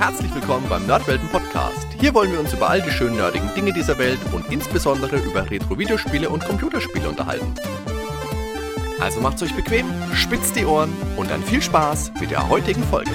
Herzlich 0.00 0.34
willkommen 0.34 0.66
beim 0.66 0.86
Nerdwelten 0.86 1.28
Podcast. 1.28 1.86
Hier 2.00 2.14
wollen 2.14 2.32
wir 2.32 2.40
uns 2.40 2.54
über 2.54 2.70
all 2.70 2.80
die 2.80 2.90
schönen 2.90 3.16
nerdigen 3.16 3.54
Dinge 3.54 3.70
dieser 3.74 3.98
Welt 3.98 4.18
und 4.32 4.50
insbesondere 4.50 5.18
über 5.18 5.50
Retro-Videospiele 5.50 6.30
und 6.30 6.42
Computerspiele 6.42 7.06
unterhalten. 7.06 7.54
Also 8.98 9.20
macht's 9.20 9.42
euch 9.42 9.54
bequem, 9.54 9.84
spitzt 10.14 10.56
die 10.56 10.64
Ohren 10.64 10.90
und 11.18 11.30
dann 11.30 11.42
viel 11.42 11.60
Spaß 11.60 12.12
mit 12.18 12.30
der 12.30 12.48
heutigen 12.48 12.82
Folge. 12.84 13.10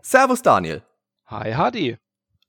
Servus 0.00 0.40
Daniel. 0.40 0.82
Hi 1.26 1.52
Hadi. 1.52 2.01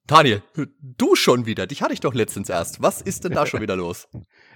Daniel, 0.05 0.43
du 0.81 1.15
schon 1.15 1.45
wieder. 1.45 1.65
Dich 1.65 1.81
hatte 1.81 1.93
ich 1.93 2.01
doch 2.01 2.13
letztens 2.13 2.49
erst. 2.49 2.81
Was 2.81 3.01
ist 3.01 3.23
denn 3.23 3.31
da 3.31 3.45
schon 3.45 3.61
wieder 3.61 3.77
los? 3.77 4.09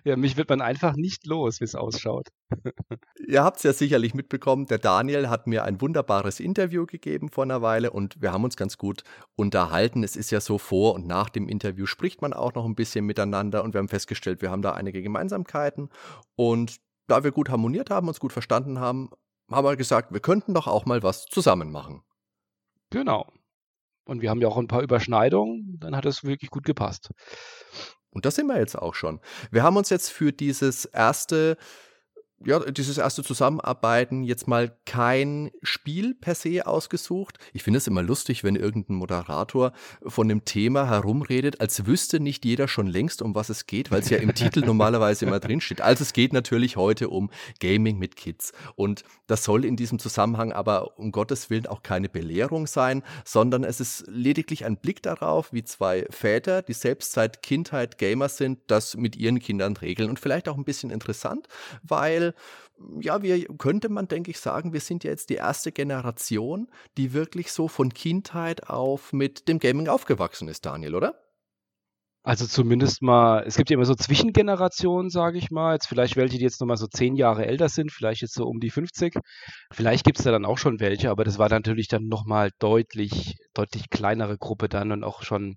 Ja, 0.03 0.17
mich 0.17 0.35
wird 0.35 0.49
man 0.49 0.59
einfach 0.59 0.95
nicht 0.97 1.25
los, 1.25 1.61
wie 1.61 1.63
es 1.63 1.73
ausschaut. 1.73 2.27
Ihr 3.27 3.43
habt 3.45 3.57
es 3.57 3.63
ja 3.63 3.71
sicherlich 3.71 4.13
mitbekommen, 4.13 4.65
der 4.65 4.77
Daniel 4.77 5.29
hat 5.29 5.47
mir 5.47 5.63
ein 5.63 5.79
wunderbares 5.79 6.41
Interview 6.41 6.85
gegeben 6.85 7.29
vor 7.29 7.45
einer 7.45 7.61
Weile 7.61 7.91
und 7.91 8.21
wir 8.21 8.33
haben 8.33 8.43
uns 8.43 8.57
ganz 8.57 8.77
gut 8.77 9.03
unterhalten. 9.35 10.03
Es 10.03 10.17
ist 10.17 10.31
ja 10.31 10.41
so 10.41 10.57
vor 10.57 10.95
und 10.95 11.07
nach 11.07 11.29
dem 11.29 11.47
Interview 11.47 11.85
spricht 11.85 12.21
man 12.21 12.33
auch 12.33 12.53
noch 12.53 12.65
ein 12.65 12.75
bisschen 12.75 13.05
miteinander 13.05 13.63
und 13.63 13.73
wir 13.73 13.79
haben 13.79 13.89
festgestellt, 13.89 14.41
wir 14.41 14.51
haben 14.51 14.61
da 14.61 14.73
einige 14.73 15.01
Gemeinsamkeiten 15.01 15.89
und 16.35 16.77
da 17.07 17.23
wir 17.23 17.31
gut 17.31 17.49
harmoniert 17.49 17.89
haben, 17.89 18.09
uns 18.09 18.19
gut 18.19 18.33
verstanden 18.33 18.79
haben, 18.79 19.11
haben 19.49 19.65
wir 19.65 19.77
gesagt, 19.77 20.11
wir 20.11 20.19
könnten 20.19 20.53
doch 20.53 20.67
auch 20.67 20.85
mal 20.85 21.03
was 21.03 21.25
zusammen 21.25 21.71
machen. 21.71 22.01
Genau. 22.89 23.27
Und 24.07 24.21
wir 24.21 24.29
haben 24.29 24.41
ja 24.41 24.47
auch 24.47 24.57
ein 24.57 24.67
paar 24.67 24.81
Überschneidungen, 24.81 25.77
dann 25.79 25.95
hat 25.95 26.05
es 26.05 26.23
wirklich 26.23 26.49
gut 26.49 26.63
gepasst. 26.63 27.11
Und 28.09 28.25
das 28.25 28.35
sind 28.35 28.47
wir 28.47 28.57
jetzt 28.57 28.77
auch 28.77 28.95
schon. 28.95 29.19
Wir 29.51 29.63
haben 29.63 29.77
uns 29.77 29.89
jetzt 29.89 30.09
für 30.09 30.31
dieses 30.31 30.85
erste 30.85 31.57
ja, 32.45 32.59
dieses 32.59 32.97
erste 32.97 33.23
Zusammenarbeiten 33.23 34.23
jetzt 34.23 34.47
mal 34.47 34.75
kein 34.85 35.49
Spiel 35.63 36.13
per 36.13 36.35
se 36.35 36.67
ausgesucht. 36.67 37.39
Ich 37.53 37.63
finde 37.63 37.79
es 37.79 37.87
immer 37.87 38.03
lustig, 38.03 38.43
wenn 38.43 38.55
irgendein 38.55 38.95
Moderator 38.95 39.71
von 40.05 40.29
dem 40.29 40.45
Thema 40.45 40.87
herumredet, 40.87 41.59
als 41.61 41.87
wüsste 41.87 42.19
nicht 42.19 42.45
jeder 42.45 42.67
schon 42.67 42.87
längst, 42.87 43.23
um 43.23 43.33
was 43.33 43.49
es 43.49 43.65
geht, 43.65 43.89
weil 43.89 44.01
es 44.01 44.09
ja 44.09 44.19
im 44.19 44.35
Titel 44.35 44.61
normalerweise 44.65 45.25
immer 45.25 45.39
drinsteht. 45.39 45.81
Also 45.81 46.03
es 46.03 46.13
geht 46.13 46.31
natürlich 46.31 46.77
heute 46.77 47.09
um 47.09 47.31
Gaming 47.59 47.97
mit 47.97 48.15
Kids. 48.15 48.53
Und 48.75 49.03
das 49.25 49.43
soll 49.43 49.65
in 49.65 49.75
diesem 49.75 49.97
Zusammenhang 49.97 50.51
aber 50.51 50.99
um 50.99 51.11
Gottes 51.11 51.49
Willen 51.49 51.65
auch 51.65 51.81
keine 51.81 52.07
Belehrung 52.07 52.67
sein, 52.67 53.01
sondern 53.25 53.63
es 53.63 53.79
ist 53.79 54.05
lediglich 54.07 54.63
ein 54.63 54.77
Blick 54.77 55.01
darauf, 55.01 55.53
wie 55.53 55.63
zwei 55.63 56.05
Väter, 56.11 56.61
die 56.61 56.73
selbst 56.73 57.13
seit 57.13 57.41
Kindheit 57.41 57.97
Gamer 57.97 58.29
sind, 58.29 58.59
das 58.67 58.95
mit 58.95 59.15
ihren 59.15 59.39
Kindern 59.39 59.75
regeln. 59.75 60.09
Und 60.09 60.19
vielleicht 60.19 60.47
auch 60.47 60.57
ein 60.57 60.65
bisschen 60.65 60.91
interessant, 60.91 61.47
weil 61.81 62.26
ja, 62.99 63.21
wir 63.21 63.45
könnte 63.57 63.89
man, 63.89 64.07
denke 64.07 64.31
ich, 64.31 64.39
sagen, 64.39 64.73
wir 64.73 64.79
sind 64.79 65.03
ja 65.03 65.11
jetzt 65.11 65.29
die 65.29 65.35
erste 65.35 65.71
Generation, 65.71 66.67
die 66.97 67.13
wirklich 67.13 67.51
so 67.51 67.67
von 67.67 67.93
Kindheit 67.93 68.69
auf 68.69 69.13
mit 69.13 69.47
dem 69.47 69.59
Gaming 69.59 69.87
aufgewachsen 69.87 70.47
ist, 70.47 70.65
Daniel, 70.65 70.95
oder? 70.95 71.27
Also 72.27 72.45
zumindest 72.45 73.01
mal, 73.01 73.45
es 73.47 73.55
gibt 73.55 73.69
ja 73.69 73.75
immer 73.75 73.85
so 73.85 73.95
Zwischengenerationen, 73.95 75.09
sage 75.09 75.37
ich 75.37 75.49
mal. 75.49 75.75
Jetzt 75.75 75.87
vielleicht 75.87 76.17
welche, 76.17 76.37
die 76.37 76.43
jetzt 76.43 76.59
nochmal 76.59 76.75
so 76.75 76.87
zehn 76.87 77.15
Jahre 77.15 77.45
älter 77.45 77.69
sind, 77.69 77.89
vielleicht 77.89 78.21
jetzt 78.21 78.33
so 78.33 78.45
um 78.45 78.59
die 78.59 78.69
50. 78.69 79.15
Vielleicht 79.71 80.03
gibt 80.03 80.19
es 80.19 80.25
da 80.25 80.31
dann 80.31 80.43
auch 80.43 80.57
schon 80.57 80.81
welche, 80.81 81.09
aber 81.09 81.23
das 81.23 81.39
war 81.39 81.47
natürlich 81.47 81.87
dann 81.87 82.07
nochmal 82.09 82.51
deutlich, 82.59 83.37
deutlich 83.53 83.89
kleinere 83.89 84.37
Gruppe 84.37 84.67
dann 84.67 84.91
und 84.91 85.05
auch 85.05 85.23
schon 85.23 85.55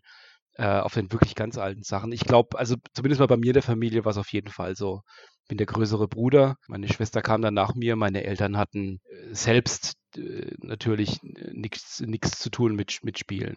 äh, 0.60 0.80
auf 0.80 0.92
den 0.92 1.10
wirklich 1.10 1.34
ganz 1.34 1.56
alten 1.56 1.82
Sachen. 1.82 2.12
Ich 2.12 2.20
glaube, 2.20 2.58
also 2.58 2.76
zumindest 2.92 3.20
mal 3.20 3.26
bei 3.26 3.38
mir 3.38 3.48
in 3.48 3.54
der 3.54 3.62
Familie 3.62 4.04
war 4.04 4.10
es 4.10 4.18
auf 4.18 4.32
jeden 4.32 4.50
Fall 4.50 4.76
so 4.76 5.00
bin 5.48 5.58
der 5.58 5.66
größere 5.66 6.06
Bruder. 6.06 6.58
Meine 6.68 6.86
Schwester 6.86 7.22
kam 7.22 7.42
dann 7.42 7.54
nach 7.54 7.74
mir. 7.74 7.96
Meine 7.96 8.22
Eltern 8.24 8.56
hatten 8.56 9.00
äh, 9.04 9.34
selbst 9.34 9.94
äh, 10.16 10.54
natürlich 10.58 11.22
äh, 11.24 11.50
nichts 11.52 12.38
zu 12.38 12.50
tun 12.50 12.76
mit, 12.76 13.00
mit 13.02 13.18
Spielen. 13.18 13.56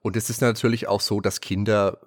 Und 0.00 0.16
es 0.16 0.28
ist 0.28 0.42
natürlich 0.42 0.88
auch 0.88 1.00
so, 1.00 1.20
dass 1.20 1.40
Kinder, 1.40 1.98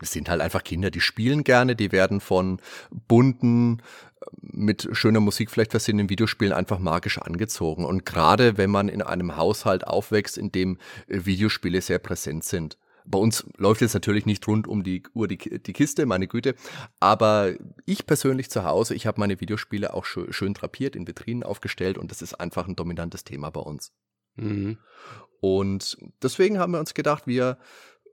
es 0.00 0.10
sind 0.10 0.28
halt 0.28 0.40
einfach 0.40 0.64
Kinder, 0.64 0.90
die 0.90 1.00
spielen 1.00 1.44
gerne, 1.44 1.76
die 1.76 1.92
werden 1.92 2.20
von 2.20 2.60
bunten, 2.90 3.80
mit 4.40 4.88
schöner 4.92 5.20
Musik 5.20 5.50
vielleicht 5.50 5.70
versehenen 5.72 6.08
Videospielen 6.08 6.52
einfach 6.52 6.78
magisch 6.78 7.18
angezogen. 7.18 7.84
Und 7.84 8.06
gerade 8.06 8.56
wenn 8.56 8.70
man 8.70 8.88
in 8.88 9.02
einem 9.02 9.36
Haushalt 9.36 9.86
aufwächst, 9.86 10.38
in 10.38 10.50
dem 10.50 10.78
Videospiele 11.06 11.80
sehr 11.80 11.98
präsent 11.98 12.42
sind, 12.44 12.78
bei 13.04 13.18
uns 13.18 13.46
läuft 13.56 13.82
jetzt 13.82 13.94
natürlich 13.94 14.26
nicht 14.26 14.46
rund 14.48 14.66
um 14.66 14.82
die 14.82 15.02
Uhr 15.12 15.28
die, 15.28 15.36
die 15.36 15.72
Kiste, 15.72 16.06
meine 16.06 16.26
Güte. 16.26 16.54
Aber 17.00 17.52
ich 17.84 18.06
persönlich 18.06 18.50
zu 18.50 18.64
Hause, 18.64 18.94
ich 18.94 19.06
habe 19.06 19.20
meine 19.20 19.40
Videospiele 19.40 19.92
auch 19.92 20.04
schön, 20.04 20.32
schön 20.32 20.54
drapiert, 20.54 20.96
in 20.96 21.06
Vitrinen 21.06 21.42
aufgestellt 21.42 21.98
und 21.98 22.10
das 22.10 22.22
ist 22.22 22.34
einfach 22.34 22.66
ein 22.66 22.76
dominantes 22.76 23.24
Thema 23.24 23.50
bei 23.50 23.60
uns. 23.60 23.92
Mhm. 24.36 24.78
Und 25.40 25.98
deswegen 26.22 26.58
haben 26.58 26.72
wir 26.72 26.80
uns 26.80 26.94
gedacht, 26.94 27.26
wir 27.26 27.58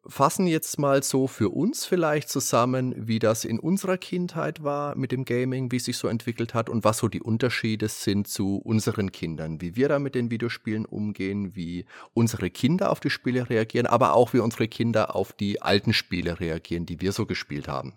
fassen 0.07 0.47
jetzt 0.47 0.79
mal 0.79 1.03
so 1.03 1.27
für 1.27 1.49
uns 1.49 1.85
vielleicht 1.85 2.29
zusammen, 2.29 2.93
wie 2.97 3.19
das 3.19 3.45
in 3.45 3.59
unserer 3.59 3.97
Kindheit 3.97 4.63
war 4.63 4.95
mit 4.95 5.11
dem 5.11 5.25
Gaming, 5.25 5.71
wie 5.71 5.77
es 5.77 5.85
sich 5.85 5.97
so 5.97 6.07
entwickelt 6.07 6.53
hat 6.53 6.69
und 6.69 6.83
was 6.83 6.97
so 6.97 7.07
die 7.07 7.21
Unterschiede 7.21 7.87
sind 7.87 8.27
zu 8.27 8.57
unseren 8.57 9.11
Kindern, 9.11 9.61
wie 9.61 9.75
wir 9.75 9.89
da 9.89 9.99
mit 9.99 10.15
den 10.15 10.31
Videospielen 10.31 10.85
umgehen, 10.85 11.55
wie 11.55 11.85
unsere 12.13 12.49
Kinder 12.49 12.89
auf 12.89 12.99
die 12.99 13.11
Spiele 13.11 13.49
reagieren, 13.49 13.85
aber 13.85 14.13
auch 14.13 14.33
wie 14.33 14.39
unsere 14.39 14.67
Kinder 14.67 15.15
auf 15.15 15.33
die 15.33 15.61
alten 15.61 15.93
Spiele 15.93 16.39
reagieren, 16.39 16.85
die 16.85 16.99
wir 16.99 17.11
so 17.11 17.25
gespielt 17.25 17.67
haben. 17.67 17.93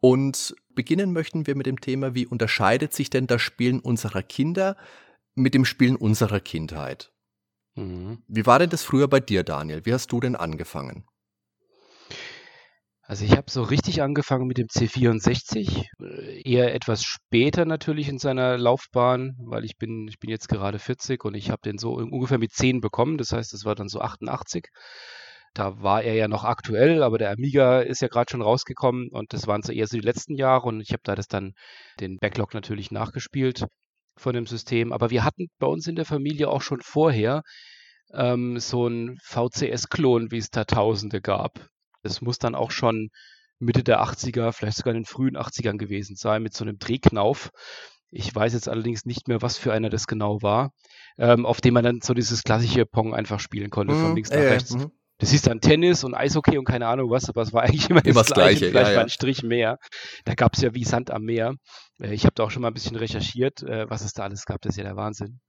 Und 0.00 0.54
beginnen 0.74 1.12
möchten 1.12 1.46
wir 1.46 1.56
mit 1.56 1.66
dem 1.66 1.80
Thema, 1.80 2.14
wie 2.14 2.26
unterscheidet 2.26 2.92
sich 2.92 3.08
denn 3.08 3.26
das 3.26 3.40
Spielen 3.40 3.80
unserer 3.80 4.22
Kinder 4.22 4.76
mit 5.34 5.54
dem 5.54 5.64
Spielen 5.64 5.96
unserer 5.96 6.40
Kindheit? 6.40 7.12
Mhm. 7.76 8.22
Wie 8.26 8.46
war 8.46 8.58
denn 8.58 8.70
das 8.70 8.82
früher 8.82 9.06
bei 9.06 9.20
dir, 9.20 9.44
Daniel? 9.44 9.84
Wie 9.84 9.92
hast 9.92 10.10
du 10.10 10.20
denn 10.20 10.34
angefangen? 10.34 11.04
Also 13.08 13.24
ich 13.24 13.36
habe 13.36 13.48
so 13.48 13.62
richtig 13.62 14.02
angefangen 14.02 14.48
mit 14.48 14.58
dem 14.58 14.66
C64, 14.66 15.84
äh, 16.00 16.42
eher 16.42 16.74
etwas 16.74 17.04
später 17.04 17.64
natürlich 17.64 18.08
in 18.08 18.18
seiner 18.18 18.58
Laufbahn, 18.58 19.36
weil 19.38 19.64
ich 19.64 19.76
bin, 19.76 20.08
ich 20.08 20.18
bin 20.18 20.28
jetzt 20.28 20.48
gerade 20.48 20.80
40 20.80 21.24
und 21.24 21.34
ich 21.34 21.50
habe 21.50 21.60
den 21.64 21.78
so 21.78 21.92
ungefähr 21.92 22.38
mit 22.38 22.52
10 22.52 22.80
bekommen, 22.80 23.16
das 23.16 23.30
heißt, 23.30 23.52
das 23.52 23.64
war 23.64 23.76
dann 23.76 23.88
so 23.88 24.00
88. 24.00 24.64
Da 25.54 25.80
war 25.82 26.02
er 26.02 26.14
ja 26.14 26.28
noch 26.28 26.44
aktuell, 26.44 27.02
aber 27.04 27.18
der 27.18 27.30
Amiga 27.30 27.80
ist 27.80 28.02
ja 28.02 28.08
gerade 28.08 28.30
schon 28.30 28.42
rausgekommen 28.42 29.08
und 29.12 29.32
das 29.32 29.46
waren 29.46 29.62
so 29.62 29.72
eher 29.72 29.86
so 29.86 29.96
die 29.96 30.04
letzten 30.04 30.34
Jahre 30.34 30.66
und 30.66 30.80
ich 30.80 30.90
habe 30.90 31.02
da 31.04 31.14
das 31.14 31.28
dann 31.28 31.52
den 32.00 32.18
Backlog 32.18 32.54
natürlich 32.54 32.90
nachgespielt 32.90 33.66
von 34.16 34.34
dem 34.34 34.46
System. 34.46 34.92
Aber 34.92 35.10
wir 35.10 35.24
hatten 35.24 35.48
bei 35.58 35.66
uns 35.66 35.86
in 35.86 35.96
der 35.96 36.04
Familie 36.04 36.48
auch 36.48 36.62
schon 36.62 36.80
vorher 36.82 37.42
ähm, 38.12 38.58
so 38.58 38.86
ein 38.86 39.18
VCS-Klon, 39.22 40.30
wie 40.30 40.38
es 40.38 40.50
da 40.50 40.64
Tausende 40.64 41.20
gab. 41.20 41.68
Das 42.02 42.20
muss 42.20 42.38
dann 42.38 42.54
auch 42.54 42.70
schon 42.70 43.08
Mitte 43.58 43.82
der 43.82 44.02
80er, 44.02 44.52
vielleicht 44.52 44.76
sogar 44.76 44.94
in 44.94 45.00
den 45.00 45.06
frühen 45.06 45.36
80ern 45.36 45.78
gewesen 45.78 46.16
sein, 46.16 46.42
mit 46.42 46.54
so 46.54 46.64
einem 46.64 46.78
Drehknauf. 46.78 47.50
Ich 48.10 48.34
weiß 48.34 48.52
jetzt 48.52 48.68
allerdings 48.68 49.04
nicht 49.04 49.28
mehr, 49.28 49.42
was 49.42 49.58
für 49.58 49.72
einer 49.72 49.90
das 49.90 50.06
genau 50.06 50.42
war, 50.42 50.70
ähm, 51.18 51.44
auf 51.44 51.60
dem 51.60 51.74
man 51.74 51.84
dann 51.84 52.00
so 52.02 52.14
dieses 52.14 52.42
klassische 52.42 52.86
Pong 52.86 53.14
einfach 53.14 53.40
spielen 53.40 53.70
konnte, 53.70 53.94
mhm, 53.94 54.00
von 54.00 54.14
links 54.14 54.30
nach 54.30 54.36
äh, 54.36 54.48
rechts. 54.48 54.74
Mhm. 54.74 54.92
Das 55.18 55.30
hieß 55.30 55.42
dann 55.42 55.60
Tennis 55.60 56.04
und 56.04 56.14
Eishockey 56.14 56.58
und 56.58 56.64
keine 56.64 56.86
Ahnung 56.86 57.10
was, 57.10 57.28
aber 57.28 57.42
es 57.42 57.52
war 57.52 57.62
eigentlich 57.64 57.88
immer, 57.88 58.04
immer 58.04 58.22
das, 58.22 58.32
Gleiche, 58.32 58.68
vielleicht 58.68 58.90
ja, 58.90 58.96
mal 58.96 59.02
ein 59.02 59.08
Strich 59.08 59.42
mehr. 59.42 59.78
Da 60.24 60.34
gab 60.34 60.54
es 60.54 60.62
ja 60.62 60.74
wie 60.74 60.84
Sand 60.84 61.10
am 61.10 61.22
Meer. 61.22 61.54
Äh, 62.00 62.14
ich 62.14 62.24
habe 62.24 62.34
da 62.34 62.44
auch 62.44 62.50
schon 62.50 62.62
mal 62.62 62.68
ein 62.68 62.74
bisschen 62.74 62.96
recherchiert, 62.96 63.62
äh, 63.62 63.88
was 63.88 64.02
es 64.02 64.12
da 64.12 64.24
alles 64.24 64.44
gab, 64.44 64.60
das 64.60 64.70
ist 64.70 64.78
ja 64.78 64.84
der 64.84 64.96
Wahnsinn. 64.96 65.40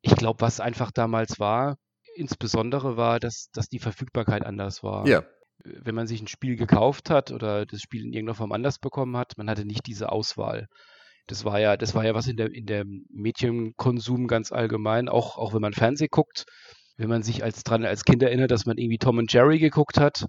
Ich 0.00 0.14
glaube, 0.14 0.40
was 0.40 0.60
einfach 0.60 0.90
damals 0.90 1.40
war, 1.40 1.76
insbesondere 2.14 2.96
war, 2.96 3.20
dass, 3.20 3.48
dass 3.52 3.68
die 3.68 3.78
Verfügbarkeit 3.78 4.44
anders 4.44 4.82
war. 4.82 5.06
Ja. 5.06 5.24
Wenn 5.64 5.94
man 5.94 6.06
sich 6.06 6.20
ein 6.22 6.28
Spiel 6.28 6.56
gekauft 6.56 7.10
hat 7.10 7.32
oder 7.32 7.66
das 7.66 7.80
Spiel 7.80 8.02
in 8.04 8.12
irgendeiner 8.12 8.36
Form 8.36 8.52
anders 8.52 8.78
bekommen 8.78 9.16
hat, 9.16 9.36
man 9.38 9.50
hatte 9.50 9.64
nicht 9.64 9.86
diese 9.86 10.10
Auswahl. 10.10 10.68
Das 11.26 11.44
war 11.44 11.60
ja, 11.60 11.76
das 11.76 11.94
war 11.94 12.04
ja 12.04 12.14
was 12.14 12.26
in 12.26 12.36
der, 12.36 12.52
in 12.52 12.66
der 12.66 12.84
Medienkonsum 13.10 14.28
ganz 14.28 14.50
allgemein, 14.50 15.08
auch, 15.08 15.36
auch 15.36 15.52
wenn 15.52 15.60
man 15.60 15.74
Fernsehen 15.74 16.08
guckt, 16.10 16.46
wenn 16.98 17.08
man 17.08 17.22
sich 17.22 17.42
als 17.42 17.62
dran 17.62 17.84
als 17.84 18.04
Kind 18.04 18.22
erinnert, 18.22 18.50
dass 18.50 18.66
man 18.66 18.76
irgendwie 18.76 18.98
Tom 18.98 19.18
und 19.18 19.32
Jerry 19.32 19.58
geguckt 19.58 19.98
hat, 19.98 20.26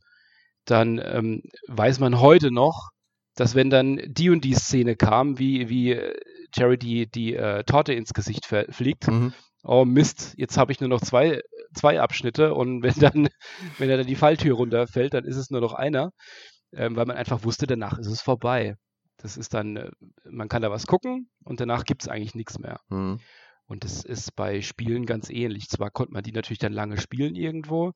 dann 0.65 1.01
ähm, 1.03 1.41
weiß 1.67 1.99
man 1.99 2.21
heute 2.21 2.51
noch, 2.51 2.91
dass 3.35 3.55
wenn 3.55 3.69
dann 3.69 3.99
die 4.05 4.29
und 4.29 4.43
die 4.43 4.53
Szene 4.53 4.95
kam, 4.95 5.39
wie, 5.39 5.67
wie 5.69 5.93
äh, 5.93 6.15
Jerry 6.55 6.77
die, 6.77 7.09
die 7.09 7.35
äh, 7.35 7.63
Torte 7.63 7.93
ins 7.93 8.13
Gesicht 8.13 8.45
fliegt, 8.45 9.07
mhm. 9.07 9.33
oh 9.63 9.83
Mist, 9.85 10.33
jetzt 10.37 10.57
habe 10.57 10.71
ich 10.71 10.79
nur 10.79 10.89
noch 10.89 11.01
zwei, 11.01 11.41
zwei 11.73 11.99
Abschnitte 11.99 12.53
und 12.53 12.83
wenn 12.83 12.95
dann, 12.95 13.29
wenn 13.77 13.89
dann 13.89 14.05
die 14.05 14.15
Falltür 14.15 14.55
runterfällt, 14.55 15.13
dann 15.13 15.25
ist 15.25 15.37
es 15.37 15.49
nur 15.49 15.61
noch 15.61 15.73
einer, 15.73 16.11
ähm, 16.73 16.95
weil 16.95 17.05
man 17.05 17.17
einfach 17.17 17.43
wusste, 17.43 17.65
danach 17.65 17.97
ist 17.97 18.07
es 18.07 18.21
vorbei. 18.21 18.75
Das 19.17 19.37
ist 19.37 19.53
dann, 19.53 19.75
äh, 19.75 19.91
man 20.29 20.49
kann 20.49 20.61
da 20.61 20.69
was 20.69 20.85
gucken 20.85 21.29
und 21.43 21.59
danach 21.59 21.83
gibt 21.83 22.03
es 22.03 22.07
eigentlich 22.07 22.35
nichts 22.35 22.59
mehr. 22.59 22.79
Mhm. 22.89 23.19
Und 23.69 23.83
das 23.83 24.03
ist 24.03 24.35
bei 24.35 24.61
Spielen 24.63 25.05
ganz 25.05 25.29
ähnlich. 25.29 25.69
Zwar 25.69 25.91
konnte 25.91 26.11
man 26.11 26.23
die 26.23 26.31
natürlich 26.31 26.57
dann 26.57 26.73
lange 26.73 26.97
spielen 26.97 27.35
irgendwo, 27.35 27.93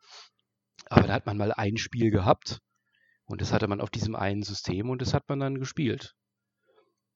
aber 0.86 1.08
da 1.08 1.14
hat 1.14 1.26
man 1.26 1.36
mal 1.36 1.52
ein 1.52 1.78
Spiel 1.78 2.12
gehabt 2.12 2.60
und 3.26 3.42
das 3.42 3.52
hatte 3.52 3.68
man 3.68 3.82
auf 3.82 3.90
diesem 3.90 4.16
einen 4.16 4.44
System 4.44 4.92
und 4.92 5.02
das 5.02 5.16
hat 5.16 5.28
man 5.28 5.40
dann 5.40 5.60
gespielt. 5.60 6.14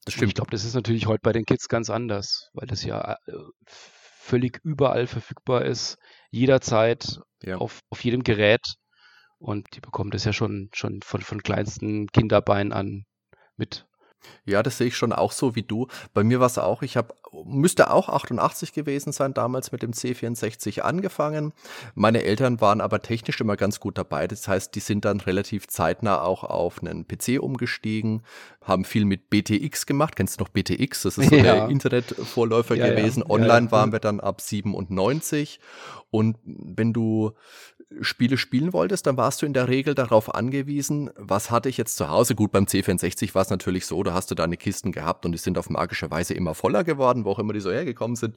Das 0.06 0.16
stimmt. 0.16 0.24
Und 0.24 0.30
ich 0.30 0.36
glaube, 0.36 0.52
das 0.52 0.66
ist 0.66 0.74
natürlich 0.74 1.06
heute 1.06 1.22
bei 1.22 1.34
den 1.34 1.46
Kids 1.46 1.68
ganz 1.68 1.92
anders, 1.92 2.50
weil 2.54 2.66
das 2.66 2.84
ja 2.84 3.18
äh, 3.28 3.34
völlig 3.68 4.60
überall 4.64 5.06
verfügbar 5.06 5.64
ist, 5.64 5.98
jederzeit, 6.32 7.20
ja. 7.44 7.58
auf, 7.58 7.82
auf 7.92 8.04
jedem 8.04 8.24
Gerät. 8.24 8.76
Und 9.38 9.68
die 9.76 9.82
bekommen 9.82 10.10
das 10.10 10.26
ja 10.26 10.34
schon, 10.34 10.70
schon 10.74 11.02
von, 11.04 11.22
von 11.22 11.44
kleinsten 11.44 12.08
Kinderbeinen 12.08 12.74
an 12.74 13.06
mit. 13.56 13.86
Ja, 14.46 14.64
das 14.64 14.78
sehe 14.78 14.88
ich 14.88 14.98
schon 14.98 15.14
auch 15.14 15.32
so 15.32 15.56
wie 15.56 15.64
du. 15.64 15.88
Bei 16.14 16.24
mir 16.24 16.40
war 16.40 16.48
es 16.48 16.58
auch, 16.58 16.82
ich 16.82 16.98
habe, 16.98 17.14
müsste 17.46 17.92
auch 17.92 18.10
88 18.10 18.74
gewesen 18.74 19.12
sein, 19.12 19.34
damals 19.34 19.72
mit 19.72 19.82
dem 19.82 19.92
C64 19.92 20.82
angefangen. 20.82 21.54
Meine 21.96 22.24
Eltern 22.24 22.62
waren 22.62 22.82
aber 22.82 23.02
technisch 23.02 23.40
immer 23.42 23.58
ganz 23.58 23.80
gut 23.80 23.98
dabei. 23.98 24.28
Das 24.28 24.48
heißt, 24.48 24.74
die 24.76 24.80
sind 24.80 25.06
dann 25.06 25.20
relativ 25.20 25.68
zeitnah 25.68 26.22
auch 26.22 26.44
auf 26.44 26.82
einen 26.82 27.08
PC 27.08 27.42
umgestiegen, 27.42 28.24
haben 28.62 28.86
viel 28.86 29.06
mit 29.06 29.30
BTX 29.30 29.86
gemacht. 29.86 30.16
Kennst 30.16 30.40
du 30.40 30.44
noch 30.44 30.50
BTX? 30.50 31.04
Das 31.04 31.18
ist 31.18 31.30
so 31.30 31.36
ja. 31.36 31.44
der 31.44 31.70
Internetvorläufer 31.70 32.76
ja, 32.76 32.88
gewesen. 32.90 33.24
Ja. 33.28 33.30
Online 33.30 33.72
waren 33.72 33.92
wir 33.92 34.00
dann 34.00 34.20
ab 34.20 34.42
97. 34.42 35.60
Und 36.10 36.38
wenn 36.46 36.94
du 36.94 37.34
Spiele 38.02 38.38
spielen 38.38 38.74
wolltest, 38.74 39.08
dann 39.08 39.18
warst 39.18 39.42
du 39.42 39.46
in 39.46 39.54
der 39.54 39.70
Regel 39.70 39.96
darauf 39.96 40.36
angewiesen, 40.36 41.10
was 41.16 41.52
hatte 41.52 41.70
ich 41.70 41.78
jetzt 41.78 41.96
zu 41.96 42.10
Hause? 42.10 42.36
Gut, 42.36 42.52
beim 42.52 42.66
C64 42.66 43.34
war 43.34 43.44
es 43.44 43.50
natürlich 43.50 43.86
so, 43.86 44.04
da 44.04 44.14
hast 44.14 44.30
du 44.30 44.36
deine 44.36 44.58
Kisten 44.58 44.92
gehabt 44.92 45.26
und 45.26 45.32
die 45.32 45.38
sind 45.38 45.58
auf 45.58 45.70
magische 45.70 46.12
Weise 46.12 46.34
immer 46.34 46.54
voller 46.54 46.84
geworden, 46.84 47.24
wo 47.24 47.32
auch 47.32 47.40
immer 47.40 47.54
die 47.54 47.62
so 47.62 47.72
hergekommen 47.72 48.16
sind. 48.16 48.36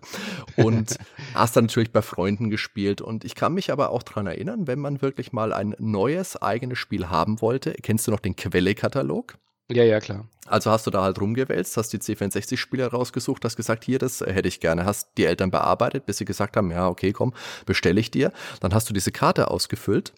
Und 0.57 0.97
hast 1.35 1.57
dann 1.57 1.65
natürlich 1.65 1.93
bei 1.93 2.03
Freunden 2.03 2.51
gespielt. 2.51 3.01
Und 3.01 3.25
ich 3.25 3.35
kann 3.35 3.55
mich 3.55 3.73
aber 3.73 3.91
auch 3.91 4.03
daran 4.03 4.27
erinnern, 4.27 4.67
wenn 4.67 4.79
man 4.79 5.03
wirklich 5.03 5.33
mal 5.33 5.53
ein 5.53 5.75
neues 5.79 6.41
eigenes 6.41 6.79
Spiel 6.79 7.09
haben 7.09 7.41
wollte, 7.41 7.73
kennst 7.73 8.07
du 8.07 8.13
noch 8.13 8.21
den 8.21 8.37
Quelle-Katalog? 8.37 9.37
Ja, 9.71 9.85
ja, 9.85 10.01
klar. 10.01 10.27
Also 10.47 10.71
hast 10.71 10.87
du 10.87 10.91
da 10.91 11.03
halt 11.03 11.21
rumgewälzt, 11.21 11.77
hast 11.77 11.93
die 11.93 11.99
C64-Spiele 11.99 12.87
rausgesucht, 12.87 13.45
hast 13.45 13.57
gesagt, 13.57 13.85
hier, 13.85 14.01
das 14.01 14.21
hätte 14.21 14.49
ich 14.49 14.59
gerne. 14.59 14.85
Hast 14.85 15.17
die 15.17 15.25
Eltern 15.25 15.53
bearbeitet, 15.53 16.07
bis 16.07 16.19
sie 16.19 16.25
gesagt 16.25 16.57
haben, 16.57 16.73
ja, 16.73 16.89
okay, 16.89 17.13
komm, 17.13 17.33
bestelle 17.67 18.01
ich 18.01 18.11
dir. 18.11 18.33
Dann 18.59 18.75
hast 18.75 18.91
du 18.91 18.95
diese 18.95 19.13
Karte 19.13 19.49
ausgefüllt. 19.49 20.13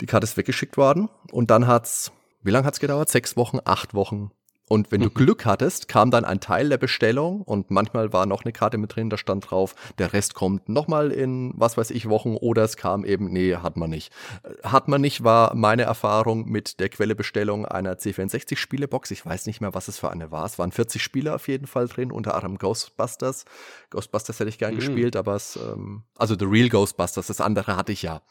Die 0.00 0.06
Karte 0.06 0.24
ist 0.24 0.36
weggeschickt 0.36 0.76
worden 0.76 1.08
und 1.30 1.50
dann 1.50 1.68
hat's, 1.68 2.10
wie 2.42 2.50
lange 2.50 2.66
hat's 2.66 2.80
gedauert? 2.80 3.08
Sechs 3.08 3.36
Wochen, 3.36 3.58
acht 3.64 3.94
Wochen, 3.94 4.32
und 4.68 4.90
wenn 4.90 5.00
du 5.00 5.06
mhm. 5.06 5.14
Glück 5.14 5.44
hattest, 5.44 5.86
kam 5.86 6.10
dann 6.10 6.24
ein 6.24 6.40
Teil 6.40 6.68
der 6.68 6.78
Bestellung 6.78 7.42
und 7.42 7.70
manchmal 7.70 8.12
war 8.12 8.26
noch 8.26 8.44
eine 8.44 8.52
Karte 8.52 8.78
mit 8.78 8.96
drin, 8.96 9.10
da 9.10 9.16
stand 9.16 9.50
drauf, 9.50 9.76
der 9.98 10.12
Rest 10.12 10.34
kommt 10.34 10.68
nochmal 10.68 11.12
in 11.12 11.52
was 11.54 11.76
weiß 11.76 11.90
ich 11.90 12.08
Wochen 12.08 12.36
oder 12.36 12.64
es 12.64 12.76
kam 12.76 13.04
eben, 13.04 13.32
nee, 13.32 13.54
hat 13.54 13.76
man 13.76 13.90
nicht. 13.90 14.12
Äh, 14.42 14.68
hat 14.68 14.88
man 14.88 15.00
nicht, 15.00 15.22
war 15.22 15.54
meine 15.54 15.82
Erfahrung 15.82 16.48
mit 16.48 16.80
der 16.80 16.88
Quellebestellung 16.88 17.64
einer 17.64 17.94
C64-Spielebox. 17.94 19.12
Ich 19.12 19.24
weiß 19.24 19.46
nicht 19.46 19.60
mehr, 19.60 19.74
was 19.74 19.86
es 19.88 19.98
für 19.98 20.10
eine 20.10 20.32
war. 20.32 20.44
Es 20.44 20.58
waren 20.58 20.72
40 20.72 21.00
Spiele 21.02 21.34
auf 21.34 21.46
jeden 21.46 21.66
Fall 21.66 21.86
drin, 21.86 22.10
unter 22.10 22.34
anderem 22.34 22.58
Ghostbusters. 22.58 23.44
Ghostbusters 23.90 24.40
hätte 24.40 24.48
ich 24.48 24.58
gern 24.58 24.74
mhm. 24.74 24.78
gespielt, 24.78 25.14
aber 25.14 25.36
es, 25.36 25.56
ähm, 25.56 26.02
also 26.16 26.34
The 26.36 26.44
Real 26.44 26.68
Ghostbusters, 26.68 27.28
das 27.28 27.40
andere 27.40 27.76
hatte 27.76 27.92
ich 27.92 28.02
ja. 28.02 28.22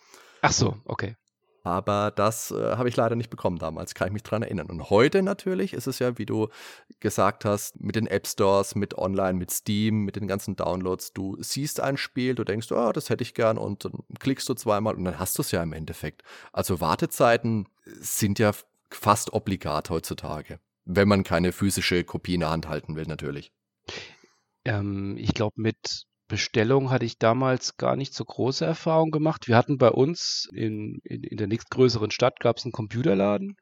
Ach 0.42 0.52
so, 0.52 0.78
okay. 0.86 1.16
Aber 1.66 2.12
das 2.12 2.52
äh, 2.52 2.76
habe 2.76 2.90
ich 2.90 2.96
leider 2.96 3.16
nicht 3.16 3.32
bekommen 3.32 3.58
damals, 3.58 3.96
kann 3.96 4.08
ich 4.08 4.14
mich 4.14 4.22
dran 4.22 4.44
erinnern. 4.44 4.70
Und 4.70 4.92
heute 4.92 5.24
natürlich 5.24 5.74
ist 5.74 5.88
es 5.88 5.98
ja, 5.98 6.20
wie 6.20 6.28
du 6.28 6.50
gesagt 7.00 7.44
hast, 7.44 7.82
mit 7.82 7.96
den 7.96 8.06
App 8.06 8.28
Stores, 8.28 8.76
mit 8.76 8.96
Online, 9.00 9.34
mit 9.34 9.50
Steam, 9.50 10.04
mit 10.06 10.16
den 10.16 10.28
ganzen 10.28 10.56
Downloads. 10.56 11.14
Du 11.14 11.42
siehst 11.42 11.80
ein 11.80 11.98
Spiel, 11.98 12.36
du 12.36 12.44
denkst, 12.44 12.72
oh, 12.72 12.92
das 12.92 13.10
hätte 13.10 13.24
ich 13.24 13.34
gern 13.34 13.58
und 13.58 13.84
dann 13.84 14.04
klickst 14.20 14.48
du 14.48 14.54
zweimal 14.54 14.94
und 14.94 15.06
dann 15.06 15.18
hast 15.18 15.40
du 15.40 15.42
es 15.42 15.50
ja 15.50 15.64
im 15.64 15.74
Endeffekt. 15.74 16.22
Also 16.54 16.82
Wartezeiten 16.82 17.68
sind 17.84 18.38
ja 18.38 18.52
fast 18.92 19.34
obligat 19.34 19.90
heutzutage, 19.90 20.60
wenn 20.86 21.08
man 21.08 21.24
keine 21.24 21.52
physische 21.52 22.04
Kopie 22.04 22.36
in 22.36 22.42
der 22.42 22.52
Hand 22.52 22.68
halten 22.70 22.96
will, 22.96 23.06
natürlich. 23.08 23.52
Ähm, 24.66 25.18
ich 25.18 25.34
glaube, 25.34 25.60
mit 25.60 26.06
Bestellung 26.28 26.90
hatte 26.90 27.06
ich 27.06 27.18
damals 27.18 27.78
gar 27.78 27.96
nicht 27.96 28.14
so 28.14 28.26
große 28.26 28.66
Erfahrung 28.66 29.12
gemacht. 29.12 29.48
Wir 29.48 29.58
hatten 29.58 29.78
bei 29.78 29.90
uns 29.90 30.50
in, 30.52 31.00
in, 31.04 31.24
in 31.24 31.38
der 31.38 31.48
nächstgrößeren 31.48 32.12
Stadt 32.12 32.40
gab 32.40 32.58
es 32.58 32.66
einen 32.66 32.72
Computerladen 32.72 33.56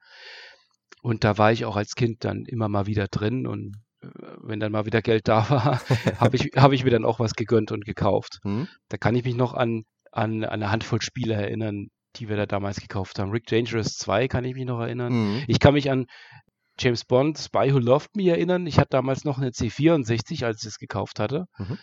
und 1.01 1.23
da 1.23 1.37
war 1.37 1.51
ich 1.51 1.65
auch 1.65 1.75
als 1.75 1.95
Kind 1.95 2.23
dann 2.23 2.45
immer 2.45 2.69
mal 2.69 2.85
wieder 2.85 3.07
drin 3.07 3.45
und 3.45 3.75
äh, 4.01 4.07
wenn 4.41 4.59
dann 4.59 4.71
mal 4.71 4.85
wieder 4.85 5.01
Geld 5.01 5.27
da 5.27 5.49
war, 5.49 5.81
habe 6.19 6.37
ich, 6.37 6.51
hab 6.55 6.71
ich 6.71 6.85
mir 6.85 6.91
dann 6.91 7.05
auch 7.05 7.19
was 7.19 7.33
gegönnt 7.33 7.71
und 7.71 7.85
gekauft. 7.85 8.39
Mhm. 8.43 8.67
Da 8.87 8.97
kann 8.97 9.15
ich 9.15 9.25
mich 9.25 9.35
noch 9.35 9.53
an, 9.53 9.83
an, 10.11 10.43
an 10.43 10.49
eine 10.49 10.71
Handvoll 10.71 11.01
Spiele 11.01 11.33
erinnern, 11.33 11.87
die 12.15 12.29
wir 12.29 12.37
da 12.37 12.45
damals 12.45 12.79
gekauft 12.79 13.19
haben. 13.19 13.31
Rick 13.31 13.47
Dangerous 13.47 13.95
2 13.97 14.27
kann 14.29 14.45
ich 14.45 14.55
mich 14.55 14.65
noch 14.65 14.79
erinnern. 14.79 15.13
Mhm. 15.13 15.43
Ich 15.47 15.59
kann 15.59 15.73
mich 15.73 15.91
an 15.91 16.05
James 16.79 17.03
Bond, 17.05 17.37
Spy 17.37 17.73
Who 17.73 17.79
Loved 17.79 18.15
Me 18.15 18.29
erinnern. 18.29 18.65
Ich 18.65 18.79
hatte 18.79 18.89
damals 18.91 19.25
noch 19.25 19.37
eine 19.37 19.49
C64, 19.49 20.45
als 20.45 20.61
ich 20.61 20.69
es 20.69 20.77
gekauft 20.77 21.19
hatte. 21.19 21.45
Mhm. 21.57 21.77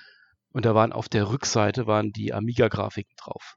Und 0.53 0.65
da 0.65 0.75
waren 0.75 0.93
auf 0.93 1.09
der 1.09 1.31
Rückseite 1.31 1.87
waren 1.87 2.13
die 2.13 2.33
Amiga-Grafiken 2.33 3.15
drauf. 3.17 3.57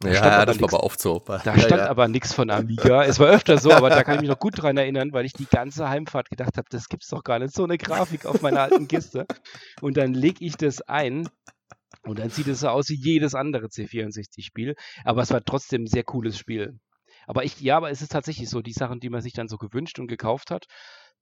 Da 0.00 0.10
ja, 0.10 0.44
das 0.44 0.60
war 0.60 0.68
aber 0.68 0.84
oft 0.84 1.00
so. 1.00 1.20
Da 1.26 1.40
ja, 1.42 1.58
stand 1.58 1.80
ja. 1.80 1.88
aber 1.88 2.06
nichts 2.08 2.34
von 2.34 2.50
Amiga. 2.50 3.04
Es 3.04 3.18
war 3.18 3.28
öfter 3.28 3.56
so, 3.56 3.72
aber 3.72 3.88
da 3.88 4.04
kann 4.04 4.16
ich 4.16 4.20
mich 4.20 4.30
noch 4.30 4.38
gut 4.38 4.60
dran 4.60 4.76
erinnern, 4.76 5.12
weil 5.12 5.24
ich 5.24 5.32
die 5.32 5.46
ganze 5.46 5.88
Heimfahrt 5.88 6.28
gedacht 6.28 6.58
habe, 6.58 6.66
das 6.68 6.88
gibt's 6.88 7.08
doch 7.08 7.24
gar 7.24 7.38
nicht, 7.38 7.54
so 7.54 7.64
eine 7.64 7.78
Grafik 7.78 8.26
auf 8.26 8.42
meiner 8.42 8.60
alten 8.60 8.88
Kiste. 8.88 9.26
Und 9.80 9.96
dann 9.96 10.12
lege 10.12 10.44
ich 10.44 10.56
das 10.56 10.82
ein 10.82 11.28
und 12.02 12.18
dann 12.18 12.28
sieht 12.28 12.46
es 12.46 12.60
so 12.60 12.68
aus 12.68 12.90
wie 12.90 13.00
jedes 13.00 13.34
andere 13.34 13.68
C64-Spiel. 13.68 14.74
Aber 15.04 15.22
es 15.22 15.30
war 15.30 15.42
trotzdem 15.42 15.84
ein 15.84 15.86
sehr 15.86 16.04
cooles 16.04 16.36
Spiel. 16.36 16.78
Aber 17.26 17.44
ich, 17.44 17.58
ja, 17.60 17.78
aber 17.78 17.90
es 17.90 18.02
ist 18.02 18.12
tatsächlich 18.12 18.50
so, 18.50 18.60
die 18.60 18.72
Sachen, 18.72 19.00
die 19.00 19.10
man 19.10 19.22
sich 19.22 19.32
dann 19.32 19.48
so 19.48 19.56
gewünscht 19.56 19.98
und 19.98 20.08
gekauft 20.08 20.50
hat, 20.50 20.66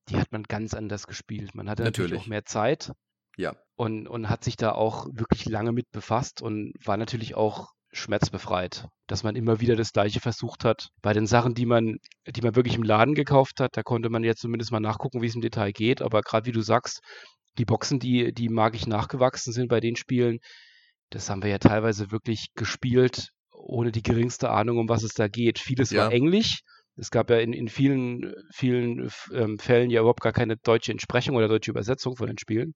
die 0.08 0.16
hat 0.16 0.32
man 0.32 0.42
ganz 0.42 0.74
anders 0.74 1.06
gespielt. 1.06 1.54
Man 1.54 1.70
hatte 1.70 1.84
natürlich, 1.84 2.10
natürlich 2.10 2.24
auch 2.24 2.28
mehr 2.28 2.44
Zeit. 2.44 2.92
Ja. 3.36 3.54
Und, 3.76 4.06
und 4.06 4.28
hat 4.28 4.44
sich 4.44 4.56
da 4.56 4.72
auch 4.72 5.06
wirklich 5.12 5.46
lange 5.46 5.72
mit 5.72 5.90
befasst 5.90 6.42
und 6.42 6.72
war 6.84 6.96
natürlich 6.96 7.34
auch 7.34 7.69
schmerzbefreit, 7.92 8.88
dass 9.06 9.22
man 9.22 9.36
immer 9.36 9.60
wieder 9.60 9.76
das 9.76 9.92
Gleiche 9.92 10.20
versucht 10.20 10.64
hat. 10.64 10.88
Bei 11.02 11.12
den 11.12 11.26
Sachen, 11.26 11.54
die 11.54 11.66
man, 11.66 11.96
die 12.26 12.42
man 12.42 12.56
wirklich 12.56 12.75
im 12.75 12.82
Laden 12.82 13.14
gekauft 13.14 13.60
hat, 13.60 13.76
da 13.76 13.82
konnte 13.82 14.10
man 14.10 14.25
jetzt 14.25 14.40
zumindest 14.40 14.72
mal 14.72 14.81
nachgucken, 14.81 15.22
wie 15.22 15.26
es 15.26 15.34
im 15.34 15.40
Detail 15.40 15.72
geht. 15.72 16.02
Aber 16.02 16.20
gerade 16.22 16.46
wie 16.46 16.52
du 16.52 16.60
sagst, 16.60 17.00
die 17.58 17.64
Boxen, 17.64 18.00
die, 18.00 18.32
die 18.32 18.48
magisch 18.48 18.86
nachgewachsen 18.86 19.52
sind 19.52 19.69
bei 19.69 19.81
den 19.81 19.96
Spielen, 19.96 20.38
das 21.10 21.31
haben 21.31 21.42
wir 21.42 21.50
ja 21.50 21.58
teilweise 21.58 22.10
wirklich 22.10 22.48
gespielt, 22.54 23.28
ohne 23.52 23.92
die 23.92 24.02
geringste 24.02 24.50
Ahnung, 24.50 24.78
um 24.78 24.88
was 24.88 25.04
es 25.04 25.12
da 25.12 25.28
geht. 25.28 25.58
Vieles 25.58 25.90
ja. 25.90 26.04
war 26.04 26.12
Englisch. 26.12 26.60
Es 26.96 27.11
gab 27.11 27.31
ja 27.31 27.38
in, 27.38 27.52
in 27.52 27.69
vielen, 27.69 28.35
vielen 28.52 29.11
ähm, 29.32 29.58
Fällen 29.58 29.91
ja 29.91 30.00
überhaupt 30.00 30.20
gar 30.20 30.32
keine 30.32 30.56
deutsche 30.56 30.93
Entsprechung 30.93 31.37
oder 31.37 31.49
deutsche 31.49 31.70
Übersetzung 31.70 32.17
von 32.17 32.29
den 32.29 32.38
Spielen. 32.38 32.75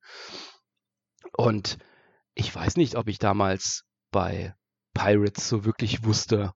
Und 1.36 1.78
ich 2.34 2.54
weiß 2.54 2.76
nicht, 2.76 2.96
ob 2.96 3.08
ich 3.08 3.18
damals 3.18 3.84
bei 4.10 4.54
Pirates 4.94 5.48
so 5.48 5.64
wirklich 5.64 6.04
wusste 6.04 6.52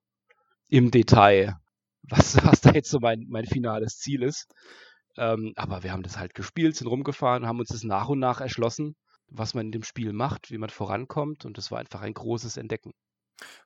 im 0.67 0.91
Detail, 0.91 1.57
was, 2.03 2.35
was 2.45 2.61
da 2.61 2.71
jetzt 2.71 2.89
so 2.89 2.99
mein, 2.99 3.25
mein 3.29 3.45
finales 3.45 3.97
Ziel 3.97 4.23
ist. 4.23 4.47
Ähm, 5.17 5.53
aber 5.55 5.83
wir 5.83 5.91
haben 5.91 6.03
das 6.03 6.17
halt 6.17 6.33
gespielt, 6.33 6.75
sind 6.75 6.87
rumgefahren, 6.87 7.45
haben 7.45 7.59
uns 7.59 7.69
das 7.69 7.83
nach 7.83 8.09
und 8.09 8.19
nach 8.19 8.41
erschlossen, 8.41 8.95
was 9.27 9.53
man 9.53 9.67
in 9.67 9.71
dem 9.71 9.83
Spiel 9.83 10.11
macht, 10.11 10.49
wie 10.51 10.57
man 10.57 10.69
vorankommt. 10.69 11.45
Und 11.45 11.57
das 11.57 11.71
war 11.71 11.79
einfach 11.79 12.01
ein 12.01 12.13
großes 12.13 12.57
Entdecken. 12.57 12.93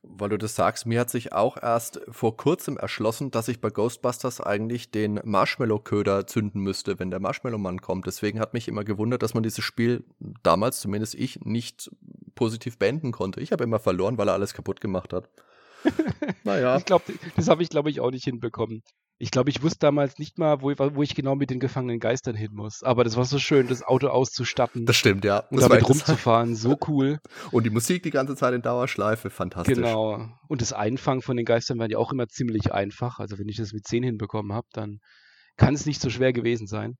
Weil 0.04 0.30
du 0.30 0.38
das 0.38 0.56
sagst, 0.56 0.86
mir 0.86 1.00
hat 1.00 1.10
sich 1.10 1.34
auch 1.34 1.58
erst 1.62 2.00
vor 2.10 2.38
kurzem 2.38 2.78
erschlossen, 2.78 3.32
dass 3.32 3.48
ich 3.48 3.62
bei 3.62 3.70
Ghostbusters 3.70 4.42
eigentlich 4.42 4.92
den 4.92 5.20
Marshmallow-Köder 5.24 6.28
zünden 6.28 6.62
müsste, 6.62 7.00
wenn 7.00 7.12
der 7.12 7.20
Marshmallow-Mann 7.20 7.82
kommt. 7.82 8.08
Deswegen 8.08 8.40
hat 8.40 8.54
mich 8.54 8.68
immer 8.68 8.84
gewundert, 8.84 9.24
dass 9.24 9.34
man 9.34 9.44
dieses 9.44 9.64
Spiel 9.64 10.04
damals, 10.44 10.80
zumindest 10.80 11.16
ich, 11.16 11.42
nicht 11.42 11.92
positiv 12.36 12.78
beenden 12.78 13.12
konnte. 13.12 13.42
Ich 13.42 13.52
habe 13.52 13.64
immer 13.64 13.80
verloren, 13.80 14.18
weil 14.18 14.30
er 14.30 14.34
alles 14.34 14.54
kaputt 14.54 14.82
gemacht 14.82 15.14
hat. 15.14 15.30
naja. 16.44 16.78
Ich 16.78 16.86
glaube, 16.86 17.14
das 17.36 17.48
habe 17.48 17.64
ich, 17.64 17.70
glaube 17.70 17.90
ich, 17.90 18.00
auch 18.00 18.12
nicht 18.12 18.24
hinbekommen. 18.24 18.84
Ich 19.20 19.32
glaube, 19.32 19.50
ich 19.50 19.64
wusste 19.64 19.80
damals 19.80 20.20
nicht 20.20 20.38
mal, 20.38 20.62
wo, 20.62 20.72
wo, 20.78 21.02
ich 21.02 21.16
genau 21.16 21.36
mit 21.36 21.50
den 21.50 21.60
gefangenen 21.60 22.00
Geistern 22.00 22.36
hin 22.36 22.52
muss. 22.54 22.84
Aber 22.84 23.04
das 23.04 23.18
war 23.18 23.26
so 23.26 23.40
schön, 23.40 23.68
das 23.68 23.82
Auto 23.82 24.10
auszustatten. 24.10 24.86
Das 24.86 24.96
stimmt, 24.96 25.26
ja. 25.26 25.40
Und 25.50 25.62
damit 25.62 25.90
rumzufahren, 25.90 26.56
so 26.56 26.78
cool. 26.88 27.20
Und 27.52 27.66
die 27.66 27.72
Musik 27.72 28.04
die 28.04 28.12
ganze 28.12 28.36
Zeit 28.36 28.54
in 28.54 28.62
Dauerschleife, 28.62 29.32
fantastisch. 29.32 29.76
Genau. 29.76 30.30
Und 30.48 30.62
das 30.62 30.72
Einfangen 30.72 31.24
von 31.24 31.36
den 31.36 31.46
Geistern 31.46 31.80
war 31.80 31.90
ja 31.90 31.98
auch 31.98 32.12
immer 32.12 32.28
ziemlich 32.28 32.72
einfach. 32.72 33.18
Also 33.18 33.40
wenn 33.40 33.48
ich 33.48 33.58
das 33.58 33.74
mit 33.74 33.88
10 33.88 34.04
hinbekommen 34.04 34.54
habe, 34.54 34.68
dann 34.74 35.00
kann 35.56 35.74
es 35.74 35.88
nicht 35.88 36.00
so 36.00 36.12
schwer 36.12 36.32
gewesen 36.32 36.68
sein. 36.68 36.94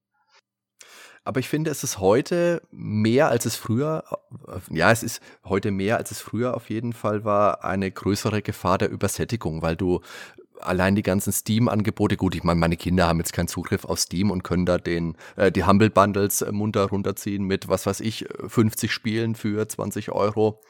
Aber 1.24 1.42
ich 1.42 1.50
finde, 1.50 1.70
es 1.70 1.84
ist 1.84 2.00
heute 2.00 2.62
mehr, 2.72 3.28
als 3.28 3.46
es 3.46 3.58
früher, 3.58 4.06
ja, 4.72 4.92
es 4.94 5.04
ist 5.04 5.20
heute 5.44 5.72
mehr, 5.72 5.98
als 5.98 6.10
es 6.10 6.22
früher 6.22 6.56
auf 6.56 6.70
jeden 6.70 6.94
Fall 6.94 7.26
war, 7.26 7.66
eine 7.66 7.92
größere 7.92 8.42
Gefahr 8.42 8.78
der 8.78 8.90
Übersättigung, 8.90 9.62
weil 9.62 9.76
du 9.76 10.00
allein 10.62 10.96
die 10.96 11.04
ganzen 11.04 11.32
Steam-Angebote, 11.32 12.18
gut, 12.18 12.36
ich 12.36 12.44
meine, 12.44 12.60
meine 12.60 12.78
Kinder 12.78 13.08
haben 13.08 13.20
jetzt 13.20 13.34
keinen 13.34 13.48
Zugriff 13.48 13.86
auf 13.86 14.00
Steam 14.00 14.32
und 14.32 14.44
können 14.44 14.66
da 14.66 14.78
den, 14.78 15.16
äh, 15.36 15.52
die 15.52 15.66
Humble 15.66 15.90
Bundles 15.90 16.42
äh, 16.42 16.52
munter 16.52 16.86
runterziehen 16.86 17.44
mit, 17.44 17.68
was 17.68 17.86
weiß 17.86 18.00
ich, 18.02 18.26
50 18.48 18.92
Spielen 18.92 19.36
für 19.36 19.68
20 19.68 20.12
Euro. 20.12 20.62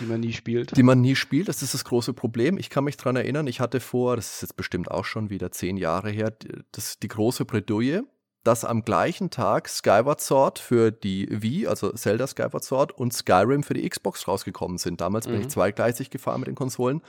Die 0.00 0.06
man 0.06 0.20
nie 0.20 0.32
spielt. 0.32 0.76
Die 0.76 0.82
man 0.82 1.00
nie 1.00 1.16
spielt, 1.16 1.48
das 1.48 1.62
ist 1.62 1.74
das 1.74 1.84
große 1.84 2.12
Problem. 2.12 2.58
Ich 2.58 2.70
kann 2.70 2.84
mich 2.84 2.96
dran 2.96 3.16
erinnern, 3.16 3.46
ich 3.46 3.60
hatte 3.60 3.80
vor, 3.80 4.16
das 4.16 4.34
ist 4.34 4.42
jetzt 4.42 4.56
bestimmt 4.56 4.90
auch 4.90 5.04
schon 5.04 5.30
wieder 5.30 5.50
zehn 5.50 5.76
Jahre 5.76 6.10
her, 6.10 6.32
das, 6.72 6.98
die 6.98 7.08
große 7.08 7.44
Bredouille, 7.44 8.04
dass 8.44 8.64
am 8.64 8.82
gleichen 8.82 9.30
Tag 9.30 9.68
Skyward 9.68 10.20
Sword 10.20 10.58
für 10.58 10.90
die 10.90 11.28
Wii, 11.30 11.66
also 11.66 11.92
Zelda 11.92 12.26
Skyward 12.26 12.64
Sword 12.64 12.92
und 12.92 13.12
Skyrim 13.12 13.62
für 13.62 13.74
die 13.74 13.86
Xbox 13.86 14.26
rausgekommen 14.26 14.78
sind. 14.78 15.00
Damals 15.00 15.26
bin 15.26 15.36
ich 15.40 15.46
Mhm. 15.46 15.50
zweigleisig 15.50 16.08
gefahren 16.08 16.40
mit 16.40 16.46
den 16.48 16.54
Konsolen, 16.54 17.02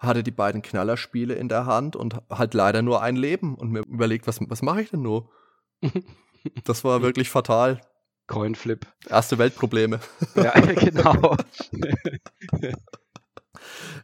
hatte 0.00 0.22
die 0.22 0.30
beiden 0.30 0.62
Knallerspiele 0.62 1.34
in 1.34 1.48
der 1.48 1.66
Hand 1.66 1.94
und 1.94 2.16
halt 2.30 2.54
leider 2.54 2.82
nur 2.82 3.02
ein 3.02 3.16
Leben 3.16 3.54
und 3.54 3.70
mir 3.70 3.80
überlegt, 3.80 4.26
was, 4.26 4.40
was 4.40 4.62
mache 4.62 4.82
ich 4.82 4.90
denn 4.90 5.02
nur? 5.02 5.30
Das 6.64 6.84
war 6.84 7.02
wirklich 7.02 7.28
fatal. 7.28 7.82
Coinflip. 8.26 8.86
Erste 9.10 9.36
Weltprobleme. 9.36 10.00
Ja, 10.36 10.52
genau. 10.60 11.36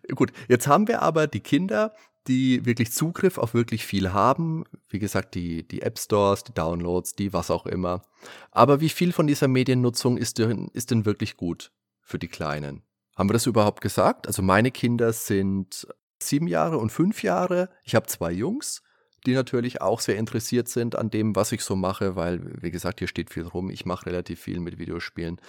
Gut, 0.14 0.32
jetzt 0.46 0.66
haben 0.66 0.86
wir 0.86 1.00
aber 1.00 1.28
die 1.28 1.40
Kinder, 1.40 1.94
die 2.26 2.66
wirklich 2.66 2.92
Zugriff 2.92 3.38
auf 3.38 3.54
wirklich 3.54 3.86
viel 3.86 4.12
haben. 4.12 4.64
Wie 4.90 4.98
gesagt, 4.98 5.34
die, 5.34 5.66
die 5.66 5.80
App 5.80 5.98
Stores, 5.98 6.44
die 6.44 6.52
Downloads, 6.52 7.14
die 7.14 7.32
was 7.32 7.50
auch 7.50 7.64
immer. 7.64 8.02
Aber 8.50 8.82
wie 8.82 8.90
viel 8.90 9.12
von 9.12 9.26
dieser 9.26 9.48
Mediennutzung 9.48 10.18
ist 10.18 10.38
denn, 10.38 10.68
ist 10.74 10.90
denn 10.90 11.06
wirklich 11.06 11.36
gut 11.38 11.72
für 12.02 12.18
die 12.18 12.28
Kleinen? 12.28 12.82
Haben 13.16 13.30
wir 13.30 13.35
das 13.35 13.46
überhaupt 13.46 13.80
gesagt? 13.80 14.26
Also 14.26 14.42
meine 14.42 14.70
Kinder 14.70 15.12
sind 15.12 15.87
sieben 16.23 16.46
Jahre 16.46 16.78
und 16.78 16.90
fünf 16.90 17.23
Jahre. 17.23 17.70
Ich 17.82 17.94
habe 17.94 18.06
zwei 18.06 18.30
Jungs, 18.30 18.82
die 19.25 19.32
natürlich 19.32 19.80
auch 19.80 20.00
sehr 20.00 20.16
interessiert 20.16 20.68
sind 20.68 20.96
an 20.96 21.11
dem, 21.11 21.35
was 21.35 21.52
ich 21.52 21.62
so 21.62 21.76
mache, 21.76 22.14
weil, 22.14 22.62
wie 22.62 22.70
gesagt, 22.70 22.99
hier 23.00 23.08
steht 23.08 23.30
viel 23.30 23.44
rum. 23.44 23.70
Ich 23.70 23.87
mache 23.87 24.06
relativ 24.06 24.40
viel 24.40 24.61
mit 24.61 24.78
Videospielen. 24.78 25.40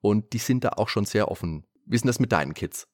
Und 0.00 0.32
die 0.34 0.38
sind 0.38 0.64
da 0.64 0.70
auch 0.76 0.88
schon 0.88 1.06
sehr 1.06 1.30
offen. 1.30 1.66
Wie 1.86 1.96
ist 1.96 2.02
denn 2.02 2.08
das 2.08 2.20
mit 2.20 2.32
deinen 2.32 2.54
Kids? 2.54 2.86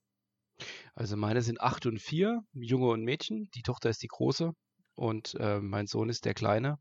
Also 0.95 1.17
meine 1.17 1.43
sind 1.43 1.61
acht 1.61 1.87
und 1.87 2.01
vier, 2.01 2.43
Junge 2.53 2.89
und 2.89 3.03
Mädchen. 3.03 3.51
Die 3.55 3.63
Tochter 3.63 3.91
ist 3.91 4.03
die 4.03 4.09
große 4.09 4.53
und 4.95 5.35
äh, 5.41 5.59
mein 5.61 5.87
Sohn 5.87 6.09
ist 6.09 6.25
der 6.25 6.35
Kleine. 6.35 6.79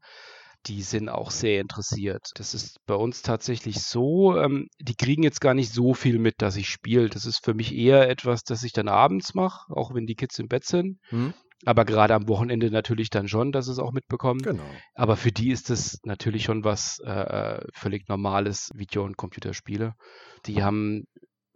Die 0.67 0.81
sind 0.83 1.09
auch 1.09 1.31
sehr 1.31 1.59
interessiert. 1.59 2.29
Das 2.35 2.53
ist 2.53 2.77
bei 2.85 2.93
uns 2.95 3.23
tatsächlich 3.23 3.81
so, 3.81 4.37
ähm, 4.37 4.67
die 4.79 4.95
kriegen 4.95 5.23
jetzt 5.23 5.41
gar 5.41 5.53
nicht 5.53 5.73
so 5.73 5.93
viel 5.93 6.19
mit, 6.19 6.35
dass 6.41 6.55
ich 6.55 6.69
spiele. 6.69 7.09
Das 7.09 7.25
ist 7.25 7.43
für 7.43 7.53
mich 7.53 7.75
eher 7.75 8.09
etwas, 8.09 8.43
das 8.43 8.63
ich 8.63 8.71
dann 8.71 8.87
abends 8.87 9.33
mache, 9.33 9.73
auch 9.75 9.93
wenn 9.93 10.05
die 10.05 10.15
Kids 10.15 10.37
im 10.39 10.47
Bett 10.47 10.65
sind. 10.65 10.99
Hm? 11.09 11.33
Aber 11.65 11.85
gerade 11.85 12.15
am 12.15 12.27
Wochenende 12.27 12.71
natürlich 12.71 13.09
dann 13.09 13.27
schon, 13.27 13.51
dass 13.51 13.67
es 13.67 13.79
auch 13.79 13.91
mitbekommen. 13.91 14.41
Genau. 14.41 14.69
Aber 14.95 15.15
für 15.15 15.31
die 15.31 15.51
ist 15.51 15.69
es 15.69 15.99
natürlich 16.03 16.43
schon 16.43 16.63
was 16.63 16.99
äh, 16.99 17.59
völlig 17.73 18.07
normales 18.07 18.69
Video- 18.73 19.03
und 19.03 19.17
Computerspiele. 19.17 19.93
Die 20.45 20.63
haben 20.63 21.05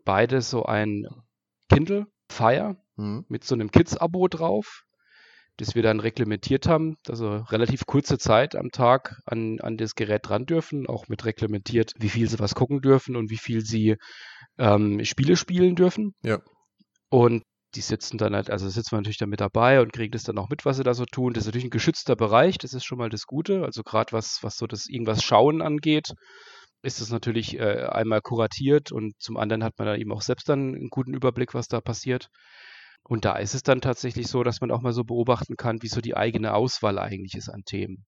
beide 0.03 0.41
so 0.41 0.63
ein 0.63 1.07
Kindle 1.69 2.05
Fire 2.29 2.77
Hm? 2.97 3.25
mit 3.27 3.43
so 3.43 3.55
einem 3.55 3.71
Kids-Abo 3.71 4.27
drauf, 4.29 4.85
das 5.57 5.75
wir 5.75 5.83
dann 5.83 6.00
reglementiert 6.00 6.67
haben, 6.67 6.97
also 7.07 7.38
relativ 7.50 7.85
kurze 7.85 8.17
Zeit 8.17 8.55
am 8.55 8.71
Tag 8.71 9.21
an, 9.25 9.59
an 9.62 9.77
das 9.77 9.95
Gerät 9.95 10.27
dran 10.27 10.45
dürfen, 10.45 10.88
auch 10.88 11.07
mit 11.07 11.25
reglementiert, 11.25 11.93
wie 11.97 12.09
viel 12.09 12.29
sie 12.29 12.39
was 12.39 12.55
gucken 12.55 12.81
dürfen 12.81 13.15
und 13.15 13.29
wie 13.29 13.38
viel 13.38 13.62
sie 13.62 13.95
ähm, 14.57 15.03
Spiele 15.05 15.35
spielen 15.38 15.75
dürfen. 15.75 16.13
Ja. 16.24 16.39
Und 17.09 17.43
die 17.75 17.81
sitzen 17.81 18.17
dann 18.17 18.35
halt, 18.35 18.50
also 18.50 18.67
sitzen 18.69 18.91
wir 18.91 18.97
natürlich 18.97 19.17
dann 19.17 19.29
mit 19.29 19.41
dabei 19.41 19.81
und 19.81 19.93
kriegen 19.93 20.12
das 20.12 20.24
dann 20.24 20.38
auch 20.38 20.50
mit, 20.50 20.65
was 20.65 20.77
sie 20.77 20.83
da 20.83 20.93
so 20.93 21.05
tun. 21.05 21.33
Das 21.33 21.43
ist 21.43 21.47
natürlich 21.47 21.65
ein 21.65 21.71
geschützter 21.71 22.15
Bereich, 22.15 22.57
das 22.57 22.74
ist 22.74 22.85
schon 22.85 22.97
mal 22.97 23.09
das 23.09 23.25
Gute. 23.25 23.63
Also 23.63 23.83
gerade 23.83 24.12
was, 24.13 24.39
was 24.41 24.57
so 24.57 24.67
das 24.67 24.88
irgendwas 24.88 25.24
Schauen 25.24 25.62
angeht, 25.62 26.13
ist 26.81 27.01
es 27.01 27.09
natürlich 27.09 27.59
äh, 27.59 27.88
einmal 27.88 28.21
kuratiert 28.21 28.91
und 28.91 29.15
zum 29.19 29.38
anderen 29.38 29.63
hat 29.63 29.74
man 29.77 29.88
da 29.88 29.95
eben 29.95 30.12
auch 30.12 30.21
selbst 30.21 30.47
dann 30.47 30.75
einen 30.75 30.89
guten 30.89 31.13
Überblick, 31.13 31.53
was 31.53 31.67
da 31.67 31.81
passiert. 31.81 32.29
Und 33.07 33.25
da 33.25 33.38
ist 33.38 33.53
es 33.53 33.63
dann 33.63 33.81
tatsächlich 33.81 34.27
so, 34.27 34.43
dass 34.43 34.62
man 34.62 34.71
auch 34.71 34.81
mal 34.81 34.93
so 34.93 35.03
beobachten 35.03 35.55
kann, 35.57 35.81
wie 35.81 35.88
so 35.88 36.01
die 36.01 36.17
eigene 36.17 36.53
Auswahl 36.53 36.97
eigentlich 36.97 37.35
ist 37.35 37.50
an 37.50 37.63
Themen. 37.63 38.05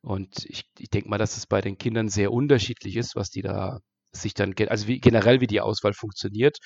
Und 0.00 0.44
ich, 0.46 0.64
ich 0.78 0.90
denke 0.90 1.08
mal, 1.08 1.18
dass 1.18 1.36
es 1.36 1.46
bei 1.46 1.60
den 1.60 1.78
Kindern 1.78 2.08
sehr 2.08 2.32
unterschiedlich 2.32 2.96
ist, 2.96 3.16
was 3.16 3.30
die 3.30 3.42
da 3.42 3.78
sich 4.12 4.34
dann, 4.34 4.54
also 4.68 4.88
wie, 4.88 5.00
generell, 5.00 5.40
wie 5.40 5.46
die 5.46 5.60
Auswahl 5.60 5.92
funktioniert. 5.92 6.58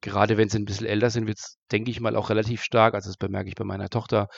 Gerade 0.00 0.36
wenn 0.36 0.48
sie 0.48 0.58
ein 0.58 0.64
bisschen 0.64 0.86
älter 0.86 1.10
sind, 1.10 1.26
wird 1.26 1.38
es, 1.38 1.56
denke 1.72 1.90
ich 1.90 2.00
mal, 2.00 2.16
auch 2.16 2.30
relativ 2.30 2.62
stark, 2.62 2.94
also 2.94 3.08
das 3.08 3.16
bemerke 3.16 3.48
ich 3.48 3.54
bei 3.54 3.64
meiner 3.64 3.88
Tochter, 3.88 4.28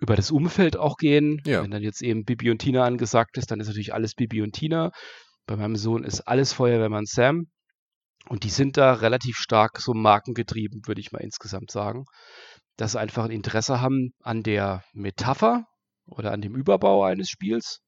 über 0.00 0.16
das 0.16 0.30
Umfeld 0.30 0.76
auch 0.76 0.96
gehen. 0.96 1.40
Ja. 1.44 1.62
Wenn 1.62 1.70
dann 1.70 1.82
jetzt 1.82 2.02
eben 2.02 2.24
Bibi 2.24 2.50
und 2.50 2.58
Tina 2.58 2.84
angesagt 2.84 3.36
ist, 3.36 3.50
dann 3.50 3.60
ist 3.60 3.68
natürlich 3.68 3.94
alles 3.94 4.14
Bibi 4.14 4.42
und 4.42 4.52
Tina. 4.52 4.90
Bei 5.46 5.56
meinem 5.56 5.76
Sohn 5.76 6.04
ist 6.04 6.22
alles 6.22 6.52
Feuerwehrmann 6.52 7.04
Sam. 7.04 7.46
Und 8.32 8.44
die 8.44 8.48
sind 8.48 8.78
da 8.78 8.94
relativ 8.94 9.36
stark 9.36 9.78
so 9.78 9.92
markengetrieben, 9.92 10.80
würde 10.86 11.02
ich 11.02 11.12
mal 11.12 11.18
insgesamt 11.18 11.70
sagen. 11.70 12.06
Dass 12.78 12.92
sie 12.92 12.98
einfach 12.98 13.26
ein 13.26 13.30
Interesse 13.30 13.82
haben 13.82 14.14
an 14.22 14.42
der 14.42 14.84
Metapher 14.94 15.66
oder 16.06 16.32
an 16.32 16.40
dem 16.40 16.56
Überbau 16.56 17.04
eines 17.04 17.28
Spiels 17.28 17.80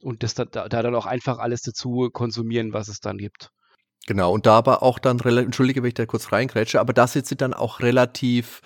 und 0.00 0.22
das 0.22 0.34
da, 0.34 0.44
da 0.44 0.68
da 0.68 0.82
dann 0.82 0.94
auch 0.94 1.06
einfach 1.06 1.38
alles 1.38 1.62
dazu 1.62 2.10
konsumieren, 2.12 2.72
was 2.72 2.86
es 2.86 3.00
dann 3.00 3.18
gibt. 3.18 3.48
Genau, 4.06 4.30
und 4.32 4.46
da 4.46 4.58
aber 4.58 4.84
auch 4.84 5.00
dann, 5.00 5.18
entschuldige, 5.18 5.82
wenn 5.82 5.88
ich 5.88 5.94
da 5.94 6.06
kurz 6.06 6.30
reingrätsche, 6.30 6.78
aber 6.78 6.92
da 6.92 7.08
sind 7.08 7.26
sie 7.26 7.36
dann 7.36 7.52
auch 7.52 7.80
relativ 7.80 8.60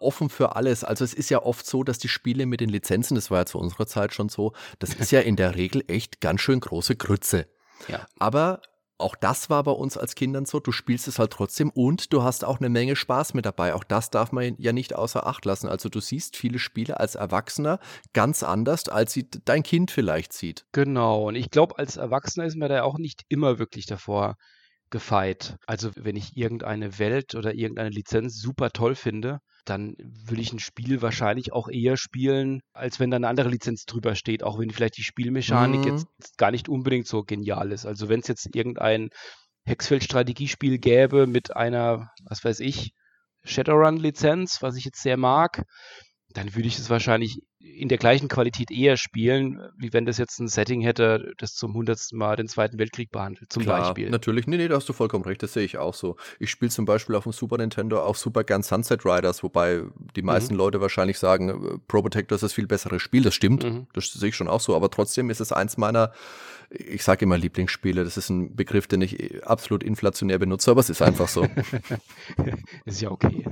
offen 0.00 0.30
für 0.30 0.56
alles. 0.56 0.82
Also 0.82 1.04
es 1.04 1.14
ist 1.14 1.30
ja 1.30 1.44
oft 1.44 1.64
so, 1.64 1.84
dass 1.84 2.00
die 2.00 2.08
Spiele 2.08 2.44
mit 2.44 2.60
den 2.60 2.68
Lizenzen, 2.68 3.14
das 3.14 3.30
war 3.30 3.38
ja 3.38 3.46
zu 3.46 3.60
unserer 3.60 3.86
Zeit 3.86 4.14
schon 4.14 4.28
so, 4.28 4.52
das 4.80 4.94
ist 4.94 5.12
ja 5.12 5.20
in 5.20 5.36
der 5.36 5.54
Regel 5.54 5.84
echt 5.86 6.20
ganz 6.20 6.40
schön 6.40 6.58
große 6.58 6.96
Grütze. 6.96 7.46
Ja. 7.86 8.04
Aber 8.18 8.60
auch 9.02 9.16
das 9.16 9.50
war 9.50 9.62
bei 9.64 9.72
uns 9.72 9.96
als 9.96 10.14
Kindern 10.14 10.46
so, 10.46 10.60
du 10.60 10.72
spielst 10.72 11.08
es 11.08 11.18
halt 11.18 11.32
trotzdem 11.32 11.70
und 11.70 12.12
du 12.12 12.22
hast 12.22 12.44
auch 12.44 12.58
eine 12.58 12.68
Menge 12.68 12.96
Spaß 12.96 13.34
mit 13.34 13.44
dabei. 13.44 13.74
Auch 13.74 13.84
das 13.84 14.10
darf 14.10 14.32
man 14.32 14.54
ja 14.58 14.72
nicht 14.72 14.94
außer 14.94 15.26
Acht 15.26 15.44
lassen. 15.44 15.68
Also 15.68 15.88
du 15.88 16.00
siehst 16.00 16.36
viele 16.36 16.58
Spiele 16.58 17.00
als 17.00 17.14
Erwachsener 17.14 17.78
ganz 18.12 18.42
anders, 18.42 18.88
als 18.88 19.12
sie 19.12 19.28
dein 19.44 19.62
Kind 19.62 19.90
vielleicht 19.90 20.32
sieht. 20.32 20.64
Genau, 20.72 21.28
und 21.28 21.34
ich 21.34 21.50
glaube, 21.50 21.78
als 21.78 21.96
Erwachsener 21.96 22.46
ist 22.46 22.56
man 22.56 22.68
da 22.68 22.82
auch 22.82 22.98
nicht 22.98 23.22
immer 23.28 23.58
wirklich 23.58 23.86
davor 23.86 24.36
gefeit. 24.90 25.56
Also 25.66 25.90
wenn 25.96 26.16
ich 26.16 26.36
irgendeine 26.36 26.98
Welt 26.98 27.34
oder 27.34 27.54
irgendeine 27.54 27.90
Lizenz 27.90 28.38
super 28.40 28.70
toll 28.70 28.94
finde, 28.94 29.40
dann 29.64 29.94
will 29.98 30.40
ich 30.40 30.52
ein 30.52 30.58
Spiel 30.58 31.02
wahrscheinlich 31.02 31.52
auch 31.52 31.68
eher 31.68 31.96
spielen, 31.96 32.60
als 32.72 32.98
wenn 33.00 33.10
da 33.10 33.16
eine 33.16 33.28
andere 33.28 33.48
Lizenz 33.48 33.84
drüber 33.84 34.14
steht, 34.14 34.42
auch 34.42 34.58
wenn 34.58 34.70
vielleicht 34.70 34.96
die 34.96 35.04
Spielmechanik 35.04 35.82
Mhm. 35.82 35.86
jetzt 35.86 36.06
gar 36.38 36.50
nicht 36.50 36.68
unbedingt 36.68 37.06
so 37.06 37.22
genial 37.22 37.72
ist. 37.72 37.86
Also 37.86 38.08
wenn 38.08 38.20
es 38.20 38.28
jetzt 38.28 38.54
irgendein 38.54 39.10
Hexfeld-Strategiespiel 39.64 40.78
gäbe 40.78 41.26
mit 41.26 41.54
einer, 41.56 42.08
was 42.24 42.44
weiß 42.44 42.60
ich, 42.60 42.92
Shadowrun-Lizenz, 43.44 44.62
was 44.62 44.76
ich 44.76 44.84
jetzt 44.84 45.02
sehr 45.02 45.16
mag, 45.16 45.62
dann 46.30 46.54
würde 46.54 46.68
ich 46.68 46.78
es 46.78 46.90
wahrscheinlich 46.90 47.38
in 47.62 47.88
der 47.88 47.98
gleichen 47.98 48.28
Qualität 48.28 48.70
eher 48.70 48.96
spielen, 48.96 49.60
wie 49.76 49.92
wenn 49.92 50.04
das 50.04 50.18
jetzt 50.18 50.38
ein 50.40 50.48
Setting 50.48 50.80
hätte, 50.80 51.32
das 51.38 51.54
zum 51.54 51.74
hundertsten 51.74 52.18
Mal 52.18 52.36
den 52.36 52.48
Zweiten 52.48 52.78
Weltkrieg 52.78 53.10
behandelt, 53.10 53.52
zum 53.52 53.62
Klar, 53.62 53.80
Beispiel. 53.80 54.10
natürlich. 54.10 54.46
Nee, 54.46 54.56
nee, 54.56 54.68
da 54.68 54.76
hast 54.76 54.88
du 54.88 54.92
vollkommen 54.92 55.24
recht, 55.24 55.42
das 55.42 55.52
sehe 55.52 55.64
ich 55.64 55.78
auch 55.78 55.94
so. 55.94 56.16
Ich 56.38 56.50
spiele 56.50 56.70
zum 56.70 56.84
Beispiel 56.84 57.14
auf 57.14 57.22
dem 57.22 57.32
Super 57.32 57.58
Nintendo 57.58 58.02
auch 58.02 58.16
super 58.16 58.44
gern 58.44 58.62
Sunset 58.62 59.04
Riders, 59.04 59.42
wobei 59.42 59.82
die 60.16 60.22
meisten 60.22 60.54
Leute 60.54 60.80
wahrscheinlich 60.80 61.18
sagen, 61.18 61.48
äh, 61.48 61.78
Pro 61.88 62.02
Protector 62.02 62.34
ist 62.36 62.42
das 62.42 62.52
viel 62.52 62.66
bessere 62.66 62.98
Spiel. 63.00 63.22
Das 63.22 63.34
stimmt, 63.34 63.64
Mhm. 63.64 63.86
das 63.92 64.12
sehe 64.12 64.28
ich 64.30 64.36
schon 64.36 64.48
auch 64.48 64.60
so. 64.60 64.74
Aber 64.76 64.90
trotzdem 64.90 65.30
ist 65.30 65.40
es 65.40 65.52
eins 65.52 65.76
meiner, 65.76 66.12
ich 66.70 67.02
sage 67.04 67.24
immer 67.24 67.38
Lieblingsspiele. 67.38 68.02
Das 68.04 68.16
ist 68.16 68.28
ein 68.30 68.56
Begriff, 68.56 68.86
den 68.86 69.02
ich 69.02 69.18
äh, 69.20 69.42
absolut 69.42 69.82
inflationär 69.82 70.38
benutze, 70.38 70.70
aber 70.70 70.80
es 70.80 70.90
ist 70.90 71.00
einfach 71.02 71.28
so. 71.28 71.46
ist 72.84 73.00
ja 73.00 73.10
okay. 73.10 73.44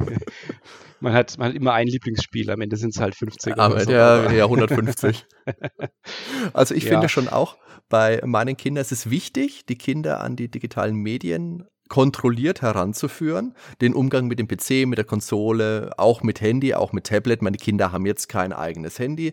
man, 1.00 1.12
hat, 1.12 1.38
man 1.38 1.48
hat 1.48 1.54
immer 1.56 1.72
ein 1.74 1.86
Lieblingsspiel, 1.86 2.50
am 2.50 2.60
Ende 2.60 2.76
sind 2.76 2.94
es 2.94 3.00
halt 3.00 3.14
50 3.18 3.58
Aber 3.58 3.74
oder 3.74 3.84
so. 3.84 3.92
ja, 3.92 4.30
ja, 4.32 4.44
150. 4.44 5.26
Also 6.52 6.74
ich 6.74 6.84
Ja. 6.84 6.90
finde 6.90 7.08
schon 7.08 7.28
auch, 7.28 7.56
bei 7.88 8.20
meinen 8.24 8.56
Kindern 8.56 8.82
ist 8.82 8.92
es 8.92 9.10
wichtig, 9.10 9.66
die 9.66 9.76
Kinder 9.76 10.20
an 10.20 10.36
die 10.36 10.50
digitalen 10.50 10.94
Medien 10.96 11.66
kontrolliert 11.88 12.60
heranzuführen. 12.60 13.54
Den 13.80 13.94
Umgang 13.94 14.26
mit 14.26 14.38
dem 14.38 14.46
PC, 14.46 14.86
mit 14.86 14.98
der 14.98 15.06
Konsole, 15.06 15.92
auch 15.96 16.22
mit 16.22 16.40
Handy, 16.42 16.74
auch 16.74 16.92
mit 16.92 17.06
Tablet. 17.06 17.40
Meine 17.40 17.56
Kinder 17.56 17.92
haben 17.92 18.04
jetzt 18.04 18.28
kein 18.28 18.52
eigenes 18.52 18.98
Handy. 18.98 19.32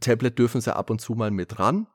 Tablet 0.00 0.38
dürfen 0.38 0.60
sie 0.62 0.74
ab 0.74 0.88
und 0.88 1.00
zu 1.02 1.12
mal 1.14 1.30
mit 1.30 1.58
ran. 1.58 1.86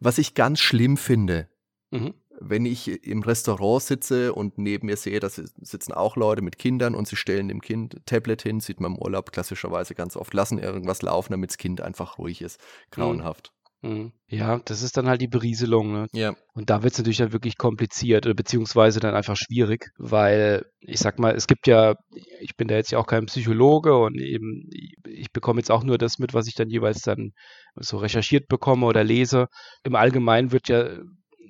Was 0.00 0.18
ich 0.18 0.34
ganz 0.34 0.60
schlimm 0.60 0.96
finde, 0.96 1.48
Mhm. 1.92 2.14
Wenn 2.40 2.66
ich 2.66 3.04
im 3.04 3.22
Restaurant 3.22 3.82
sitze 3.82 4.32
und 4.32 4.58
neben 4.58 4.86
mir 4.86 4.96
sehe, 4.96 5.20
da 5.20 5.28
sitzen 5.28 5.92
auch 5.92 6.16
Leute 6.16 6.42
mit 6.42 6.58
Kindern 6.58 6.94
und 6.94 7.08
sie 7.08 7.16
stellen 7.16 7.48
dem 7.48 7.60
Kind 7.60 8.00
Tablet 8.06 8.42
hin, 8.42 8.60
sieht 8.60 8.80
man 8.80 8.92
im 8.92 8.98
Urlaub 8.98 9.32
klassischerweise 9.32 9.94
ganz 9.94 10.16
oft, 10.16 10.34
lassen 10.34 10.58
irgendwas 10.58 11.02
laufen, 11.02 11.32
damit 11.32 11.50
das 11.50 11.58
Kind 11.58 11.80
einfach 11.80 12.18
ruhig 12.18 12.42
ist. 12.42 12.60
Grauenhaft. 12.90 13.52
Mhm. 13.84 14.12
Ja, 14.28 14.60
das 14.64 14.82
ist 14.82 14.96
dann 14.96 15.08
halt 15.08 15.20
die 15.20 15.28
Berieselung. 15.28 15.92
Ne? 15.92 16.06
Ja. 16.12 16.34
Und 16.54 16.70
da 16.70 16.82
wird 16.82 16.94
es 16.94 16.98
natürlich 16.98 17.18
dann 17.18 17.34
wirklich 17.34 17.58
kompliziert 17.58 18.24
oder 18.24 18.34
beziehungsweise 18.34 18.98
dann 18.98 19.14
einfach 19.14 19.36
schwierig, 19.36 19.90
weil 19.98 20.64
ich 20.80 21.00
sag 21.00 21.18
mal, 21.18 21.34
es 21.34 21.46
gibt 21.46 21.66
ja, 21.66 21.94
ich 22.40 22.56
bin 22.56 22.66
da 22.66 22.76
jetzt 22.76 22.92
ja 22.92 22.98
auch 22.98 23.06
kein 23.06 23.26
Psychologe 23.26 23.94
und 23.96 24.18
eben, 24.18 24.70
ich 25.06 25.30
bekomme 25.32 25.60
jetzt 25.60 25.70
auch 25.70 25.84
nur 25.84 25.98
das 25.98 26.18
mit, 26.18 26.32
was 26.32 26.46
ich 26.46 26.54
dann 26.54 26.70
jeweils 26.70 27.02
dann 27.02 27.32
so 27.76 27.98
recherchiert 27.98 28.48
bekomme 28.48 28.86
oder 28.86 29.04
lese. 29.04 29.48
Im 29.82 29.96
Allgemeinen 29.96 30.50
wird 30.50 30.68
ja, 30.68 30.88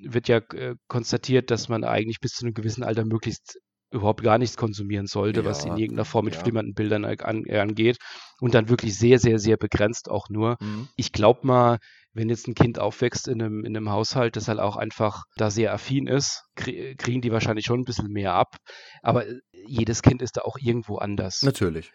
wird 0.03 0.27
ja 0.27 0.37
äh, 0.53 0.75
konstatiert, 0.87 1.51
dass 1.51 1.69
man 1.69 1.83
eigentlich 1.83 2.19
bis 2.19 2.31
zu 2.31 2.45
einem 2.45 2.53
gewissen 2.53 2.83
Alter 2.83 3.05
möglichst 3.05 3.59
überhaupt 3.91 4.23
gar 4.23 4.37
nichts 4.37 4.57
konsumieren 4.57 5.05
sollte, 5.07 5.41
Ja, 5.41 5.45
was 5.45 5.63
in 5.63 5.77
irgendeiner 5.77 6.05
Form 6.05 6.25
mit 6.25 6.35
ja. 6.35 6.41
flimmernden 6.41 6.73
Bildern 6.73 7.05
an, 7.05 7.45
angeht. 7.49 7.97
Und 8.39 8.53
dann 8.53 8.67
wirklich 8.67 8.97
sehr, 8.97 9.19
sehr, 9.19 9.39
sehr 9.39 9.57
begrenzt 9.57 10.09
auch 10.09 10.27
nur. 10.29 10.57
Mhm. 10.59 10.89
Ich 10.97 11.13
glaube 11.13 11.47
mal, 11.47 11.77
wenn 12.11 12.27
jetzt 12.29 12.47
ein 12.47 12.55
Kind 12.55 12.79
aufwächst 12.79 13.27
in 13.27 13.41
einem, 13.41 13.63
in 13.63 13.77
einem 13.77 13.91
Haushalt, 13.91 14.35
das 14.35 14.47
halt 14.47 14.59
auch 14.59 14.75
einfach 14.75 15.23
da 15.37 15.49
sehr 15.49 15.73
affin 15.73 16.07
ist, 16.07 16.43
krie- 16.57 16.95
kriegen 16.97 17.21
die 17.21 17.31
wahrscheinlich 17.31 17.65
schon 17.65 17.81
ein 17.81 17.85
bisschen 17.85 18.11
mehr 18.11 18.33
ab. 18.33 18.57
Aber 19.01 19.27
äh, 19.27 19.35
jedes 19.67 20.01
Kind 20.01 20.21
ist 20.21 20.37
da 20.37 20.41
auch 20.41 20.57
irgendwo 20.59 20.97
anders. 20.97 21.41
Natürlich. 21.43 21.91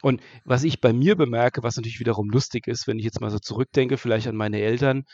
Und 0.00 0.20
was 0.44 0.64
ich 0.64 0.80
bei 0.80 0.92
mir 0.92 1.16
bemerke, 1.16 1.62
was 1.62 1.76
natürlich 1.76 2.00
wiederum 2.00 2.28
lustig 2.30 2.66
ist, 2.66 2.86
wenn 2.86 2.98
ich 2.98 3.04
jetzt 3.04 3.20
mal 3.20 3.30
so 3.30 3.38
zurückdenke, 3.38 3.98
vielleicht 3.98 4.26
an 4.26 4.36
meine 4.36 4.60
Eltern, 4.60 5.04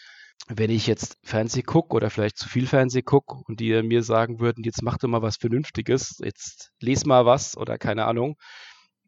wenn 0.47 0.71
ich 0.71 0.87
jetzt 0.87 1.19
Fernseh 1.23 1.63
gucke 1.63 1.95
oder 1.95 2.11
vielleicht 2.11 2.39
zu 2.39 2.49
viel 2.49 2.67
Fernseh 2.67 3.03
gucke 3.03 3.37
und 3.47 3.61
die 3.61 3.83
mir 3.83 4.03
sagen 4.03 4.41
würden, 4.41 4.65
jetzt 4.65 4.83
mach 4.83 4.99
doch 4.99 5.09
mal 5.09 5.23
was 5.23 5.37
Vernünftiges, 5.37 6.21
jetzt 6.23 6.71
les 6.81 7.05
mal 7.05 7.27
was 7.27 7.57
oder 7.57 7.77
keine 7.77 8.07
Ahnung. 8.07 8.37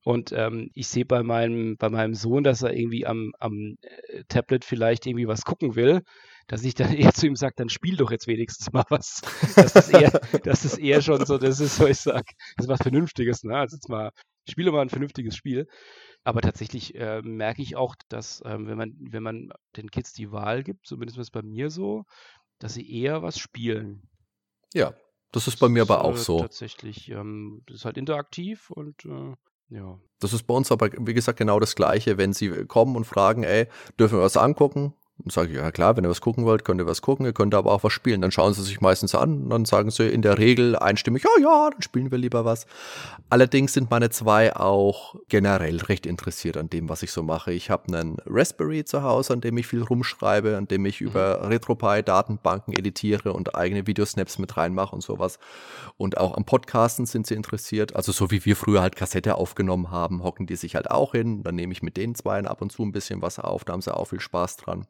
Und 0.02 0.32
ähm, 0.32 0.70
ich 0.74 0.88
sehe 0.88 1.04
bei 1.04 1.22
meinem, 1.22 1.76
bei 1.76 1.90
meinem 1.90 2.14
Sohn, 2.14 2.42
dass 2.42 2.62
er 2.62 2.74
irgendwie 2.74 3.06
am, 3.06 3.32
am 3.38 3.76
äh, 3.82 4.24
Tablet 4.28 4.64
vielleicht 4.64 5.06
irgendwie 5.06 5.28
was 5.28 5.42
gucken 5.42 5.76
will, 5.76 6.02
dass 6.46 6.64
ich 6.64 6.74
dann 6.74 6.92
eher 6.94 7.12
zu 7.12 7.26
ihm 7.26 7.36
sage, 7.36 7.54
dann 7.56 7.68
spiel 7.68 7.96
doch 7.96 8.10
jetzt 8.10 8.26
wenigstens 8.26 8.72
mal 8.72 8.84
was. 8.88 9.20
Das 9.56 9.74
ist 9.74 9.90
eher, 9.92 10.10
das 10.44 10.64
ist 10.64 10.78
eher 10.78 11.02
schon 11.02 11.24
so, 11.26 11.36
das 11.36 11.60
ist 11.60 11.76
so, 11.76 11.86
ich 11.86 11.98
sag, 11.98 12.24
das 12.56 12.66
ist 12.66 12.68
was 12.68 12.80
Vernünftiges, 12.82 13.44
ne? 13.44 13.56
Also 13.56 13.76
jetzt 13.76 13.88
mal, 13.88 14.10
spiele 14.48 14.72
mal 14.72 14.82
ein 14.82 14.88
vernünftiges 14.88 15.36
Spiel. 15.36 15.66
Aber 16.22 16.42
tatsächlich 16.42 16.94
äh, 16.96 17.22
merke 17.22 17.62
ich 17.62 17.76
auch, 17.76 17.94
dass 18.08 18.42
ähm, 18.44 18.66
wenn 18.66 18.76
man, 18.76 18.94
wenn 19.00 19.22
man 19.22 19.52
den 19.76 19.90
Kids 19.90 20.12
die 20.12 20.30
Wahl 20.32 20.62
gibt, 20.62 20.86
zumindest 20.86 21.18
ist 21.18 21.28
es 21.28 21.30
bei 21.30 21.42
mir 21.42 21.70
so, 21.70 22.04
dass 22.58 22.74
sie 22.74 22.92
eher 22.92 23.22
was 23.22 23.38
spielen. 23.38 24.08
Ja, 24.74 24.92
das 25.32 25.48
ist 25.48 25.58
bei 25.58 25.68
mir 25.68 25.82
aber 25.82 25.98
ist, 25.98 26.04
auch 26.04 26.14
äh, 26.14 26.18
so. 26.18 26.40
Tatsächlich, 26.40 27.10
ähm, 27.10 27.62
das 27.66 27.76
ist 27.76 27.84
halt 27.84 27.96
interaktiv 27.96 28.70
und 28.70 29.04
äh, 29.06 29.34
ja. 29.70 29.98
Das 30.18 30.32
ist 30.32 30.42
bei 30.42 30.54
uns 30.54 30.70
aber, 30.72 30.90
wie 30.92 31.14
gesagt, 31.14 31.38
genau 31.38 31.60
das 31.60 31.74
Gleiche. 31.76 32.18
Wenn 32.18 32.32
sie 32.32 32.66
kommen 32.66 32.96
und 32.96 33.04
fragen, 33.04 33.44
ey, 33.44 33.68
dürfen 33.98 34.18
wir 34.18 34.22
was 34.22 34.36
angucken? 34.36 34.94
Dann 35.24 35.30
sage 35.30 35.50
ich, 35.50 35.56
ja 35.56 35.70
klar, 35.70 35.96
wenn 35.96 36.04
ihr 36.04 36.10
was 36.10 36.20
gucken 36.20 36.44
wollt, 36.44 36.64
könnt 36.64 36.80
ihr 36.80 36.86
was 36.86 37.02
gucken, 37.02 37.26
ihr 37.26 37.32
könnt 37.32 37.54
aber 37.54 37.72
auch 37.72 37.82
was 37.84 37.92
spielen. 37.92 38.20
Dann 38.20 38.30
schauen 38.30 38.54
sie 38.54 38.62
sich 38.62 38.80
meistens 38.80 39.14
an 39.14 39.42
und 39.42 39.50
dann 39.50 39.64
sagen 39.64 39.90
sie 39.90 40.08
in 40.08 40.22
der 40.22 40.38
Regel 40.38 40.76
einstimmig, 40.76 41.24
ja, 41.24 41.42
ja, 41.42 41.70
dann 41.70 41.82
spielen 41.82 42.10
wir 42.10 42.18
lieber 42.18 42.44
was. 42.44 42.66
Allerdings 43.28 43.72
sind 43.72 43.90
meine 43.90 44.10
zwei 44.10 44.54
auch 44.56 45.16
generell 45.28 45.78
recht 45.78 46.06
interessiert 46.06 46.56
an 46.56 46.70
dem, 46.70 46.88
was 46.88 47.02
ich 47.02 47.12
so 47.12 47.22
mache. 47.22 47.52
Ich 47.52 47.70
habe 47.70 47.92
einen 47.92 48.18
Raspberry 48.26 48.84
zu 48.84 49.02
Hause, 49.02 49.32
an 49.32 49.40
dem 49.40 49.58
ich 49.58 49.66
viel 49.66 49.82
rumschreibe, 49.82 50.56
an 50.56 50.68
dem 50.68 50.86
ich 50.86 51.00
über 51.00 51.48
RetroPie 51.48 52.02
Datenbanken 52.02 52.72
editiere 52.72 53.32
und 53.32 53.54
eigene 53.54 53.86
Videosnaps 53.86 54.38
mit 54.38 54.56
reinmache 54.56 54.94
und 54.94 55.02
sowas. 55.02 55.38
Und 55.96 56.18
auch 56.18 56.36
am 56.36 56.44
Podcasten 56.44 57.06
sind 57.06 57.26
sie 57.26 57.34
interessiert. 57.34 57.96
Also 57.96 58.12
so 58.12 58.30
wie 58.30 58.44
wir 58.44 58.56
früher 58.56 58.82
halt 58.82 58.96
Kassette 58.96 59.34
aufgenommen 59.34 59.90
haben, 59.90 60.22
hocken 60.22 60.46
die 60.46 60.56
sich 60.56 60.74
halt 60.74 60.90
auch 60.90 61.12
hin. 61.12 61.42
Dann 61.42 61.56
nehme 61.56 61.72
ich 61.72 61.82
mit 61.82 61.96
den 61.96 62.14
beiden 62.24 62.46
ab 62.46 62.62
und 62.62 62.70
zu 62.70 62.82
ein 62.82 62.92
bisschen 62.92 63.22
was 63.22 63.38
auf. 63.38 63.64
Da 63.64 63.72
haben 63.72 63.82
sie 63.82 63.94
auch 63.94 64.06
viel 64.06 64.20
Spaß 64.20 64.56
dran. 64.56 64.86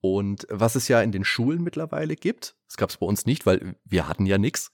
Und 0.00 0.46
was 0.50 0.74
es 0.74 0.88
ja 0.88 1.00
in 1.00 1.12
den 1.12 1.24
Schulen 1.24 1.62
mittlerweile 1.62 2.14
gibt, 2.14 2.56
das 2.68 2.76
gab 2.76 2.90
es 2.90 2.98
bei 2.98 3.06
uns 3.06 3.24
nicht, 3.24 3.46
weil 3.46 3.76
wir 3.84 4.06
hatten 4.06 4.26
ja 4.26 4.36
nichts, 4.36 4.72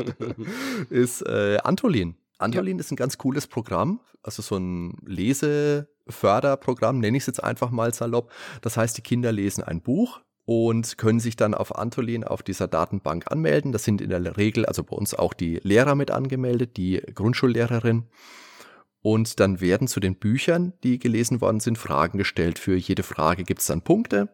ist 0.90 1.22
äh, 1.22 1.56
Antolin. 1.64 2.16
Antolin 2.38 2.78
ist 2.78 2.90
ein 2.90 2.96
ganz 2.96 3.16
cooles 3.16 3.46
Programm, 3.46 4.00
also 4.22 4.42
so 4.42 4.56
ein 4.56 4.98
Leseförderprogramm, 5.06 6.98
nenne 6.98 7.16
ich 7.16 7.22
es 7.22 7.28
jetzt 7.28 7.42
einfach 7.42 7.70
mal 7.70 7.94
salopp. 7.94 8.30
Das 8.60 8.76
heißt, 8.76 8.98
die 8.98 9.02
Kinder 9.02 9.32
lesen 9.32 9.64
ein 9.64 9.80
Buch 9.80 10.20
und 10.44 10.98
können 10.98 11.20
sich 11.20 11.36
dann 11.36 11.54
auf 11.54 11.74
Antolin 11.76 12.22
auf 12.24 12.42
dieser 12.42 12.68
Datenbank 12.68 13.30
anmelden. 13.30 13.72
Das 13.72 13.84
sind 13.84 14.00
in 14.00 14.10
der 14.10 14.36
Regel, 14.36 14.66
also 14.66 14.84
bei 14.84 14.96
uns 14.96 15.14
auch 15.14 15.32
die 15.32 15.60
Lehrer 15.62 15.94
mit 15.94 16.10
angemeldet, 16.10 16.76
die 16.76 17.02
Grundschullehrerin. 17.14 18.04
Und 19.06 19.38
dann 19.38 19.60
werden 19.60 19.86
zu 19.86 20.00
den 20.00 20.16
Büchern, 20.16 20.72
die 20.82 20.98
gelesen 20.98 21.40
worden 21.40 21.60
sind, 21.60 21.78
Fragen 21.78 22.18
gestellt. 22.18 22.58
Für 22.58 22.74
jede 22.74 23.04
Frage 23.04 23.44
gibt 23.44 23.60
es 23.60 23.68
dann 23.68 23.82
Punkte. 23.82 24.28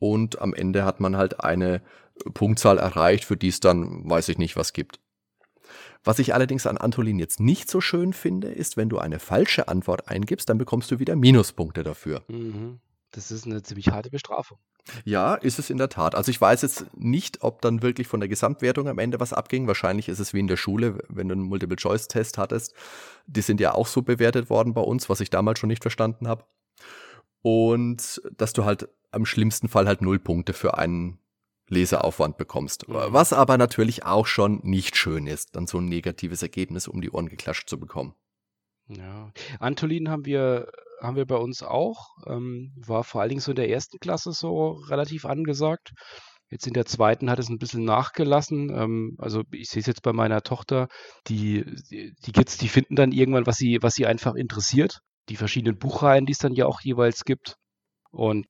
Und 0.00 0.40
am 0.40 0.54
Ende 0.54 0.84
hat 0.84 0.98
man 0.98 1.16
halt 1.16 1.38
eine 1.38 1.82
Punktzahl 2.34 2.78
erreicht, 2.78 3.24
für 3.24 3.36
die 3.36 3.46
es 3.46 3.60
dann, 3.60 4.10
weiß 4.10 4.28
ich 4.30 4.36
nicht, 4.36 4.56
was 4.56 4.72
gibt. 4.72 4.98
Was 6.02 6.18
ich 6.18 6.34
allerdings 6.34 6.66
an 6.66 6.78
Antolin 6.78 7.20
jetzt 7.20 7.38
nicht 7.38 7.70
so 7.70 7.80
schön 7.80 8.12
finde, 8.12 8.48
ist, 8.48 8.76
wenn 8.76 8.88
du 8.88 8.98
eine 8.98 9.20
falsche 9.20 9.68
Antwort 9.68 10.08
eingibst, 10.08 10.48
dann 10.48 10.58
bekommst 10.58 10.90
du 10.90 10.98
wieder 10.98 11.14
Minuspunkte 11.14 11.84
dafür. 11.84 12.24
Mhm. 12.26 12.80
Das 13.10 13.30
ist 13.30 13.46
eine 13.46 13.62
ziemlich 13.62 13.88
harte 13.88 14.10
Bestrafung. 14.10 14.58
Ja, 15.04 15.34
ist 15.34 15.58
es 15.58 15.70
in 15.70 15.78
der 15.78 15.88
Tat. 15.88 16.14
Also 16.14 16.30
ich 16.30 16.40
weiß 16.40 16.62
jetzt 16.62 16.86
nicht, 16.94 17.42
ob 17.42 17.62
dann 17.62 17.82
wirklich 17.82 18.06
von 18.06 18.20
der 18.20 18.28
Gesamtwertung 18.28 18.88
am 18.88 18.98
Ende 18.98 19.20
was 19.20 19.32
abging. 19.32 19.66
Wahrscheinlich 19.66 20.08
ist 20.08 20.18
es 20.18 20.34
wie 20.34 20.40
in 20.40 20.46
der 20.46 20.56
Schule, 20.56 20.98
wenn 21.08 21.28
du 21.28 21.34
einen 21.34 21.42
Multiple-Choice-Test 21.42 22.38
hattest. 22.38 22.74
Die 23.26 23.40
sind 23.40 23.60
ja 23.60 23.74
auch 23.74 23.86
so 23.86 24.02
bewertet 24.02 24.50
worden 24.50 24.74
bei 24.74 24.80
uns, 24.80 25.08
was 25.08 25.20
ich 25.20 25.30
damals 25.30 25.58
schon 25.58 25.68
nicht 25.68 25.82
verstanden 25.82 26.28
habe. 26.28 26.44
Und 27.42 28.20
dass 28.36 28.52
du 28.52 28.64
halt 28.64 28.88
am 29.10 29.24
schlimmsten 29.24 29.68
Fall 29.68 29.86
halt 29.86 30.02
null 30.02 30.18
Punkte 30.18 30.52
für 30.52 30.76
einen 30.76 31.18
Leseaufwand 31.68 32.36
bekommst. 32.36 32.88
Mhm. 32.88 32.94
Was 33.08 33.32
aber 33.32 33.58
natürlich 33.58 34.04
auch 34.04 34.26
schon 34.26 34.60
nicht 34.62 34.96
schön 34.96 35.26
ist, 35.26 35.56
dann 35.56 35.66
so 35.66 35.78
ein 35.78 35.86
negatives 35.86 36.42
Ergebnis 36.42 36.88
um 36.88 37.00
die 37.00 37.10
Ohren 37.10 37.28
geklatscht 37.28 37.68
zu 37.68 37.78
bekommen. 37.78 38.14
Ja. 38.88 39.32
Antolin 39.60 40.08
haben 40.08 40.24
wir, 40.24 40.72
haben 41.00 41.16
wir 41.16 41.26
bei 41.26 41.36
uns 41.36 41.62
auch. 41.62 42.08
Ähm, 42.26 42.72
war 42.86 43.04
vor 43.04 43.20
allen 43.20 43.30
Dingen 43.30 43.40
so 43.40 43.52
in 43.52 43.56
der 43.56 43.70
ersten 43.70 43.98
Klasse 43.98 44.32
so 44.32 44.72
relativ 44.88 45.24
angesagt. 45.24 45.92
Jetzt 46.50 46.66
in 46.66 46.72
der 46.72 46.86
zweiten 46.86 47.30
hat 47.30 47.38
es 47.38 47.48
ein 47.48 47.58
bisschen 47.58 47.84
nachgelassen. 47.84 48.70
Ähm, 48.70 49.16
also 49.18 49.42
ich 49.50 49.68
sehe 49.68 49.80
es 49.80 49.86
jetzt 49.86 50.02
bei 50.02 50.12
meiner 50.12 50.42
Tochter, 50.42 50.88
die, 51.26 51.64
die 51.90 52.32
Kids, 52.32 52.56
die 52.56 52.68
finden 52.68 52.96
dann 52.96 53.12
irgendwann, 53.12 53.46
was 53.46 53.56
sie, 53.56 53.78
was 53.82 53.94
sie 53.94 54.06
einfach 54.06 54.34
interessiert. 54.34 55.00
Die 55.28 55.36
verschiedenen 55.36 55.78
Buchreihen, 55.78 56.26
die 56.26 56.32
es 56.32 56.38
dann 56.38 56.54
ja 56.54 56.66
auch 56.66 56.80
jeweils 56.80 57.24
gibt. 57.24 57.56
Und 58.10 58.46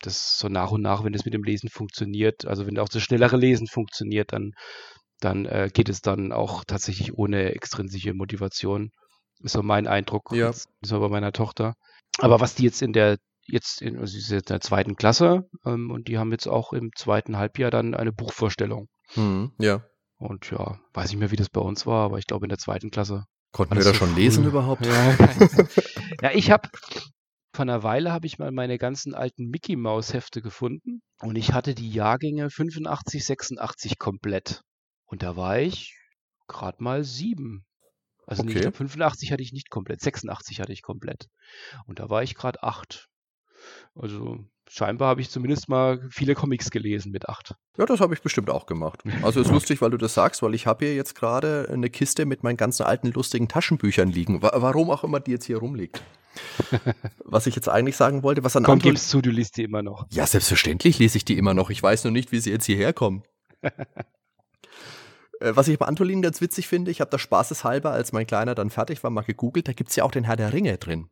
das 0.00 0.38
so 0.38 0.48
nach 0.48 0.70
und 0.72 0.82
nach, 0.82 1.04
wenn 1.04 1.14
es 1.14 1.24
mit 1.24 1.34
dem 1.34 1.44
Lesen 1.44 1.68
funktioniert, 1.70 2.44
also 2.46 2.66
wenn 2.66 2.78
auch 2.78 2.88
das 2.88 3.02
schnellere 3.02 3.36
Lesen 3.36 3.66
funktioniert, 3.66 4.32
dann, 4.32 4.52
dann 5.20 5.46
äh, 5.46 5.70
geht 5.72 5.88
es 5.88 6.00
dann 6.00 6.32
auch 6.32 6.64
tatsächlich 6.64 7.14
ohne 7.14 7.52
extrinsische 7.52 8.14
Motivation. 8.14 8.90
Ist 9.40 9.52
so 9.52 9.62
mein 9.62 9.86
Eindruck. 9.86 10.32
Ja. 10.32 10.50
Ist 10.50 10.68
bei 10.82 11.08
meiner 11.08 11.32
Tochter. 11.32 11.74
Aber 12.18 12.40
was 12.40 12.54
die 12.54 12.64
jetzt 12.64 12.82
in 12.82 12.92
der, 12.92 13.18
jetzt 13.46 13.80
in, 13.82 13.96
also 13.96 14.12
sie 14.12 14.18
ist 14.18 14.30
jetzt 14.30 14.50
in 14.50 14.54
der 14.54 14.60
zweiten 14.60 14.96
Klasse 14.96 15.48
ähm, 15.64 15.90
und 15.90 16.08
die 16.08 16.18
haben 16.18 16.32
jetzt 16.32 16.48
auch 16.48 16.72
im 16.72 16.90
zweiten 16.96 17.36
Halbjahr 17.36 17.70
dann 17.70 17.94
eine 17.94 18.12
Buchvorstellung. 18.12 18.88
Hm, 19.14 19.52
ja. 19.58 19.84
Und 20.18 20.50
ja, 20.50 20.80
weiß 20.94 21.10
nicht 21.10 21.18
mehr, 21.18 21.30
wie 21.30 21.36
das 21.36 21.48
bei 21.48 21.60
uns 21.60 21.86
war, 21.86 22.04
aber 22.04 22.18
ich 22.18 22.26
glaube 22.26 22.46
in 22.46 22.50
der 22.50 22.58
zweiten 22.58 22.90
Klasse 22.90 23.24
Konnten 23.52 23.74
wir 23.74 23.76
das 23.76 23.86
da 23.86 23.92
so 23.92 23.98
schon 23.98 24.14
lesen 24.16 24.44
früh? 24.44 24.50
überhaupt? 24.50 24.84
Ja, 24.86 25.16
ja 26.22 26.30
ich 26.34 26.50
habe 26.50 26.68
vor 27.54 27.62
einer 27.62 27.82
Weile 27.82 28.12
habe 28.12 28.26
ich 28.26 28.38
mal 28.38 28.52
meine 28.52 28.78
ganzen 28.78 29.14
alten 29.14 29.48
Mickey 29.48 29.76
Maus 29.76 30.12
Hefte 30.12 30.42
gefunden 30.42 31.00
und 31.20 31.36
ich 31.36 31.52
hatte 31.52 31.74
die 31.74 31.90
Jahrgänge 31.90 32.50
85, 32.50 33.24
86 33.24 33.98
komplett. 33.98 34.62
Und 35.06 35.22
da 35.22 35.36
war 35.36 35.58
ich 35.58 35.96
gerade 36.46 36.82
mal 36.82 37.04
sieben. 37.04 37.64
Also 38.28 38.42
nee, 38.42 38.50
ich 38.50 38.56
Okay. 38.56 38.62
glaube 38.62 38.76
85 38.76 39.32
hatte 39.32 39.42
ich 39.42 39.52
nicht 39.52 39.70
komplett, 39.70 40.00
86 40.00 40.60
hatte 40.60 40.72
ich 40.72 40.82
komplett. 40.82 41.28
Und 41.86 41.98
da 41.98 42.10
war 42.10 42.22
ich 42.22 42.34
gerade 42.34 42.62
acht. 42.62 43.08
Also 43.94 44.38
scheinbar 44.68 45.08
habe 45.08 45.20
ich 45.22 45.30
zumindest 45.30 45.68
mal 45.68 46.06
viele 46.10 46.34
Comics 46.34 46.70
gelesen 46.70 47.10
mit 47.10 47.28
acht. 47.28 47.54
Ja, 47.78 47.86
das 47.86 48.00
habe 48.00 48.14
ich 48.14 48.20
bestimmt 48.22 48.50
auch 48.50 48.66
gemacht. 48.66 49.02
Also 49.22 49.40
ist 49.40 49.50
lustig, 49.50 49.80
weil 49.80 49.90
du 49.90 49.96
das 49.96 50.14
sagst, 50.14 50.42
weil 50.42 50.54
ich 50.54 50.66
habe 50.66 50.84
hier 50.84 50.94
jetzt 50.94 51.14
gerade 51.14 51.68
eine 51.72 51.88
Kiste 51.90 52.26
mit 52.26 52.42
meinen 52.42 52.56
ganzen 52.58 52.82
alten 52.84 53.10
lustigen 53.12 53.48
Taschenbüchern 53.48 54.08
liegen. 54.10 54.42
Wa 54.42 54.50
warum 54.56 54.90
auch 54.90 55.04
immer 55.04 55.20
die 55.20 55.30
jetzt 55.32 55.46
hier 55.46 55.56
rumliegt. 55.58 56.02
Was 57.24 57.46
ich 57.46 57.56
jetzt 57.56 57.68
eigentlich 57.68 57.96
sagen 57.96 58.22
wollte, 58.22 58.44
was 58.44 58.54
an 58.54 58.62
Komm, 58.62 58.74
Antolin- 58.78 58.92
gib's 58.92 59.08
zu, 59.08 59.20
du 59.22 59.30
liest 59.30 59.56
die 59.56 59.64
immer 59.64 59.82
noch. 59.82 60.06
Ja, 60.10 60.24
selbstverständlich 60.26 60.98
lese 60.98 61.16
ich 61.16 61.24
die 61.24 61.36
immer 61.36 61.52
noch. 61.54 61.70
Ich 61.70 61.82
weiß 61.82 62.04
nur 62.04 62.12
nicht, 62.12 62.30
wie 62.30 62.38
sie 62.38 62.50
jetzt 62.50 62.66
hierher 62.66 62.92
kommen. 62.92 63.22
Äh, 65.40 65.56
Was 65.56 65.68
ich 65.68 65.78
bei 65.78 65.86
Antolin 65.86 66.22
ganz 66.22 66.40
witzig 66.40 66.68
finde, 66.68 66.90
ich 66.90 67.00
habe 67.00 67.10
da 67.10 67.18
spaßeshalber, 67.18 67.90
als 67.90 68.12
mein 68.12 68.26
Kleiner 68.26 68.54
dann 68.54 68.70
fertig 68.70 69.02
war, 69.02 69.10
mal 69.10 69.22
gegoogelt, 69.22 69.68
da 69.68 69.72
gibt's 69.72 69.96
ja 69.96 70.04
auch 70.04 70.10
den 70.10 70.24
Herr 70.24 70.36
der 70.36 70.52
Ringe 70.52 70.76
drin. 70.78 71.08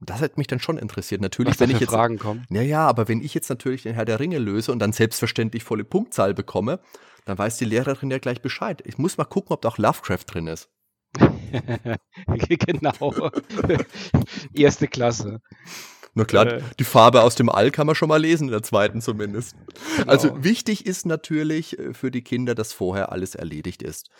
Das 0.00 0.20
hätte 0.20 0.38
mich 0.38 0.46
dann 0.46 0.60
schon 0.60 0.78
interessiert. 0.78 1.20
Natürlich, 1.20 1.54
Was 1.54 1.60
wenn 1.60 1.70
ich 1.70 1.80
jetzt. 1.80 1.90
Fragen 1.90 2.18
kommen. 2.18 2.46
Ja, 2.50 2.62
ja, 2.62 2.86
aber 2.86 3.08
wenn 3.08 3.20
ich 3.20 3.34
jetzt 3.34 3.48
natürlich 3.48 3.82
den 3.82 3.94
Herr 3.94 4.04
der 4.04 4.20
Ringe 4.20 4.38
löse 4.38 4.70
und 4.70 4.78
dann 4.78 4.92
selbstverständlich 4.92 5.64
volle 5.64 5.84
Punktzahl 5.84 6.34
bekomme, 6.34 6.80
dann 7.24 7.36
weiß 7.36 7.58
die 7.58 7.64
Lehrerin 7.64 8.10
ja 8.10 8.18
gleich 8.18 8.40
Bescheid. 8.40 8.80
Ich 8.86 8.96
muss 8.96 9.18
mal 9.18 9.24
gucken, 9.24 9.52
ob 9.52 9.62
da 9.62 9.68
auch 9.68 9.78
Lovecraft 9.78 10.24
drin 10.26 10.46
ist. 10.46 10.70
genau. 12.26 13.30
Erste 14.54 14.86
Klasse. 14.86 15.40
Na 16.18 16.24
klar, 16.24 16.46
Äh. 16.46 16.62
die 16.78 16.84
Farbe 16.84 17.22
aus 17.22 17.36
dem 17.36 17.48
All 17.48 17.70
kann 17.70 17.86
man 17.86 17.94
schon 17.94 18.08
mal 18.08 18.20
lesen, 18.20 18.48
in 18.48 18.52
der 18.52 18.62
zweiten 18.62 19.00
zumindest. 19.00 19.54
Also 20.06 20.28
Genau. 20.28 20.44
wichtig 20.44 20.84
ist 20.84 21.06
natürlich 21.06 21.78
äh, 21.78 21.94
für 21.94 22.10
die 22.10 22.22
Kinder, 22.22 22.54
dass 22.54 22.72
vorher 22.72 23.12
alles 23.12 23.34
erledigt 23.34 23.82
ist. 23.82 24.10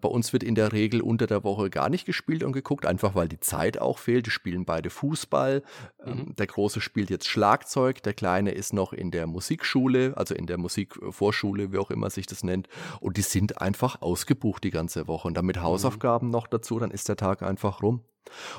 Bei 0.00 0.08
uns 0.08 0.32
wird 0.32 0.44
in 0.44 0.54
der 0.54 0.72
Regel 0.72 1.00
unter 1.00 1.26
der 1.26 1.42
Woche 1.42 1.70
gar 1.70 1.88
nicht 1.88 2.06
gespielt 2.06 2.44
und 2.44 2.52
geguckt, 2.52 2.86
einfach 2.86 3.16
weil 3.16 3.28
die 3.28 3.40
Zeit 3.40 3.80
auch 3.80 3.98
fehlt. 3.98 4.26
Die 4.26 4.30
spielen 4.30 4.64
beide 4.64 4.90
Fußball. 4.90 5.62
Ähm, 6.04 6.12
mhm. 6.12 6.36
Der 6.36 6.46
Große 6.46 6.80
spielt 6.80 7.10
jetzt 7.10 7.26
Schlagzeug, 7.26 8.02
der 8.04 8.14
Kleine 8.14 8.52
ist 8.52 8.72
noch 8.72 8.92
in 8.92 9.10
der 9.10 9.26
Musikschule, 9.26 10.12
also 10.16 10.36
in 10.36 10.46
der 10.46 10.56
Musikvorschule, 10.56 11.72
wie 11.72 11.78
auch 11.78 11.90
immer 11.90 12.10
sich 12.10 12.26
das 12.26 12.44
nennt. 12.44 12.68
Und 13.00 13.16
die 13.16 13.22
sind 13.22 13.60
einfach 13.60 14.00
ausgebucht 14.00 14.62
die 14.62 14.70
ganze 14.70 15.08
Woche. 15.08 15.26
Und 15.26 15.34
dann 15.34 15.46
mit 15.46 15.56
mhm. 15.56 15.62
Hausaufgaben 15.62 16.28
mhm. 16.28 16.32
noch 16.32 16.46
dazu, 16.46 16.78
dann 16.78 16.92
ist 16.92 17.08
der 17.08 17.16
Tag 17.16 17.42
einfach 17.42 17.82
rum. 17.82 18.02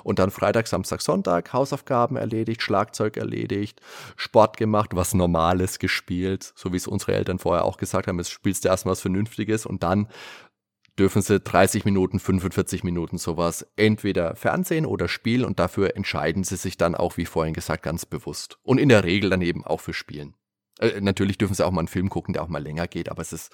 Und 0.03 0.19
dann 0.19 0.31
Freitag, 0.31 0.67
Samstag, 0.67 1.01
Sonntag 1.01 1.53
Hausaufgaben 1.53 2.15
erledigt, 2.15 2.61
Schlagzeug 2.61 3.17
erledigt, 3.17 3.81
Sport 4.15 4.57
gemacht, 4.57 4.91
was 4.93 5.13
Normales 5.13 5.79
gespielt, 5.79 6.53
so 6.55 6.71
wie 6.71 6.77
es 6.77 6.87
unsere 6.87 7.13
Eltern 7.13 7.39
vorher 7.39 7.65
auch 7.65 7.77
gesagt 7.77 8.07
haben, 8.07 8.17
jetzt 8.17 8.31
spielst 8.31 8.65
du 8.65 8.69
erstmal 8.69 8.93
was 8.93 9.01
Vernünftiges 9.01 9.65
und 9.65 9.83
dann 9.83 10.07
dürfen 10.99 11.21
sie 11.21 11.39
30 11.39 11.85
Minuten, 11.85 12.19
45 12.19 12.83
Minuten 12.83 13.17
sowas 13.17 13.65
entweder 13.77 14.35
Fernsehen 14.35 14.85
oder 14.85 15.07
Spielen 15.07 15.45
und 15.45 15.59
dafür 15.59 15.95
entscheiden 15.95 16.43
sie 16.43 16.57
sich 16.57 16.77
dann 16.77 16.93
auch, 16.93 17.17
wie 17.17 17.25
vorhin 17.25 17.53
gesagt, 17.53 17.83
ganz 17.83 18.05
bewusst. 18.05 18.59
Und 18.63 18.79
in 18.79 18.89
der 18.89 19.03
Regel 19.05 19.29
dann 19.29 19.41
eben 19.41 19.65
auch 19.65 19.79
für 19.79 19.93
Spielen. 19.93 20.35
Äh, 20.79 20.99
natürlich 21.01 21.37
dürfen 21.37 21.53
sie 21.53 21.65
auch 21.65 21.71
mal 21.71 21.81
einen 21.81 21.87
Film 21.87 22.09
gucken, 22.09 22.33
der 22.33 22.43
auch 22.43 22.49
mal 22.49 22.61
länger 22.61 22.87
geht, 22.87 23.09
aber 23.09 23.21
es 23.21 23.33
ist 23.33 23.53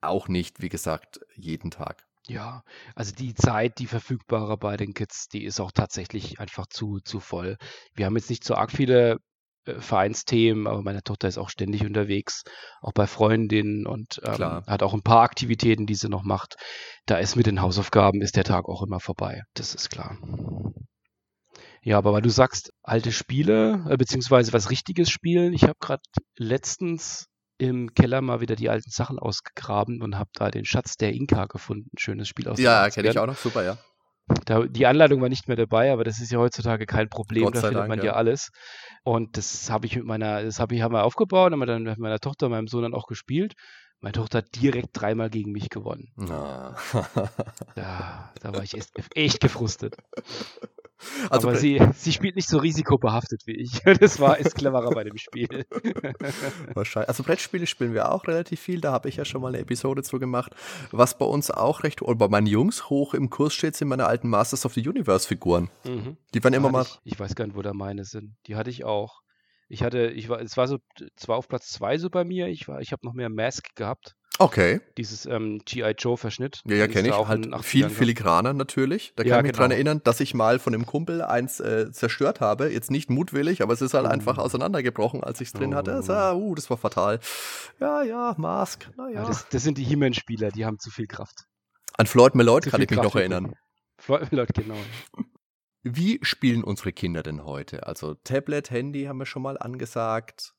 auch 0.00 0.28
nicht, 0.28 0.62
wie 0.62 0.68
gesagt, 0.68 1.20
jeden 1.34 1.70
Tag. 1.70 2.06
Ja, 2.26 2.62
also 2.94 3.12
die 3.12 3.34
Zeit, 3.34 3.78
die 3.78 3.86
verfügbare 3.86 4.56
bei 4.56 4.76
den 4.76 4.94
Kids, 4.94 5.28
die 5.28 5.44
ist 5.44 5.60
auch 5.60 5.72
tatsächlich 5.72 6.40
einfach 6.40 6.66
zu, 6.66 7.00
zu 7.00 7.20
voll. 7.20 7.58
Wir 7.94 8.06
haben 8.06 8.16
jetzt 8.16 8.30
nicht 8.30 8.44
so 8.44 8.54
arg 8.54 8.70
viele 8.72 9.18
äh, 9.66 9.78
Vereinsthemen, 9.80 10.66
aber 10.66 10.82
meine 10.82 11.02
Tochter 11.02 11.28
ist 11.28 11.36
auch 11.36 11.50
ständig 11.50 11.84
unterwegs, 11.84 12.42
auch 12.80 12.92
bei 12.92 13.06
Freundinnen 13.06 13.86
und 13.86 14.22
ähm, 14.24 14.62
hat 14.66 14.82
auch 14.82 14.94
ein 14.94 15.02
paar 15.02 15.22
Aktivitäten, 15.22 15.86
die 15.86 15.94
sie 15.94 16.08
noch 16.08 16.22
macht. 16.22 16.56
Da 17.04 17.18
ist 17.18 17.36
mit 17.36 17.46
den 17.46 17.60
Hausaufgaben 17.60 18.22
ist 18.22 18.36
der 18.36 18.44
Tag 18.44 18.68
auch 18.70 18.82
immer 18.82 19.00
vorbei. 19.00 19.42
Das 19.52 19.74
ist 19.74 19.90
klar. 19.90 20.16
Ja, 21.82 21.98
aber 21.98 22.14
weil 22.14 22.22
du 22.22 22.30
sagst, 22.30 22.72
alte 22.82 23.12
Spiele, 23.12 23.84
äh, 23.90 23.98
beziehungsweise 23.98 24.54
was 24.54 24.70
richtiges 24.70 25.10
spielen. 25.10 25.52
Ich 25.52 25.64
habe 25.64 25.76
gerade 25.78 26.02
letztens 26.36 27.26
im 27.68 27.94
Keller 27.94 28.20
mal 28.20 28.40
wieder 28.40 28.56
die 28.56 28.68
alten 28.68 28.90
Sachen 28.90 29.18
ausgegraben 29.18 30.02
und 30.02 30.18
habe 30.18 30.30
da 30.34 30.50
den 30.50 30.64
Schatz 30.64 30.96
der 30.96 31.12
Inka 31.12 31.46
gefunden. 31.46 31.90
Schönes 31.98 32.28
Spiel 32.28 32.48
aus 32.48 32.58
Ja, 32.58 32.88
kenne 32.90 33.10
ich 33.10 33.18
auch 33.18 33.26
noch. 33.26 33.36
Super, 33.36 33.62
ja. 33.62 33.78
Da, 34.46 34.66
die 34.66 34.86
Anleitung 34.86 35.20
war 35.20 35.28
nicht 35.28 35.48
mehr 35.48 35.56
dabei, 35.56 35.92
aber 35.92 36.02
das 36.02 36.20
ist 36.20 36.32
ja 36.32 36.38
heutzutage 36.38 36.86
kein 36.86 37.10
Problem, 37.10 37.50
da 37.52 37.60
findet 37.60 37.76
Dank, 37.76 37.88
man 37.88 37.98
ja. 37.98 38.06
ja 38.06 38.12
alles. 38.14 38.50
Und 39.02 39.36
das 39.36 39.70
habe 39.70 39.86
ich 39.86 39.96
mit 39.96 40.06
meiner, 40.06 40.42
das 40.42 40.60
habe 40.60 40.74
ich 40.74 40.80
haben 40.80 40.94
wir 40.94 41.04
aufgebaut, 41.04 41.52
haben 41.52 41.58
wir 41.58 41.66
dann 41.66 41.82
mit 41.82 41.98
meiner 41.98 42.18
Tochter 42.18 42.46
und 42.46 42.52
meinem 42.52 42.68
Sohn 42.68 42.82
dann 42.82 42.94
auch 42.94 43.06
gespielt. 43.06 43.54
Meine 44.00 44.12
Tochter 44.12 44.38
hat 44.38 44.54
direkt 44.54 44.90
dreimal 44.92 45.30
gegen 45.30 45.52
mich 45.52 45.70
gewonnen. 45.70 46.12
Na. 46.16 46.76
ja, 47.76 48.32
da 48.40 48.52
war 48.52 48.62
ich 48.62 48.74
echt, 48.74 48.92
echt 49.14 49.40
gefrustet. 49.40 49.96
Also 51.30 51.48
Aber 51.48 51.56
sie, 51.56 51.80
sie 51.94 52.12
spielt 52.12 52.36
nicht 52.36 52.48
so 52.48 52.58
risikobehaftet 52.58 53.42
wie 53.46 53.56
ich. 53.56 53.82
Das 54.00 54.20
war 54.20 54.38
ist 54.38 54.54
cleverer 54.54 54.90
bei 54.90 55.04
dem 55.04 55.16
Spiel. 55.16 55.48
Wahrscheinlich. 56.74 57.08
Also 57.08 57.22
Brettspiele 57.22 57.66
spielen 57.66 57.94
wir 57.94 58.12
auch 58.12 58.26
relativ 58.26 58.60
viel. 58.60 58.80
Da 58.80 58.92
habe 58.92 59.08
ich 59.08 59.16
ja 59.16 59.24
schon 59.24 59.40
mal 59.42 59.48
eine 59.48 59.58
Episode 59.58 60.02
zu 60.02 60.18
gemacht. 60.18 60.54
Was 60.90 61.18
bei 61.18 61.24
uns 61.24 61.50
auch 61.50 61.82
recht, 61.82 62.02
oder 62.02 62.16
bei 62.16 62.28
meinen 62.28 62.46
Jungs 62.46 62.90
hoch 62.90 63.14
im 63.14 63.30
Kurs 63.30 63.54
steht, 63.54 63.76
sind 63.76 63.88
meine 63.88 64.06
alten 64.06 64.28
Masters 64.28 64.66
of 64.66 64.74
the 64.74 64.86
Universe 64.86 65.26
Figuren. 65.26 65.70
Mhm. 65.84 66.16
Die 66.34 66.42
waren 66.42 66.52
immer 66.52 66.70
mal. 66.70 66.82
Ich, 66.82 67.12
ich 67.12 67.20
weiß 67.20 67.34
gar 67.34 67.46
nicht, 67.46 67.56
wo 67.56 67.62
da 67.62 67.72
meine 67.72 68.04
sind. 68.04 68.36
Die 68.46 68.56
hatte 68.56 68.70
ich 68.70 68.84
auch. 68.84 69.22
Ich 69.68 69.82
hatte, 69.82 70.08
ich 70.08 70.28
war, 70.28 70.40
es 70.40 70.56
war 70.56 70.68
so, 70.68 70.78
zwar 71.16 71.36
auf 71.36 71.48
Platz 71.48 71.70
zwei 71.70 71.98
so 71.98 72.10
bei 72.10 72.24
mir. 72.24 72.48
Ich 72.48 72.68
war, 72.68 72.80
ich 72.80 72.92
habe 72.92 73.06
noch 73.06 73.14
mehr 73.14 73.30
Mask 73.30 73.74
gehabt. 73.74 74.14
Okay. 74.38 74.80
Dieses 74.96 75.26
ähm, 75.26 75.60
G.I. 75.64 75.94
Joe-Verschnitt. 75.96 76.62
Ja, 76.64 76.76
ja, 76.76 76.88
kenne 76.88 77.08
ich. 77.08 77.14
Halt 77.14 77.64
viel 77.64 77.88
filigraner 77.88 78.52
natürlich. 78.52 79.12
Da 79.14 79.22
kann 79.22 79.30
ja, 79.30 79.36
ich 79.36 79.42
mich 79.44 79.52
genau. 79.52 79.62
dran 79.62 79.70
erinnern, 79.70 80.00
dass 80.02 80.18
ich 80.18 80.34
mal 80.34 80.58
von 80.58 80.74
einem 80.74 80.86
Kumpel 80.86 81.22
eins 81.22 81.60
äh, 81.60 81.92
zerstört 81.92 82.40
habe. 82.40 82.72
Jetzt 82.72 82.90
nicht 82.90 83.10
mutwillig, 83.10 83.62
aber 83.62 83.72
es 83.72 83.80
ist 83.80 83.94
halt 83.94 84.06
oh. 84.06 84.10
einfach 84.10 84.38
auseinandergebrochen, 84.38 85.22
als 85.22 85.40
ich 85.40 85.48
es 85.48 85.52
drin 85.52 85.72
oh. 85.72 85.76
hatte. 85.76 85.92
Das, 85.92 86.08
war, 86.08 86.36
uh, 86.36 86.54
das 86.56 86.68
war 86.68 86.76
fatal. 86.76 87.20
Ja, 87.80 88.02
ja, 88.02 88.34
Mask. 88.36 88.90
Naja. 88.96 89.22
Ja, 89.22 89.26
das, 89.26 89.48
das 89.48 89.62
sind 89.62 89.78
die 89.78 89.84
He-Man-Spieler, 89.84 90.50
die 90.50 90.64
haben 90.64 90.80
zu 90.80 90.90
viel 90.90 91.06
Kraft. 91.06 91.44
An 91.96 92.06
Floyd 92.06 92.34
Malloy 92.34 92.60
kann 92.60 92.82
ich 92.82 92.90
mich 92.90 93.00
noch 93.00 93.14
erinnern. 93.14 93.54
Floyd 93.98 94.32
Malloy, 94.32 94.46
genau. 94.52 94.76
Wie 95.84 96.18
spielen 96.22 96.64
unsere 96.64 96.92
Kinder 96.92 97.22
denn 97.22 97.44
heute? 97.44 97.86
Also 97.86 98.14
Tablet, 98.14 98.70
Handy 98.70 99.04
haben 99.04 99.18
wir 99.18 99.26
schon 99.26 99.42
mal 99.42 99.58
angesagt. 99.58 100.53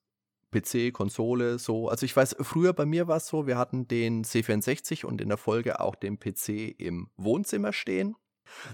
PC, 0.61 0.93
Konsole, 0.93 1.59
so. 1.59 1.89
Also 1.89 2.05
ich 2.05 2.15
weiß, 2.15 2.37
früher 2.41 2.73
bei 2.73 2.85
mir 2.85 3.07
war 3.07 3.17
es 3.17 3.27
so, 3.27 3.47
wir 3.47 3.57
hatten 3.57 3.87
den 3.87 4.23
C64 4.23 5.05
und 5.05 5.21
in 5.21 5.29
der 5.29 5.37
Folge 5.37 5.79
auch 5.79 5.95
den 5.95 6.19
PC 6.19 6.75
im 6.77 7.09
Wohnzimmer 7.17 7.73
stehen. 7.73 8.15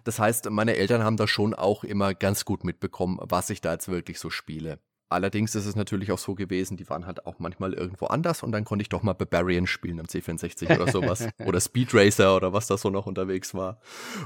Das 0.03 0.19
heißt, 0.19 0.49
meine 0.49 0.75
Eltern 0.75 1.03
haben 1.03 1.17
da 1.17 1.27
schon 1.27 1.53
auch 1.53 1.83
immer 1.83 2.13
ganz 2.13 2.45
gut 2.45 2.63
mitbekommen, 2.63 3.17
was 3.21 3.49
ich 3.49 3.61
da 3.61 3.73
jetzt 3.73 3.87
wirklich 3.87 4.19
so 4.19 4.29
spiele. 4.29 4.79
Allerdings 5.11 5.55
ist 5.55 5.65
es 5.65 5.75
natürlich 5.75 6.11
auch 6.11 6.17
so 6.17 6.35
gewesen, 6.35 6.77
die 6.77 6.89
waren 6.89 7.05
halt 7.05 7.25
auch 7.25 7.35
manchmal 7.39 7.73
irgendwo 7.73 8.05
anders 8.07 8.43
und 8.43 8.51
dann 8.51 8.63
konnte 8.63 8.83
ich 8.83 8.89
doch 8.89 9.03
mal 9.03 9.13
Barbarian 9.13 9.67
spielen 9.67 9.99
am 9.99 10.05
C64 10.05 10.73
oder 10.75 10.91
sowas. 10.91 11.27
oder 11.45 11.59
Speed 11.59 11.93
Racer 11.93 12.35
oder 12.35 12.53
was 12.53 12.67
da 12.67 12.77
so 12.77 12.89
noch 12.89 13.05
unterwegs 13.05 13.53
war. 13.53 13.79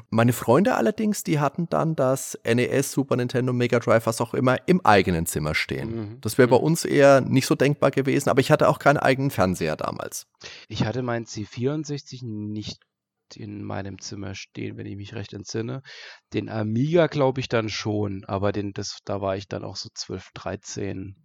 Meine 0.09 0.33
Freunde 0.33 0.75
allerdings, 0.75 1.23
die 1.23 1.39
hatten 1.39 1.67
dann 1.69 1.95
das 1.95 2.37
NES, 2.45 2.91
Super 2.91 3.15
Nintendo, 3.15 3.53
Mega 3.53 3.79
Drive, 3.79 4.05
was 4.05 4.21
auch 4.21 4.33
immer, 4.33 4.57
im 4.67 4.85
eigenen 4.85 5.25
Zimmer 5.25 5.55
stehen. 5.55 5.95
Mhm. 5.95 6.17
Das 6.21 6.37
wäre 6.37 6.47
bei 6.47 6.57
mhm. 6.57 6.63
uns 6.63 6.85
eher 6.85 7.21
nicht 7.21 7.47
so 7.47 7.55
denkbar 7.55 7.91
gewesen, 7.91 8.29
aber 8.29 8.39
ich 8.39 8.51
hatte 8.51 8.69
auch 8.69 8.79
keinen 8.79 8.97
eigenen 8.97 9.31
Fernseher 9.31 9.75
damals. 9.75 10.27
Ich 10.67 10.85
hatte 10.85 11.01
meinen 11.01 11.25
C64 11.25 12.23
nicht 12.25 12.81
in 13.35 13.63
meinem 13.63 13.99
Zimmer 13.99 14.35
stehen, 14.35 14.77
wenn 14.77 14.85
ich 14.85 14.95
mich 14.95 15.13
recht 15.15 15.33
entsinne. 15.33 15.81
Den 16.33 16.49
Amiga 16.49 17.07
glaube 17.07 17.39
ich 17.41 17.49
dann 17.49 17.69
schon, 17.69 18.23
aber 18.25 18.51
den, 18.51 18.73
das, 18.73 18.99
da 19.05 19.21
war 19.21 19.35
ich 19.35 19.47
dann 19.47 19.63
auch 19.63 19.75
so 19.75 19.89
12, 19.93 20.29
13. 20.33 21.15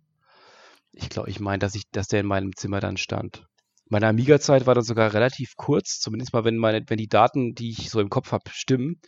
Ich 0.93 1.09
glaube, 1.09 1.31
ich 1.31 1.41
meine, 1.41 1.59
dass 1.59 1.75
dass 1.93 2.09
der 2.09 2.21
in 2.21 2.27
meinem 2.27 2.57
Zimmer 2.57 2.81
dann 2.81 2.97
stand. 2.97 3.47
Meine 3.89 4.07
Amiga-Zeit 4.07 4.67
war 4.67 4.75
dann 4.77 4.85
sogar 4.85 5.13
relativ 5.15 5.57
kurz, 5.57 5.99
zumindest 5.99 6.33
mal, 6.33 6.45
wenn 6.45 6.57
meine, 6.57 6.85
wenn 6.87 6.97
die 6.97 7.09
Daten, 7.09 7.55
die 7.55 7.71
ich 7.71 7.91
so 7.91 8.01
im 8.01 8.09
Kopf 8.09 8.31
habe, 8.31 8.49
stimmen. 8.53 9.01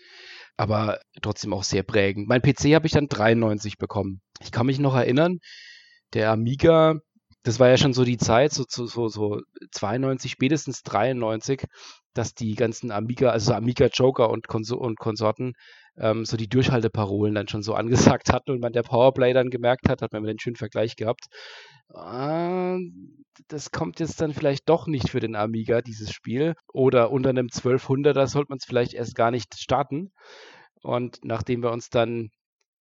Aber 0.56 1.00
trotzdem 1.22 1.54
auch 1.54 1.62
sehr 1.62 1.84
prägend. 1.84 2.28
Mein 2.28 2.42
PC 2.42 2.74
habe 2.74 2.86
ich 2.86 2.92
dann 2.92 3.06
93 3.06 3.78
bekommen. 3.78 4.20
Ich 4.40 4.50
kann 4.50 4.66
mich 4.66 4.80
noch 4.80 4.94
erinnern, 4.94 5.38
der 6.14 6.30
Amiga, 6.30 6.96
das 7.42 7.58
war 7.58 7.68
ja 7.68 7.76
schon 7.76 7.92
so 7.92 8.04
die 8.04 8.18
Zeit, 8.18 8.52
so, 8.52 8.64
so, 8.68 8.86
so, 8.86 9.08
so 9.08 9.40
92, 9.72 10.30
spätestens 10.30 10.82
93, 10.82 11.64
dass 12.14 12.34
die 12.34 12.54
ganzen 12.54 12.90
Amiga, 12.90 13.30
also 13.30 13.54
Amiga 13.54 13.86
Joker 13.86 14.30
und, 14.30 14.46
Konso 14.46 14.76
und 14.76 14.98
Konsorten, 14.98 15.54
ähm, 15.96 16.24
so 16.24 16.36
die 16.36 16.48
Durchhalteparolen 16.48 17.34
dann 17.34 17.48
schon 17.48 17.62
so 17.62 17.74
angesagt 18.20 18.32
hatten 18.32 18.50
und 18.52 18.60
man 18.60 18.72
der 18.72 18.82
Powerplay 18.82 19.32
dann 19.32 19.50
gemerkt 19.50 19.88
hat, 19.88 20.02
hat 20.02 20.12
man 20.12 20.24
den 20.24 20.38
schönen 20.38 20.56
Vergleich 20.56 20.96
gehabt. 20.96 21.26
Äh, 21.94 22.78
das 23.48 23.70
kommt 23.70 24.00
jetzt 24.00 24.20
dann 24.20 24.32
vielleicht 24.32 24.68
doch 24.68 24.86
nicht 24.86 25.10
für 25.10 25.20
den 25.20 25.36
Amiga, 25.36 25.80
dieses 25.80 26.12
Spiel. 26.12 26.54
Oder 26.72 27.10
unter 27.10 27.30
einem 27.30 27.46
1200er 27.46 28.26
sollte 28.26 28.50
man 28.50 28.58
es 28.58 28.64
vielleicht 28.64 28.94
erst 28.94 29.14
gar 29.14 29.30
nicht 29.30 29.58
starten. 29.58 30.12
Und 30.82 31.18
nachdem 31.22 31.62
wir 31.62 31.72
uns 31.72 31.88
dann 31.88 32.30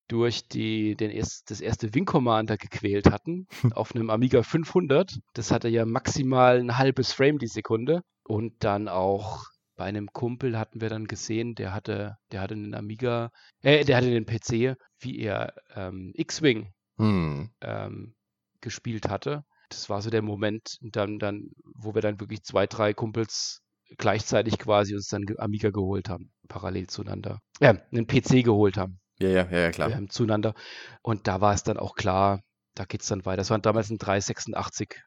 durch 0.08 0.48
die, 0.48 0.96
den 0.96 1.12
erst, 1.12 1.50
das 1.52 1.62
erste 1.62 1.94
Wing 1.94 2.06
Commander 2.06 2.58
gequält 2.58 3.10
hatten, 3.10 3.48
auf 3.76 3.96
einem 3.96 4.10
Amiga 4.10 4.44
500. 4.44 5.20
Das 5.34 5.52
hatte 5.52 5.70
ja 5.70 5.86
maximal 5.86 6.60
ein 6.60 6.78
halbes 6.78 7.14
Frame 7.14 7.40
die 7.40 7.48
Sekunde. 7.48 8.02
Und 8.24 8.64
dann 8.64 8.88
auch 8.88 9.46
bei 9.76 9.86
einem 9.86 10.14
Kumpel 10.14 10.60
hatten 10.60 10.80
wir 10.80 10.90
dann 10.90 11.08
gesehen, 11.08 11.56
der 11.56 11.74
hatte, 11.74 12.18
der 12.32 12.42
hatte 12.42 12.54
einen 12.54 12.76
Amiga, 12.76 13.32
äh, 13.62 13.84
der 13.84 13.98
hatte 13.98 14.12
den 14.12 14.26
PC, 14.26 14.78
wie 15.00 15.20
er 15.20 15.56
ähm, 15.76 16.12
X-Wing 16.16 16.72
hm. 16.98 17.50
ähm, 17.62 18.14
gespielt 18.62 19.10
hatte. 19.10 19.44
Das 19.70 19.90
war 19.90 20.02
so 20.02 20.10
der 20.10 20.22
Moment, 20.22 20.78
dann, 20.82 21.18
dann, 21.18 21.50
wo 21.64 21.96
wir 21.96 22.02
dann 22.02 22.20
wirklich 22.20 22.44
zwei, 22.44 22.68
drei 22.68 22.94
Kumpels 22.94 23.62
gleichzeitig 23.98 24.58
quasi 24.60 24.94
uns 24.94 25.08
dann 25.08 25.26
Amiga 25.38 25.70
geholt 25.72 26.10
haben, 26.10 26.32
parallel 26.48 26.88
zueinander. 26.88 27.40
Ja, 27.60 27.76
einen 27.92 28.08
PC 28.08 28.44
geholt 28.44 28.78
haben. 28.78 29.01
Ja, 29.22 29.30
ja, 29.30 29.60
ja, 29.60 29.72
klar. 29.72 29.92
Ähm, 29.92 30.10
zueinander. 30.10 30.54
Und 31.02 31.28
da 31.28 31.42
war 31.42 31.54
es 31.54 31.64
dann 31.64 31.78
auch 31.78 31.96
klar, 31.96 32.42
da 32.76 32.86
geht 32.86 33.02
es 33.02 33.08
dann 33.08 33.26
weiter. 33.26 33.38
Das 33.38 33.50
waren 33.50 33.62
damals 33.62 33.90
ein 33.90 33.98
386 33.98 35.02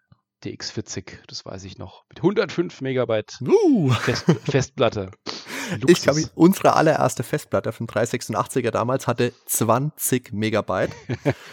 DX40, 0.45 1.19
das 1.27 1.45
weiß 1.45 1.65
ich 1.65 1.79
noch. 1.79 2.05
Mit 2.09 2.19
105 2.19 2.81
Megabyte 2.81 3.41
uh. 3.41 3.91
Fest, 3.91 4.25
Festplatte. 4.45 5.11
Luxus. 5.81 5.91
Ich 5.91 6.03
glaube, 6.03 6.23
unsere 6.35 6.75
allererste 6.75 7.23
Festplatte 7.23 7.73
von 7.73 7.87
386er 7.87 8.71
damals 8.71 9.07
hatte 9.07 9.33
20 9.47 10.33
Megabyte. 10.33 10.91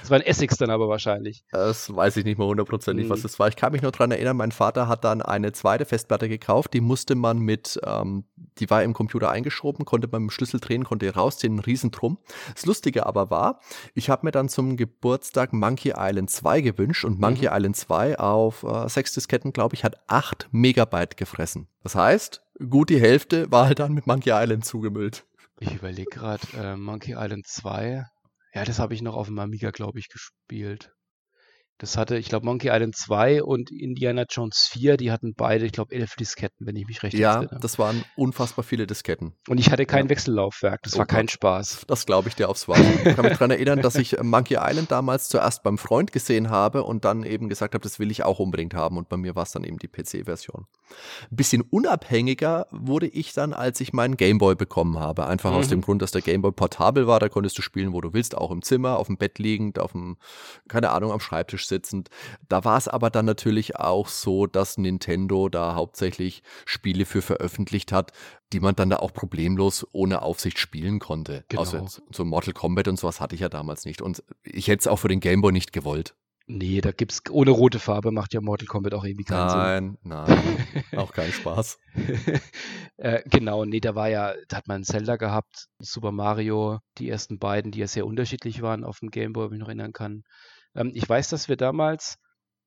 das 0.01 0.09
war 0.09 0.17
ein 0.17 0.25
Essex 0.25 0.57
dann 0.57 0.69
aber 0.69 0.87
wahrscheinlich. 0.89 1.43
Das 1.51 1.93
weiß 1.93 2.17
ich 2.17 2.25
nicht 2.25 2.37
mehr 2.37 2.47
hundertprozentig, 2.47 3.05
mhm. 3.05 3.09
was 3.09 3.21
das 3.21 3.39
war. 3.39 3.47
Ich 3.47 3.55
kann 3.55 3.71
mich 3.71 3.81
nur 3.81 3.91
daran 3.91 4.11
erinnern, 4.11 4.37
mein 4.37 4.51
Vater 4.51 4.87
hat 4.87 5.03
dann 5.03 5.21
eine 5.21 5.51
zweite 5.51 5.85
Festplatte 5.85 6.29
gekauft, 6.29 6.73
die 6.73 6.81
musste 6.81 7.15
man 7.15 7.39
mit, 7.39 7.79
ähm, 7.85 8.25
die 8.59 8.69
war 8.69 8.83
im 8.83 8.93
Computer 8.93 9.29
eingeschoben, 9.29 9.85
konnte 9.85 10.07
man 10.11 10.23
mit 10.23 10.31
dem 10.31 10.33
Schlüssel 10.33 10.59
drehen, 10.59 10.83
konnte 10.83 11.13
rausziehen, 11.13 11.55
ein 11.55 11.59
Riesentrum. 11.59 12.17
Das 12.53 12.65
Lustige 12.65 13.05
aber 13.05 13.29
war, 13.29 13.59
ich 13.93 14.09
habe 14.09 14.25
mir 14.25 14.31
dann 14.31 14.49
zum 14.49 14.77
Geburtstag 14.77 15.53
Monkey 15.53 15.93
Island 15.97 16.29
2 16.29 16.61
gewünscht 16.61 17.05
und 17.05 17.19
Monkey 17.19 17.47
mhm. 17.47 17.53
Island 17.53 17.75
2 17.75 18.19
auf 18.19 18.63
äh, 18.63 18.89
sechs 18.89 19.13
Disketten, 19.13 19.53
glaube 19.53 19.75
ich, 19.75 19.83
hat 19.83 19.99
8 20.07 20.49
Megabyte 20.51 21.17
gefressen. 21.17 21.67
Das 21.83 21.95
heißt, 21.95 22.41
gut 22.69 22.89
die 22.89 22.99
Hälfte 22.99 23.51
war 23.51 23.65
halt 23.65 23.79
dann 23.79 23.93
mit 23.93 24.07
Monkey 24.07 24.31
Island 24.31 24.65
zugemüllt. 24.65 25.25
Ich 25.59 25.75
überlege 25.75 26.09
gerade, 26.09 26.45
äh, 26.57 26.75
Monkey 26.75 27.13
Island 27.17 27.45
2. 27.47 28.05
Ja, 28.53 28.65
das 28.65 28.79
habe 28.79 28.93
ich 28.93 29.01
noch 29.01 29.15
auf 29.15 29.27
dem 29.27 29.39
Amiga, 29.39 29.71
glaube 29.71 29.99
ich, 29.99 30.09
gespielt. 30.09 30.91
Das 31.81 31.97
hatte, 31.97 32.15
ich 32.15 32.29
glaube, 32.29 32.45
Monkey 32.45 32.69
Island 32.71 32.95
2 32.95 33.41
und 33.41 33.71
Indiana 33.71 34.25
Jones 34.29 34.69
4, 34.71 34.97
die 34.97 35.11
hatten 35.11 35.33
beide, 35.35 35.65
ich 35.65 35.71
glaube, 35.71 35.95
elf 35.95 36.15
Disketten, 36.15 36.67
wenn 36.67 36.75
ich 36.75 36.85
mich 36.85 37.01
recht 37.01 37.15
ja, 37.15 37.33
erinnere. 37.33 37.55
Ja, 37.55 37.59
das 37.59 37.79
waren 37.79 38.03
unfassbar 38.15 38.63
viele 38.63 38.85
Disketten. 38.85 39.33
Und 39.47 39.59
ich 39.59 39.71
hatte 39.71 39.87
kein 39.87 40.05
ja. 40.05 40.09
Wechsellaufwerk, 40.11 40.83
das 40.83 40.93
oh 40.93 40.99
war 40.99 41.07
kein. 41.07 41.27
Spaß. 41.27 41.85
Das 41.87 42.05
glaube 42.05 42.29
ich 42.29 42.35
dir 42.35 42.49
aufs 42.49 42.67
Wort. 42.67 42.79
Ich 42.79 43.15
kann 43.15 43.25
mich 43.25 43.33
daran 43.33 43.51
erinnern, 43.51 43.81
dass 43.81 43.95
ich 43.95 44.21
Monkey 44.21 44.57
Island 44.59 44.91
damals 44.91 45.27
zuerst 45.29 45.63
beim 45.63 45.79
Freund 45.79 46.11
gesehen 46.11 46.49
habe 46.51 46.83
und 46.83 47.03
dann 47.03 47.23
eben 47.23 47.49
gesagt 47.49 47.73
habe, 47.73 47.81
das 47.81 47.97
will 47.97 48.11
ich 48.11 48.23
auch 48.23 48.37
unbedingt 48.37 48.75
haben. 48.75 48.97
Und 48.97 49.09
bei 49.09 49.17
mir 49.17 49.35
war 49.35 49.43
es 49.43 49.51
dann 49.51 49.63
eben 49.63 49.79
die 49.79 49.87
PC-Version. 49.87 50.67
Ein 51.31 51.35
bisschen 51.35 51.61
unabhängiger 51.61 52.67
wurde 52.69 53.07
ich 53.07 53.33
dann, 53.33 53.53
als 53.53 53.79
ich 53.79 53.93
meinen 53.93 54.17
Gameboy 54.17 54.55
bekommen 54.55 54.99
habe. 54.99 55.25
Einfach 55.25 55.51
mhm. 55.51 55.57
aus 55.57 55.67
dem 55.69 55.81
Grund, 55.81 56.01
dass 56.01 56.11
der 56.11 56.21
Gameboy 56.21 56.51
portabel 56.51 57.07
war. 57.07 57.19
Da 57.19 57.29
konntest 57.29 57.57
du 57.57 57.61
spielen, 57.61 57.93
wo 57.93 58.01
du 58.01 58.13
willst, 58.13 58.37
auch 58.37 58.51
im 58.51 58.61
Zimmer, 58.61 58.97
auf 58.97 59.07
dem 59.07 59.17
Bett 59.17 59.39
liegend, 59.39 59.79
auf 59.79 59.93
dem, 59.93 60.17
keine 60.67 60.91
Ahnung, 60.91 61.11
am 61.11 61.19
Schreibtisch 61.19 61.65
sitzend. 61.71 62.09
Da 62.47 62.63
war 62.63 62.77
es 62.77 62.87
aber 62.87 63.09
dann 63.09 63.25
natürlich 63.25 63.77
auch 63.77 64.07
so, 64.07 64.45
dass 64.45 64.77
Nintendo 64.77 65.49
da 65.49 65.73
hauptsächlich 65.75 66.43
Spiele 66.65 67.05
für 67.05 67.21
veröffentlicht 67.21 67.91
hat, 67.91 68.11
die 68.53 68.59
man 68.59 68.75
dann 68.75 68.89
da 68.89 68.97
auch 68.97 69.13
problemlos 69.13 69.87
ohne 69.93 70.21
Aufsicht 70.21 70.59
spielen 70.59 70.99
konnte. 70.99 71.45
Genau. 71.47 71.61
Also 71.61 71.87
so 72.11 72.25
Mortal 72.25 72.53
Kombat 72.53 72.87
und 72.87 72.99
sowas 72.99 73.19
hatte 73.19 73.35
ich 73.35 73.41
ja 73.41 73.49
damals 73.49 73.85
nicht. 73.85 74.01
Und 74.01 74.23
ich 74.43 74.67
hätte 74.67 74.81
es 74.81 74.87
auch 74.87 74.97
für 74.97 75.07
den 75.07 75.19
Gameboy 75.19 75.51
nicht 75.51 75.73
gewollt. 75.73 76.13
Nee, 76.53 76.81
da 76.81 76.91
gibt's 76.91 77.21
ohne 77.29 77.51
rote 77.51 77.79
Farbe 77.79 78.11
macht 78.11 78.33
ja 78.33 78.41
Mortal 78.41 78.67
Kombat 78.67 78.93
auch 78.93 79.05
irgendwie 79.05 79.23
keinen 79.23 79.47
nein, 79.47 79.83
Sinn. 79.83 79.97
Nein, 80.03 80.83
nein, 80.91 80.99
auch 80.99 81.13
keinen 81.13 81.31
Spaß. 81.31 81.79
äh, 82.97 83.21
genau, 83.29 83.63
nee, 83.63 83.79
da 83.79 83.95
war 83.95 84.09
ja, 84.09 84.33
da 84.49 84.57
hat 84.57 84.67
man 84.67 84.83
Zelda 84.83 85.15
gehabt, 85.15 85.67
Super 85.79 86.11
Mario, 86.11 86.79
die 86.97 87.09
ersten 87.09 87.39
beiden, 87.39 87.71
die 87.71 87.79
ja 87.79 87.87
sehr 87.87 88.05
unterschiedlich 88.05 88.61
waren 88.61 88.83
auf 88.83 88.99
dem 88.99 89.11
Gameboy, 89.11 89.49
wenn 89.49 89.55
ich 89.55 89.59
noch 89.61 89.67
erinnern 89.67 89.93
kann. 89.93 90.23
Ähm, 90.75 90.91
ich 90.93 91.07
weiß, 91.07 91.29
dass 91.29 91.49
wir 91.49 91.57
damals, 91.57 92.15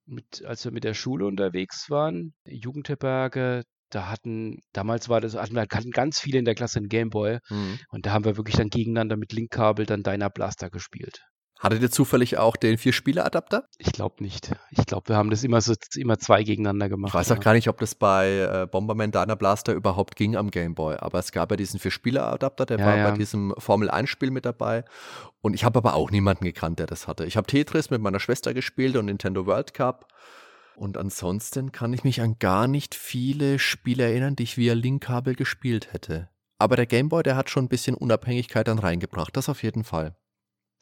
mit, 0.06 0.44
als 0.44 0.64
wir 0.64 0.72
mit 0.72 0.84
der 0.84 0.94
Schule 0.94 1.26
unterwegs 1.26 1.90
waren, 1.90 2.34
Jugendherberge, 2.46 3.64
da 3.90 4.10
hatten, 4.10 4.60
damals 4.72 5.08
war 5.08 5.20
das, 5.20 5.34
hatten 5.34 5.54
wir 5.54 5.62
hatten 5.62 5.90
ganz 5.90 6.18
viele 6.18 6.38
in 6.38 6.44
der 6.44 6.54
Klasse 6.54 6.78
einen 6.78 6.88
Gameboy 6.88 7.38
mhm. 7.48 7.78
und 7.90 8.06
da 8.06 8.12
haben 8.12 8.24
wir 8.24 8.36
wirklich 8.36 8.56
dann 8.56 8.70
gegeneinander 8.70 9.16
mit 9.16 9.32
Linkkabel 9.32 9.86
dann 9.86 10.02
Deiner 10.02 10.30
Blaster 10.30 10.70
gespielt. 10.70 11.20
Hattet 11.64 11.80
ihr 11.80 11.90
zufällig 11.90 12.36
auch 12.36 12.56
den 12.56 12.76
Vier-Spieler-Adapter? 12.76 13.66
Ich 13.78 13.90
glaube 13.90 14.22
nicht. 14.22 14.54
Ich 14.70 14.84
glaube, 14.84 15.08
wir 15.08 15.16
haben 15.16 15.30
das 15.30 15.42
immer 15.44 15.62
so 15.62 15.72
immer 15.96 16.18
zwei 16.18 16.42
gegeneinander 16.42 16.90
gemacht. 16.90 17.08
Ich 17.08 17.14
weiß 17.14 17.32
auch 17.32 17.36
ja. 17.36 17.42
gar 17.42 17.54
nicht, 17.54 17.68
ob 17.68 17.78
das 17.78 17.94
bei 17.94 18.28
äh, 18.38 18.66
Bomberman 18.70 19.12
Diner 19.12 19.34
Blaster 19.34 19.72
überhaupt 19.72 20.14
ging 20.16 20.36
am 20.36 20.50
Game 20.50 20.74
Boy. 20.74 20.96
Aber 20.98 21.18
es 21.18 21.32
gab 21.32 21.50
ja 21.50 21.56
diesen 21.56 21.80
Vier-Spieler-Adapter, 21.80 22.66
der 22.66 22.78
ja, 22.80 22.86
war 22.86 22.96
ja. 22.98 23.10
bei 23.10 23.16
diesem 23.16 23.54
Formel-1-Spiel 23.56 24.30
mit 24.30 24.44
dabei. 24.44 24.84
Und 25.40 25.54
ich 25.54 25.64
habe 25.64 25.78
aber 25.78 25.94
auch 25.94 26.10
niemanden 26.10 26.44
gekannt, 26.44 26.80
der 26.80 26.86
das 26.86 27.08
hatte. 27.08 27.24
Ich 27.24 27.38
habe 27.38 27.46
Tetris 27.46 27.88
mit 27.88 28.02
meiner 28.02 28.20
Schwester 28.20 28.52
gespielt 28.52 28.96
und 28.96 29.06
Nintendo 29.06 29.46
World 29.46 29.72
Cup. 29.72 30.12
Und 30.76 30.98
ansonsten 30.98 31.72
kann 31.72 31.94
ich 31.94 32.04
mich 32.04 32.20
an 32.20 32.36
gar 32.38 32.68
nicht 32.68 32.94
viele 32.94 33.58
Spiele 33.58 34.04
erinnern, 34.04 34.36
die 34.36 34.42
ich 34.42 34.58
via 34.58 34.74
Linkkabel 34.74 35.34
gespielt 35.34 35.94
hätte. 35.94 36.28
Aber 36.58 36.76
der 36.76 36.84
Game 36.84 37.08
Boy, 37.08 37.22
der 37.22 37.36
hat 37.36 37.48
schon 37.48 37.64
ein 37.64 37.68
bisschen 37.68 37.94
Unabhängigkeit 37.94 38.68
dann 38.68 38.78
reingebracht. 38.78 39.34
Das 39.34 39.48
auf 39.48 39.62
jeden 39.62 39.82
Fall 39.82 40.14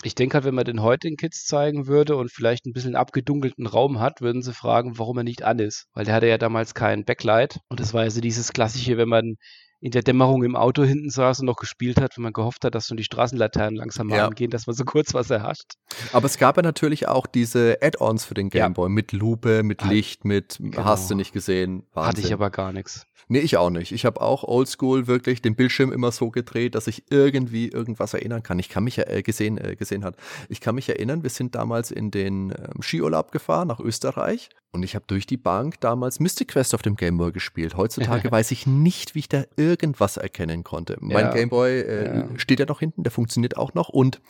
ich 0.03 0.15
denke 0.15 0.35
halt, 0.35 0.45
wenn 0.45 0.55
man 0.55 0.65
den 0.65 0.83
heutigen 0.83 1.17
Kids 1.17 1.45
zeigen 1.45 1.87
würde 1.87 2.17
und 2.17 2.31
vielleicht 2.33 2.67
ein 2.67 2.73
bisschen 2.73 2.97
abgedunkelten 2.97 3.67
Raum 3.67 4.01
hat, 4.01 4.21
würden 4.21 4.43
sie 4.43 4.53
fragen, 4.53 4.99
warum 4.99 5.19
er 5.19 5.25
nicht 5.25 5.43
an 5.45 5.59
ist. 5.59 5.87
Weil 5.95 6.05
der 6.05 6.15
hatte 6.15 6.27
ja 6.29 6.39
damals 6.39 6.75
kein 6.75 7.05
Backlight. 7.05 7.59
Und 7.69 7.81
das 7.81 7.95
war 7.95 8.05
ja 8.05 8.11
so 8.11 8.21
dieses 8.21 8.53
klassische, 8.53 8.97
wenn 8.97 9.09
man 9.09 9.37
in 9.83 9.91
der 9.91 10.03
Dämmerung 10.03 10.45
im 10.45 10.55
Auto 10.55 10.85
hinten 10.85 11.11
saß 11.11 11.41
und 11.41 11.47
noch 11.47 11.57
gespielt 11.57 12.01
hat, 12.01 12.17
wenn 12.17 12.23
man 12.23 12.33
gehofft 12.33 12.65
hat, 12.65 12.77
dass 12.77 12.87
so 12.87 12.95
die 12.95 13.03
Straßenlaternen 13.03 13.75
langsam 13.75 14.11
ja. 14.11 14.27
angehen, 14.27 14.49
dass 14.49 14.69
man 14.69 14.77
so 14.77 14.85
kurz 14.85 15.13
was 15.13 15.29
erhascht. 15.29 15.73
Aber 16.13 16.27
es 16.27 16.39
gab 16.39 16.57
ja 16.57 16.63
natürlich 16.63 17.09
auch 17.09 17.27
diese 17.27 17.79
Add-ons 17.83 18.25
für 18.25 18.35
den 18.35 18.49
Gameboy 18.49 18.87
ja. 18.87 18.95
mit 18.95 19.11
Lupe, 19.11 19.65
mit 19.65 19.83
Licht, 19.83 20.25
mit 20.25 20.59
genau. 20.61 20.85
hast 20.85 21.11
du 21.11 21.17
nicht 21.17 21.33
gesehen. 21.33 21.83
Wahnsinn. 21.93 22.09
Hatte 22.09 22.21
ich 22.21 22.33
aber 22.33 22.51
gar 22.51 22.73
nichts. 22.73 23.07
Nee, 23.27 23.41
ich 23.41 23.57
auch 23.57 23.71
nicht. 23.71 23.91
Ich 23.91 24.05
habe 24.05 24.21
auch 24.21 24.45
oldschool 24.45 25.09
wirklich 25.09 25.43
den 25.43 25.57
Bildschirm 25.57 25.91
immer 25.91 26.13
so 26.13 26.31
gedreht, 26.31 26.77
dass 26.77 26.87
ich 26.87 27.11
irgendwie 27.11 27.69
irgendwas 27.69 28.15
erinnern 28.15 28.43
kann. 28.43 28.59
Ich 28.61 28.69
kann 28.69 28.85
mich 28.85 28.97
ja 28.97 29.05
äh, 29.09 29.23
gesehen, 29.23 29.59
äh, 29.59 29.75
gesehen 29.75 30.05
hat. 30.05 30.17
Ich 30.49 30.61
kann 30.61 30.77
mich 30.77 30.89
erinnern, 30.89 31.25
wir 31.25 31.31
sind 31.31 31.55
damals 31.57 31.91
in 31.91 32.11
den 32.11 32.51
ähm, 32.51 32.83
Skiurlaub 32.83 33.33
gefahren 33.33 33.69
nach 33.69 33.81
Österreich 33.81 34.51
und 34.73 34.83
ich 34.83 34.95
habe 34.95 35.05
durch 35.07 35.27
die 35.27 35.37
Bank 35.37 35.81
damals 35.81 36.19
Mystic 36.19 36.49
Quest 36.49 36.75
auf 36.75 36.83
dem 36.83 36.97
Gameboy 36.97 37.31
gespielt. 37.31 37.77
Heutzutage 37.77 38.31
weiß 38.33 38.51
ich 38.51 38.67
nicht, 38.67 39.15
wie 39.15 39.21
ich 39.21 39.29
da 39.29 39.45
irgendwas 39.57 40.17
erkennen 40.17 40.65
konnte. 40.65 40.97
Mein 41.01 41.27
ja. 41.27 41.33
Gameboy 41.33 41.81
äh, 41.81 42.17
ja. 42.17 42.29
steht 42.39 42.59
ja 42.59 42.67
noch 42.67 42.81
hinten, 42.81 43.03
der 43.03 43.13
funktioniert 43.13 43.57
auch 43.57 43.75
noch 43.75 43.91
und 43.91 44.21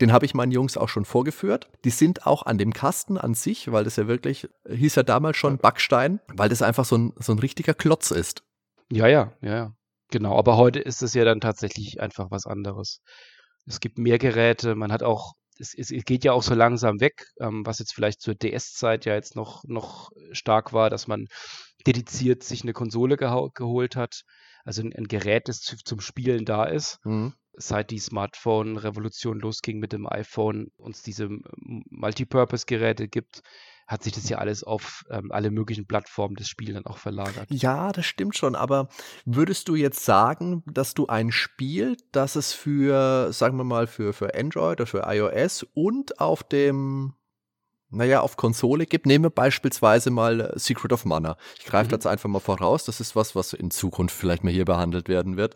den 0.00 0.12
habe 0.12 0.24
ich 0.24 0.34
meinen 0.34 0.50
Jungs 0.50 0.76
auch 0.76 0.88
schon 0.88 1.04
vorgeführt. 1.04 1.68
Die 1.84 1.90
sind 1.90 2.26
auch 2.26 2.46
an 2.46 2.56
dem 2.56 2.72
Kasten 2.72 3.18
an 3.18 3.34
sich, 3.34 3.70
weil 3.70 3.84
das 3.84 3.96
ja 3.96 4.08
wirklich, 4.08 4.48
hieß 4.68 4.94
ja 4.94 5.02
damals 5.02 5.36
schon 5.36 5.58
Backstein, 5.58 6.20
weil 6.28 6.48
das 6.48 6.62
einfach 6.62 6.86
so 6.86 6.96
ein, 6.96 7.12
so 7.18 7.32
ein 7.32 7.38
richtiger 7.38 7.74
Klotz 7.74 8.10
ist. 8.10 8.42
Ja, 8.90 9.06
ja, 9.06 9.32
ja, 9.42 9.54
ja. 9.54 9.74
Genau, 10.10 10.38
aber 10.38 10.56
heute 10.56 10.78
ist 10.78 11.02
es 11.02 11.14
ja 11.14 11.24
dann 11.24 11.40
tatsächlich 11.40 12.00
einfach 12.00 12.30
was 12.30 12.46
anderes. 12.46 13.00
Es 13.66 13.80
gibt 13.80 13.98
mehr 13.98 14.18
Geräte, 14.18 14.74
man 14.74 14.92
hat 14.92 15.02
auch, 15.02 15.34
es, 15.62 15.90
es 15.90 16.04
geht 16.04 16.24
ja 16.24 16.32
auch 16.32 16.42
so 16.42 16.54
langsam 16.54 17.00
weg, 17.00 17.26
ähm, 17.40 17.64
was 17.64 17.78
jetzt 17.78 17.94
vielleicht 17.94 18.20
zur 18.20 18.34
DS-Zeit 18.34 19.04
ja 19.04 19.14
jetzt 19.14 19.36
noch, 19.36 19.62
noch 19.64 20.10
stark 20.32 20.72
war, 20.72 20.90
dass 20.90 21.06
man 21.06 21.26
dediziert 21.86 22.42
sich 22.42 22.62
eine 22.62 22.72
Konsole 22.72 23.16
geholt 23.16 23.96
hat, 23.96 24.22
also 24.64 24.82
ein, 24.82 24.92
ein 24.94 25.08
Gerät, 25.08 25.48
das 25.48 25.60
zu, 25.60 25.76
zum 25.76 26.00
Spielen 26.00 26.44
da 26.44 26.64
ist. 26.64 26.98
Mhm. 27.04 27.34
Seit 27.54 27.90
die 27.90 27.98
Smartphone-Revolution 27.98 29.38
losging 29.38 29.78
mit 29.78 29.92
dem 29.92 30.06
iPhone, 30.06 30.68
uns 30.76 31.02
diese 31.02 31.28
Multipurpose-Geräte 31.56 33.08
gibt, 33.08 33.42
hat 33.86 34.02
sich 34.02 34.12
das 34.12 34.28
ja 34.28 34.38
alles 34.38 34.64
auf 34.64 35.04
ähm, 35.10 35.32
alle 35.32 35.50
möglichen 35.50 35.86
Plattformen 35.86 36.34
des 36.36 36.48
Spiels 36.48 36.74
dann 36.74 36.86
auch 36.86 36.98
verlagert. 36.98 37.48
Ja, 37.50 37.92
das 37.92 38.06
stimmt 38.06 38.36
schon, 38.36 38.54
aber 38.54 38.88
würdest 39.24 39.68
du 39.68 39.74
jetzt 39.74 40.04
sagen, 40.04 40.62
dass 40.66 40.94
du 40.94 41.06
ein 41.06 41.30
Spiel, 41.32 41.96
das 42.12 42.36
es 42.36 42.52
für, 42.52 43.32
sagen 43.32 43.56
wir 43.56 43.64
mal, 43.64 43.86
für, 43.86 44.12
für 44.12 44.34
Android 44.34 44.80
oder 44.80 44.86
für 44.86 45.02
iOS 45.06 45.66
und 45.74 46.20
auf 46.20 46.42
dem 46.42 47.14
naja, 47.92 48.20
auf 48.20 48.36
Konsole 48.36 48.86
gibt. 48.86 49.06
Nehmen 49.06 49.24
wir 49.24 49.30
beispielsweise 49.30 50.10
mal 50.10 50.40
äh, 50.40 50.58
Secret 50.58 50.92
of 50.92 51.04
Mana. 51.04 51.36
Ich 51.58 51.66
greife 51.66 51.88
mhm. 51.88 51.92
jetzt 51.92 52.06
einfach 52.06 52.28
mal 52.28 52.40
voraus. 52.40 52.84
Das 52.84 53.00
ist 53.00 53.14
was, 53.14 53.36
was 53.36 53.52
in 53.52 53.70
Zukunft 53.70 54.16
vielleicht 54.16 54.44
mal 54.44 54.52
hier 54.52 54.64
behandelt 54.64 55.08
werden 55.08 55.36
wird. 55.36 55.54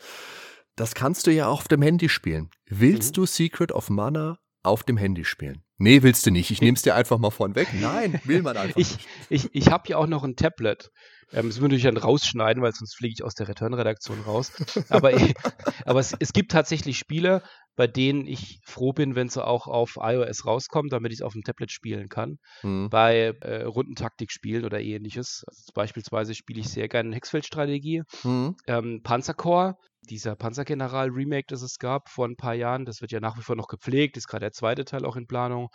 Das 0.76 0.94
kannst 0.94 1.26
du 1.26 1.32
ja 1.32 1.46
auch 1.46 1.60
auf 1.60 1.68
dem 1.68 1.82
Handy 1.82 2.08
spielen. 2.08 2.50
Willst 2.66 3.12
mhm. 3.12 3.22
du 3.22 3.26
Secret 3.26 3.72
of 3.72 3.88
Mana 3.88 4.38
auf 4.62 4.82
dem 4.82 4.98
Handy 4.98 5.24
spielen? 5.24 5.62
Nee, 5.78 6.02
willst 6.02 6.24
du 6.26 6.30
nicht. 6.30 6.50
Ich 6.50 6.60
nehme 6.60 6.74
es 6.74 6.82
dir 6.82 6.94
einfach 6.94 7.18
mal 7.18 7.30
von 7.30 7.54
weg. 7.54 7.68
Nein, 7.74 8.20
will 8.24 8.42
man 8.42 8.56
einfach 8.56 8.78
ich, 8.78 8.92
nicht. 8.92 9.08
Ich, 9.28 9.48
ich 9.52 9.70
habe 9.70 9.88
ja 9.88 9.98
auch 9.98 10.06
noch 10.06 10.24
ein 10.24 10.36
Tablet. 10.36 10.90
Ähm, 11.32 11.48
das 11.48 11.60
würde 11.60 11.76
ich 11.76 11.82
dann 11.82 11.96
rausschneiden, 11.96 12.62
weil 12.62 12.72
sonst 12.72 12.96
fliege 12.96 13.14
ich 13.18 13.24
aus 13.24 13.34
der 13.34 13.48
Return-Redaktion 13.48 14.20
raus. 14.20 14.52
Aber, 14.88 15.12
aber 15.84 16.00
es, 16.00 16.14
es 16.18 16.32
gibt 16.32 16.52
tatsächlich 16.52 16.98
Spiele, 16.98 17.42
bei 17.74 17.86
denen 17.86 18.26
ich 18.26 18.60
froh 18.64 18.92
bin, 18.92 19.16
wenn 19.16 19.28
sie 19.28 19.44
auch 19.44 19.66
auf 19.66 19.98
iOS 20.00 20.46
rauskommen, 20.46 20.88
damit 20.88 21.12
ich 21.12 21.18
es 21.18 21.22
auf 21.22 21.34
dem 21.34 21.42
Tablet 21.42 21.70
spielen 21.70 22.08
kann. 22.08 22.38
Mhm. 22.62 22.88
Bei 22.90 23.34
äh, 23.40 23.64
Rundentaktikspielen 23.64 24.64
oder 24.64 24.80
ähnliches. 24.80 25.44
Also 25.46 25.72
beispielsweise 25.74 26.34
spiele 26.34 26.60
ich 26.60 26.68
sehr 26.68 26.88
gerne 26.88 27.14
Hexfeld-Strategie. 27.14 28.02
Mhm. 28.24 28.56
Ähm, 28.66 29.00
Panzercore 29.02 29.76
dieser 30.06 30.36
Panzergeneral-Remake, 30.36 31.46
das 31.48 31.62
es 31.62 31.78
gab 31.78 32.08
vor 32.08 32.26
ein 32.26 32.36
paar 32.36 32.54
Jahren, 32.54 32.84
das 32.84 33.00
wird 33.00 33.12
ja 33.12 33.20
nach 33.20 33.36
wie 33.36 33.42
vor 33.42 33.56
noch 33.56 33.68
gepflegt, 33.68 34.16
ist 34.16 34.28
gerade 34.28 34.44
der 34.44 34.52
zweite 34.52 34.84
Teil 34.84 35.04
auch 35.04 35.16
in 35.16 35.26
Planung. 35.26 35.68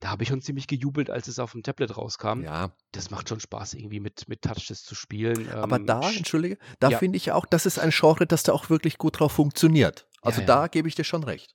Da 0.00 0.08
habe 0.08 0.22
ich 0.22 0.28
schon 0.28 0.42
ziemlich 0.42 0.66
gejubelt, 0.66 1.10
als 1.10 1.28
es 1.28 1.38
auf 1.38 1.52
dem 1.52 1.62
Tablet 1.62 1.96
rauskam. 1.96 2.42
Ja. 2.42 2.72
Das 2.92 3.10
macht 3.10 3.28
schon 3.28 3.40
Spaß, 3.40 3.74
irgendwie 3.74 4.00
mit, 4.00 4.28
mit 4.28 4.42
Touch 4.42 4.66
das 4.68 4.82
zu 4.82 4.94
spielen. 4.94 5.48
Aber 5.50 5.76
ähm, 5.76 5.86
da, 5.86 6.10
entschuldige, 6.10 6.58
da 6.80 6.90
ja. 6.90 6.98
finde 6.98 7.16
ich 7.16 7.32
auch, 7.32 7.46
das 7.46 7.66
ist 7.66 7.78
ein 7.78 7.90
Genre, 7.90 8.26
das 8.26 8.42
da 8.42 8.52
auch 8.52 8.70
wirklich 8.70 8.98
gut 8.98 9.20
drauf 9.20 9.32
funktioniert. 9.32 10.08
Also 10.22 10.40
ja, 10.40 10.46
ja. 10.46 10.54
da 10.54 10.66
gebe 10.68 10.88
ich 10.88 10.94
dir 10.94 11.04
schon 11.04 11.24
recht. 11.24 11.54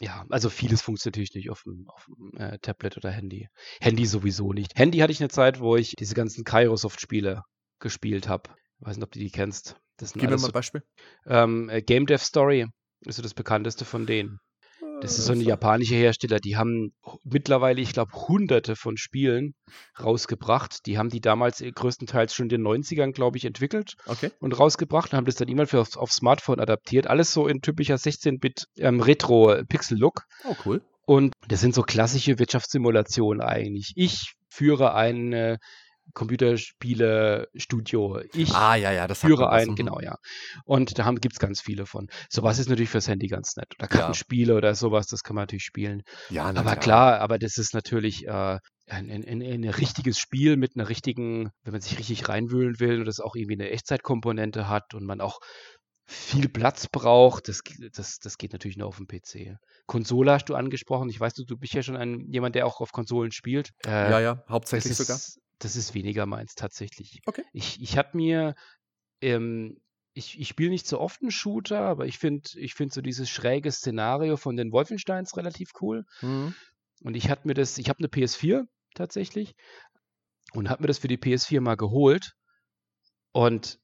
Ja, 0.00 0.24
also 0.30 0.50
vieles 0.50 0.82
funktioniert 0.82 1.16
natürlich 1.16 1.34
nicht 1.34 1.50
auf 1.50 1.62
dem, 1.62 1.88
auf 1.88 2.06
dem 2.06 2.36
äh, 2.40 2.58
Tablet 2.58 2.96
oder 2.96 3.10
Handy. 3.10 3.48
Handy 3.80 4.06
sowieso 4.06 4.52
nicht. 4.52 4.76
Handy 4.76 4.98
hatte 4.98 5.12
ich 5.12 5.20
eine 5.20 5.28
Zeit, 5.28 5.60
wo 5.60 5.76
ich 5.76 5.94
diese 5.96 6.14
ganzen 6.14 6.44
Kairosoft-Spiele 6.44 7.42
gespielt 7.78 8.28
habe. 8.28 8.50
Ich 8.80 8.86
weiß 8.86 8.96
nicht, 8.96 9.04
ob 9.04 9.12
du 9.12 9.20
die 9.20 9.30
kennst. 9.30 9.76
Das 10.02 10.14
Gib 10.14 10.28
mir 10.28 10.36
mal 10.36 10.46
ein 10.46 10.52
Beispiel. 10.52 10.82
Ähm, 11.26 11.68
äh, 11.68 11.80
Game 11.80 12.06
Dev 12.06 12.24
Story 12.24 12.66
ist 13.02 13.16
so 13.16 13.22
das 13.22 13.34
bekannteste 13.34 13.84
von 13.84 14.04
denen. 14.04 14.40
Das 15.00 15.16
ist 15.16 15.26
so 15.26 15.32
eine 15.32 15.44
japanische 15.44 15.94
Hersteller, 15.94 16.38
die 16.38 16.56
haben 16.56 16.92
mittlerweile, 17.22 17.80
ich 17.80 17.92
glaube, 17.92 18.12
hunderte 18.12 18.74
von 18.74 18.96
Spielen 18.96 19.54
rausgebracht. 20.00 20.86
Die 20.86 20.98
haben 20.98 21.08
die 21.08 21.20
damals 21.20 21.58
größtenteils 21.58 22.34
schon 22.34 22.46
in 22.46 22.50
den 22.50 22.62
90ern, 22.62 23.12
glaube 23.12 23.36
ich, 23.36 23.44
entwickelt 23.44 23.94
okay. 24.06 24.30
und 24.40 24.58
rausgebracht 24.58 25.12
und 25.12 25.16
haben 25.16 25.24
das 25.24 25.36
dann 25.36 25.48
immer 25.48 25.66
für 25.66 25.80
auf, 25.80 25.96
auf 25.96 26.12
Smartphone 26.12 26.60
adaptiert. 26.60 27.06
Alles 27.06 27.32
so 27.32 27.46
in 27.46 27.62
typischer 27.62 27.96
16-Bit 27.96 28.66
ähm, 28.78 29.00
Retro-Pixel-Look. 29.00 30.22
Oh, 30.44 30.56
cool. 30.66 30.82
Und 31.04 31.32
das 31.48 31.60
sind 31.60 31.74
so 31.74 31.82
klassische 31.82 32.38
Wirtschaftssimulationen 32.38 33.40
eigentlich. 33.40 33.92
Ich 33.96 34.34
führe 34.48 34.94
eine 34.94 35.58
Computerspiele-Studio. 36.14 38.20
Ich 38.34 38.54
ah, 38.54 38.76
ja, 38.76 38.92
ja, 38.92 39.06
das 39.06 39.20
führe 39.20 39.50
ein, 39.50 39.68
mhm. 39.68 39.76
genau, 39.76 40.00
ja. 40.00 40.16
Und 40.64 40.98
da 40.98 41.10
gibt 41.12 41.34
es 41.34 41.38
ganz 41.38 41.60
viele 41.60 41.86
von. 41.86 42.08
Sowas 42.28 42.58
ist 42.58 42.68
natürlich 42.68 42.90
fürs 42.90 43.06
Handy 43.08 43.28
ganz 43.28 43.56
nett. 43.56 43.68
Oder 43.78 43.88
Kartenspiele 43.88 44.52
ja. 44.52 44.58
oder 44.58 44.74
sowas, 44.74 45.06
das 45.06 45.22
kann 45.22 45.36
man 45.36 45.44
natürlich 45.44 45.64
spielen. 45.64 46.02
Ja, 46.30 46.44
aber 46.44 46.76
klar. 46.76 47.20
aber 47.20 47.38
das 47.38 47.56
ist 47.56 47.74
natürlich 47.74 48.26
äh, 48.26 48.58
ein, 48.88 49.10
ein, 49.10 49.24
ein, 49.24 49.42
ein, 49.42 49.64
richtiges 49.64 50.18
Spiel 50.18 50.56
mit 50.56 50.76
einer 50.76 50.88
richtigen, 50.88 51.50
wenn 51.62 51.72
man 51.72 51.80
sich 51.80 51.98
richtig 51.98 52.28
reinwühlen 52.28 52.80
will 52.80 53.00
und 53.00 53.06
das 53.06 53.20
auch 53.20 53.34
irgendwie 53.34 53.54
eine 53.54 53.70
Echtzeitkomponente 53.70 54.68
hat 54.68 54.94
und 54.94 55.04
man 55.04 55.20
auch 55.20 55.38
viel 56.04 56.48
Platz 56.48 56.88
braucht, 56.88 57.48
das, 57.48 57.60
das, 57.94 58.18
das 58.18 58.36
geht 58.36 58.52
natürlich 58.52 58.76
nur 58.76 58.88
auf 58.88 58.96
dem 58.96 59.06
PC. 59.06 59.56
Konsole 59.86 60.32
hast 60.32 60.46
du 60.46 60.54
angesprochen. 60.54 61.08
Ich 61.08 61.18
weiß, 61.18 61.34
du, 61.34 61.44
du 61.44 61.56
bist 61.56 61.74
ja 61.74 61.82
schon 61.82 61.96
ein, 61.96 62.26
jemand, 62.28 62.54
der 62.54 62.66
auch 62.66 62.80
auf 62.80 62.92
Konsolen 62.92 63.32
spielt. 63.32 63.70
Äh, 63.86 64.10
ja, 64.10 64.20
ja, 64.20 64.44
hauptsächlich 64.48 64.96
sogar. 64.96 65.16
Ist, 65.16 65.40
das 65.64 65.76
ist 65.76 65.94
weniger 65.94 66.26
meins 66.26 66.54
tatsächlich. 66.54 67.20
Okay. 67.26 67.44
Ich, 67.52 67.80
ich 67.80 67.96
habe 67.96 68.16
mir, 68.16 68.54
ähm, 69.20 69.80
ich, 70.14 70.38
ich 70.38 70.48
spiele 70.48 70.70
nicht 70.70 70.86
so 70.86 71.00
oft 71.00 71.22
einen 71.22 71.30
Shooter, 71.30 71.80
aber 71.80 72.06
ich 72.06 72.18
finde 72.18 72.48
ich 72.56 72.74
find 72.74 72.92
so 72.92 73.00
dieses 73.00 73.30
schräge 73.30 73.70
Szenario 73.70 74.36
von 74.36 74.56
den 74.56 74.72
Wolfensteins 74.72 75.36
relativ 75.36 75.70
cool. 75.80 76.04
Mhm. 76.20 76.54
Und 77.02 77.16
ich 77.16 77.30
hatte 77.30 77.46
mir 77.46 77.54
das, 77.54 77.78
ich 77.78 77.88
habe 77.88 77.98
eine 77.98 78.08
PS4 78.08 78.64
tatsächlich 78.94 79.54
und 80.52 80.68
habe 80.68 80.82
mir 80.82 80.88
das 80.88 80.98
für 80.98 81.08
die 81.08 81.18
PS4 81.18 81.60
mal 81.60 81.76
geholt. 81.76 82.32
Und 83.32 83.78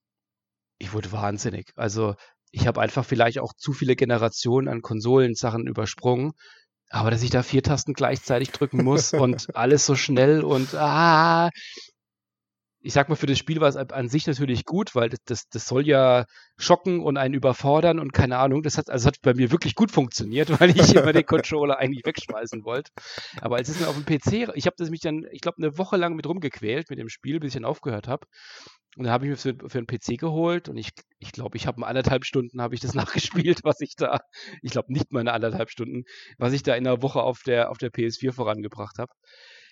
ich 0.78 0.92
wurde 0.92 1.12
wahnsinnig. 1.12 1.72
Also 1.76 2.14
ich 2.50 2.66
habe 2.66 2.80
einfach 2.80 3.04
vielleicht 3.04 3.38
auch 3.38 3.52
zu 3.54 3.72
viele 3.72 3.96
Generationen 3.96 4.68
an 4.68 4.82
Konsolensachen 4.82 5.66
übersprungen. 5.66 6.32
Aber 6.90 7.10
dass 7.10 7.22
ich 7.22 7.30
da 7.30 7.42
vier 7.42 7.62
Tasten 7.62 7.92
gleichzeitig 7.92 8.50
drücken 8.50 8.82
muss 8.82 9.12
und 9.12 9.54
alles 9.54 9.84
so 9.84 9.94
schnell 9.94 10.42
und 10.42 10.74
ah, 10.74 11.50
ich 12.80 12.92
sag 12.92 13.08
mal, 13.08 13.16
für 13.16 13.26
das 13.26 13.38
Spiel 13.38 13.60
war 13.60 13.68
es 13.68 13.76
an 13.76 14.08
sich 14.08 14.26
natürlich 14.26 14.64
gut, 14.64 14.94
weil 14.94 15.08
das, 15.08 15.18
das, 15.24 15.48
das 15.48 15.66
soll 15.66 15.86
ja 15.86 16.26
schocken 16.56 17.00
und 17.00 17.16
einen 17.16 17.34
überfordern 17.34 17.98
und 17.98 18.12
keine 18.12 18.38
Ahnung. 18.38 18.62
Das 18.62 18.78
hat, 18.78 18.88
also 18.88 19.08
hat 19.08 19.16
bei 19.22 19.34
mir 19.34 19.50
wirklich 19.50 19.74
gut 19.74 19.90
funktioniert, 19.90 20.48
weil 20.60 20.70
ich 20.70 20.94
immer 20.94 21.12
den 21.12 21.26
Controller 21.26 21.78
eigentlich 21.78 22.04
wegschmeißen 22.04 22.64
wollte. 22.64 22.92
Aber 23.40 23.56
als 23.56 23.68
es 23.68 23.80
mir 23.80 23.88
auf 23.88 23.96
dem 23.96 24.04
PC, 24.04 24.54
ich 24.54 24.66
habe 24.66 24.76
das 24.78 24.90
mich 24.90 25.00
dann, 25.00 25.26
ich 25.32 25.40
glaube, 25.40 25.58
eine 25.58 25.76
Woche 25.76 25.96
lang 25.96 26.14
mit 26.14 26.26
rumgequält 26.26 26.88
mit 26.90 26.98
dem 26.98 27.08
Spiel, 27.08 27.40
bis 27.40 27.48
ich 27.48 27.54
dann 27.54 27.64
aufgehört 27.64 28.06
habe. 28.06 28.26
Und 28.96 29.04
dann 29.04 29.12
habe 29.12 29.26
ich 29.26 29.30
mir 29.30 29.36
für, 29.36 29.68
für 29.68 29.78
einen 29.78 29.86
PC 29.86 30.18
geholt 30.18 30.68
und 30.68 30.76
ich 30.76 30.94
glaube, 30.94 31.08
ich, 31.18 31.32
glaub, 31.32 31.54
ich 31.54 31.66
habe 31.66 31.86
anderthalb 31.86 32.24
Stunden 32.24 32.60
habe 32.60 32.74
ich 32.74 32.80
das 32.80 32.94
nachgespielt, 32.94 33.60
was 33.64 33.80
ich 33.80 33.96
da, 33.96 34.18
ich 34.62 34.72
glaube 34.72 34.92
nicht 34.92 35.12
mal 35.12 35.20
eine 35.20 35.32
anderthalb 35.32 35.70
Stunden, 35.70 36.04
was 36.38 36.52
ich 36.52 36.62
da 36.62 36.74
in 36.74 36.86
einer 36.86 37.02
Woche 37.02 37.22
auf 37.22 37.42
der, 37.44 37.70
auf 37.70 37.78
der 37.78 37.90
PS4 37.92 38.32
vorangebracht 38.32 38.98
habe. 38.98 39.12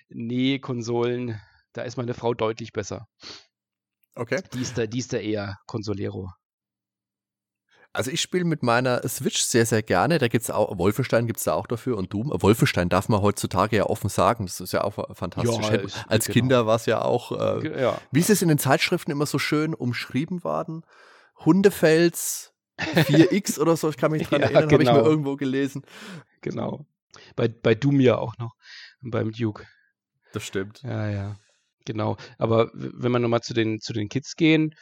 Nee, 0.09 0.59
Konsolen, 0.61 1.41
da 1.77 1.83
ist 1.83 1.97
meine 1.97 2.15
Frau 2.15 2.35
deutlich 2.35 2.73
besser. 2.73 3.07
Okay. 4.15 4.43
Die 4.55 4.63
ist 4.63 4.79
da, 4.79 4.87
die 4.87 4.99
ist 4.99 5.13
da 5.13 5.19
eher 5.19 5.59
Consolero. 5.67 6.31
Also 7.93 8.11
ich 8.11 8.21
spiele 8.21 8.45
mit 8.45 8.63
meiner 8.63 9.07
Switch 9.09 9.41
sehr, 9.41 9.65
sehr 9.65 9.83
gerne. 9.83 10.19
Da 10.19 10.29
gibt 10.29 10.45
es 10.45 10.51
auch, 10.51 10.77
Wolfenstein 10.77 11.27
gibt 11.27 11.39
es 11.39 11.45
da 11.45 11.55
auch 11.55 11.67
dafür 11.67 11.97
und 11.97 12.13
Doom. 12.13 12.31
Wolfenstein 12.31 12.91
darf 12.91 13.09
man 13.09 13.23
heutzutage 13.23 13.77
ja 13.77 13.87
offen 13.87 14.11
sagen. 14.11 14.45
Das 14.45 14.61
ist 14.61 14.73
ja 14.73 14.85
auch 14.85 15.17
fantastisch. 15.17 15.95
Ja, 15.95 16.05
Als 16.07 16.27
genau. 16.27 16.35
Kinder 16.35 16.67
war 16.67 16.77
es 16.77 16.85
ja 16.85 17.01
auch, 17.01 17.33
äh, 17.33 17.81
ja. 17.81 17.99
wie 18.13 18.21
ist 18.21 18.29
es 18.29 18.43
in 18.43 18.49
den 18.49 18.59
Zeitschriften 18.59 19.11
immer 19.11 19.25
so 19.25 19.39
schön 19.39 19.73
umschrieben 19.73 20.45
worden? 20.45 20.83
Hundefels 21.45 22.53
4X 22.79 23.59
oder 23.59 23.77
so, 23.77 23.89
ich 23.89 23.97
kann 23.97 24.11
mich 24.11 24.29
dran 24.29 24.41
ja, 24.43 24.49
erinnern, 24.49 24.69
genau. 24.69 24.73
habe 24.73 24.83
ich 24.83 24.89
mal 24.91 24.97
genau. 24.97 25.09
irgendwo 25.09 25.37
gelesen. 25.37 25.83
Genau. 26.43 26.85
Bei, 27.35 27.49
bei 27.49 27.75
Doom 27.75 28.01
ja 28.01 28.19
auch 28.19 28.37
noch. 28.37 28.55
Und 29.03 29.11
beim 29.11 29.33
Duke. 29.33 29.67
Das 30.35 30.45
stimmt. 30.45 30.83
Ja, 30.83 31.09
ja. 31.09 31.37
Genau. 31.87 32.17
Aber 32.37 32.71
wenn 32.75 33.13
wir 33.13 33.19
nochmal 33.19 33.41
zu 33.41 33.55
den, 33.55 33.81
zu 33.81 33.93
den 33.93 34.09
Kids 34.09 34.37
gehen, 34.37 34.75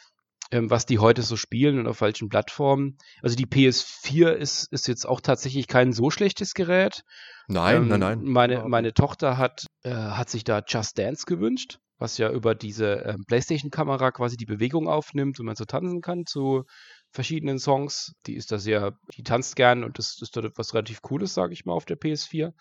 ähm, 0.51 0.69
was 0.69 0.85
die 0.85 0.99
heute 0.99 1.21
so 1.21 1.37
spielen 1.37 1.79
und 1.79 1.87
auf 1.87 2.01
welchen 2.01 2.29
Plattformen. 2.29 2.97
Also 3.21 3.35
die 3.35 3.47
PS4 3.47 4.29
ist, 4.31 4.71
ist 4.71 4.87
jetzt 4.87 5.07
auch 5.07 5.21
tatsächlich 5.21 5.67
kein 5.67 5.91
so 5.93 6.09
schlechtes 6.11 6.53
Gerät. 6.53 7.03
Nein, 7.47 7.75
ähm, 7.77 7.87
nein, 7.87 7.99
nein. 7.99 8.23
Meine, 8.23 8.63
meine 8.67 8.93
Tochter 8.93 9.37
hat, 9.37 9.65
äh, 9.83 9.91
hat 9.91 10.29
sich 10.29 10.43
da 10.43 10.61
Just 10.67 10.97
Dance 10.97 11.25
gewünscht, 11.25 11.79
was 11.97 12.17
ja 12.17 12.31
über 12.31 12.53
diese 12.53 13.05
äh, 13.05 13.15
PlayStation-Kamera 13.27 14.11
quasi 14.11 14.37
die 14.37 14.45
Bewegung 14.45 14.87
aufnimmt 14.87 15.39
und 15.39 15.45
man 15.45 15.55
so 15.55 15.65
tanzen 15.65 16.01
kann 16.01 16.25
zu 16.25 16.65
verschiedenen 17.11 17.57
Songs. 17.57 18.13
Die 18.27 18.35
ist 18.35 18.51
da 18.51 18.59
sehr, 18.59 18.97
die 19.17 19.23
tanzt 19.23 19.55
gern 19.55 19.83
und 19.83 19.97
das, 19.97 20.15
das 20.15 20.29
ist 20.29 20.37
dort 20.37 20.57
was 20.57 20.73
relativ 20.73 21.01
Cooles, 21.01 21.33
sage 21.33 21.53
ich 21.53 21.65
mal, 21.65 21.73
auf 21.73 21.85
der 21.85 21.97
PS4. 21.97 22.53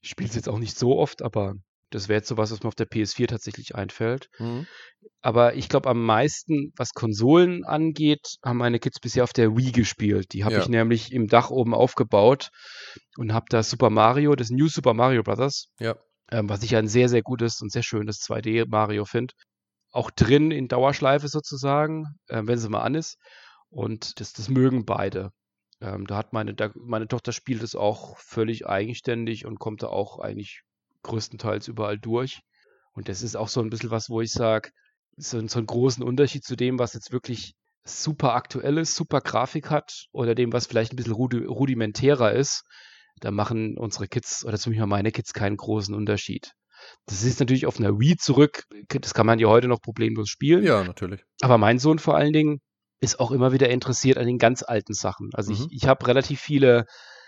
Ich 0.00 0.08
spiele 0.08 0.28
es 0.28 0.34
jetzt 0.34 0.48
auch 0.48 0.58
nicht 0.58 0.78
so 0.78 0.98
oft, 0.98 1.22
aber 1.22 1.54
das 1.94 2.08
wäre 2.08 2.18
jetzt 2.18 2.28
sowas, 2.28 2.50
was 2.50 2.62
mir 2.62 2.68
auf 2.68 2.74
der 2.74 2.88
PS4 2.88 3.28
tatsächlich 3.28 3.74
einfällt. 3.74 4.28
Mhm. 4.38 4.66
Aber 5.20 5.54
ich 5.54 5.68
glaube, 5.68 5.88
am 5.88 6.04
meisten, 6.04 6.72
was 6.76 6.90
Konsolen 6.92 7.64
angeht, 7.64 8.36
haben 8.44 8.58
meine 8.58 8.78
Kids 8.78 9.00
bisher 9.00 9.24
auf 9.24 9.32
der 9.32 9.56
Wii 9.56 9.72
gespielt. 9.72 10.32
Die 10.32 10.44
habe 10.44 10.54
ja. 10.54 10.60
ich 10.60 10.68
nämlich 10.68 11.12
im 11.12 11.28
Dach 11.28 11.50
oben 11.50 11.74
aufgebaut 11.74 12.50
und 13.16 13.32
habe 13.32 13.46
da 13.48 13.62
Super 13.62 13.90
Mario, 13.90 14.34
das 14.34 14.50
New 14.50 14.68
Super 14.68 14.94
Mario 14.94 15.22
Brothers, 15.22 15.68
ja. 15.78 15.96
ähm, 16.30 16.48
was 16.48 16.62
ich 16.62 16.76
ein 16.76 16.88
sehr, 16.88 17.08
sehr 17.08 17.22
gutes 17.22 17.60
und 17.60 17.72
sehr 17.72 17.82
schönes 17.82 18.20
2D 18.20 18.66
Mario 18.68 19.04
finde, 19.04 19.34
auch 19.90 20.10
drin 20.10 20.50
in 20.50 20.68
Dauerschleife 20.68 21.28
sozusagen, 21.28 22.06
äh, 22.28 22.42
wenn 22.44 22.58
sie 22.58 22.68
mal 22.68 22.82
an 22.82 22.94
ist. 22.94 23.16
Und 23.68 24.20
das, 24.20 24.32
das 24.32 24.48
mögen 24.48 24.84
beide. 24.84 25.30
Ähm, 25.80 26.06
da 26.06 26.16
hat 26.16 26.32
meine, 26.32 26.54
da, 26.54 26.70
meine 26.74 27.08
Tochter 27.08 27.32
spielt 27.32 27.62
es 27.62 27.74
auch 27.74 28.16
völlig 28.18 28.66
eigenständig 28.66 29.46
und 29.46 29.58
kommt 29.58 29.82
da 29.82 29.88
auch 29.88 30.18
eigentlich 30.18 30.62
größtenteils 31.02 31.68
überall 31.68 31.98
durch. 31.98 32.40
Und 32.92 33.08
das 33.08 33.22
ist 33.22 33.36
auch 33.36 33.48
so 33.48 33.60
ein 33.60 33.70
bisschen 33.70 33.90
was, 33.90 34.08
wo 34.08 34.20
ich 34.20 34.32
sage, 34.32 34.70
so, 35.16 35.46
so 35.46 35.58
einen 35.58 35.66
großen 35.66 36.02
Unterschied 36.02 36.44
zu 36.44 36.56
dem, 36.56 36.78
was 36.78 36.94
jetzt 36.94 37.12
wirklich 37.12 37.54
super 37.84 38.34
aktuell 38.34 38.78
ist, 38.78 38.94
super 38.94 39.20
Grafik 39.20 39.70
hat 39.70 40.06
oder 40.12 40.34
dem, 40.34 40.52
was 40.52 40.66
vielleicht 40.66 40.92
ein 40.92 40.96
bisschen 40.96 41.14
rudimentärer 41.14 42.32
ist, 42.32 42.62
da 43.20 43.30
machen 43.30 43.76
unsere 43.76 44.08
Kids 44.08 44.44
oder 44.44 44.58
zumindest 44.58 44.88
meine 44.88 45.12
Kids 45.12 45.32
keinen 45.32 45.56
großen 45.56 45.94
Unterschied. 45.94 46.52
Das 47.06 47.22
ist 47.22 47.40
natürlich 47.40 47.66
auf 47.66 47.78
einer 47.78 47.98
Wii 47.98 48.16
zurück, 48.16 48.64
das 48.88 49.14
kann 49.14 49.26
man 49.26 49.38
ja 49.38 49.48
heute 49.48 49.68
noch 49.68 49.80
problemlos 49.80 50.28
spielen. 50.28 50.64
Ja, 50.64 50.82
natürlich. 50.82 51.22
Aber 51.40 51.58
mein 51.58 51.78
Sohn 51.78 51.98
vor 51.98 52.16
allen 52.16 52.32
Dingen 52.32 52.60
ist 53.00 53.20
auch 53.20 53.30
immer 53.32 53.52
wieder 53.52 53.68
interessiert 53.68 54.18
an 54.18 54.26
den 54.26 54.38
ganz 54.38 54.62
alten 54.62 54.94
Sachen. 54.94 55.30
Also 55.34 55.52
mhm. 55.52 55.66
ich, 55.70 55.82
ich 55.82 55.88
habe 55.88 56.06
relativ 56.06 56.40
viele 56.40 56.84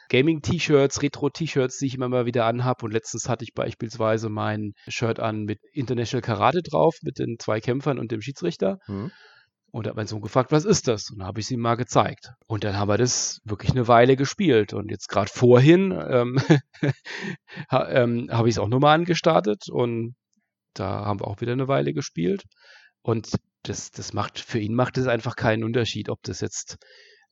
Gaming-T-Shirts, 0.09 1.03
Retro-T-Shirts, 1.03 1.79
die 1.79 1.87
ich 1.87 1.95
immer 1.95 2.09
mal 2.09 2.27
wieder 2.27 2.47
anhab. 2.47 2.83
Und 2.83 2.93
letztens 2.93 3.29
hatte 3.29 3.45
ich 3.45 3.55
beispielsweise 3.55 4.29
mein 4.29 4.73
Shirt 4.88 5.21
an 5.21 5.45
mit 5.45 5.61
International 5.73 6.23
Karate 6.23 6.62
drauf, 6.62 6.97
mit 7.03 7.19
den 7.19 7.37
zwei 7.38 7.61
Kämpfern 7.61 7.99
und 7.99 8.11
dem 8.11 8.21
Schiedsrichter. 8.21 8.79
Mhm. 8.87 9.11
Und 9.71 9.88
hat 9.88 9.97
mein 9.97 10.07
Sohn 10.07 10.21
gefragt, 10.21 10.53
was 10.53 10.64
ist 10.64 10.87
das? 10.87 11.11
Und 11.11 11.19
dann 11.19 11.27
habe 11.27 11.40
ich 11.40 11.47
es 11.47 11.51
ihm 11.51 11.59
mal 11.59 11.75
gezeigt. 11.75 12.31
Und 12.47 12.62
dann 12.62 12.79
haben 12.79 12.88
wir 12.88 12.97
das 12.97 13.40
wirklich 13.45 13.73
eine 13.73 13.88
Weile 13.88 14.14
gespielt. 14.14 14.73
Und 14.73 14.90
jetzt 14.90 15.09
gerade 15.09 15.31
vorhin 15.33 15.90
ähm, 15.90 16.38
ähm, 17.73 18.29
habe 18.31 18.49
ich 18.49 18.55
es 18.55 18.59
auch 18.61 18.69
nochmal 18.69 18.95
angestartet 18.95 19.69
und 19.69 20.14
da 20.75 21.05
haben 21.05 21.21
wir 21.21 21.27
auch 21.27 21.40
wieder 21.40 21.53
eine 21.53 21.67
Weile 21.67 21.93
gespielt. 21.93 22.45
Und 23.03 23.31
das, 23.62 23.90
das 23.90 24.12
macht, 24.12 24.38
für 24.38 24.59
ihn 24.59 24.75
macht 24.75 24.99
es 24.99 25.07
einfach 25.07 25.37
keinen 25.37 25.64
Unterschied, 25.64 26.09
ob 26.09 26.23
das 26.23 26.40
jetzt 26.40 26.77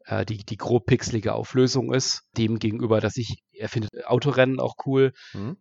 äh, 0.06 0.24
die, 0.24 0.38
die 0.38 0.56
grob 0.56 0.86
pixelige 0.86 1.34
Auflösung 1.34 1.92
ist. 1.92 2.22
Dem 2.36 2.58
gegenüber, 2.58 3.00
dass 3.00 3.16
ich, 3.16 3.42
er 3.52 3.68
findet 3.68 4.06
Autorennen 4.06 4.60
auch 4.60 4.74
cool. 4.86 5.12
Mhm. 5.32 5.56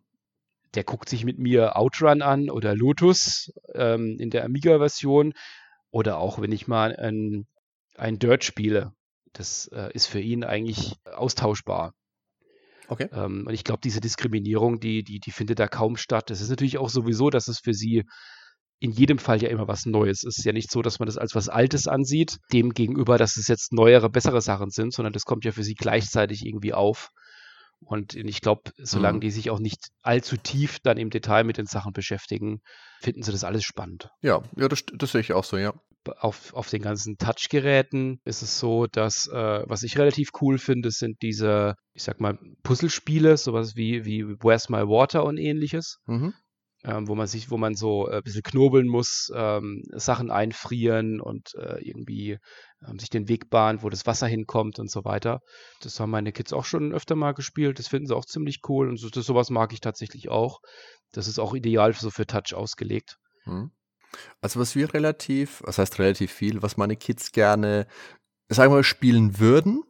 Der 0.74 0.84
guckt 0.84 1.08
sich 1.08 1.24
mit 1.24 1.38
mir 1.38 1.76
Outrun 1.76 2.22
an 2.22 2.48
oder 2.48 2.74
Lotus 2.74 3.52
ähm, 3.74 4.16
in 4.18 4.30
der 4.30 4.44
Amiga-Version. 4.44 5.34
Oder 5.90 6.18
auch, 6.18 6.40
wenn 6.40 6.52
ich 6.52 6.66
mal 6.66 6.96
ein, 6.96 7.46
ein 7.96 8.18
Dirt 8.18 8.44
spiele. 8.44 8.92
Das 9.34 9.68
äh, 9.68 9.90
ist 9.92 10.06
für 10.06 10.20
ihn 10.20 10.44
eigentlich 10.44 10.94
austauschbar. 11.04 11.94
Okay. 12.88 13.08
Ähm, 13.12 13.46
und 13.46 13.54
ich 13.54 13.64
glaube, 13.64 13.80
diese 13.82 14.00
Diskriminierung, 14.00 14.80
die, 14.80 15.02
die, 15.02 15.20
die 15.20 15.30
findet 15.30 15.58
da 15.58 15.68
kaum 15.68 15.96
statt. 15.96 16.30
Das 16.30 16.40
ist 16.40 16.50
natürlich 16.50 16.78
auch 16.78 16.88
sowieso, 16.88 17.30
dass 17.30 17.48
es 17.48 17.58
für 17.58 17.74
sie 17.74 18.04
in 18.82 18.90
jedem 18.90 19.18
Fall 19.18 19.40
ja 19.40 19.48
immer 19.48 19.68
was 19.68 19.86
Neues. 19.86 20.24
Es 20.24 20.38
ist 20.38 20.44
ja 20.44 20.52
nicht 20.52 20.72
so, 20.72 20.82
dass 20.82 20.98
man 20.98 21.06
das 21.06 21.16
als 21.16 21.36
was 21.36 21.48
Altes 21.48 21.86
ansieht, 21.86 22.38
dem 22.52 22.74
gegenüber, 22.74 23.16
dass 23.16 23.36
es 23.36 23.46
jetzt 23.46 23.72
neuere, 23.72 24.10
bessere 24.10 24.40
Sachen 24.40 24.70
sind, 24.70 24.92
sondern 24.92 25.12
das 25.12 25.22
kommt 25.22 25.44
ja 25.44 25.52
für 25.52 25.62
sie 25.62 25.74
gleichzeitig 25.74 26.44
irgendwie 26.44 26.74
auf. 26.74 27.10
Und 27.78 28.14
ich 28.16 28.40
glaube, 28.40 28.72
solange 28.78 29.16
mhm. 29.18 29.20
die 29.20 29.30
sich 29.30 29.50
auch 29.50 29.60
nicht 29.60 29.88
allzu 30.02 30.36
tief 30.36 30.78
dann 30.82 30.98
im 30.98 31.10
Detail 31.10 31.44
mit 31.44 31.58
den 31.58 31.66
Sachen 31.66 31.92
beschäftigen, 31.92 32.60
finden 33.00 33.22
sie 33.22 33.30
das 33.30 33.44
alles 33.44 33.62
spannend. 33.62 34.08
Ja, 34.20 34.42
ja, 34.56 34.68
das, 34.68 34.82
das 34.92 35.12
sehe 35.12 35.20
ich 35.20 35.32
auch 35.32 35.44
so, 35.44 35.58
ja. 35.58 35.74
Auf, 36.18 36.52
auf 36.52 36.68
den 36.68 36.82
ganzen 36.82 37.16
Touchgeräten 37.18 38.20
ist 38.24 38.42
es 38.42 38.58
so, 38.58 38.88
dass, 38.88 39.28
äh, 39.28 39.62
was 39.66 39.84
ich 39.84 39.96
relativ 39.96 40.30
cool 40.40 40.58
finde, 40.58 40.90
sind 40.90 41.22
diese, 41.22 41.76
ich 41.92 42.02
sag 42.02 42.20
mal, 42.20 42.36
Puzzlespiele, 42.64 43.36
sowas 43.36 43.76
wie, 43.76 44.04
wie 44.04 44.24
Where's 44.42 44.68
My 44.68 44.88
Water 44.88 45.24
und 45.24 45.38
ähnliches. 45.38 45.98
Mhm 46.06 46.34
ähm, 46.84 47.08
wo 47.08 47.14
man 47.14 47.26
sich, 47.26 47.50
wo 47.50 47.56
man 47.56 47.74
so 47.74 48.08
äh, 48.08 48.16
ein 48.16 48.22
bisschen 48.22 48.42
knobeln 48.42 48.88
muss, 48.88 49.30
ähm, 49.34 49.82
Sachen 49.92 50.30
einfrieren 50.30 51.20
und 51.20 51.54
äh, 51.54 51.80
irgendwie 51.80 52.38
ähm, 52.86 52.98
sich 52.98 53.10
den 53.10 53.28
Weg 53.28 53.50
bahnt, 53.50 53.82
wo 53.82 53.88
das 53.88 54.06
Wasser 54.06 54.26
hinkommt 54.26 54.78
und 54.78 54.90
so 54.90 55.04
weiter. 55.04 55.40
Das 55.80 56.00
haben 56.00 56.10
meine 56.10 56.32
Kids 56.32 56.52
auch 56.52 56.64
schon 56.64 56.92
öfter 56.92 57.14
mal 57.14 57.32
gespielt. 57.32 57.78
Das 57.78 57.88
finden 57.88 58.06
sie 58.06 58.16
auch 58.16 58.24
ziemlich 58.24 58.60
cool 58.68 58.88
und 58.88 58.98
so, 58.98 59.08
das, 59.08 59.26
sowas 59.26 59.50
mag 59.50 59.72
ich 59.72 59.80
tatsächlich 59.80 60.28
auch. 60.28 60.60
Das 61.12 61.28
ist 61.28 61.38
auch 61.38 61.54
ideal 61.54 61.92
so 61.92 62.10
für 62.10 62.26
Touch 62.26 62.54
ausgelegt. 62.54 63.16
Hm. 63.44 63.70
Also 64.40 64.60
was 64.60 64.74
wir 64.74 64.92
relativ, 64.92 65.62
was 65.64 65.78
heißt 65.78 65.98
relativ 65.98 66.32
viel, 66.32 66.62
was 66.62 66.76
meine 66.76 66.96
Kids 66.96 67.32
gerne, 67.32 67.86
sagen 68.48 68.72
wir 68.72 68.78
mal, 68.78 68.84
spielen 68.84 69.38
würden, 69.38 69.82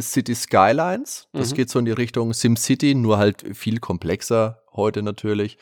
City 0.00 0.34
Skylines. 0.34 1.28
Das 1.32 1.50
mhm. 1.50 1.54
geht 1.56 1.70
so 1.70 1.78
in 1.78 1.84
die 1.84 1.92
Richtung 1.92 2.32
SimCity, 2.32 2.94
nur 2.94 3.18
halt 3.18 3.56
viel 3.56 3.78
komplexer 3.78 4.62
heute 4.74 5.02
natürlich. 5.02 5.58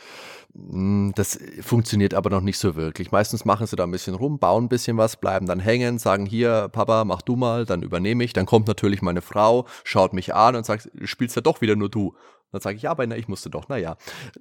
Hm, 0.54 1.12
das 1.14 1.38
funktioniert 1.60 2.14
aber 2.14 2.30
noch 2.30 2.40
nicht 2.40 2.58
so 2.58 2.76
wirklich. 2.76 3.12
Meistens 3.12 3.44
machen 3.44 3.66
sie 3.66 3.76
da 3.76 3.84
ein 3.84 3.90
bisschen 3.90 4.14
rum, 4.14 4.38
bauen 4.38 4.64
ein 4.64 4.68
bisschen 4.68 4.96
was, 4.96 5.16
bleiben 5.16 5.46
dann 5.46 5.60
hängen, 5.60 5.98
sagen 5.98 6.26
hier, 6.26 6.68
Papa, 6.72 7.04
mach 7.04 7.22
du 7.22 7.36
mal, 7.36 7.66
dann 7.66 7.82
übernehme 7.82 8.24
ich. 8.24 8.32
Dann 8.32 8.46
kommt 8.46 8.66
natürlich 8.68 9.02
meine 9.02 9.22
Frau, 9.22 9.66
schaut 9.84 10.12
mich 10.12 10.34
an 10.34 10.56
und 10.56 10.64
sagt, 10.64 10.90
spielst 11.04 11.36
ja 11.36 11.42
doch 11.42 11.60
wieder 11.60 11.76
nur 11.76 11.88
du. 11.88 12.14
Dann 12.52 12.60
sage 12.60 12.76
ich, 12.76 12.82
ja, 12.82 12.90
aber 12.90 13.06
na, 13.06 13.16
ich 13.16 13.28
musste 13.28 13.50
doch, 13.50 13.68
naja. 13.68 13.96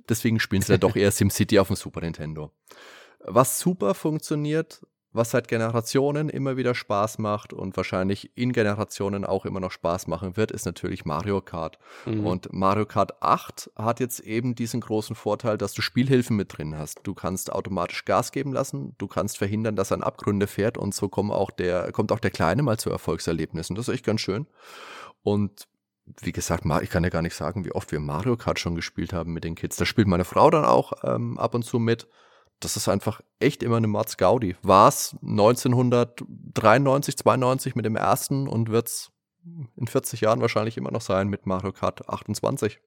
Deswegen 0.07 0.39
spielen 0.39 0.61
sie 0.61 0.73
ja 0.73 0.77
doch 0.77 0.95
eher 0.95 1.11
SimCity 1.11 1.59
auf 1.59 1.67
dem 1.67 1.75
Super 1.75 2.01
Nintendo. 2.01 2.51
Was 3.19 3.59
super 3.59 3.95
funktioniert, 3.95 4.86
was 5.16 5.32
seit 5.32 5.47
Generationen 5.47 6.30
immer 6.30 6.57
wieder 6.57 6.76
Spaß 6.76 7.20
macht 7.20 7.53
und 7.53 7.78
wahrscheinlich 7.78 8.32
in 8.36 8.51
Generationen 8.51 9.26
auch 9.26 9.45
immer 9.45 9.59
noch 9.59 9.72
Spaß 9.72 10.07
machen 10.07 10.38
wird, 10.38 10.51
ist 10.51 10.66
natürlich 10.66 11.05
Mario 11.05 11.41
Kart. 11.41 11.80
Mhm. 12.05 12.26
Und 12.26 12.53
Mario 12.53 12.86
Kart 12.86 13.22
8 13.22 13.72
hat 13.76 13.99
jetzt 13.99 14.20
eben 14.20 14.55
diesen 14.55 14.82
großen 14.82 15.16
Vorteil, 15.16 15.57
dass 15.57 15.74
du 15.74 15.82
Spielhilfen 15.82 16.36
mit 16.36 16.57
drin 16.57 16.78
hast. 16.78 16.99
Du 17.03 17.13
kannst 17.13 17.51
automatisch 17.51 18.05
Gas 18.05 18.32
geben 18.32 18.51
lassen, 18.53 18.95
du 18.97 19.07
kannst 19.07 19.38
verhindern, 19.38 19.76
dass 19.76 19.91
er 19.91 19.97
in 19.97 20.03
Abgründe 20.03 20.47
fährt 20.47 20.78
und 20.78 20.93
so 20.93 21.09
kommt 21.09 21.32
auch 21.32 21.51
der, 21.51 21.91
kommt 21.91 22.11
auch 22.11 22.20
der 22.20 22.32
Kleine 22.32 22.61
mal 22.61 22.78
zu 22.78 22.89
Erfolgserlebnissen. 22.89 23.76
Das 23.76 23.88
ist 23.88 23.93
echt 23.93 24.05
ganz 24.05 24.22
schön. 24.22 24.47
Und 25.24 25.68
wie 26.22 26.32
gesagt, 26.32 26.66
ich 26.82 26.89
kann 26.89 27.03
ja 27.03 27.09
gar 27.09 27.22
nicht 27.22 27.36
sagen, 27.36 27.66
wie 27.66 27.72
oft 27.72 27.91
wir 27.91 27.99
Mario 27.99 28.38
Kart 28.38 28.59
schon 28.59 28.76
gespielt 28.76 29.11
haben 29.13 29.34
mit 29.34 29.43
den 29.43 29.55
Kids. 29.55 29.78
Da 29.78 29.86
spielt 29.86 30.07
meine 30.07 30.26
Frau 30.26 30.49
dann 30.51 30.66
auch 30.66 30.93
ähm, 31.03 31.39
ab 31.39 31.55
und 31.55 31.63
zu 31.63 31.80
mit 31.80 32.07
das 32.60 32.78
ist 32.78 32.88
einfach 32.88 33.22
echt 33.39 33.64
immer 33.64 33.78
eine 33.78 33.88
Mords 33.88 34.18
Gaudi. 34.18 34.56
War 34.62 34.88
es 34.89 35.16
1993, 35.22 37.18
92 37.18 37.76
mit 37.76 37.86
dem 37.86 37.95
ersten 37.95 38.47
und 38.47 38.70
wird 38.70 38.88
es 38.88 39.12
in 39.76 39.88
40 39.88 40.22
Jahren 40.22 40.41
wahrscheinlich 40.41 40.78
immer 40.78 40.91
noch 40.91 41.01
sein 41.01 41.28
mit 41.28 41.45
Mario 41.45 41.72
Kart 41.72 42.10
28. 42.10 42.80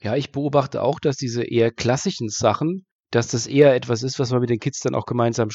Ja, 0.00 0.16
ich 0.16 0.32
beobachte 0.32 0.82
auch, 0.82 0.98
dass 0.98 1.16
diese 1.16 1.44
eher 1.44 1.70
klassischen 1.70 2.28
Sachen, 2.28 2.84
dass 3.10 3.28
das 3.28 3.46
eher 3.46 3.74
etwas 3.74 4.02
ist, 4.02 4.18
was 4.18 4.32
man 4.32 4.40
mit 4.40 4.50
den 4.50 4.58
Kids 4.58 4.80
dann 4.80 4.96
auch 4.96 5.06
gemeinsam 5.06 5.50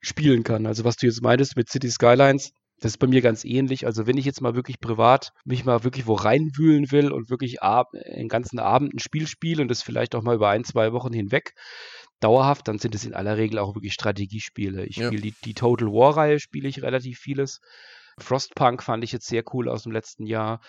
spielen 0.00 0.42
kann. 0.42 0.66
Also 0.66 0.84
was 0.84 0.96
du 0.96 1.06
jetzt 1.06 1.22
meintest 1.22 1.56
mit 1.56 1.70
City 1.70 1.88
Skylines, 1.88 2.50
das 2.80 2.92
ist 2.92 2.98
bei 2.98 3.06
mir 3.06 3.20
ganz 3.20 3.44
ähnlich. 3.44 3.86
Also 3.86 4.08
wenn 4.08 4.18
ich 4.18 4.24
jetzt 4.24 4.40
mal 4.40 4.56
wirklich 4.56 4.80
privat 4.80 5.30
mich 5.44 5.64
mal 5.64 5.84
wirklich 5.84 6.08
wo 6.08 6.14
reinwühlen 6.14 6.90
will 6.90 7.12
und 7.12 7.30
wirklich 7.30 7.58
den 7.62 8.28
ganzen 8.28 8.58
Abend 8.58 8.92
ein 8.92 8.98
Spiel 8.98 9.28
spiele 9.28 9.62
und 9.62 9.68
das 9.68 9.82
vielleicht 9.82 10.16
auch 10.16 10.22
mal 10.22 10.34
über 10.34 10.48
ein, 10.48 10.64
zwei 10.64 10.92
Wochen 10.92 11.12
hinweg, 11.12 11.54
dauerhaft, 12.22 12.68
dann 12.68 12.78
sind 12.78 12.94
es 12.94 13.04
in 13.04 13.14
aller 13.14 13.36
Regel 13.36 13.58
auch 13.58 13.74
wirklich 13.74 13.92
Strategiespiele. 13.92 14.86
Ich 14.86 14.96
ja. 14.96 15.08
spiele 15.08 15.22
die, 15.22 15.34
die 15.44 15.54
Total 15.54 15.88
War-Reihe, 15.88 16.40
spiele 16.40 16.68
ich 16.68 16.82
relativ 16.82 17.18
vieles. 17.18 17.60
Frostpunk 18.18 18.82
fand 18.82 19.04
ich 19.04 19.12
jetzt 19.12 19.26
sehr 19.26 19.42
cool 19.52 19.68
aus 19.68 19.84
dem 19.84 19.92
letzten 19.92 20.26
Jahr. 20.26 20.60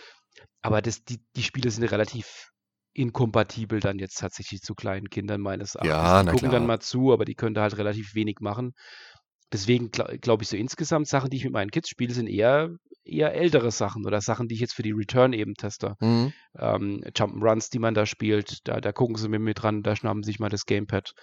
Aber 0.62 0.82
das, 0.82 1.04
die, 1.04 1.20
die 1.36 1.44
Spiele 1.44 1.70
sind 1.70 1.84
relativ 1.84 2.50
inkompatibel 2.94 3.80
dann 3.80 4.00
jetzt 4.00 4.20
tatsächlich 4.20 4.62
zu 4.62 4.76
kleinen 4.76 5.10
Kindern 5.10 5.42
meines 5.42 5.76
Erachtens. 5.76 5.92
Ja, 5.92 6.24
die 6.24 6.30
gucken 6.30 6.50
klar. 6.50 6.60
dann 6.60 6.68
mal 6.68 6.80
zu, 6.80 7.12
aber 7.12 7.26
die 7.26 7.36
können 7.36 7.56
da 7.56 7.64
halt 7.64 7.78
relativ 7.78 8.14
wenig 8.14 8.38
machen. 8.40 8.74
Deswegen 9.52 9.92
glaube 9.92 10.20
glaub 10.20 10.42
ich 10.42 10.48
so 10.48 10.58
insgesamt 10.58 11.08
Sachen, 11.08 11.30
die 11.30 11.38
ich 11.38 11.44
mit 11.44 11.54
meinen 11.54 11.72
Kids 11.72 11.90
spiele, 11.90 12.14
sind 12.14 12.28
eher, 12.28 12.70
eher 13.06 13.34
ältere 13.34 13.72
Sachen 13.72 14.06
oder 14.06 14.22
Sachen, 14.22 14.48
die 14.48 14.56
ich 14.56 14.62
jetzt 14.62 14.74
für 14.74 14.84
die 14.84 14.92
Return 14.92 15.34
eben 15.34 15.56
teste. 15.56 15.96
Mhm. 16.00 16.34
Ähm, 16.58 17.04
Jump'n'Runs, 17.16 17.70
die 17.72 17.80
man 17.80 17.94
da 17.94 18.06
spielt, 18.06 18.68
da, 18.68 18.80
da 18.80 18.92
gucken 18.92 19.16
sie 19.16 19.30
mir 19.30 19.40
mit 19.40 19.62
dran, 19.62 19.84
da 19.84 19.96
schnappen 19.96 20.24
sich 20.24 20.40
mal 20.40 20.50
das 20.50 20.66
Gamepad. 20.66 21.14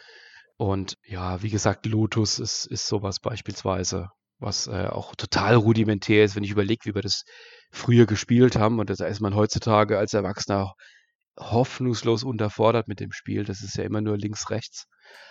Und 0.57 0.97
ja, 1.05 1.43
wie 1.43 1.51
gesagt, 1.51 1.87
Lotus 1.87 2.39
ist, 2.39 2.67
ist 2.67 2.87
sowas 2.87 3.19
beispielsweise, 3.21 4.09
was 4.39 4.67
äh, 4.67 4.87
auch 4.87 5.15
total 5.15 5.55
rudimentär 5.55 6.25
ist, 6.25 6.37
wenn 6.37 6.45
ich 6.45 6.51
überlege, 6.51 6.85
wie 6.85 6.95
wir 6.95 7.03
das 7.03 7.25
früher 7.71 8.07
gespielt 8.07 8.57
haben. 8.57 8.79
Und 8.79 8.91
da 8.91 9.07
ist 9.07 9.21
man 9.21 9.35
heutzutage 9.35 9.97
als 9.97 10.13
Erwachsener 10.13 10.75
hoffnungslos 11.39 12.25
unterfordert 12.25 12.89
mit 12.89 13.01
dem 13.01 13.13
Spiel. 13.13 13.45
Das 13.45 13.63
ist 13.63 13.77
ja 13.77 13.85
immer 13.85 14.03
nur 14.03 14.19
links, 14.19 14.51
rechts. 14.51 14.85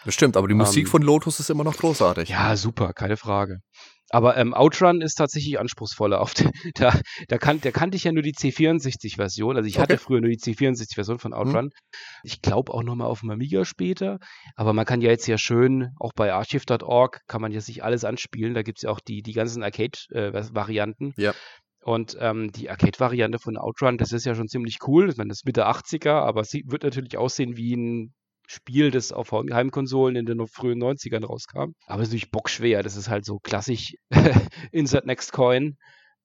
Das 0.03 0.13
stimmt, 0.13 0.35
aber 0.35 0.47
die 0.47 0.55
Musik 0.55 0.85
ähm, 0.85 0.91
von 0.91 1.01
Lotus 1.03 1.39
ist 1.39 1.49
immer 1.49 1.63
noch 1.63 1.77
großartig. 1.77 2.29
Ja, 2.29 2.55
super, 2.55 2.93
keine 2.93 3.17
Frage. 3.17 3.59
Aber 4.09 4.37
ähm, 4.37 4.53
Outrun 4.53 5.01
ist 5.01 5.15
tatsächlich 5.15 5.59
anspruchsvoller. 5.59 6.21
Auf 6.21 6.33
der, 6.33 6.51
da, 6.75 6.99
da, 7.27 7.37
kan, 7.37 7.61
da 7.61 7.71
kannte 7.71 7.97
ich 7.97 8.03
ja 8.03 8.11
nur 8.11 8.23
die 8.23 8.33
C64-Version. 8.33 9.55
Also 9.55 9.67
ich 9.67 9.75
okay. 9.75 9.83
hatte 9.83 9.97
früher 9.97 10.21
nur 10.21 10.29
die 10.29 10.39
C64-Version 10.39 11.19
von 11.19 11.31
mhm. 11.31 11.37
Outrun. 11.37 11.65
Hm. 11.65 11.71
Ich 12.23 12.41
glaube 12.41 12.73
auch 12.73 12.83
nochmal 12.83 13.07
auf 13.07 13.21
dem 13.21 13.29
Amiga 13.29 13.65
später. 13.65 14.19
Aber 14.55 14.73
man 14.73 14.85
kann 14.85 15.01
ja 15.01 15.09
jetzt 15.09 15.27
ja 15.27 15.37
schön, 15.37 15.89
auch 15.99 16.13
bei 16.13 16.33
archive.org, 16.33 17.21
kann 17.27 17.41
man 17.41 17.51
ja 17.51 17.61
sich 17.61 17.83
alles 17.83 18.03
anspielen. 18.03 18.53
Da 18.53 18.63
gibt 18.63 18.79
es 18.79 18.83
ja 18.83 18.89
auch 18.89 18.99
die, 18.99 19.21
die 19.21 19.33
ganzen 19.33 19.63
Arcade-Varianten. 19.63 21.13
Äh, 21.17 21.23
ja. 21.23 21.33
Und 21.81 22.17
ähm, 22.19 22.51
die 22.51 22.69
Arcade-Variante 22.69 23.39
von 23.39 23.57
Outrun, 23.57 23.97
das 23.97 24.11
ist 24.11 24.25
ja 24.25 24.35
schon 24.35 24.47
ziemlich 24.47 24.79
cool. 24.85 25.09
Ich 25.09 25.17
meine, 25.17 25.29
das 25.29 25.39
ist 25.39 25.45
Mitte 25.45 25.67
80er, 25.67 26.11
aber 26.11 26.43
sie 26.43 26.63
wird 26.67 26.83
natürlich 26.83 27.17
aussehen 27.17 27.55
wie 27.55 27.73
ein 27.73 28.13
Spiel, 28.51 28.89
das 28.89 29.11
auf 29.11 29.31
Heimkonsolen 29.31 30.15
in 30.15 30.25
den 30.25 30.47
frühen 30.47 30.81
90ern 30.81 31.23
rauskam. 31.23 31.73
Aber 31.85 32.01
es 32.01 32.07
ist 32.07 32.13
natürlich 32.13 32.31
bockschwer. 32.31 32.81
Das 32.81 32.95
ist 32.95 33.07
halt 33.07 33.23
so 33.23 33.37
klassisch 33.37 33.93
Insert 34.71 35.05
Next 35.05 35.33
Coin 35.33 35.77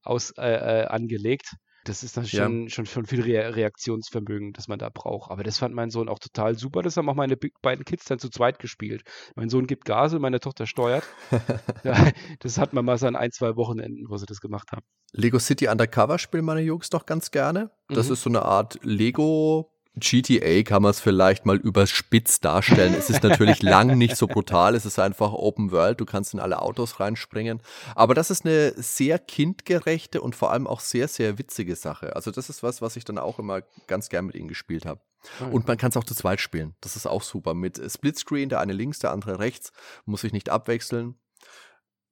aus, 0.03 0.31
äh, 0.39 0.83
äh, 0.83 0.87
angelegt. 0.87 1.55
Das 1.85 2.03
ist 2.03 2.17
dann 2.17 2.25
schon, 2.25 2.63
ja. 2.63 2.69
schon, 2.71 2.87
schon 2.87 3.05
viel 3.05 3.21
Re 3.21 3.55
Reaktionsvermögen, 3.55 4.55
das 4.55 4.69
man 4.69 4.79
da 4.79 4.89
braucht. 4.89 5.31
Aber 5.31 5.43
das 5.43 5.59
fand 5.59 5.75
mein 5.75 5.91
Sohn 5.91 6.09
auch 6.09 6.19
total 6.19 6.57
super. 6.57 6.81
Das 6.81 6.97
haben 6.97 7.11
auch 7.11 7.15
meine 7.15 7.37
beiden 7.61 7.85
Kids 7.85 8.07
dann 8.07 8.19
zu 8.19 8.31
zweit 8.31 8.59
gespielt. 8.59 9.03
Mein 9.37 9.51
Sohn 9.51 9.67
gibt 9.67 9.85
Gas 9.85 10.15
und 10.15 10.23
meine 10.23 10.41
Tochter 10.41 10.67
steuert. 10.67 11.05
ja, 11.85 12.11
das 12.41 12.57
hat 12.57 12.73
man 12.73 12.87
mal 12.87 12.97
so 12.97 13.07
an 13.07 13.17
ein, 13.17 13.33
zwei 13.33 13.55
Wochenenden, 13.57 14.07
wo 14.09 14.17
sie 14.17 14.25
das 14.25 14.41
gemacht 14.41 14.73
haben. 14.73 14.87
Lego 15.13 15.39
City 15.39 15.69
Undercover 15.69 16.19
spielen 16.19 16.47
meine 16.47 16.63
Jungs 16.63 16.89
doch 16.89 17.05
ganz 17.05 17.31
gerne. 17.31 17.71
Das 17.89 18.07
mhm. 18.07 18.15
ist 18.15 18.23
so 18.23 18.31
eine 18.31 18.43
Art 18.43 18.79
Lego 18.83 19.74
GTA 19.97 20.63
kann 20.65 20.83
man 20.83 20.91
es 20.91 20.99
vielleicht 20.99 21.47
mal 21.47 21.57
überspitzt 21.57 22.45
darstellen. 22.45 22.95
Es 22.95 23.11
ist 23.11 23.23
natürlich 23.23 23.63
lang 23.63 23.97
nicht 23.97 24.17
so 24.17 24.27
brutal. 24.27 24.75
Es 24.75 24.87
ist 24.87 24.99
einfach 24.99 25.33
Open 25.33 25.71
World. 25.71 26.01
Du 26.01 26.05
kannst 26.05 26.35
in 26.35 26.41
alle 26.41 26.61
Autos 26.61 26.99
reinspringen. 26.99 27.63
Aber 27.95 28.15
das 28.15 28.31
ist 28.31 28.45
eine 28.45 28.73
sehr 28.77 29.21
kindgerechte 29.21 30.21
und 30.21 30.35
vor 30.35 30.51
allem 30.51 30.67
auch 30.67 30.81
sehr, 30.81 31.07
sehr 31.07 31.39
witzige 31.39 31.77
Sache. 31.77 32.17
Also 32.17 32.33
das 32.33 32.51
ist 32.51 32.63
was, 32.63 32.83
was 32.83 32.97
ich 32.97 33.05
dann 33.05 33.19
auch 33.19 33.39
immer 33.39 33.63
ganz 33.87 34.09
gern 34.09 34.27
mit 34.27 34.35
ihnen 34.35 34.49
gespielt 34.49 34.85
habe. 34.85 35.01
Oh 35.41 35.55
und 35.55 35.69
man 35.69 35.79
kann 35.79 35.91
es 35.91 35.97
auch 35.97 36.05
zu 36.05 36.15
zweit 36.15 36.41
spielen. 36.41 36.75
Das 36.81 36.97
ist 36.97 37.07
auch 37.07 37.23
super. 37.23 37.55
Mit 37.55 37.81
Splitscreen, 37.91 38.49
der 38.49 38.61
eine 38.61 38.73
links, 38.73 38.99
der 38.99 39.13
andere 39.13 39.39
rechts. 39.39 39.73
Muss 40.07 40.25
ich 40.25 40.33
nicht 40.33 40.51
abwechseln. 40.51 41.15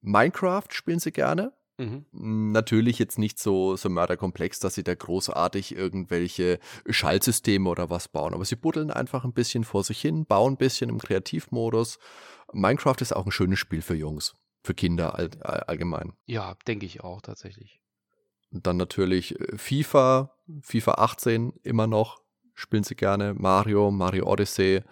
Minecraft 0.03 0.69
spielen 0.71 1.01
sie 1.01 1.13
gerne. 1.13 1.53
Mhm. 1.79 2.05
Natürlich 2.53 2.99
jetzt 2.99 3.19
nicht 3.19 3.39
so, 3.39 3.77
so 3.77 3.89
mörderkomplex, 3.89 4.61
dass 4.61 4.75
sie 4.75 4.85
da 4.85 4.95
großartig 4.95 5.75
irgendwelche 5.75 6.59
Schaltsysteme 6.89 7.69
oder 7.69 7.91
was 7.91 8.09
bauen, 8.09 8.35
aber 8.35 8.45
sie 8.45 8.57
buddeln 8.57 8.91
einfach 8.91 9.25
ein 9.25 9.33
bisschen 9.33 9.65
vor 9.65 9.85
sich 9.85 10.01
hin, 10.01 10.27
bauen 10.27 10.55
ein 10.55 10.59
bisschen 10.59 10.91
im 10.91 10.99
Kreativmodus. 10.99 11.99
Minecraft 12.53 12.97
ist 13.01 13.15
auch 13.15 13.27
ein 13.27 13.33
schönes 13.33 13.59
Spiel 13.59 13.83
für 13.83 13.95
Jungs, 13.95 14.35
für 14.63 14.75
Kinder 14.75 15.15
all, 15.15 15.31
allgemein. 15.41 16.13
Ja, 16.27 16.57
denke 16.67 16.87
ich 16.87 17.03
auch 17.03 17.23
tatsächlich. 17.23 17.81
Und 18.53 18.67
dann 18.67 18.77
natürlich 18.77 19.39
äh, 19.41 19.57
FIFA, 19.57 20.35
FIFA 20.61 20.93
18 20.93 21.53
immer 21.63 21.87
noch, 21.87 22.23
spielen 22.55 22.85
sie 22.85 22.97
gerne, 22.97 23.35
Mario, 23.35 23.91
Mario 23.91 24.27
Odyssey. 24.27 24.83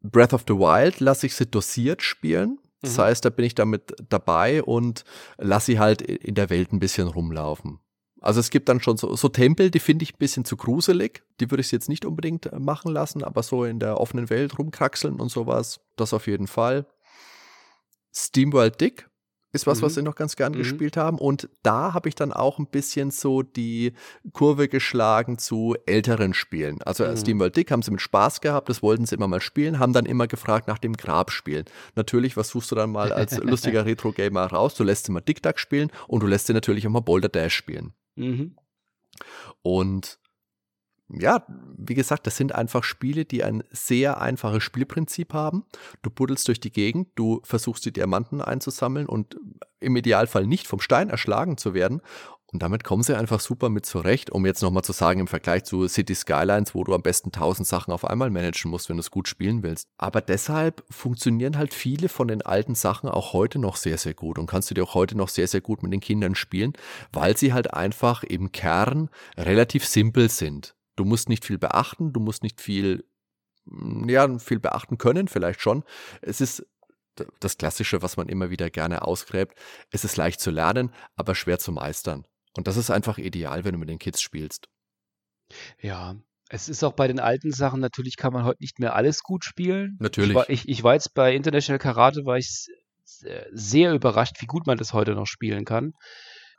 Breath 0.00 0.32
of 0.32 0.44
the 0.48 0.54
Wild 0.54 1.00
lasse 1.00 1.26
ich 1.26 1.34
sie 1.34 1.46
dosiert 1.46 2.02
spielen, 2.02 2.58
das 2.80 2.96
mhm. 2.96 3.02
heißt, 3.02 3.24
da 3.24 3.30
bin 3.30 3.44
ich 3.44 3.54
damit 3.54 3.94
dabei 4.08 4.62
und 4.62 5.04
lasse 5.36 5.66
sie 5.66 5.78
halt 5.78 6.02
in 6.02 6.34
der 6.34 6.50
Welt 6.50 6.72
ein 6.72 6.78
bisschen 6.78 7.08
rumlaufen. 7.08 7.80
Also 8.20 8.40
es 8.40 8.50
gibt 8.50 8.68
dann 8.68 8.80
schon 8.80 8.96
so, 8.96 9.14
so 9.14 9.28
Tempel, 9.28 9.70
die 9.70 9.78
finde 9.78 10.02
ich 10.02 10.14
ein 10.14 10.18
bisschen 10.18 10.44
zu 10.44 10.56
gruselig. 10.56 11.22
Die 11.40 11.50
würde 11.50 11.60
ich 11.60 11.70
jetzt 11.70 11.88
nicht 11.88 12.04
unbedingt 12.04 12.46
äh, 12.46 12.58
machen 12.58 12.92
lassen, 12.92 13.22
aber 13.22 13.42
so 13.42 13.64
in 13.64 13.78
der 13.78 14.00
offenen 14.00 14.28
Welt 14.28 14.58
rumkraxeln 14.58 15.20
und 15.20 15.28
sowas, 15.28 15.80
das 15.96 16.12
auf 16.12 16.26
jeden 16.26 16.48
Fall. 16.48 16.86
SteamWorld 18.12 18.80
Dick 18.80 19.07
ist 19.52 19.66
was, 19.66 19.80
mhm. 19.80 19.86
was 19.86 19.96
wir 19.96 20.02
noch 20.02 20.14
ganz 20.14 20.36
gern 20.36 20.52
mhm. 20.52 20.58
gespielt 20.58 20.96
haben. 20.96 21.18
Und 21.18 21.48
da 21.62 21.94
habe 21.94 22.08
ich 22.08 22.14
dann 22.14 22.32
auch 22.32 22.58
ein 22.58 22.66
bisschen 22.66 23.10
so 23.10 23.42
die 23.42 23.92
Kurve 24.32 24.68
geschlagen 24.68 25.38
zu 25.38 25.74
älteren 25.86 26.34
Spielen. 26.34 26.82
Also 26.82 27.04
mhm. 27.06 27.16
SteamWorld 27.16 27.56
Dick 27.56 27.70
haben 27.70 27.82
sie 27.82 27.90
mit 27.90 28.00
Spaß 28.00 28.40
gehabt, 28.40 28.68
das 28.68 28.82
wollten 28.82 29.06
sie 29.06 29.14
immer 29.14 29.28
mal 29.28 29.40
spielen, 29.40 29.78
haben 29.78 29.92
dann 29.92 30.06
immer 30.06 30.26
gefragt 30.26 30.68
nach 30.68 30.78
dem 30.78 30.96
Grabspielen. 30.96 31.64
Natürlich, 31.94 32.36
was 32.36 32.50
suchst 32.50 32.70
du 32.70 32.74
dann 32.74 32.90
mal 32.90 33.12
als 33.12 33.36
lustiger 33.42 33.86
Retro-Gamer 33.86 34.46
raus? 34.46 34.74
Du 34.74 34.84
lässt 34.84 35.06
sie 35.06 35.12
mal 35.12 35.20
Dick 35.20 35.42
Duck 35.42 35.58
spielen 35.58 35.90
und 36.06 36.22
du 36.22 36.26
lässt 36.26 36.46
sie 36.46 36.52
natürlich 36.52 36.86
auch 36.86 36.90
mal 36.90 37.00
Boulder 37.00 37.28
Dash 37.28 37.54
spielen. 37.54 37.94
Mhm. 38.16 38.56
Und 39.62 40.18
ja, 41.10 41.44
wie 41.76 41.94
gesagt, 41.94 42.26
das 42.26 42.36
sind 42.36 42.54
einfach 42.54 42.84
Spiele, 42.84 43.24
die 43.24 43.42
ein 43.42 43.64
sehr 43.70 44.20
einfaches 44.20 44.62
Spielprinzip 44.62 45.32
haben. 45.32 45.64
Du 46.02 46.10
buddelst 46.10 46.46
durch 46.48 46.60
die 46.60 46.72
Gegend, 46.72 47.08
du 47.14 47.40
versuchst 47.44 47.86
die 47.86 47.92
Diamanten 47.92 48.42
einzusammeln 48.42 49.06
und 49.06 49.36
im 49.80 49.96
Idealfall 49.96 50.46
nicht 50.46 50.66
vom 50.66 50.80
Stein 50.80 51.08
erschlagen 51.08 51.56
zu 51.56 51.72
werden. 51.72 52.02
Und 52.50 52.62
damit 52.62 52.82
kommen 52.82 53.02
sie 53.02 53.16
einfach 53.16 53.40
super 53.40 53.68
mit 53.68 53.84
zurecht, 53.84 54.30
um 54.30 54.46
jetzt 54.46 54.62
nochmal 54.62 54.82
zu 54.82 54.92
sagen, 54.92 55.20
im 55.20 55.26
Vergleich 55.26 55.64
zu 55.64 55.86
City 55.86 56.14
Skylines, 56.14 56.74
wo 56.74 56.82
du 56.82 56.94
am 56.94 57.02
besten 57.02 57.30
tausend 57.30 57.68
Sachen 57.68 57.92
auf 57.92 58.06
einmal 58.06 58.30
managen 58.30 58.70
musst, 58.70 58.88
wenn 58.88 58.96
du 58.96 59.02
es 59.02 59.10
gut 59.10 59.28
spielen 59.28 59.62
willst. 59.62 59.86
Aber 59.98 60.22
deshalb 60.22 60.82
funktionieren 60.88 61.58
halt 61.58 61.74
viele 61.74 62.08
von 62.08 62.28
den 62.28 62.40
alten 62.40 62.74
Sachen 62.74 63.10
auch 63.10 63.34
heute 63.34 63.58
noch 63.58 63.76
sehr, 63.76 63.98
sehr 63.98 64.14
gut 64.14 64.38
und 64.38 64.46
kannst 64.46 64.70
du 64.70 64.74
dir 64.74 64.84
auch 64.84 64.94
heute 64.94 65.16
noch 65.16 65.28
sehr, 65.28 65.46
sehr 65.46 65.60
gut 65.60 65.82
mit 65.82 65.92
den 65.92 66.00
Kindern 66.00 66.34
spielen, 66.34 66.72
weil 67.12 67.36
sie 67.36 67.52
halt 67.52 67.74
einfach 67.74 68.22
im 68.22 68.50
Kern 68.50 69.10
relativ 69.36 69.84
simpel 69.86 70.30
sind. 70.30 70.74
Du 70.98 71.04
musst 71.04 71.28
nicht 71.28 71.44
viel 71.44 71.58
beachten, 71.58 72.12
du 72.12 72.18
musst 72.18 72.42
nicht 72.42 72.60
viel, 72.60 73.04
mm, 73.66 74.08
ja, 74.08 74.38
viel 74.38 74.58
beachten 74.58 74.98
können, 74.98 75.28
vielleicht 75.28 75.60
schon. 75.60 75.84
Es 76.22 76.40
ist 76.40 76.66
das 77.38 77.56
Klassische, 77.56 78.02
was 78.02 78.16
man 78.16 78.28
immer 78.28 78.50
wieder 78.50 78.68
gerne 78.68 79.02
ausgräbt. 79.02 79.56
Es 79.90 80.04
ist 80.04 80.16
leicht 80.16 80.40
zu 80.40 80.50
lernen, 80.50 80.92
aber 81.14 81.36
schwer 81.36 81.60
zu 81.60 81.70
meistern. 81.70 82.26
Und 82.56 82.66
das 82.66 82.76
ist 82.76 82.90
einfach 82.90 83.18
ideal, 83.18 83.64
wenn 83.64 83.74
du 83.74 83.78
mit 83.78 83.88
den 83.88 84.00
Kids 84.00 84.20
spielst. 84.20 84.68
Ja, 85.80 86.16
es 86.48 86.68
ist 86.68 86.82
auch 86.82 86.94
bei 86.94 87.06
den 87.06 87.20
alten 87.20 87.52
Sachen, 87.52 87.78
natürlich 87.78 88.16
kann 88.16 88.32
man 88.32 88.44
heute 88.44 88.62
nicht 88.62 88.80
mehr 88.80 88.96
alles 88.96 89.22
gut 89.22 89.44
spielen. 89.44 89.96
Natürlich. 90.00 90.30
Ich 90.30 90.36
war, 90.36 90.50
ich, 90.50 90.68
ich 90.68 90.82
war 90.82 90.94
jetzt 90.94 91.14
bei 91.14 91.32
International 91.32 91.78
Karate, 91.78 92.24
war 92.24 92.38
ich 92.38 92.66
sehr 93.04 93.94
überrascht, 93.94 94.40
wie 94.40 94.46
gut 94.46 94.66
man 94.66 94.78
das 94.78 94.92
heute 94.92 95.14
noch 95.14 95.26
spielen 95.26 95.64
kann. 95.64 95.92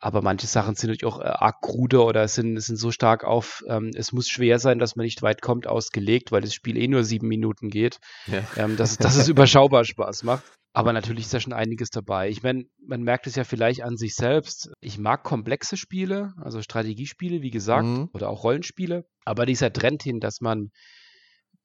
Aber 0.01 0.21
manche 0.21 0.47
Sachen 0.47 0.75
sind 0.75 0.89
natürlich 0.89 1.13
auch 1.13 1.19
äh, 1.19 1.25
arg 1.25 1.61
krude 1.61 2.03
oder 2.03 2.27
sind, 2.27 2.59
sind 2.61 2.77
so 2.77 2.91
stark 2.91 3.25
auf, 3.25 3.63
ähm, 3.67 3.91
es 3.95 4.13
muss 4.13 4.29
schwer 4.29 4.59
sein, 4.59 4.79
dass 4.79 4.95
man 4.95 5.03
nicht 5.03 5.21
weit 5.21 5.41
kommt, 5.41 5.67
ausgelegt, 5.67 6.31
weil 6.31 6.41
das 6.41 6.53
Spiel 6.53 6.77
eh 6.77 6.87
nur 6.87 7.03
sieben 7.03 7.27
Minuten 7.27 7.69
geht, 7.69 7.99
ja. 8.27 8.41
ähm, 8.55 8.77
dass, 8.77 8.97
dass 8.97 9.17
es 9.17 9.27
überschaubar 9.27 9.83
Spaß 9.83 10.23
macht. 10.23 10.43
Aber 10.71 10.93
natürlich 10.93 11.25
ist 11.25 11.33
da 11.33 11.39
schon 11.39 11.53
einiges 11.53 11.89
dabei. 11.89 12.29
Ich 12.29 12.43
meine, 12.43 12.65
man 12.85 13.01
merkt 13.01 13.27
es 13.27 13.35
ja 13.35 13.43
vielleicht 13.43 13.83
an 13.83 13.97
sich 13.97 14.15
selbst. 14.15 14.71
Ich 14.81 14.99
mag 14.99 15.23
komplexe 15.23 15.77
Spiele, 15.77 16.33
also 16.37 16.61
Strategiespiele, 16.61 17.41
wie 17.41 17.49
gesagt, 17.49 17.85
mhm. 17.85 18.09
oder 18.13 18.29
auch 18.29 18.43
Rollenspiele. 18.43 19.05
Aber 19.25 19.45
dieser 19.45 19.73
Trend 19.73 20.03
hin, 20.03 20.19
dass 20.19 20.41
man, 20.41 20.69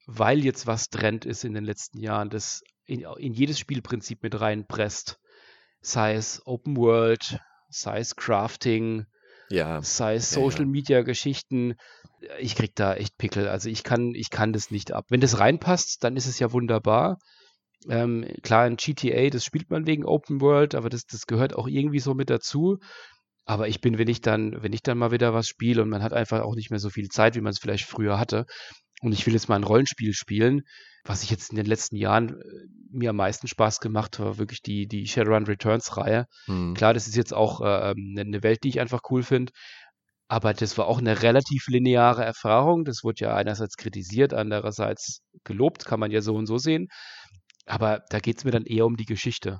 weil 0.07 0.43
jetzt 0.43 0.65
was 0.65 0.89
Trend 0.89 1.23
ist 1.23 1.45
in 1.45 1.53
den 1.53 1.63
letzten 1.63 1.99
Jahren, 1.99 2.29
das 2.29 2.61
in, 2.85 3.05
in 3.17 3.33
jedes 3.33 3.59
Spielprinzip 3.59 4.23
mit 4.23 4.39
reinpresst, 4.39 5.19
sei 5.81 6.15
es 6.15 6.41
Open 6.45 6.75
World, 6.75 7.39
sei 7.75 7.99
es 7.99 8.15
Crafting, 8.15 9.05
ja. 9.49 9.81
sei 9.81 10.15
es 10.15 10.31
Social. 10.31 10.65
Media 10.65 11.01
Geschichten. 11.01 11.75
Ich 12.39 12.55
krieg 12.55 12.75
da 12.75 12.95
echt 12.95 13.17
Pickel. 13.17 13.47
Also 13.47 13.69
ich 13.69 13.83
kann, 13.83 14.13
ich 14.15 14.29
kann 14.29 14.53
das 14.53 14.71
nicht 14.71 14.91
ab. 14.91 15.05
Wenn 15.09 15.21
das 15.21 15.39
reinpasst, 15.39 16.03
dann 16.03 16.15
ist 16.15 16.27
es 16.27 16.39
ja 16.39 16.51
wunderbar. 16.51 17.19
Ähm, 17.87 18.25
klar, 18.41 18.65
in 18.65 18.77
GTA, 18.77 19.29
das 19.29 19.45
spielt 19.45 19.69
man 19.69 19.85
wegen 19.85 20.05
Open 20.05 20.41
World, 20.41 20.73
aber 20.73 20.89
das, 20.89 21.05
das 21.05 21.27
gehört 21.27 21.55
auch 21.55 21.67
irgendwie 21.67 21.99
so 21.99 22.13
mit 22.13 22.29
dazu. 22.29 22.77
Aber 23.45 23.67
ich 23.67 23.79
bin, 23.79 23.99
wenn 23.99 24.07
ich 24.07 24.21
dann, 24.21 24.63
wenn 24.63 24.73
ich 24.73 24.81
dann 24.81 24.97
mal 24.97 25.11
wieder 25.11 25.33
was 25.33 25.47
spiele 25.47 25.83
und 25.83 25.89
man 25.89 26.01
hat 26.01 26.13
einfach 26.13 26.41
auch 26.41 26.55
nicht 26.55 26.71
mehr 26.71 26.79
so 26.79 26.89
viel 26.89 27.09
Zeit, 27.09 27.35
wie 27.35 27.41
man 27.41 27.51
es 27.51 27.59
vielleicht 27.59 27.85
früher 27.85 28.17
hatte, 28.17 28.45
und 29.01 29.11
ich 29.11 29.25
will 29.25 29.33
jetzt 29.33 29.49
mal 29.49 29.55
ein 29.55 29.63
Rollenspiel 29.63 30.13
spielen, 30.13 30.63
was 31.03 31.23
ich 31.23 31.29
jetzt 31.29 31.51
in 31.51 31.57
den 31.57 31.65
letzten 31.65 31.95
Jahren 31.95 32.29
äh, 32.29 32.43
mir 32.91 33.11
am 33.11 33.17
meisten 33.17 33.47
Spaß 33.47 33.79
gemacht 33.79 34.19
war 34.19 34.37
wirklich 34.37 34.61
die, 34.61 34.87
die 34.87 35.05
Shadowrun 35.07 35.45
Returns 35.45 35.97
Reihe. 35.97 36.25
Mhm. 36.47 36.73
Klar, 36.73 36.93
das 36.93 37.07
ist 37.07 37.15
jetzt 37.15 37.33
auch 37.33 37.61
äh, 37.61 37.93
eine 37.93 38.21
ähm, 38.21 38.43
Welt, 38.43 38.63
die 38.63 38.69
ich 38.69 38.79
einfach 38.79 39.01
cool 39.09 39.23
finde. 39.23 39.51
Aber 40.27 40.53
das 40.53 40.77
war 40.77 40.87
auch 40.87 40.97
eine 40.99 41.21
relativ 41.21 41.67
lineare 41.67 42.25
Erfahrung. 42.25 42.83
Das 42.83 43.03
wurde 43.03 43.25
ja 43.25 43.35
einerseits 43.35 43.77
kritisiert, 43.77 44.33
andererseits 44.33 45.21
gelobt, 45.43 45.85
kann 45.85 45.99
man 45.99 46.09
ja 46.09 46.21
so 46.21 46.33
und 46.33 46.47
so 46.47 46.57
sehen. 46.57 46.87
Aber 47.67 48.01
da 48.09 48.19
geht 48.19 48.39
es 48.39 48.43
mir 48.43 48.51
dann 48.51 48.65
eher 48.65 48.85
um 48.87 48.97
die 48.97 49.05
Geschichte. 49.05 49.59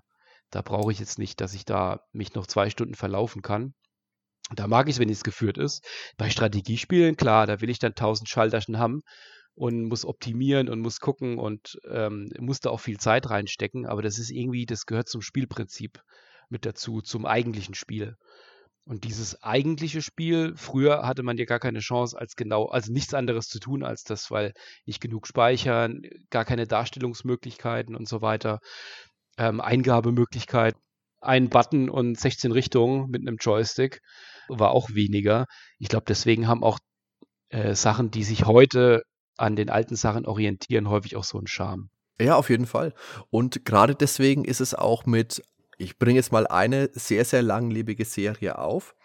Da 0.50 0.62
brauche 0.62 0.92
ich 0.92 1.00
jetzt 1.00 1.20
nicht, 1.20 1.42
dass 1.42 1.54
ich 1.54 1.66
da 1.66 2.00
mich 2.14 2.34
noch 2.34 2.48
zwei 2.48 2.70
Stunden 2.70 2.96
verlaufen 2.96 3.42
kann. 3.42 3.74
Da 4.54 4.68
mag 4.68 4.88
ich 4.88 4.96
es, 4.96 5.00
wenn 5.00 5.10
es 5.10 5.24
geführt 5.24 5.58
ist. 5.58 5.84
Bei 6.18 6.30
Strategiespielen, 6.30 7.18
klar, 7.18 7.48
da 7.48 7.62
will 7.62 7.70
ich 7.70 7.80
dann 7.80 7.96
tausend 7.96 8.30
Schalterchen 8.30 8.78
haben 8.78 9.02
und 9.56 9.86
muss 9.86 10.06
optimieren 10.06 10.70
und 10.70 10.82
muss 10.82 11.00
gucken 11.00 11.40
und 11.40 11.80
ähm, 11.90 12.30
muss 12.40 12.60
da 12.60 12.70
auch 12.70 12.80
viel 12.80 13.00
Zeit 13.00 13.30
reinstecken. 13.30 13.88
Aber 13.88 14.02
das 14.02 14.20
ist 14.20 14.30
irgendwie, 14.30 14.66
das 14.66 14.86
gehört 14.86 15.10
zum 15.10 15.22
Spielprinzip 15.22 16.02
mit 16.50 16.66
dazu, 16.66 17.02
zum 17.02 17.26
eigentlichen 17.26 17.74
Spiel. 17.74 18.16
Und 18.88 19.04
dieses 19.04 19.42
eigentliche 19.42 20.04
Spiel, 20.04 20.54
früher 20.56 21.08
hatte 21.08 21.24
man 21.24 21.38
ja 21.38 21.46
gar 21.46 21.60
keine 21.60 21.80
Chance, 21.80 22.16
als 22.20 22.36
genau, 22.36 22.66
also 22.66 22.94
nichts 22.94 23.16
anderes 23.16 23.48
zu 23.48 23.60
tun 23.60 23.84
als 23.84 24.04
das, 24.04 24.30
weil 24.30 24.54
nicht 24.86 25.02
genug 25.02 25.26
speichern, 25.26 26.04
gar 26.30 26.46
keine 26.46 26.68
Darstellungsmöglichkeiten 26.68 27.96
und 27.96 28.08
so 28.08 28.22
weiter, 28.22 28.60
ähm, 29.40 29.60
Eingabemöglichkeiten, 29.60 30.80
ein 31.20 31.50
Button 31.50 31.90
und 31.90 32.20
16 32.20 32.52
Richtungen 32.52 33.10
mit 33.10 33.22
einem 33.22 33.38
Joystick 33.38 34.02
war 34.48 34.72
auch 34.72 34.90
weniger. 34.92 35.46
Ich 35.80 35.90
glaube, 35.90 36.06
deswegen 36.08 36.48
haben 36.48 36.64
auch 36.64 36.80
äh, 37.50 37.76
Sachen, 37.76 38.12
die 38.12 38.24
sich 38.24 38.46
heute 38.46 39.04
an 39.38 39.56
den 39.56 39.70
alten 39.70 39.96
Sachen 39.96 40.26
orientieren, 40.26 40.90
häufig 40.90 41.16
auch 41.16 41.24
so 41.24 41.38
einen 41.38 41.48
Charme. 41.48 41.90
Ja, 42.20 42.36
auf 42.36 42.50
jeden 42.50 42.66
Fall. 42.66 42.94
Und 43.30 43.66
gerade 43.66 43.96
deswegen 43.96 44.46
ist 44.46 44.62
es 44.62 44.74
auch 44.74 45.06
mit 45.06 45.42
ich 45.78 45.98
bringe 45.98 46.16
jetzt 46.18 46.32
mal 46.32 46.48
eine 46.48 46.90
sehr, 46.94 47.26
sehr 47.26 47.42
langlebige 47.42 48.06
Serie 48.06 48.58
auf, 48.58 48.96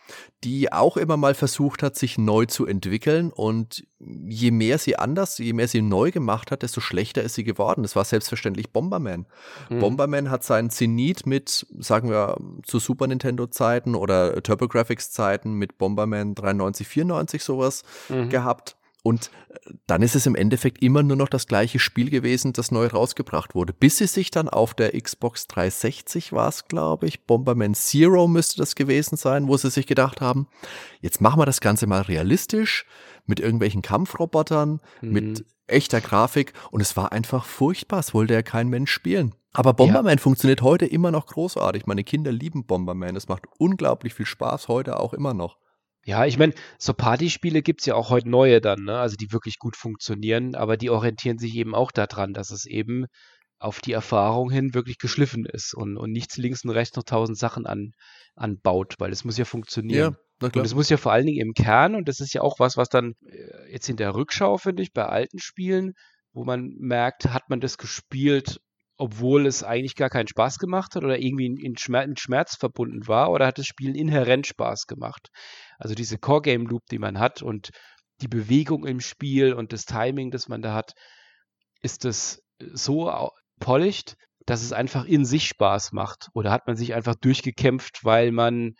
die 0.44 0.72
auch 0.72 0.96
immer 0.96 1.16
mal 1.16 1.34
versucht 1.34 1.82
hat, 1.82 1.96
sich 1.96 2.18
neu 2.18 2.46
zu 2.46 2.66
entwickeln. 2.66 3.30
Und 3.30 3.86
je 3.98 4.50
mehr 4.50 4.78
sie 4.78 4.96
anders, 4.96 5.38
je 5.38 5.52
mehr 5.52 5.68
sie 5.68 5.82
neu 5.82 6.10
gemacht 6.10 6.50
hat, 6.50 6.62
desto 6.62 6.80
schlechter 6.80 7.22
ist 7.22 7.34
sie 7.34 7.44
geworden. 7.44 7.82
Das 7.82 7.96
war 7.96 8.04
selbstverständlich 8.04 8.72
Bomberman. 8.72 9.26
Mhm. 9.68 9.80
Bomberman 9.80 10.30
hat 10.30 10.44
seinen 10.44 10.70
Zenit 10.70 11.26
mit, 11.26 11.66
sagen 11.78 12.10
wir, 12.10 12.36
zu 12.64 12.78
Super 12.78 13.06
Nintendo-Zeiten 13.06 13.94
oder 13.94 14.42
TurboGrafx-Zeiten 14.42 15.52
mit 15.52 15.78
Bomberman 15.78 16.34
93, 16.34 16.86
94 16.86 17.42
sowas 17.42 17.82
mhm. 18.08 18.28
gehabt. 18.28 18.76
Und 19.02 19.30
äh, 19.48 19.72
dann 19.86 20.02
ist 20.02 20.14
es 20.14 20.26
im 20.26 20.34
Endeffekt 20.34 20.82
immer 20.82 21.02
nur 21.02 21.16
noch 21.16 21.28
das 21.28 21.46
gleiche 21.46 21.78
Spiel 21.78 22.10
gewesen, 22.10 22.52
das 22.52 22.70
neu 22.70 22.86
rausgebracht 22.86 23.54
wurde. 23.54 23.72
Bis 23.72 23.98
sie 23.98 24.06
sich 24.06 24.30
dann 24.30 24.48
auf 24.48 24.74
der 24.74 24.98
Xbox 25.00 25.46
360 25.46 26.32
war 26.32 26.48
es, 26.48 26.66
glaube 26.66 27.06
ich, 27.06 27.26
Bomberman 27.26 27.74
Zero 27.74 28.28
müsste 28.28 28.58
das 28.58 28.74
gewesen 28.74 29.16
sein, 29.16 29.48
wo 29.48 29.56
sie 29.56 29.70
sich 29.70 29.86
gedacht 29.86 30.20
haben, 30.20 30.48
jetzt 31.00 31.20
machen 31.20 31.40
wir 31.40 31.46
das 31.46 31.60
Ganze 31.60 31.86
mal 31.86 32.02
realistisch 32.02 32.86
mit 33.26 33.40
irgendwelchen 33.40 33.82
Kampfrobotern, 33.82 34.80
mhm. 35.00 35.12
mit 35.12 35.44
echter 35.66 36.00
Grafik 36.00 36.52
und 36.70 36.80
es 36.80 36.96
war 36.96 37.12
einfach 37.12 37.44
furchtbar, 37.44 38.00
es 38.00 38.12
wollte 38.12 38.34
ja 38.34 38.42
kein 38.42 38.68
Mensch 38.68 38.90
spielen. 38.90 39.34
Aber 39.52 39.72
Bomberman 39.72 40.18
ja. 40.18 40.22
funktioniert 40.22 40.62
heute 40.62 40.86
immer 40.86 41.10
noch 41.10 41.26
großartig. 41.26 41.86
Meine 41.86 42.04
Kinder 42.04 42.30
lieben 42.30 42.66
Bomberman. 42.66 43.16
Es 43.16 43.26
macht 43.26 43.44
unglaublich 43.58 44.14
viel 44.14 44.26
Spaß 44.26 44.68
heute 44.68 45.00
auch 45.00 45.12
immer 45.12 45.34
noch. 45.34 45.58
Ja, 46.10 46.26
ich 46.26 46.38
meine, 46.38 46.54
so 46.76 46.92
Partyspiele 46.92 47.62
gibt 47.62 47.82
es 47.82 47.86
ja 47.86 47.94
auch 47.94 48.10
heute 48.10 48.28
neue 48.28 48.60
dann, 48.60 48.82
ne? 48.82 48.98
Also 48.98 49.14
die 49.14 49.30
wirklich 49.30 49.60
gut 49.60 49.76
funktionieren, 49.76 50.56
aber 50.56 50.76
die 50.76 50.90
orientieren 50.90 51.38
sich 51.38 51.54
eben 51.54 51.72
auch 51.72 51.92
daran, 51.92 52.34
dass 52.34 52.50
es 52.50 52.66
eben 52.66 53.06
auf 53.60 53.80
die 53.80 53.92
Erfahrung 53.92 54.50
hin 54.50 54.74
wirklich 54.74 54.98
geschliffen 54.98 55.44
ist 55.44 55.72
und, 55.72 55.96
und 55.96 56.10
nichts 56.10 56.36
links 56.36 56.64
und 56.64 56.70
rechts 56.70 56.96
noch 56.96 57.04
tausend 57.04 57.38
Sachen 57.38 57.64
an, 57.64 57.92
anbaut, 58.34 58.96
weil 58.98 59.12
es 59.12 59.24
muss 59.24 59.38
ja 59.38 59.44
funktionieren. 59.44 60.16
Ja, 60.42 60.48
und 60.48 60.56
es 60.64 60.74
muss 60.74 60.88
ja 60.88 60.96
vor 60.96 61.12
allen 61.12 61.26
Dingen 61.26 61.46
im 61.46 61.54
Kern, 61.54 61.94
und 61.94 62.08
das 62.08 62.18
ist 62.18 62.34
ja 62.34 62.40
auch 62.40 62.58
was, 62.58 62.76
was 62.76 62.88
dann 62.88 63.12
äh, 63.24 63.72
jetzt 63.72 63.88
in 63.88 63.96
der 63.96 64.16
Rückschau, 64.16 64.56
finde 64.56 64.82
ich, 64.82 64.92
bei 64.92 65.06
alten 65.06 65.38
Spielen, 65.38 65.92
wo 66.32 66.44
man 66.44 66.74
merkt, 66.80 67.26
hat 67.26 67.50
man 67.50 67.60
das 67.60 67.78
gespielt, 67.78 68.58
obwohl 68.96 69.46
es 69.46 69.62
eigentlich 69.62 69.94
gar 69.94 70.10
keinen 70.10 70.28
Spaß 70.28 70.58
gemacht 70.58 70.94
hat 70.96 71.04
oder 71.04 71.18
irgendwie 71.18 71.46
in, 71.46 71.56
in 71.56 71.76
Schmerz, 71.76 72.08
mit 72.08 72.20
Schmerz 72.20 72.56
verbunden 72.56 73.06
war, 73.06 73.30
oder 73.30 73.46
hat 73.46 73.58
das 73.58 73.66
Spiel 73.66 73.96
inhärent 73.96 74.48
Spaß 74.48 74.86
gemacht? 74.88 75.28
Also 75.80 75.94
diese 75.94 76.18
Core-Game-Loop, 76.18 76.82
die 76.90 76.98
man 76.98 77.18
hat 77.18 77.42
und 77.42 77.70
die 78.20 78.28
Bewegung 78.28 78.86
im 78.86 79.00
Spiel 79.00 79.54
und 79.54 79.72
das 79.72 79.86
Timing, 79.86 80.30
das 80.30 80.46
man 80.46 80.60
da 80.60 80.74
hat, 80.74 80.92
ist 81.80 82.04
das 82.04 82.42
so 82.58 83.30
polished, 83.58 84.14
dass 84.44 84.62
es 84.62 84.72
einfach 84.72 85.06
in 85.06 85.24
sich 85.24 85.46
Spaß 85.46 85.92
macht. 85.92 86.28
Oder 86.34 86.50
hat 86.50 86.66
man 86.66 86.76
sich 86.76 86.94
einfach 86.94 87.14
durchgekämpft, 87.14 88.04
weil 88.04 88.30
man 88.30 88.74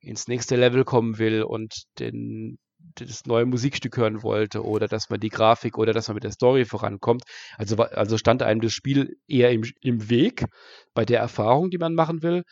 ins 0.00 0.26
nächste 0.26 0.56
Level 0.56 0.84
kommen 0.84 1.18
will 1.18 1.44
und 1.44 1.84
den, 2.00 2.58
das 2.96 3.24
neue 3.26 3.46
Musikstück 3.46 3.96
hören 3.96 4.24
wollte 4.24 4.64
oder 4.64 4.88
dass 4.88 5.10
man 5.10 5.20
die 5.20 5.28
Grafik 5.28 5.78
oder 5.78 5.92
dass 5.92 6.08
man 6.08 6.16
mit 6.16 6.24
der 6.24 6.32
Story 6.32 6.64
vorankommt. 6.64 7.22
Also, 7.56 7.76
also 7.76 8.18
stand 8.18 8.42
einem 8.42 8.60
das 8.60 8.72
Spiel 8.72 9.16
eher 9.28 9.52
im, 9.52 9.62
im 9.80 10.10
Weg 10.10 10.46
bei 10.92 11.04
der 11.04 11.20
Erfahrung, 11.20 11.70
die 11.70 11.78
man 11.78 11.94
machen 11.94 12.22
will. 12.24 12.42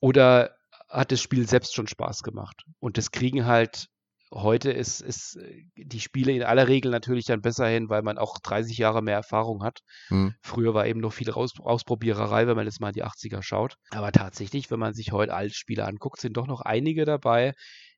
Oder 0.00 0.54
hat 0.90 1.12
das 1.12 1.20
Spiel 1.20 1.48
selbst 1.48 1.74
schon 1.74 1.86
Spaß 1.86 2.22
gemacht. 2.22 2.64
Und 2.80 2.98
das 2.98 3.10
kriegen 3.10 3.46
halt 3.46 3.86
heute 4.32 4.70
ist, 4.70 5.00
ist 5.00 5.36
äh, 5.36 5.64
die 5.76 6.00
Spiele 6.00 6.32
in 6.32 6.42
aller 6.42 6.68
Regel 6.68 6.90
natürlich 6.90 7.24
dann 7.26 7.40
besser 7.40 7.66
hin, 7.66 7.88
weil 7.88 8.02
man 8.02 8.18
auch 8.18 8.38
30 8.38 8.78
Jahre 8.78 9.02
mehr 9.02 9.16
Erfahrung 9.16 9.62
hat. 9.62 9.80
Hm. 10.08 10.34
Früher 10.40 10.74
war 10.74 10.86
eben 10.86 11.00
noch 11.00 11.12
viel 11.12 11.30
Aus, 11.30 11.52
Ausprobiererei, 11.58 12.46
wenn 12.46 12.56
man 12.56 12.66
jetzt 12.66 12.80
mal 12.80 12.88
in 12.88 12.94
die 12.94 13.04
80er 13.04 13.42
schaut. 13.42 13.74
Aber 13.90 14.12
tatsächlich, 14.12 14.70
wenn 14.70 14.78
man 14.78 14.94
sich 14.94 15.12
heute 15.12 15.34
alte 15.34 15.54
Spiele 15.54 15.84
anguckt, 15.84 16.20
sind 16.20 16.36
doch 16.36 16.46
noch 16.46 16.60
einige 16.60 17.04
dabei, 17.04 17.54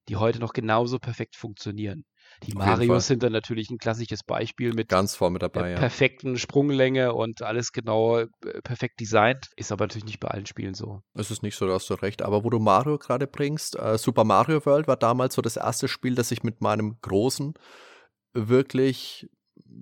die 0.08 0.16
heute 0.16 0.38
noch 0.38 0.52
genauso 0.52 0.98
perfekt 0.98 1.36
funktionieren. 1.36 2.04
Die 2.44 2.54
Marios 2.54 3.06
sind 3.06 3.22
dann 3.22 3.32
natürlich 3.32 3.70
ein 3.70 3.78
klassisches 3.78 4.22
Beispiel 4.22 4.72
mit 4.72 4.88
ganz 4.88 5.14
vorne 5.14 5.38
dabei, 5.38 5.70
ja. 5.70 5.76
perfekten 5.76 6.38
Sprunglänge 6.38 7.14
und 7.14 7.42
alles 7.42 7.72
genau 7.72 8.18
äh, 8.18 8.26
perfekt 8.62 9.00
designt. 9.00 9.50
Ist 9.56 9.72
aber 9.72 9.84
natürlich 9.84 10.04
nicht 10.04 10.20
bei 10.20 10.28
allen 10.28 10.46
Spielen 10.46 10.74
so. 10.74 11.02
Es 11.14 11.30
ist 11.30 11.42
nicht 11.42 11.56
so, 11.56 11.66
da 11.66 11.74
hast 11.74 11.88
du 11.90 11.94
recht. 11.94 12.22
Aber 12.22 12.44
wo 12.44 12.50
du 12.50 12.58
Mario 12.58 12.98
gerade 12.98 13.26
bringst, 13.26 13.78
äh, 13.78 13.98
Super 13.98 14.24
Mario 14.24 14.64
World 14.66 14.88
war 14.88 14.96
damals 14.96 15.34
so 15.34 15.42
das 15.42 15.56
erste 15.56 15.88
Spiel, 15.88 16.14
das 16.14 16.30
ich 16.30 16.42
mit 16.42 16.60
meinem 16.60 16.98
Großen 17.00 17.54
wirklich 18.34 19.28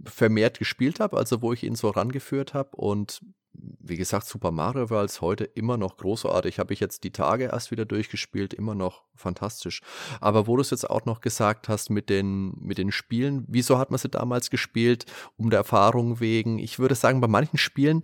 vermehrt 0.05 0.59
gespielt 0.59 1.01
habe, 1.01 1.17
also 1.17 1.43
wo 1.43 1.53
ich 1.53 1.65
ihn 1.65 1.75
so 1.75 1.91
rangeführt 1.91 2.55
habe 2.55 2.77
und 2.77 3.21
wie 3.53 3.97
gesagt, 3.97 4.27
Super 4.27 4.51
Mario 4.51 4.91
World 4.91 5.21
heute 5.21 5.45
immer 5.45 5.77
noch 5.77 5.97
großartig. 5.97 6.59
Habe 6.59 6.73
ich 6.73 6.81
jetzt 6.81 7.05
die 7.05 7.11
Tage 7.11 7.45
erst 7.45 7.71
wieder 7.71 7.85
durchgespielt, 7.85 8.55
immer 8.55 8.75
noch 8.75 9.03
fantastisch. 9.15 9.83
Aber 10.21 10.47
wo 10.47 10.57
du 10.57 10.63
es 10.63 10.71
jetzt 10.71 10.89
auch 10.89 11.05
noch 11.05 11.21
gesagt 11.21 11.69
hast 11.69 11.91
mit 11.91 12.09
den, 12.09 12.53
mit 12.61 12.79
den 12.79 12.93
Spielen, 12.93 13.45
wieso 13.49 13.79
hat 13.79 13.91
man 13.91 13.99
sie 13.99 14.09
damals 14.09 14.51
gespielt? 14.51 15.07
Um 15.37 15.51
der 15.51 15.59
Erfahrung 15.59 16.21
wegen. 16.21 16.59
Ich 16.59 16.79
würde 16.79 16.95
sagen, 16.95 17.21
bei 17.21 17.29
manchen 17.29 17.59
Spielen, 17.59 18.03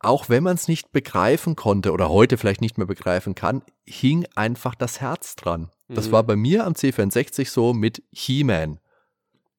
auch 0.00 0.28
wenn 0.28 0.42
man 0.42 0.54
es 0.54 0.68
nicht 0.68 0.92
begreifen 0.92 1.54
konnte 1.56 1.92
oder 1.92 2.08
heute 2.08 2.36
vielleicht 2.36 2.60
nicht 2.60 2.78
mehr 2.78 2.86
begreifen 2.86 3.34
kann, 3.34 3.62
hing 3.86 4.26
einfach 4.34 4.74
das 4.74 5.00
Herz 5.00 5.36
dran. 5.36 5.70
Das 5.88 6.08
mhm. 6.08 6.12
war 6.12 6.22
bei 6.24 6.36
mir 6.36 6.66
am 6.66 6.72
C64 6.72 7.48
so 7.48 7.72
mit 7.72 8.02
He-Man. 8.10 8.78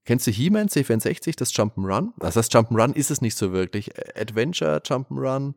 Kennst 0.05 0.27
du 0.27 0.31
He-Man 0.31 0.67
C64, 0.67 1.37
das 1.37 1.53
Jump'n'Run? 1.53 2.11
Also 2.19 2.39
das 2.39 2.51
Jump'n'Run 2.51 2.93
ist 2.93 3.09
es 3.09 3.21
nicht 3.21 3.37
so 3.37 3.53
wirklich. 3.53 3.91
Adventure, 4.17 4.81
Jump'n'Run. 4.85 5.53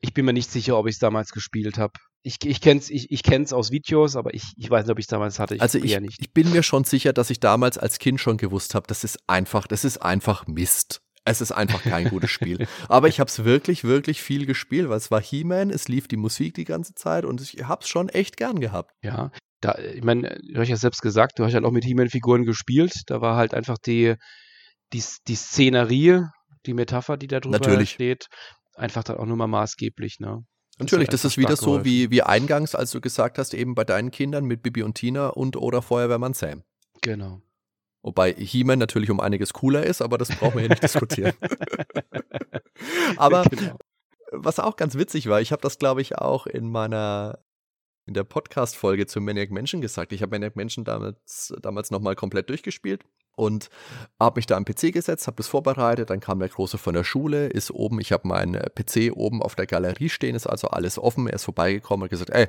Ich 0.00 0.12
bin 0.12 0.26
mir 0.26 0.32
nicht 0.32 0.50
sicher, 0.50 0.76
ob 0.76 0.86
ich 0.86 0.96
es 0.96 0.98
damals 0.98 1.30
gespielt 1.32 1.78
habe. 1.78 1.94
Ich, 2.22 2.36
ich 2.44 2.60
kenne 2.60 2.80
es 2.80 2.90
ich, 2.90 3.10
ich 3.10 3.22
kenn's 3.22 3.52
aus 3.52 3.70
Videos, 3.70 4.16
aber 4.16 4.34
ich, 4.34 4.52
ich 4.56 4.68
weiß 4.68 4.84
nicht, 4.84 4.92
ob 4.92 4.98
ich 4.98 5.04
es 5.04 5.08
damals 5.08 5.38
hatte. 5.38 5.54
Ich 5.54 5.62
also 5.62 5.78
ich, 5.78 5.96
ich 6.18 6.32
bin 6.34 6.50
mir 6.50 6.62
schon 6.62 6.84
sicher, 6.84 7.12
dass 7.12 7.30
ich 7.30 7.40
damals 7.40 7.78
als 7.78 7.98
Kind 7.98 8.20
schon 8.20 8.36
gewusst 8.36 8.74
habe, 8.74 8.86
das 8.86 9.04
ist 9.04 9.18
einfach, 9.26 9.66
das 9.66 9.84
ist 9.84 9.98
einfach 9.98 10.46
Mist. 10.46 11.00
Es 11.24 11.40
ist 11.40 11.52
einfach 11.52 11.82
kein 11.82 12.08
gutes 12.08 12.30
Spiel. 12.30 12.66
Aber 12.88 13.08
ich 13.08 13.20
habe 13.20 13.28
es 13.28 13.44
wirklich, 13.44 13.84
wirklich 13.84 14.22
viel 14.22 14.46
gespielt, 14.46 14.88
weil 14.88 14.96
es 14.96 15.10
war 15.10 15.20
He-Man, 15.20 15.70
es 15.70 15.88
lief 15.88 16.08
die 16.08 16.16
Musik 16.16 16.54
die 16.54 16.64
ganze 16.64 16.94
Zeit 16.94 17.24
und 17.24 17.40
ich 17.40 17.64
habe 17.64 17.82
es 17.82 17.88
schon 17.88 18.08
echt 18.08 18.36
gern 18.36 18.60
gehabt. 18.60 18.92
Ja, 19.02 19.30
da, 19.60 19.76
ich 19.78 20.04
meine, 20.04 20.38
du 20.42 20.60
hast 20.60 20.68
ja 20.68 20.76
selbst 20.76 21.02
gesagt, 21.02 21.38
du 21.38 21.44
hast 21.44 21.52
ja 21.52 21.62
auch 21.62 21.70
mit 21.70 21.84
He-Man-Figuren 21.84 22.44
gespielt. 22.44 23.02
Da 23.06 23.20
war 23.20 23.36
halt 23.36 23.54
einfach 23.54 23.78
die, 23.78 24.14
die, 24.92 25.02
die 25.26 25.34
Szenerie, 25.34 26.22
die 26.66 26.74
Metapher, 26.74 27.16
die 27.16 27.26
da 27.26 27.40
drüber 27.40 27.58
Natürlich. 27.58 27.90
steht, 27.90 28.28
einfach 28.74 29.04
dann 29.04 29.16
auch 29.16 29.26
nur 29.26 29.36
mal 29.36 29.46
maßgeblich, 29.46 30.20
ne? 30.20 30.44
Das 30.78 30.84
Natürlich, 30.84 31.08
das 31.08 31.24
ist 31.24 31.36
wieder 31.36 31.56
so 31.56 31.84
wie, 31.84 32.12
wie 32.12 32.22
eingangs, 32.22 32.76
als 32.76 32.92
du 32.92 33.00
gesagt 33.00 33.38
hast, 33.38 33.52
eben 33.52 33.74
bei 33.74 33.82
deinen 33.82 34.12
Kindern 34.12 34.44
mit 34.44 34.62
Bibi 34.62 34.84
und 34.84 34.94
Tina 34.94 35.28
und 35.28 35.56
oder 35.56 35.82
Feuerwehrmann 35.82 36.34
Sam. 36.34 36.62
Genau. 37.02 37.42
Wobei 38.02 38.32
He-Man 38.32 38.78
natürlich 38.78 39.10
um 39.10 39.18
einiges 39.18 39.52
cooler 39.52 39.82
ist, 39.82 40.00
aber 40.00 40.18
das 40.18 40.28
brauchen 40.28 40.54
wir 40.54 40.60
hier 40.60 40.68
nicht 40.68 40.84
diskutieren. 40.84 41.32
aber 43.16 43.42
genau. 43.42 43.76
was 44.30 44.60
auch 44.60 44.76
ganz 44.76 44.94
witzig 44.94 45.28
war, 45.28 45.40
ich 45.40 45.50
habe 45.50 45.62
das, 45.62 45.78
glaube 45.78 46.00
ich, 46.00 46.16
auch 46.16 46.46
in 46.46 46.70
meiner 46.70 47.40
in 48.08 48.14
der 48.14 48.24
Podcast-Folge 48.24 49.06
zu 49.06 49.20
Maniac 49.20 49.50
Mansion 49.50 49.80
gesagt. 49.80 50.12
Ich 50.12 50.22
habe 50.22 50.30
Maniac 50.30 50.56
Mansion 50.56 50.84
damals, 50.84 51.54
damals 51.60 51.90
nochmal 51.90 52.16
komplett 52.16 52.48
durchgespielt 52.48 53.04
und 53.36 53.68
habe 54.18 54.38
mich 54.38 54.46
da 54.46 54.56
am 54.56 54.64
PC 54.64 54.92
gesetzt, 54.92 55.26
habe 55.26 55.36
das 55.36 55.46
vorbereitet. 55.46 56.10
Dann 56.10 56.20
kam 56.20 56.40
der 56.40 56.48
Große 56.48 56.78
von 56.78 56.94
der 56.94 57.04
Schule, 57.04 57.46
ist 57.46 57.70
oben, 57.70 58.00
ich 58.00 58.10
habe 58.10 58.26
meinen 58.26 58.54
PC 58.74 59.12
oben 59.14 59.42
auf 59.42 59.54
der 59.54 59.66
Galerie 59.66 60.08
stehen, 60.08 60.34
ist 60.34 60.46
also 60.46 60.68
alles 60.68 60.98
offen. 60.98 61.28
Er 61.28 61.34
ist 61.34 61.44
vorbeigekommen 61.44 62.04
und 62.04 62.08
gesagt: 62.08 62.30
Ey, 62.30 62.48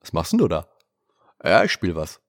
was 0.00 0.12
machst 0.12 0.32
denn 0.32 0.38
du 0.38 0.48
da? 0.48 0.68
Ja, 1.42 1.64
ich 1.64 1.72
spiele 1.72 1.96
was. 1.96 2.20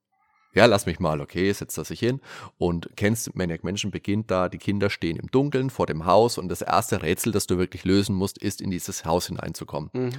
Ja, 0.55 0.66
lass 0.66 0.86
mich 0.86 0.99
mal, 0.99 1.20
okay, 1.20 1.51
setzt 1.51 1.78
er 1.78 1.84
sich 1.84 1.99
hin 1.99 2.22
und 2.57 2.91
kennst, 2.95 3.36
Maniac 3.36 3.64
Mansion 3.64 3.91
beginnt 3.91 4.30
da, 4.30 4.49
die 4.49 4.59
Kinder 4.59 4.91
stehen 4.91 5.18
im 5.18 5.32
Dunkeln 5.32 5.72
vor 5.72 5.88
dem 5.88 6.05
Haus 6.05 6.38
und 6.38 6.47
das 6.47 6.61
erste 6.61 7.01
Rätsel, 7.01 7.32
das 7.32 7.47
du 7.47 7.57
wirklich 7.57 7.86
lösen 7.86 8.16
musst, 8.16 8.38
ist 8.38 8.61
in 8.61 8.70
dieses 8.70 9.03
Haus 9.03 9.28
hineinzukommen. 9.28 9.89
Mhm. 9.93 10.11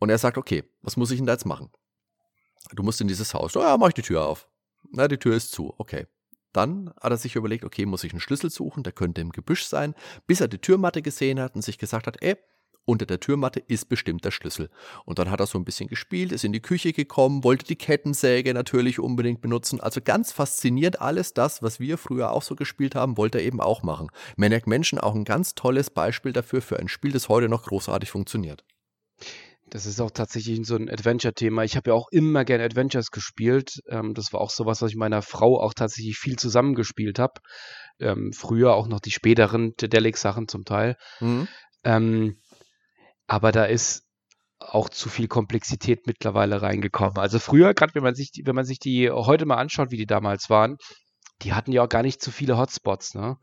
Und 0.00 0.10
er 0.10 0.18
sagt, 0.18 0.36
okay, 0.36 0.64
was 0.82 0.96
muss 0.96 1.12
ich 1.12 1.18
denn 1.18 1.26
da 1.26 1.34
jetzt 1.34 1.46
machen? 1.46 1.70
Du 2.72 2.82
musst 2.82 3.00
in 3.00 3.08
dieses 3.08 3.32
Haus. 3.34 3.56
Oh 3.56 3.60
ja, 3.60 3.76
mach 3.76 3.88
ich 3.88 3.94
die 3.94 4.02
Tür 4.02 4.26
auf. 4.26 4.48
Na, 4.90 5.06
die 5.06 5.18
Tür 5.18 5.36
ist 5.36 5.52
zu. 5.52 5.74
Okay. 5.78 6.06
Dann 6.52 6.92
hat 7.00 7.12
er 7.12 7.16
sich 7.16 7.36
überlegt, 7.36 7.64
okay, 7.64 7.86
muss 7.86 8.02
ich 8.02 8.12
einen 8.12 8.20
Schlüssel 8.20 8.50
suchen, 8.50 8.82
der 8.82 8.92
könnte 8.92 9.20
im 9.20 9.30
Gebüsch 9.30 9.66
sein, 9.66 9.94
bis 10.26 10.40
er 10.40 10.48
die 10.48 10.58
Türmatte 10.58 11.00
gesehen 11.00 11.38
hat 11.38 11.54
und 11.54 11.62
sich 11.62 11.78
gesagt 11.78 12.08
hat, 12.08 12.20
ey, 12.22 12.36
unter 12.84 13.06
der 13.06 13.20
Türmatte 13.20 13.60
ist 13.60 13.88
bestimmt 13.88 14.24
der 14.24 14.32
Schlüssel. 14.32 14.68
Und 15.04 15.20
dann 15.20 15.30
hat 15.30 15.38
er 15.38 15.46
so 15.46 15.58
ein 15.58 15.64
bisschen 15.64 15.88
gespielt, 15.88 16.32
ist 16.32 16.44
in 16.44 16.52
die 16.52 16.62
Küche 16.62 16.92
gekommen, 16.92 17.44
wollte 17.44 17.66
die 17.66 17.76
Kettensäge 17.76 18.52
natürlich 18.52 18.98
unbedingt 18.98 19.40
benutzen. 19.42 19.80
Also 19.80 20.00
ganz 20.00 20.32
fasziniert 20.32 21.00
alles 21.00 21.34
das, 21.34 21.62
was 21.62 21.78
wir 21.78 21.98
früher 21.98 22.32
auch 22.32 22.42
so 22.42 22.56
gespielt 22.56 22.96
haben, 22.96 23.16
wollte 23.16 23.38
er 23.38 23.44
eben 23.44 23.60
auch 23.60 23.84
machen. 23.84 24.08
Maniac 24.36 24.66
Menschen 24.66 24.98
auch 24.98 25.14
ein 25.14 25.24
ganz 25.24 25.54
tolles 25.54 25.90
Beispiel 25.90 26.32
dafür, 26.32 26.62
für 26.62 26.78
ein 26.78 26.88
Spiel, 26.88 27.12
das 27.12 27.28
heute 27.28 27.48
noch 27.48 27.62
großartig 27.62 28.10
funktioniert. 28.10 28.64
Das 29.70 29.86
ist 29.86 30.00
auch 30.00 30.10
tatsächlich 30.10 30.66
so 30.66 30.74
ein 30.74 30.90
Adventure-Thema. 30.90 31.62
Ich 31.62 31.76
habe 31.76 31.90
ja 31.90 31.94
auch 31.94 32.08
immer 32.10 32.44
gerne 32.44 32.64
Adventures 32.64 33.12
gespielt. 33.12 33.80
Ähm, 33.88 34.14
das 34.14 34.32
war 34.32 34.40
auch 34.40 34.50
sowas, 34.50 34.82
was 34.82 34.90
ich 34.90 34.96
meiner 34.96 35.22
Frau 35.22 35.60
auch 35.60 35.74
tatsächlich 35.74 36.18
viel 36.18 36.36
zusammengespielt 36.36 37.20
habe. 37.20 37.34
Ähm, 38.00 38.32
früher 38.32 38.74
auch 38.74 38.88
noch 38.88 39.00
die 39.00 39.12
späteren 39.12 39.74
Dedelic-Sachen 39.80 40.48
zum 40.48 40.64
Teil. 40.64 40.96
Mhm. 41.20 41.46
Ähm, 41.84 42.40
aber 43.28 43.52
da 43.52 43.64
ist 43.64 44.06
auch 44.58 44.88
zu 44.88 45.08
viel 45.08 45.28
Komplexität 45.28 46.06
mittlerweile 46.06 46.62
reingekommen. 46.62 47.18
Also 47.18 47.38
früher, 47.38 47.72
gerade 47.72 47.94
wenn 47.94 48.02
man 48.02 48.16
sich, 48.16 48.32
wenn 48.44 48.56
man 48.56 48.64
sich 48.64 48.80
die 48.80 49.08
heute 49.10 49.46
mal 49.46 49.56
anschaut, 49.56 49.92
wie 49.92 49.96
die 49.96 50.06
damals 50.06 50.50
waren, 50.50 50.76
die 51.42 51.54
hatten 51.54 51.72
ja 51.72 51.84
auch 51.84 51.88
gar 51.88 52.02
nicht 52.02 52.20
zu 52.20 52.30
viele 52.30 52.58
Hotspots, 52.58 53.14
ne? 53.14 53.36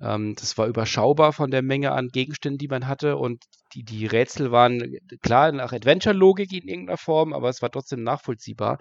Ähm, 0.00 0.34
das 0.34 0.58
war 0.58 0.66
überschaubar 0.66 1.32
von 1.32 1.50
der 1.50 1.62
Menge 1.62 1.92
an 1.92 2.08
Gegenständen, 2.08 2.58
die 2.58 2.68
man 2.68 2.86
hatte. 2.86 3.16
Und 3.16 3.44
die, 3.74 3.84
die 3.84 4.06
Rätsel 4.06 4.50
waren 4.50 4.98
klar 5.22 5.52
nach 5.52 5.72
Adventure-Logik 5.72 6.52
in 6.52 6.68
irgendeiner 6.68 6.98
Form, 6.98 7.32
aber 7.32 7.48
es 7.48 7.62
war 7.62 7.70
trotzdem 7.70 8.02
nachvollziehbar. 8.02 8.78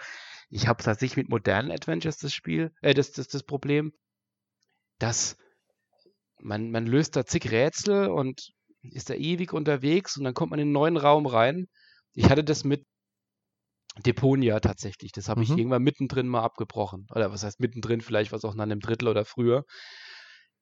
Ich 0.50 0.68
habe 0.68 0.84
tatsächlich 0.84 1.18
mit 1.18 1.30
modernen 1.30 1.72
Adventures 1.72 2.18
das 2.18 2.34
Spiel, 2.34 2.72
äh, 2.82 2.94
das, 2.94 3.12
das, 3.12 3.28
das 3.28 3.44
Problem, 3.44 3.94
dass 5.00 5.38
man, 6.40 6.72
man 6.72 6.86
löst 6.86 7.16
da 7.16 7.26
zig 7.26 7.52
Rätsel 7.52 8.08
und 8.08 8.52
ist 8.82 9.10
da 9.10 9.14
ewig 9.14 9.54
unterwegs 9.54 10.18
und 10.18 10.26
dann 10.26 10.34
kommt 10.34 10.52
man 10.52 10.60
in 10.60 10.66
einen 10.66 10.74
neuen 10.74 10.98
Raum 10.98 11.26
rein. 11.26 11.68
Ich 12.14 12.30
hatte 12.30 12.44
das 12.44 12.64
mit 12.64 12.86
Deponia 14.06 14.60
tatsächlich. 14.60 15.12
Das 15.12 15.30
habe 15.30 15.40
mhm. 15.40 15.44
ich 15.44 15.50
irgendwann 15.52 15.84
mittendrin 15.84 16.28
mal 16.28 16.42
abgebrochen. 16.42 17.08
Oder 17.12 17.32
was 17.32 17.44
heißt 17.44 17.60
mittendrin, 17.60 18.02
vielleicht 18.02 18.32
was 18.32 18.44
auch 18.44 18.56
nach 18.56 18.64
einem 18.64 18.80
Drittel 18.80 19.08
oder 19.08 19.24
früher 19.24 19.66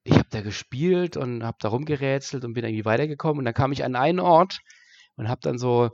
ich 0.04 0.14
habe 0.14 0.28
da 0.30 0.42
gespielt 0.42 1.18
und 1.18 1.44
habe 1.44 1.58
da 1.60 1.70
rumgerätselt 1.70 2.44
und 2.44 2.54
bin 2.54 2.64
irgendwie 2.64 2.86
weitergekommen. 2.86 3.40
Und 3.40 3.46
dann 3.46 3.54
kam 3.54 3.72
ich 3.72 3.84
an 3.84 3.96
einen 3.96 4.20
Ort 4.20 4.60
und 5.16 5.30
habe 5.30 5.42
dann 5.44 5.58
so 5.58 5.90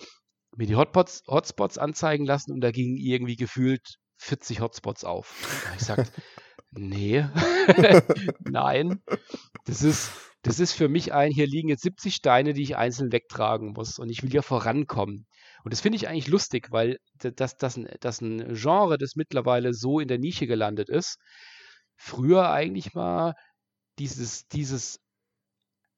mir 0.56 0.68
die 0.68 0.76
Hotspots, 0.76 1.24
Hotspots 1.28 1.78
anzeigen 1.78 2.26
lassen 2.26 2.52
und 2.52 2.62
da 2.62 2.72
gingen 2.72 2.98
irgendwie 2.98 3.36
gefühlt 3.36 3.98
40 4.20 4.62
Hotspots 4.62 5.04
auf. 5.04 5.36
Ich 5.78 5.86
sagte, 5.86 6.10
nee, 6.72 7.26
nein, 8.40 9.02
das 9.66 9.84
ist, 9.84 10.12
das 10.42 10.60
ist 10.60 10.74
für 10.74 10.88
mich 10.88 11.14
ein, 11.14 11.32
hier 11.32 11.48
liegen 11.48 11.70
jetzt 11.70 11.84
70 11.84 12.16
Steine, 12.16 12.54
die 12.54 12.64
ich 12.64 12.78
einzeln 12.78 13.12
wegtragen 13.12 13.74
muss 13.74 14.00
und 14.00 14.10
ich 14.10 14.24
will 14.24 14.34
ja 14.34 14.42
vorankommen. 14.42 15.28
Und 15.64 15.74
das 15.74 15.82
finde 15.82 15.98
ich 15.98 16.08
eigentlich 16.08 16.28
lustig, 16.28 16.72
weil 16.72 16.98
das, 17.16 17.58
das, 17.58 17.78
das 18.00 18.22
ein 18.22 18.54
Genre, 18.54 18.98
das 18.98 19.16
mittlerweile 19.16 19.74
so 19.74 20.00
in 20.00 20.08
der 20.08 20.18
Nische 20.18 20.48
gelandet 20.48 20.90
ist, 20.90 21.18
früher 21.98 22.50
eigentlich 22.52 22.94
mal 22.94 23.34
dieses, 24.00 24.48
dieses, 24.48 25.00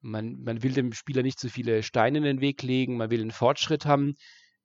man, 0.02 0.42
man 0.44 0.64
will 0.64 0.74
dem 0.74 0.94
Spieler 0.94 1.24
nicht 1.24 1.40
zu 1.40 1.50
viele 1.50 1.84
Steine 1.84 2.20
in 2.20 2.24
den 2.24 2.42
Weg 2.42 2.64
legen, 2.64 2.98
man 2.98 3.10
will 3.10 3.22
einen 3.22 3.32
Fortschritt 3.32 3.86
haben, 3.86 4.16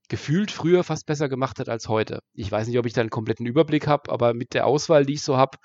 gefühlt 0.08 0.50
früher 0.50 0.84
fast 0.84 1.06
besser 1.06 1.28
gemacht 1.28 1.58
hat 1.58 1.68
als 1.68 1.88
heute. 1.88 2.20
Ich 2.32 2.50
weiß 2.50 2.68
nicht, 2.68 2.78
ob 2.78 2.86
ich 2.86 2.92
da 2.92 3.00
einen 3.00 3.10
kompletten 3.10 3.46
Überblick 3.46 3.86
habe, 3.86 4.12
aber 4.12 4.34
mit 4.34 4.54
der 4.54 4.66
Auswahl, 4.66 5.06
die 5.06 5.14
ich 5.14 5.22
so 5.22 5.36
habe, 5.36 5.58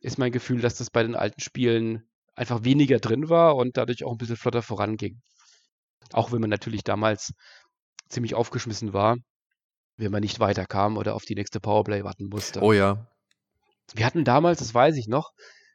ist 0.00 0.18
mein 0.18 0.32
Gefühl, 0.32 0.60
dass 0.60 0.76
das 0.76 0.90
bei 0.90 1.02
den 1.02 1.14
alten 1.14 1.40
Spielen 1.40 2.08
einfach 2.34 2.64
weniger 2.64 2.98
drin 2.98 3.28
war 3.28 3.56
und 3.56 3.76
dadurch 3.76 4.04
auch 4.04 4.12
ein 4.12 4.18
bisschen 4.18 4.36
flotter 4.36 4.62
voranging. 4.62 5.20
Auch 6.12 6.32
wenn 6.32 6.40
man 6.40 6.50
natürlich 6.50 6.84
damals 6.84 7.32
ziemlich 8.08 8.34
aufgeschmissen 8.34 8.92
war, 8.92 9.16
wenn 9.96 10.10
man 10.10 10.22
nicht 10.22 10.40
weiterkam 10.40 10.96
oder 10.96 11.14
auf 11.14 11.24
die 11.24 11.34
nächste 11.34 11.60
Powerplay 11.60 12.02
warten 12.02 12.28
musste. 12.28 12.60
Oh 12.60 12.72
ja. 12.72 13.06
Wir 13.94 14.06
hatten 14.06 14.24
damals, 14.24 14.60
das 14.60 14.72
weiß 14.72 14.96
ich 14.96 15.08
noch, 15.08 15.32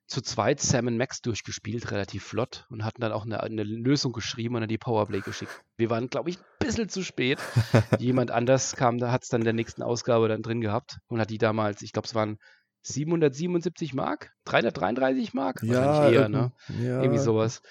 zu 0.07 0.21
zweit 0.21 0.61
Sam 0.61 0.97
Max 0.97 1.21
durchgespielt, 1.21 1.91
relativ 1.91 2.23
flott 2.23 2.67
und 2.69 2.85
hatten 2.85 3.01
dann 3.01 3.11
auch 3.11 3.25
eine, 3.25 3.41
eine 3.41 3.63
Lösung 3.63 4.13
geschrieben 4.13 4.55
und 4.55 4.61
dann 4.61 4.69
die 4.69 4.77
Powerplay 4.77 5.21
geschickt. 5.21 5.51
Wir 5.77 5.89
waren, 5.89 6.09
glaube 6.09 6.29
ich, 6.29 6.37
ein 6.37 6.43
bisschen 6.59 6.89
zu 6.89 7.03
spät. 7.03 7.39
Jemand 7.99 8.29
anders 8.29 8.75
kam, 8.75 8.99
da 8.99 9.11
hat 9.11 9.23
es 9.23 9.29
dann 9.29 9.41
in 9.41 9.45
der 9.45 9.53
nächsten 9.53 9.81
Ausgabe 9.81 10.27
dann 10.27 10.43
drin 10.43 10.61
gehabt 10.61 10.99
und 11.07 11.19
hat 11.19 11.31
die 11.31 11.39
damals, 11.39 11.81
ich 11.81 11.91
glaube, 11.91 12.07
es 12.07 12.13
waren 12.13 12.37
777 12.83 13.95
Mark, 13.95 14.31
333 14.45 15.33
Mark, 15.33 15.63
ja, 15.63 16.09
eher, 16.09 16.29
ne? 16.29 16.51
Ja. 16.69 17.01
Irgendwie 17.01 17.19
sowas 17.19 17.63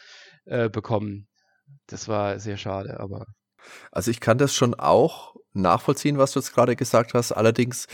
äh, 0.45 0.69
bekommen. 0.69 1.29
Das 1.87 2.09
war 2.09 2.41
sehr 2.41 2.57
schade, 2.57 2.99
aber. 2.99 3.27
Also 3.93 4.11
ich 4.11 4.19
kann 4.19 4.39
das 4.39 4.55
schon 4.55 4.75
auch 4.75 5.37
nachvollziehen, 5.53 6.19
was 6.19 6.33
du 6.33 6.41
jetzt 6.41 6.53
gerade 6.53 6.75
gesagt 6.75 7.15
hast. 7.15 7.31
Allerdings, 7.31 7.87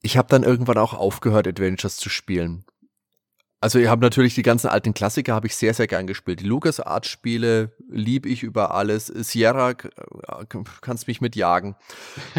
ich 0.00 0.16
habe 0.16 0.28
dann 0.28 0.44
irgendwann 0.44 0.78
auch 0.78 0.94
aufgehört, 0.94 1.46
Adventures 1.46 1.96
zu 1.96 2.08
spielen 2.08 2.64
Also 3.60 3.78
ihr 3.78 3.90
habt 3.90 4.02
natürlich 4.02 4.34
die 4.34 4.42
ganzen 4.42 4.68
alten 4.68 4.92
Klassiker 4.92 5.34
habe 5.34 5.46
ich 5.46 5.56
sehr, 5.56 5.72
sehr 5.72 5.86
gern 5.86 6.06
gespielt. 6.06 6.40
Die 6.40 6.46
LucasArts-Spiele 6.46 7.72
liebe 7.88 8.28
ich 8.28 8.42
über 8.42 8.74
alles. 8.74 9.06
Sierra 9.06 9.70
äh, 9.70 9.74
kannst 10.82 11.08
mich 11.08 11.20
mitjagen. 11.22 11.74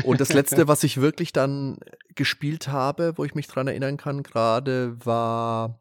Und 0.03 0.21
das 0.21 0.31
letzte, 0.31 0.67
was 0.67 0.83
ich 0.83 1.01
wirklich 1.01 1.33
dann 1.33 1.77
gespielt 2.15 2.67
habe, 2.67 3.13
wo 3.17 3.25
ich 3.25 3.33
mich 3.33 3.47
dran 3.47 3.67
erinnern 3.67 3.97
kann 3.97 4.21
gerade, 4.21 4.95
war 5.03 5.79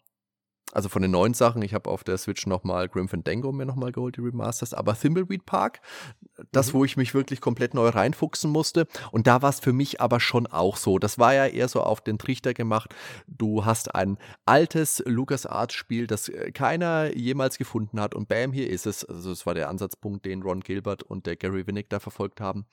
also 0.73 0.89
von 0.89 1.01
den 1.01 1.13
neuen 1.13 1.33
Sachen, 1.33 1.63
ich 1.63 1.75
habe 1.75 1.89
auf 1.89 2.05
der 2.05 2.19
Switch 2.19 2.47
nochmal 2.47 2.89
Grim 2.89 3.09
Fandango 3.09 3.53
mir 3.53 3.65
nochmal 3.65 3.93
geholt, 3.93 4.17
die 4.17 4.21
Remasters, 4.21 4.75
aber 4.75 4.95
Thimbleweed 4.95 5.47
Park, 5.47 5.81
das, 6.53 6.69
mhm. 6.69 6.79
wo 6.79 6.85
ich 6.85 6.97
mich 6.97 7.15
wirklich 7.15 7.41
komplett 7.41 7.73
neu 7.73 7.89
reinfuchsen 7.89 8.51
musste. 8.51 8.87
Und 9.13 9.27
da 9.27 9.43
war 9.43 9.51
es 9.51 9.61
für 9.61 9.73
mich 9.73 10.01
aber 10.01 10.21
schon 10.21 10.47
auch 10.47 10.77
so. 10.77 10.99
Das 10.99 11.19
war 11.19 11.35
ja 11.35 11.47
eher 11.47 11.69
so 11.69 11.83
auf 11.83 12.01
den 12.01 12.19
Trichter 12.19 12.53
gemacht. 12.53 12.95
Du 13.27 13.65
hast 13.65 13.95
ein 13.95 14.19
altes 14.45 15.03
LucasArts-Spiel, 15.07 16.07
das 16.07 16.29
äh, 16.29 16.51
keiner 16.53 17.17
jemals 17.17 17.59
gefunden 17.59 18.01
hat 18.01 18.15
und 18.15 18.29
bam, 18.29 18.53
hier 18.53 18.69
ist 18.69 18.87
es. 18.87 19.05
Also 19.05 19.31
das 19.31 19.47
war 19.47 19.55
der 19.55 19.69
Ansatzpunkt, 19.69 20.27
den 20.27 20.43
Ron 20.43 20.61
Gilbert 20.61 21.03
und 21.03 21.27
der 21.27 21.37
Gary 21.37 21.67
Winnick 21.67 21.89
da 21.91 22.01
verfolgt 22.01 22.41
haben. 22.41 22.67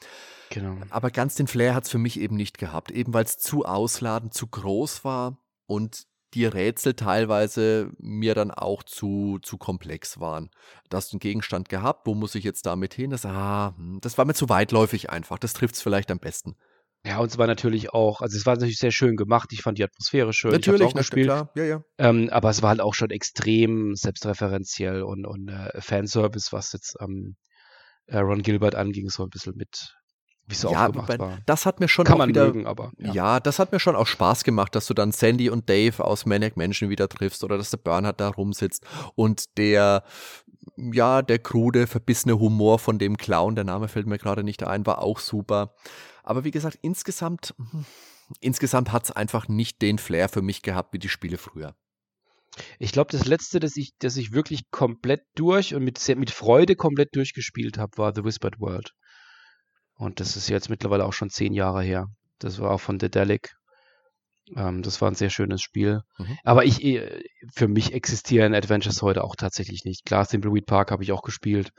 Genau. 0.50 0.76
Aber 0.90 1.12
ganz 1.12 1.36
den 1.36 1.48
Flair 1.48 1.76
hat 1.76 1.86
es 1.86 1.90
für 1.90 2.00
mich 2.00 2.20
eben 2.20 2.36
nicht 2.36 2.58
gehabt, 2.58 2.92
eben 2.92 3.14
weil 3.14 3.26
es 3.26 3.38
zu 3.38 3.66
ausladend, 3.66 4.34
zu 4.34 4.48
groß 4.48 5.06
war 5.06 5.38
und 5.68 6.06
die 6.34 6.46
Rätsel 6.46 6.94
teilweise 6.94 7.92
mir 7.98 8.36
dann 8.36 8.52
auch 8.52 8.84
zu, 8.84 9.40
zu 9.42 9.58
komplex 9.58 10.20
waren. 10.20 10.50
Da 10.90 10.98
hast 10.98 11.12
du 11.12 11.16
einen 11.16 11.20
Gegenstand 11.20 11.70
gehabt, 11.70 12.08
wo 12.08 12.16
muss 12.16 12.36
ich 12.36 12.44
jetzt 12.44 12.66
damit 12.66 12.94
hin? 12.94 13.12
Das, 13.12 13.26
ah, 13.26 13.74
hm, 13.78 14.00
das 14.02 14.18
war 14.18 14.26
mir 14.26 14.34
zu 14.34 14.50
weitläufig 14.50 15.10
einfach. 15.10 15.40
Das 15.40 15.54
trifft 15.54 15.76
es 15.76 15.82
vielleicht 15.82 16.12
am 16.12 16.20
besten. 16.20 16.56
Ja, 17.06 17.20
und 17.20 17.30
es 17.30 17.38
war 17.38 17.48
natürlich 17.48 17.94
auch, 17.94 18.22
also 18.22 18.38
es 18.38 18.46
war 18.46 18.56
natürlich 18.56 18.78
sehr 18.78 18.92
schön 18.92 19.18
gemacht. 19.18 19.50
Ich 19.52 19.62
fand 19.62 19.78
die 19.78 19.84
Atmosphäre 19.84 20.32
schön. 20.32 20.52
Natürlich, 20.52 20.82
ich 20.82 20.88
auch 20.88 20.94
gespielt. 20.94 21.28
klar, 21.28 21.52
ja, 21.56 21.64
ja. 21.64 21.84
Ähm, 21.98 22.30
aber 22.32 22.50
es 22.50 22.62
war 22.62 22.70
halt 22.70 22.82
auch 22.82 22.94
schon 22.94 23.10
extrem 23.10 23.96
selbstreferenziell 23.96 25.04
und, 25.04 25.26
und 25.26 25.50
äh, 25.50 25.82
Fanservice, 25.82 26.54
was 26.54 26.72
jetzt 26.72 26.96
ähm, 27.02 27.36
äh, 28.06 28.20
Ron 28.20 28.42
Gilbert 28.42 28.76
anging, 28.76 29.10
so 29.10 29.24
ein 29.24 29.30
bisschen 29.30 29.56
mit 29.58 29.96
wie 30.48 30.56
so 30.56 30.72
ja, 30.72 30.88
aufgemacht 30.88 31.20
war. 31.20 31.38
Das 31.46 31.66
hat 31.66 31.80
mir 31.80 31.88
schon 31.88 32.06
Kann 32.06 32.16
auch 32.16 32.18
man 32.20 32.30
wieder, 32.30 32.46
mögen, 32.46 32.66
aber 32.66 32.92
ja. 32.98 33.14
ja. 33.14 33.40
das 33.40 33.60
hat 33.60 33.72
mir 33.72 33.80
schon 33.80 33.96
auch 33.96 34.08
Spaß 34.08 34.44
gemacht, 34.44 34.76
dass 34.76 34.88
du 34.88 34.94
dann 34.94 35.12
Sandy 35.12 35.50
und 35.50 35.70
Dave 35.70 36.04
aus 36.04 36.26
Maniac 36.26 36.58
Mansion 36.58 36.90
wieder 36.90 37.08
triffst 37.08 37.44
oder 37.44 37.58
dass 37.58 37.70
der 37.70 37.78
Bernhard 37.78 38.20
da 38.20 38.30
rumsitzt 38.30 38.86
und 39.16 39.58
der 39.58 40.04
ja, 40.78 41.22
der 41.22 41.40
krude, 41.40 41.88
verbissene 41.88 42.40
Humor 42.40 42.80
von 42.80 42.98
dem 42.98 43.18
Clown, 43.18 43.56
der 43.56 43.64
Name 43.64 43.88
fällt 43.88 44.08
mir 44.08 44.18
gerade 44.18 44.44
nicht 44.44 44.64
ein, 44.64 44.86
war 44.86 45.00
auch 45.00 45.20
super. 45.20 45.76
Aber 46.24 46.44
wie 46.44 46.52
gesagt, 46.52 46.80
insgesamt, 46.82 47.54
insgesamt 48.40 48.92
hat 48.92 49.04
es 49.04 49.12
einfach 49.12 49.48
nicht 49.48 49.82
den 49.82 49.98
Flair 49.98 50.30
für 50.30 50.42
mich 50.42 50.62
gehabt 50.62 50.94
wie 50.94 51.00
die 51.00 51.10
Spiele 51.10 51.38
früher. 51.38 51.76
Ich 52.80 52.92
glaube, 52.92 53.12
das 53.12 53.26
letzte, 53.26 53.60
das 53.60 53.76
ich, 53.76 53.94
das 54.00 54.16
ich 54.16 54.32
wirklich 54.32 54.70
komplett 54.70 55.24
durch 55.36 55.74
und 55.74 55.84
mit, 55.84 56.00
mit 56.18 56.32
Freude 56.32 56.76
komplett 56.76 57.16
durchgespielt 57.16 57.78
habe, 57.78 57.98
war 57.98 58.14
The 58.14 58.24
Whispered 58.24 58.60
World. 58.60 58.94
Und 60.04 60.20
das 60.20 60.36
ist 60.36 60.50
jetzt 60.50 60.70
mittlerweile 60.70 61.06
auch 61.06 61.14
schon 61.14 61.30
zehn 61.30 61.54
Jahre 61.54 61.82
her. 61.82 62.08
Das 62.40 62.60
war 62.60 62.72
auch 62.72 62.82
von 62.82 63.00
Dedelic. 63.00 63.56
Ähm, 64.56 64.84
das 64.84 65.02
war 65.02 65.10
ein 65.10 65.16
sehr 65.16 65.30
schönes 65.30 65.62
Spiel. 65.62 66.02
Mhm. 66.18 66.38
Aber 66.44 66.66
ich, 66.66 66.84
äh, 66.84 67.24
für 67.54 67.68
mich 67.68 67.94
existieren 67.94 68.54
Adventures 68.54 69.02
heute 69.02 69.24
auch 69.24 69.36
tatsächlich 69.36 69.86
nicht. 69.86 70.06
Klar, 70.06 70.28
Thimbleweed 70.28 70.66
Park 70.66 70.92
habe 70.92 71.04
ich 71.04 71.12
auch 71.12 71.22
gespielt. 71.22 71.72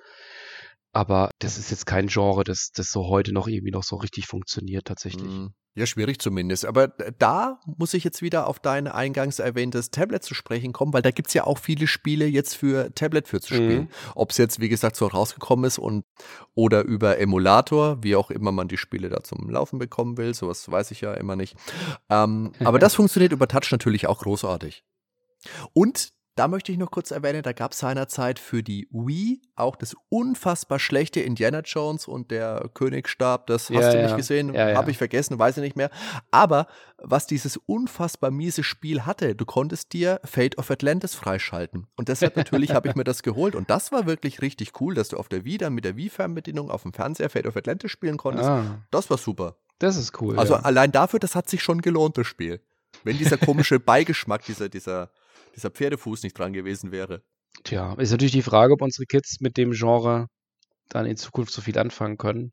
Aber 0.94 1.30
das 1.40 1.58
ist 1.58 1.70
jetzt 1.70 1.86
kein 1.86 2.06
Genre, 2.06 2.44
das, 2.44 2.70
das 2.72 2.92
so 2.92 3.08
heute 3.08 3.32
noch 3.32 3.48
irgendwie 3.48 3.72
noch 3.72 3.82
so 3.82 3.96
richtig 3.96 4.26
funktioniert 4.26 4.86
tatsächlich. 4.86 5.28
Mhm. 5.30 5.52
Ja, 5.76 5.86
schwierig 5.86 6.20
zumindest. 6.20 6.66
Aber 6.66 6.86
da 6.86 7.58
muss 7.66 7.94
ich 7.94 8.04
jetzt 8.04 8.22
wieder 8.22 8.46
auf 8.46 8.60
dein 8.60 8.86
eingangs 8.86 9.40
erwähntes 9.40 9.90
Tablet 9.90 10.22
zu 10.22 10.32
sprechen 10.32 10.72
kommen, 10.72 10.92
weil 10.92 11.02
da 11.02 11.10
gibt 11.10 11.28
es 11.28 11.34
ja 11.34 11.44
auch 11.44 11.58
viele 11.58 11.88
Spiele 11.88 12.26
jetzt 12.26 12.54
für 12.54 12.94
Tablet 12.94 13.26
für 13.26 13.40
zu 13.40 13.54
spielen. 13.54 13.82
Mhm. 13.82 13.88
Ob 14.14 14.30
es 14.30 14.38
jetzt, 14.38 14.60
wie 14.60 14.68
gesagt, 14.68 14.94
so 14.94 15.08
rausgekommen 15.08 15.64
ist 15.64 15.78
und 15.78 16.04
oder 16.54 16.84
über 16.84 17.18
Emulator, 17.18 18.00
wie 18.04 18.14
auch 18.14 18.30
immer 18.30 18.52
man 18.52 18.68
die 18.68 18.76
Spiele 18.76 19.08
da 19.08 19.24
zum 19.24 19.50
Laufen 19.50 19.80
bekommen 19.80 20.16
will, 20.16 20.32
sowas 20.32 20.70
weiß 20.70 20.92
ich 20.92 21.00
ja 21.00 21.12
immer 21.14 21.34
nicht. 21.34 21.56
Ähm, 22.08 22.52
aber 22.60 22.78
das 22.78 22.94
funktioniert 22.94 23.32
über 23.32 23.48
Touch 23.48 23.72
natürlich 23.72 24.06
auch 24.06 24.20
großartig. 24.20 24.84
Und 25.72 26.12
da 26.36 26.48
möchte 26.48 26.72
ich 26.72 26.78
noch 26.78 26.90
kurz 26.90 27.12
erwähnen, 27.12 27.42
da 27.42 27.52
gab 27.52 27.72
es 27.72 27.78
seinerzeit 27.78 28.38
für 28.38 28.62
die 28.62 28.88
Wii 28.90 29.40
auch 29.54 29.76
das 29.76 29.94
unfassbar 30.08 30.80
schlechte 30.80 31.20
Indiana 31.20 31.60
Jones 31.60 32.08
und 32.08 32.32
der 32.32 32.70
Königsstab. 32.74 33.46
Das 33.46 33.70
hast 33.70 33.70
ja, 33.70 33.92
du 33.92 34.02
nicht 34.02 34.16
gesehen, 34.16 34.52
ja, 34.52 34.74
habe 34.74 34.90
ich 34.90 34.98
vergessen, 34.98 35.38
weiß 35.38 35.58
ich 35.58 35.62
nicht 35.62 35.76
mehr. 35.76 35.90
Aber 36.32 36.66
was 36.98 37.28
dieses 37.28 37.56
unfassbar 37.56 38.32
miese 38.32 38.64
Spiel 38.64 39.06
hatte, 39.06 39.36
du 39.36 39.44
konntest 39.44 39.92
dir 39.92 40.20
Fate 40.24 40.58
of 40.58 40.70
Atlantis 40.70 41.14
freischalten. 41.14 41.86
Und 41.96 42.08
deshalb 42.08 42.36
natürlich 42.36 42.72
habe 42.72 42.88
ich 42.88 42.96
mir 42.96 43.04
das 43.04 43.22
geholt. 43.22 43.54
Und 43.54 43.70
das 43.70 43.92
war 43.92 44.06
wirklich 44.06 44.42
richtig 44.42 44.80
cool, 44.80 44.94
dass 44.94 45.08
du 45.08 45.16
auf 45.16 45.28
der 45.28 45.44
Wii 45.44 45.58
dann 45.58 45.74
mit 45.74 45.84
der 45.84 45.96
Wii-Fernbedienung 45.96 46.70
auf 46.70 46.82
dem 46.82 46.92
Fernseher 46.92 47.30
Fate 47.30 47.46
of 47.46 47.56
Atlantis 47.56 47.92
spielen 47.92 48.16
konntest. 48.16 48.48
Ah. 48.48 48.82
Das 48.90 49.08
war 49.08 49.18
super. 49.18 49.56
Das 49.78 49.96
ist 49.96 50.20
cool. 50.20 50.38
Also 50.38 50.54
allein 50.54 50.90
dafür, 50.90 51.20
das 51.20 51.36
hat 51.36 51.48
sich 51.48 51.62
schon 51.62 51.80
gelohnt, 51.80 52.18
das 52.18 52.26
Spiel. 52.26 52.60
Wenn 53.04 53.18
dieser 53.18 53.36
komische 53.36 53.78
Beigeschmack, 53.80 54.44
dieser, 54.44 54.68
dieser 54.68 55.10
dieser 55.54 55.70
Pferdefuß 55.70 56.22
nicht 56.22 56.38
dran 56.38 56.52
gewesen 56.52 56.92
wäre. 56.92 57.22
Tja, 57.62 57.94
ist 57.94 58.10
natürlich 58.10 58.32
die 58.32 58.42
Frage, 58.42 58.74
ob 58.74 58.82
unsere 58.82 59.06
Kids 59.06 59.40
mit 59.40 59.56
dem 59.56 59.72
Genre 59.72 60.26
dann 60.88 61.06
in 61.06 61.16
Zukunft 61.16 61.52
so 61.52 61.62
viel 61.62 61.78
anfangen 61.78 62.16
können. 62.16 62.52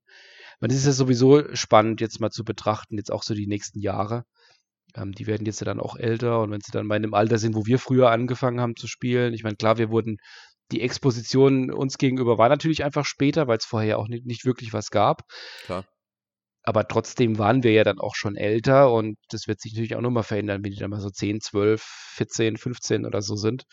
Es 0.62 0.76
ist 0.76 0.86
ja 0.86 0.91
sowieso 0.91 1.56
spannend, 1.56 2.02
jetzt 2.02 2.20
mal 2.20 2.30
zu 2.30 2.43
betrachten, 2.43 2.97
jetzt 2.97 3.12
auch 3.12 3.24
so 3.24 3.34
die 3.34 3.47
nächsten 3.47 3.80
Jahre. 3.80 4.24
Ähm, 4.95 5.12
die 5.12 5.26
werden 5.26 5.45
jetzt 5.45 5.60
ja 5.60 5.66
dann 5.66 5.80
auch 5.80 5.95
älter 5.95 6.41
und 6.41 6.52
wenn 6.52 6.62
sie 6.62 6.72
dann 6.72 6.86
mal 6.86 6.97
in 6.97 7.02
dem 7.02 7.16
Alter 7.16 7.39
sind, 7.39 7.56
wo 7.56 7.66
wir 7.66 7.80
früher 7.80 8.12
angefangen 8.12 8.62
haben 8.62 8.76
zu 8.76 8.88
spielen. 8.88 9.34
Ich 9.34 9.43
meine, 9.43 9.56
klar, 9.56 9.80
wir 9.80 9.89
wurden, 9.89 10.18
die 10.72 10.82
Exposition 10.82 11.72
uns 11.72 11.97
gegenüber 11.97 12.38
war 12.38 12.49
natürlich 12.49 12.84
einfach 12.84 13.06
später, 13.06 13.47
weil 13.47 13.58
es 13.58 13.66
vorher 13.66 13.97
auch 13.97 14.08
nicht, 14.08 14.26
nicht 14.26 14.45
wirklich 14.45 14.72
was 14.72 14.91
gab. 14.91 15.24
Klar 15.66 15.86
aber 16.64 16.88
trotzdem 16.88 17.38
waren 17.39 17.64
wir 17.64 17.72
ja 17.72 17.84
dann 17.84 17.99
auch 17.99 18.16
schon 18.16 18.36
älter 18.36 18.91
und 18.91 19.18
das 19.30 19.47
wird 19.47 19.59
sich 19.59 19.74
natürlich 19.74 19.95
auch 19.95 20.01
nochmal 20.01 20.24
verändern, 20.24 20.64
wenn 20.64 20.72
die 20.72 20.78
dann 20.78 20.91
mal 20.91 21.01
so 21.01 21.09
10, 21.09 21.41
12, 21.41 21.82
14, 21.82 22.57
15 22.57 23.05
oder 23.05 23.22
so 23.22 23.36
sind. 23.36 23.64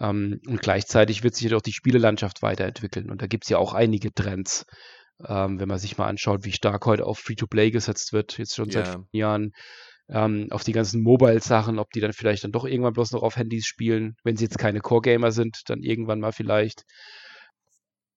Ähm, 0.00 0.40
und 0.46 0.60
gleichzeitig 0.60 1.22
wird 1.22 1.34
sich 1.34 1.52
auch 1.54 1.60
die 1.60 1.72
Spielelandschaft 1.72 2.42
weiterentwickeln. 2.42 3.10
Und 3.10 3.22
da 3.22 3.26
gibt 3.26 3.44
es 3.44 3.50
ja 3.50 3.58
auch 3.58 3.74
einige 3.74 4.12
Trends. 4.12 4.64
Ähm, 5.24 5.60
wenn 5.60 5.68
man 5.68 5.78
sich 5.78 5.96
mal 5.96 6.08
anschaut, 6.08 6.44
wie 6.44 6.52
stark 6.52 6.86
heute 6.86 7.06
auf 7.06 7.18
Free-to-Play 7.18 7.70
gesetzt 7.70 8.12
wird, 8.12 8.36
jetzt 8.38 8.56
schon 8.56 8.70
seit 8.70 8.88
yeah. 8.88 9.04
Jahren, 9.12 9.52
ähm, 10.08 10.48
auf 10.50 10.64
die 10.64 10.72
ganzen 10.72 11.02
Mobile-Sachen, 11.02 11.78
ob 11.78 11.90
die 11.90 12.00
dann 12.00 12.12
vielleicht 12.12 12.44
dann 12.44 12.52
doch 12.52 12.64
irgendwann 12.64 12.92
bloß 12.92 13.12
noch 13.12 13.22
auf 13.22 13.36
Handys 13.36 13.66
spielen, 13.66 14.16
wenn 14.22 14.36
sie 14.36 14.44
jetzt 14.44 14.58
keine 14.58 14.80
Core-Gamer 14.80 15.30
sind, 15.30 15.62
dann 15.66 15.82
irgendwann 15.82 16.20
mal 16.20 16.32
vielleicht. 16.32 16.82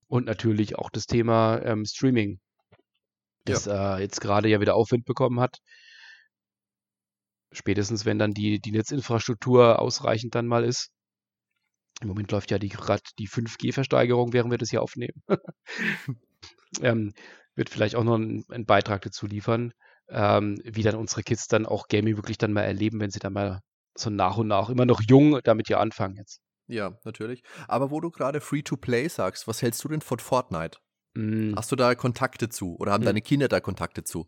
Und 0.08 0.26
natürlich 0.26 0.78
auch 0.78 0.90
das 0.90 1.06
Thema 1.06 1.62
ähm, 1.64 1.86
Streaming 1.86 2.40
das 3.50 3.66
ja. 3.66 3.98
äh, 3.98 4.02
jetzt 4.02 4.22
gerade 4.22 4.50
ja 4.50 4.60
wieder 4.60 4.76
Aufwind 4.76 5.06
bekommen 5.06 5.40
hat. 5.40 5.58
Spätestens, 7.52 8.06
wenn 8.06 8.20
dann 8.20 8.32
die, 8.32 8.60
die 8.60 8.72
Netzinfrastruktur 8.72 9.80
ausreichend 9.80 10.36
dann 10.36 10.48
mal 10.48 10.64
ist. 10.64 10.90
Im 12.02 12.10
Moment 12.10 12.32
läuft 12.32 12.52
ja 12.52 12.58
gerade 12.60 13.02
die 13.18 13.28
5G-Versteigerung, 13.28 14.34
während 14.34 14.52
wir 14.52 14.58
das 14.60 14.70
hier 14.70 14.84
aufnehmen. 14.84 15.24
ähm, 16.82 17.14
wird 17.56 17.70
vielleicht 17.70 17.96
auch 17.96 18.04
noch 18.04 18.16
einen, 18.16 18.44
einen 18.50 18.66
Beitrag 18.66 19.02
dazu 19.02 19.26
liefern, 19.26 19.72
ähm, 20.10 20.60
wie 20.64 20.84
dann 20.84 20.96
unsere 20.96 21.24
Kids 21.24 21.48
dann 21.48 21.66
auch 21.66 21.88
Gaming 21.88 22.16
wirklich 22.16 22.38
dann 22.38 22.54
mal 22.54 22.62
erleben, 22.62 23.00
wenn 23.00 23.10
sie 23.10 23.20
dann 23.20 23.34
mal 23.34 23.62
so 23.98 24.12
nach 24.12 24.38
und 24.38 24.48
nach 24.48 24.70
immer 24.70 24.86
noch 24.86 25.02
jung 25.02 25.40
damit 25.44 25.70
ja 25.70 25.80
anfangen 25.80 26.16
jetzt. 26.18 26.40
Ja, 26.68 27.00
natürlich. 27.04 27.42
Aber 27.68 27.92
wo 27.92 28.00
du 28.00 28.12
gerade 28.12 28.42
Free-to-Play 28.42 29.08
sagst, 29.08 29.48
was 29.48 29.62
hältst 29.62 29.84
du 29.84 29.88
denn 29.88 30.02
von 30.02 30.20
Fortnite? 30.20 30.78
Mm. 31.18 31.56
Hast 31.56 31.72
du 31.72 31.76
da 31.76 31.96
Kontakte 31.96 32.50
zu 32.50 32.76
oder 32.78 32.92
haben 32.92 33.04
mm. 33.04 33.06
deine 33.06 33.22
Kinder 33.22 33.48
da 33.48 33.60
Kontakte 33.60 34.04
zu? 34.04 34.28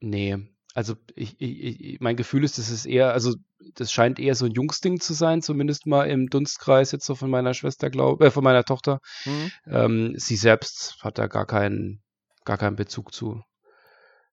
Nee, 0.00 0.36
also 0.74 0.94
ich, 1.14 1.40
ich, 1.40 2.00
mein 2.00 2.16
Gefühl 2.16 2.44
ist, 2.44 2.58
das 2.58 2.68
ist 2.68 2.84
eher, 2.84 3.14
also 3.14 3.34
das 3.74 3.90
scheint 3.90 4.18
eher 4.18 4.34
so 4.34 4.44
ein 4.44 4.52
Jungsding 4.52 5.00
zu 5.00 5.14
sein, 5.14 5.40
zumindest 5.40 5.86
mal 5.86 6.04
im 6.04 6.28
Dunstkreis 6.28 6.92
jetzt 6.92 7.06
so 7.06 7.14
von 7.14 7.30
meiner 7.30 7.54
Schwester, 7.54 7.88
glaube 7.88 8.26
äh, 8.26 8.30
von 8.30 8.44
meiner 8.44 8.62
Tochter. 8.62 9.00
Mhm. 9.24 9.52
Ähm, 9.66 10.14
sie 10.16 10.36
selbst 10.36 10.98
hat 11.00 11.16
da 11.16 11.28
gar 11.28 11.46
keinen, 11.46 12.02
gar 12.44 12.58
keinen 12.58 12.76
Bezug 12.76 13.14
zu. 13.14 13.42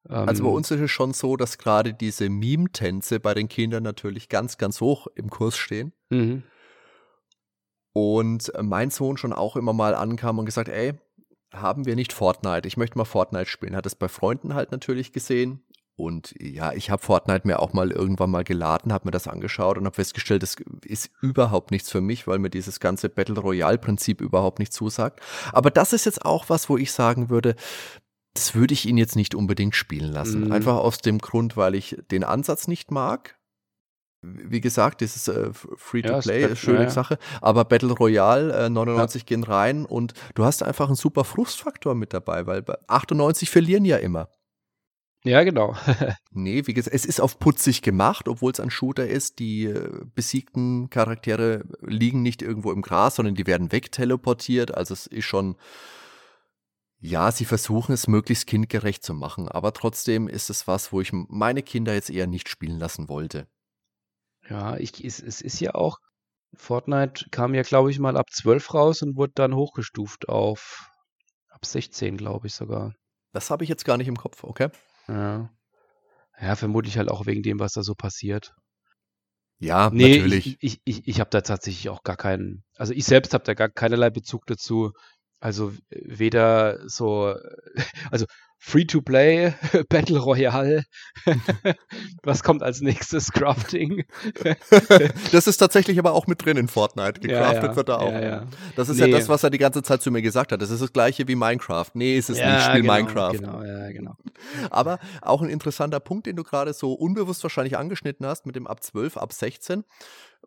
Ähm, 0.09 0.27
also 0.27 0.43
bei 0.43 0.49
uns 0.49 0.69
ist 0.69 0.81
es 0.81 0.91
schon 0.91 1.13
so, 1.13 1.37
dass 1.37 1.57
gerade 1.57 1.93
diese 1.93 2.29
Meme-Tänze 2.29 3.21
bei 3.21 3.33
den 3.33 3.47
Kindern 3.47 3.83
natürlich 3.83 4.27
ganz, 4.27 4.57
ganz 4.57 4.81
hoch 4.81 5.07
im 5.15 5.29
Kurs 5.29 5.55
stehen. 5.55 5.93
Mhm. 6.09 6.43
Und 7.93 8.51
mein 8.61 8.89
Sohn 8.89 9.15
schon 9.15 9.31
auch 9.31 9.55
immer 9.55 9.71
mal 9.71 9.95
ankam 9.95 10.39
und 10.39 10.45
gesagt, 10.45 10.67
ey, 10.67 10.93
haben 11.53 11.85
wir 11.85 11.95
nicht 11.95 12.13
Fortnite. 12.13 12.67
Ich 12.67 12.77
möchte 12.77 12.97
mal 12.97 13.05
Fortnite 13.05 13.45
spielen. 13.45 13.75
Hat 13.75 13.85
es 13.85 13.95
bei 13.95 14.07
Freunden 14.07 14.53
halt 14.53 14.71
natürlich 14.71 15.13
gesehen. 15.13 15.63
Und 15.95 16.33
ja, 16.39 16.73
ich 16.73 16.89
habe 16.89 17.03
Fortnite 17.03 17.45
mir 17.45 17.59
auch 17.59 17.73
mal 17.73 17.91
irgendwann 17.91 18.31
mal 18.31 18.43
geladen, 18.43 18.91
habe 18.91 19.07
mir 19.07 19.11
das 19.11 19.27
angeschaut 19.27 19.77
und 19.77 19.85
habe 19.85 19.95
festgestellt, 19.95 20.41
das 20.41 20.55
ist 20.83 21.11
überhaupt 21.21 21.69
nichts 21.69 21.91
für 21.91 22.01
mich, 22.01 22.25
weil 22.25 22.39
mir 22.39 22.49
dieses 22.49 22.79
ganze 22.79 23.09
Battle 23.09 23.39
Royale 23.39 23.77
Prinzip 23.77 24.19
überhaupt 24.19 24.57
nicht 24.57 24.73
zusagt. 24.73 25.21
Aber 25.51 25.69
das 25.69 25.93
ist 25.93 26.05
jetzt 26.05 26.25
auch 26.25 26.49
was, 26.49 26.67
wo 26.67 26.77
ich 26.77 26.91
sagen 26.91 27.29
würde, 27.29 27.55
das 28.33 28.55
würde 28.55 28.73
ich 28.73 28.87
ihn 28.87 28.97
jetzt 28.97 29.15
nicht 29.15 29.35
unbedingt 29.35 29.75
spielen 29.75 30.11
lassen. 30.11 30.45
Mhm. 30.45 30.51
Einfach 30.51 30.77
aus 30.77 30.97
dem 30.97 31.19
Grund, 31.19 31.57
weil 31.57 31.75
ich 31.75 31.97
den 32.09 32.23
Ansatz 32.23 32.67
nicht 32.67 32.89
mag 32.89 33.37
wie 34.23 34.61
gesagt, 34.61 35.01
dieses 35.01 35.27
äh, 35.27 35.51
Free-to-Play 35.53 36.41
ja, 36.41 36.55
schöne 36.55 36.83
ja, 36.83 36.89
Sache, 36.89 37.17
aber 37.41 37.65
Battle 37.65 37.91
Royale 37.91 38.65
äh, 38.65 38.69
99 38.69 39.21
ja. 39.21 39.25
gehen 39.25 39.43
rein 39.43 39.85
und 39.85 40.13
du 40.35 40.45
hast 40.45 40.63
einfach 40.63 40.87
einen 40.87 40.95
super 40.95 41.23
Frustfaktor 41.23 41.93
mit 41.93 42.13
dabei, 42.13 42.47
weil 42.47 42.63
98 42.87 43.49
verlieren 43.49 43.85
ja 43.85 43.97
immer. 43.97 44.29
Ja, 45.25 45.43
genau. 45.43 45.73
nee, 46.31 46.63
wie 46.65 46.73
gesagt, 46.73 46.93
es 46.93 47.05
ist 47.05 47.21
auf 47.21 47.39
putzig 47.39 47.81
gemacht, 47.81 48.27
obwohl 48.27 48.51
es 48.51 48.59
ein 48.59 48.69
Shooter 48.69 49.07
ist. 49.07 49.39
Die 49.39 49.65
äh, 49.65 49.89
besiegten 50.15 50.89
Charaktere 50.89 51.63
liegen 51.81 52.21
nicht 52.21 52.41
irgendwo 52.41 52.71
im 52.73 52.81
Gras, 52.81 53.15
sondern 53.15 53.35
die 53.35 53.47
werden 53.47 53.71
wegteleportiert. 53.71 54.75
Also 54.75 54.93
es 54.93 55.07
ist 55.07 55.23
schon, 55.23 55.55
ja, 56.99 57.31
sie 57.31 57.45
versuchen 57.45 57.93
es 57.93 58.07
möglichst 58.07 58.47
kindgerecht 58.47 59.03
zu 59.03 59.13
machen, 59.13 59.47
aber 59.47 59.71
trotzdem 59.73 60.27
ist 60.27 60.49
es 60.49 60.67
was, 60.67 60.91
wo 60.91 60.99
ich 60.99 61.11
meine 61.13 61.63
Kinder 61.63 61.93
jetzt 61.93 62.09
eher 62.09 62.27
nicht 62.27 62.49
spielen 62.49 62.79
lassen 62.79 63.07
wollte. 63.07 63.47
Ja, 64.49 64.77
ich, 64.77 65.03
es, 65.03 65.19
es 65.21 65.41
ist 65.41 65.59
ja 65.59 65.75
auch, 65.75 65.97
Fortnite 66.55 67.25
kam 67.31 67.55
ja, 67.55 67.63
glaube 67.63 67.91
ich, 67.91 67.99
mal 67.99 68.17
ab 68.17 68.29
12 68.31 68.73
raus 68.73 69.01
und 69.01 69.15
wurde 69.15 69.33
dann 69.35 69.55
hochgestuft 69.55 70.29
auf 70.29 70.89
ab 71.49 71.65
16, 71.65 72.17
glaube 72.17 72.47
ich 72.47 72.53
sogar. 72.53 72.93
Das 73.31 73.49
habe 73.49 73.63
ich 73.63 73.69
jetzt 73.69 73.85
gar 73.85 73.97
nicht 73.97 74.07
im 74.07 74.17
Kopf, 74.17 74.43
okay? 74.43 74.69
Ja. 75.07 75.49
Ja, 76.39 76.55
vermutlich 76.55 76.97
halt 76.97 77.09
auch 77.09 77.25
wegen 77.25 77.43
dem, 77.43 77.59
was 77.59 77.73
da 77.73 77.83
so 77.83 77.95
passiert. 77.95 78.53
Ja, 79.59 79.89
nee, 79.91 80.17
natürlich. 80.17 80.47
Ich, 80.47 80.57
ich, 80.61 80.81
ich, 80.83 81.07
ich 81.07 81.19
habe 81.19 81.29
da 81.29 81.41
tatsächlich 81.41 81.89
auch 81.89 82.03
gar 82.03 82.17
keinen, 82.17 82.63
also 82.75 82.91
ich 82.91 83.05
selbst 83.05 83.33
habe 83.33 83.45
da 83.45 83.53
gar 83.53 83.69
keinerlei 83.69 84.09
Bezug 84.09 84.45
dazu. 84.45 84.91
Also 85.43 85.73
weder 85.89 86.79
so, 86.87 87.35
also 88.11 88.25
Free-to-Play, 88.59 89.53
Battle 89.89 90.19
Royale. 90.19 90.85
Was 92.23 92.43
kommt 92.43 92.63
als 92.63 92.79
nächstes? 92.79 93.29
Crafting. 93.29 94.05
das 95.33 95.47
ist 95.47 95.57
tatsächlich 95.57 95.99
aber 95.99 96.13
auch 96.13 96.27
mit 96.27 96.45
drin 96.45 96.55
in 96.55 96.69
Fortnite. 96.69 97.19
Gecraftet 97.19 97.63
ja, 97.63 97.69
ja. 97.69 97.75
wird 97.75 97.89
da 97.89 97.97
auch. 97.97 98.13
Ja, 98.13 98.47
das 98.77 98.87
ist 98.87 99.01
nee. 99.01 99.07
ja 99.07 99.17
das, 99.17 99.27
was 99.27 99.43
er 99.43 99.49
die 99.49 99.57
ganze 99.57 99.83
Zeit 99.83 100.01
zu 100.01 100.11
mir 100.11 100.21
gesagt 100.21 100.53
hat. 100.53 100.61
Das 100.61 100.69
ist 100.69 100.81
das 100.81 100.93
gleiche 100.93 101.27
wie 101.27 101.35
Minecraft. 101.35 101.89
Nee, 101.93 102.17
ist 102.17 102.29
es 102.29 102.37
nicht. 102.37 102.61
Spiel 102.61 102.83
genau, 102.83 102.93
Minecraft. 102.93 103.33
Genau, 103.33 103.63
ja, 103.63 103.91
genau. 103.91 104.15
Aber 104.69 104.97
auch 105.21 105.41
ein 105.41 105.49
interessanter 105.49 105.99
Punkt, 105.99 106.25
den 106.25 106.37
du 106.37 106.43
gerade 106.43 106.71
so 106.71 106.93
unbewusst 106.93 107.43
wahrscheinlich 107.43 107.77
angeschnitten 107.77 108.25
hast 108.25 108.45
mit 108.45 108.55
dem 108.55 108.65
ab 108.65 108.81
12, 108.81 109.17
ab 109.17 109.33
16. 109.33 109.83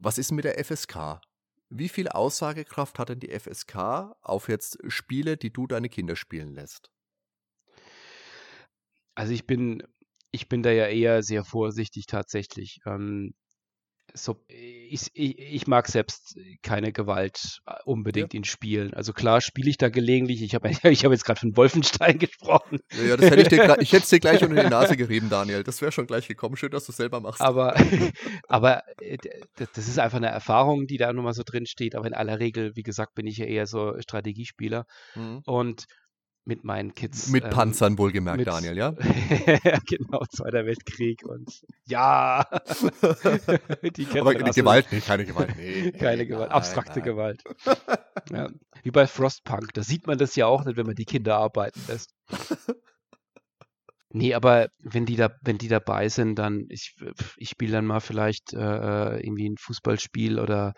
Was 0.00 0.16
ist 0.16 0.32
mit 0.32 0.46
der 0.46 0.64
FSK? 0.64 1.20
Wie 1.68 1.88
viel 1.88 2.08
Aussagekraft 2.08 2.98
hat 2.98 3.08
denn 3.08 3.20
die 3.20 3.30
FSK 3.30 4.16
auf 4.20 4.48
jetzt 4.48 4.78
Spiele, 4.88 5.36
die 5.36 5.52
du 5.52 5.66
deine 5.68 5.88
Kinder 5.88 6.16
spielen 6.16 6.54
lässt? 6.54 6.90
Also 9.14 9.32
ich 9.32 9.46
bin, 9.46 9.82
ich 10.30 10.48
bin 10.48 10.62
da 10.62 10.70
ja 10.70 10.86
eher 10.86 11.22
sehr 11.22 11.44
vorsichtig 11.44 12.06
tatsächlich. 12.06 12.80
Ähm, 12.86 13.34
so, 14.14 14.36
ich, 14.48 15.10
ich, 15.14 15.38
ich, 15.38 15.66
mag 15.66 15.88
selbst 15.88 16.38
keine 16.62 16.92
Gewalt 16.92 17.60
äh, 17.66 17.74
unbedingt 17.84 18.34
ja. 18.34 18.38
in 18.38 18.44
Spielen. 18.44 18.94
Also 18.94 19.12
klar 19.12 19.40
spiele 19.40 19.68
ich 19.70 19.78
da 19.78 19.88
gelegentlich. 19.88 20.42
Ich 20.42 20.54
habe 20.54 20.70
ich 20.90 21.04
hab 21.04 21.12
jetzt 21.12 21.24
gerade 21.24 21.40
von 21.40 21.56
Wolfenstein 21.56 22.18
gesprochen. 22.18 22.80
Ja, 23.06 23.16
das 23.16 23.30
hätte 23.30 23.42
ich 23.42 23.48
dir 23.48 23.76
ich 23.80 23.92
hätte 23.92 24.04
es 24.04 24.08
dir 24.08 24.20
gleich 24.20 24.42
unter 24.42 24.62
die 24.62 24.70
Nase 24.70 24.96
gerieben, 24.96 25.28
Daniel. 25.28 25.62
Das 25.62 25.80
wäre 25.82 25.92
schon 25.92 26.06
gleich 26.06 26.28
gekommen. 26.28 26.56
Schön, 26.56 26.70
dass 26.70 26.86
du 26.86 26.92
es 26.92 26.96
selber 26.96 27.20
machst. 27.20 27.40
Aber, 27.40 27.76
aber 28.48 28.82
äh, 29.00 29.18
das 29.56 29.88
ist 29.88 29.98
einfach 29.98 30.18
eine 30.18 30.28
Erfahrung, 30.28 30.86
die 30.86 30.96
da 30.96 31.12
nun 31.12 31.24
mal 31.24 31.34
so 31.34 31.42
drin 31.44 31.66
steht. 31.66 31.94
Aber 31.94 32.06
in 32.06 32.14
aller 32.14 32.38
Regel, 32.38 32.76
wie 32.76 32.82
gesagt, 32.82 33.14
bin 33.14 33.26
ich 33.26 33.38
ja 33.38 33.46
eher 33.46 33.66
so 33.66 33.94
Strategiespieler. 34.00 34.86
Mhm. 35.14 35.42
Und 35.44 35.86
mit 36.46 36.64
meinen 36.64 36.94
Kids. 36.94 37.28
Mit 37.28 37.44
ähm, 37.44 37.50
Panzern 37.50 37.98
wohlgemerkt, 37.98 38.38
mit, 38.38 38.46
Daniel, 38.46 38.76
ja? 38.76 38.90
genau, 39.86 40.24
Zweiter 40.30 40.64
Weltkrieg 40.64 41.24
und 41.24 41.62
ja. 41.86 42.44
die 43.96 44.06
Aber 44.20 44.34
die 44.34 44.52
Gewalt, 44.52 44.86
nee, 44.92 45.00
keine 45.00 45.24
Gewalt, 45.24 45.56
nee. 45.56 45.90
keine 45.98 46.18
nee, 46.18 46.26
Gewalt, 46.26 46.52
abstrakte 46.52 47.00
nein. 47.00 47.04
Gewalt. 47.04 47.44
ja. 48.30 48.48
Wie 48.84 48.92
bei 48.92 49.08
Frostpunk, 49.08 49.74
da 49.74 49.82
sieht 49.82 50.06
man 50.06 50.18
das 50.18 50.36
ja 50.36 50.46
auch 50.46 50.64
nicht, 50.64 50.76
wenn 50.76 50.86
man 50.86 50.94
die 50.94 51.04
Kinder 51.04 51.36
arbeiten 51.36 51.80
lässt. 51.88 52.14
Nee, 54.10 54.34
aber 54.34 54.68
wenn 54.78 55.04
die 55.04 55.16
da, 55.16 55.30
wenn 55.42 55.58
die 55.58 55.68
dabei 55.68 56.08
sind, 56.08 56.36
dann, 56.36 56.66
ich, 56.68 56.94
ich 57.36 57.50
spiele 57.50 57.72
dann 57.72 57.86
mal 57.86 58.00
vielleicht 58.00 58.54
äh, 58.54 59.18
irgendwie 59.18 59.48
ein 59.48 59.56
Fußballspiel 59.58 60.38
oder 60.38 60.74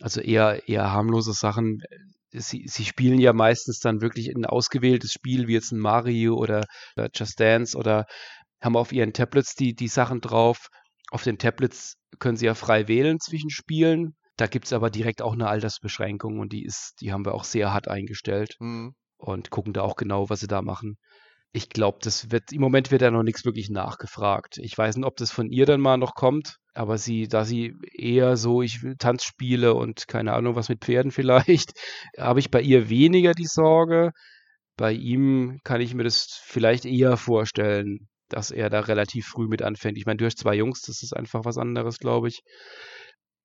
also 0.00 0.20
eher, 0.20 0.68
eher 0.68 0.92
harmlose 0.92 1.32
Sachen 1.32 1.82
sie, 2.32 2.64
sie 2.66 2.84
spielen 2.84 3.18
ja 3.18 3.32
meistens 3.32 3.80
dann 3.80 4.00
wirklich 4.00 4.28
ein 4.28 4.46
ausgewähltes 4.46 5.12
Spiel, 5.12 5.48
wie 5.48 5.54
jetzt 5.54 5.72
ein 5.72 5.78
Mario 5.78 6.34
oder, 6.36 6.64
oder 6.96 7.08
Just 7.14 7.40
Dance 7.40 7.76
oder 7.76 8.06
haben 8.60 8.76
auf 8.76 8.92
ihren 8.92 9.12
Tablets 9.12 9.54
die, 9.54 9.74
die 9.74 9.88
Sachen 9.88 10.20
drauf. 10.20 10.68
Auf 11.10 11.24
den 11.24 11.38
Tablets 11.38 11.96
können 12.18 12.36
sie 12.36 12.46
ja 12.46 12.54
frei 12.54 12.88
wählen 12.88 13.18
zwischen 13.20 13.50
Spielen. 13.50 14.16
Da 14.36 14.46
gibt 14.46 14.66
es 14.66 14.72
aber 14.72 14.90
direkt 14.90 15.22
auch 15.22 15.32
eine 15.32 15.48
Altersbeschränkung 15.48 16.38
und 16.38 16.52
die 16.52 16.64
ist, 16.64 16.94
die 17.00 17.12
haben 17.12 17.24
wir 17.24 17.34
auch 17.34 17.44
sehr 17.44 17.72
hart 17.72 17.88
eingestellt 17.88 18.56
mhm. 18.58 18.94
und 19.16 19.50
gucken 19.50 19.72
da 19.72 19.82
auch 19.82 19.96
genau, 19.96 20.30
was 20.30 20.40
sie 20.40 20.46
da 20.46 20.62
machen. 20.62 20.96
Ich 21.52 21.68
glaube, 21.68 21.98
das 22.02 22.30
wird, 22.30 22.52
im 22.52 22.60
Moment 22.60 22.90
wird 22.90 23.02
da 23.02 23.10
noch 23.10 23.24
nichts 23.24 23.44
wirklich 23.44 23.70
nachgefragt. 23.70 24.58
Ich 24.58 24.76
weiß 24.76 24.96
nicht, 24.96 25.06
ob 25.06 25.16
das 25.16 25.32
von 25.32 25.50
ihr 25.50 25.66
dann 25.66 25.80
mal 25.80 25.96
noch 25.96 26.14
kommt, 26.14 26.58
aber 26.74 26.96
sie, 26.96 27.26
da 27.26 27.44
sie 27.44 27.74
eher 27.92 28.36
so, 28.36 28.62
ich 28.62 28.80
Tanz 28.98 29.24
spiele 29.24 29.74
und 29.74 30.06
keine 30.06 30.32
Ahnung, 30.34 30.54
was 30.54 30.68
mit 30.68 30.84
Pferden 30.84 31.10
vielleicht, 31.10 31.72
habe 32.16 32.40
ich 32.40 32.50
bei 32.50 32.60
ihr 32.60 32.88
weniger 32.88 33.32
die 33.32 33.46
Sorge. 33.46 34.12
Bei 34.76 34.92
ihm 34.92 35.58
kann 35.64 35.80
ich 35.80 35.94
mir 35.94 36.04
das 36.04 36.40
vielleicht 36.44 36.84
eher 36.84 37.16
vorstellen, 37.16 38.08
dass 38.28 38.50
er 38.50 38.70
da 38.70 38.80
relativ 38.80 39.26
früh 39.26 39.48
mit 39.48 39.62
anfängt. 39.62 39.98
Ich 39.98 40.06
meine, 40.06 40.18
du 40.18 40.24
hast 40.24 40.38
zwei 40.38 40.54
Jungs, 40.54 40.82
das 40.82 41.02
ist 41.02 41.14
einfach 41.14 41.44
was 41.44 41.58
anderes, 41.58 41.98
glaube 41.98 42.28
ich. 42.28 42.40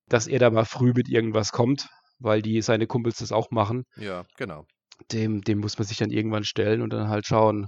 Dass 0.07 0.27
er 0.27 0.39
da 0.39 0.51
mal 0.51 0.65
früh 0.65 0.93
mit 0.95 1.09
irgendwas 1.09 1.51
kommt, 1.51 1.87
weil 2.19 2.41
die 2.41 2.61
seine 2.61 2.85
Kumpels 2.85 3.17
das 3.17 3.31
auch 3.31 3.49
machen. 3.49 3.83
Ja, 3.97 4.23
genau. 4.37 4.65
Dem, 5.11 5.41
dem 5.41 5.59
muss 5.59 5.77
man 5.77 5.87
sich 5.87 5.97
dann 5.97 6.11
irgendwann 6.11 6.43
stellen 6.43 6.81
und 6.81 6.93
dann 6.93 7.09
halt 7.09 7.25
schauen, 7.25 7.67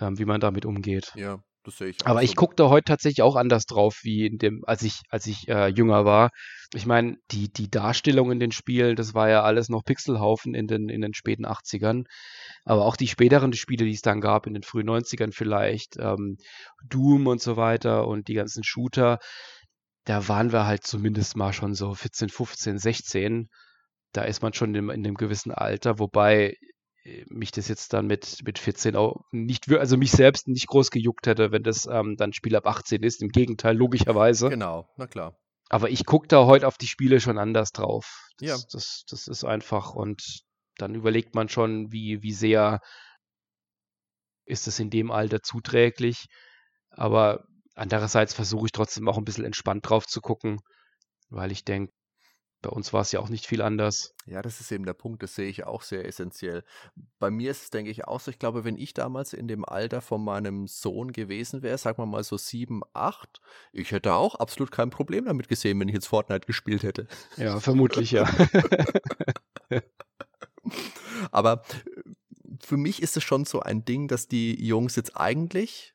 ähm, 0.00 0.18
wie 0.18 0.24
man 0.24 0.40
damit 0.40 0.64
umgeht. 0.64 1.12
Ja, 1.14 1.38
das 1.64 1.78
sehe 1.78 1.88
ich. 1.88 2.06
Aber 2.06 2.22
ich 2.22 2.36
gucke 2.36 2.54
da 2.54 2.68
heute 2.68 2.84
tatsächlich 2.84 3.22
auch 3.22 3.36
anders 3.36 3.66
drauf, 3.66 4.00
wie 4.02 4.26
in 4.26 4.38
dem, 4.38 4.62
als 4.66 4.82
ich, 4.82 5.00
als 5.10 5.26
ich 5.26 5.48
äh, 5.48 5.68
jünger 5.68 6.04
war. 6.04 6.30
Ich 6.74 6.86
meine, 6.86 7.16
die, 7.30 7.52
die 7.52 7.70
Darstellung 7.70 8.30
in 8.32 8.40
den 8.40 8.52
Spielen, 8.52 8.96
das 8.96 9.14
war 9.14 9.28
ja 9.28 9.42
alles 9.42 9.68
noch 9.68 9.84
Pixelhaufen 9.84 10.54
in 10.54 10.66
den, 10.66 10.88
in 10.88 11.00
den 11.00 11.14
späten 11.14 11.46
80ern. 11.46 12.04
Aber 12.64 12.84
auch 12.84 12.96
die 12.96 13.08
späteren 13.08 13.52
Spiele, 13.52 13.84
die 13.84 13.92
es 13.92 14.02
dann 14.02 14.20
gab, 14.20 14.46
in 14.46 14.54
den 14.54 14.62
frühen 14.62 14.88
90ern 14.88 15.32
vielleicht, 15.32 15.96
ähm, 15.98 16.36
Doom 16.88 17.26
und 17.26 17.40
so 17.40 17.56
weiter 17.56 18.06
und 18.06 18.28
die 18.28 18.34
ganzen 18.34 18.64
Shooter, 18.64 19.18
da 20.04 20.28
waren 20.28 20.52
wir 20.52 20.66
halt 20.66 20.84
zumindest 20.84 21.36
mal 21.36 21.52
schon 21.52 21.74
so 21.74 21.94
14, 21.94 22.28
15, 22.28 22.78
16 22.78 23.48
da 24.16 24.22
ist 24.22 24.42
man 24.42 24.52
schon 24.54 24.74
in, 24.74 24.88
in 24.88 25.04
einem 25.04 25.14
gewissen 25.14 25.52
Alter, 25.52 25.98
wobei 25.98 26.56
mich 27.28 27.50
das 27.52 27.68
jetzt 27.68 27.92
dann 27.92 28.06
mit, 28.06 28.38
mit 28.44 28.58
14 28.58 28.96
auch 28.96 29.24
nicht, 29.30 29.70
also 29.72 29.96
mich 29.96 30.10
selbst 30.12 30.48
nicht 30.48 30.66
groß 30.66 30.90
gejuckt 30.90 31.26
hätte, 31.26 31.52
wenn 31.52 31.62
das 31.62 31.86
ähm, 31.86 32.16
dann 32.16 32.32
Spiel 32.32 32.56
ab 32.56 32.66
18 32.66 33.02
ist. 33.02 33.22
Im 33.22 33.28
Gegenteil, 33.28 33.76
logischerweise. 33.76 34.48
Genau, 34.48 34.88
na 34.96 35.06
klar. 35.06 35.36
Aber 35.68 35.90
ich 35.90 36.06
gucke 36.06 36.28
da 36.28 36.46
heute 36.46 36.66
auf 36.66 36.78
die 36.78 36.86
Spiele 36.86 37.20
schon 37.20 37.38
anders 37.38 37.72
drauf. 37.72 38.30
Das, 38.38 38.48
ja. 38.48 38.56
Das, 38.72 39.04
das 39.08 39.26
ist 39.26 39.44
einfach 39.44 39.94
und 39.94 40.44
dann 40.76 40.94
überlegt 40.94 41.34
man 41.34 41.48
schon, 41.48 41.90
wie, 41.90 42.22
wie 42.22 42.32
sehr 42.32 42.80
ist 44.44 44.68
es 44.68 44.78
in 44.78 44.90
dem 44.90 45.10
Alter 45.10 45.42
zuträglich. 45.42 46.26
Aber 46.90 47.44
andererseits 47.74 48.34
versuche 48.34 48.66
ich 48.66 48.72
trotzdem 48.72 49.08
auch 49.08 49.18
ein 49.18 49.24
bisschen 49.24 49.44
entspannt 49.44 49.88
drauf 49.88 50.06
zu 50.06 50.20
gucken, 50.20 50.60
weil 51.28 51.50
ich 51.50 51.64
denke, 51.64 51.92
bei 52.66 52.72
uns 52.72 52.92
war 52.92 53.02
es 53.02 53.12
ja 53.12 53.20
auch 53.20 53.28
nicht 53.28 53.46
viel 53.46 53.62
anders. 53.62 54.12
Ja, 54.26 54.42
das 54.42 54.60
ist 54.60 54.72
eben 54.72 54.84
der 54.84 54.92
Punkt, 54.92 55.22
das 55.22 55.36
sehe 55.36 55.48
ich 55.48 55.62
auch 55.62 55.82
sehr 55.82 56.04
essentiell. 56.04 56.64
Bei 57.20 57.30
mir 57.30 57.52
ist 57.52 57.62
es, 57.62 57.70
denke 57.70 57.92
ich, 57.92 58.06
auch 58.06 58.18
so, 58.18 58.32
ich 58.32 58.40
glaube, 58.40 58.64
wenn 58.64 58.76
ich 58.76 58.92
damals 58.92 59.32
in 59.34 59.46
dem 59.46 59.64
Alter 59.64 60.00
von 60.00 60.24
meinem 60.24 60.66
Sohn 60.66 61.12
gewesen 61.12 61.62
wäre, 61.62 61.78
sagen 61.78 61.98
wir 61.98 62.06
mal 62.06 62.24
so 62.24 62.36
sieben, 62.36 62.82
acht, 62.92 63.40
ich 63.72 63.92
hätte 63.92 64.14
auch 64.14 64.34
absolut 64.34 64.72
kein 64.72 64.90
Problem 64.90 65.26
damit 65.26 65.48
gesehen, 65.48 65.78
wenn 65.78 65.86
ich 65.86 65.94
jetzt 65.94 66.08
Fortnite 66.08 66.44
gespielt 66.44 66.82
hätte. 66.82 67.06
Ja, 67.36 67.60
vermutlich, 67.60 68.10
ja. 68.10 68.28
Aber 71.30 71.62
äh, 71.62 72.02
für 72.64 72.76
mich 72.76 73.00
ist 73.00 73.16
es 73.16 73.22
schon 73.22 73.44
so 73.44 73.60
ein 73.60 73.84
Ding, 73.84 74.08
dass 74.08 74.26
die 74.26 74.60
Jungs 74.60 74.96
jetzt 74.96 75.16
eigentlich 75.16 75.94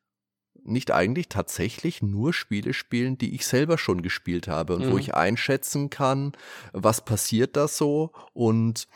nicht 0.63 0.91
eigentlich 0.91 1.29
tatsächlich 1.29 2.01
nur 2.01 2.33
Spiele 2.33 2.73
spielen, 2.73 3.17
die 3.17 3.33
ich 3.35 3.45
selber 3.45 3.77
schon 3.77 4.01
gespielt 4.01 4.47
habe 4.47 4.75
und 4.75 4.87
mhm. 4.87 4.91
wo 4.91 4.97
ich 4.97 5.13
einschätzen 5.13 5.89
kann, 5.89 6.33
was 6.73 7.03
passiert 7.03 7.55
da 7.55 7.67
so 7.67 8.11
und 8.33 8.87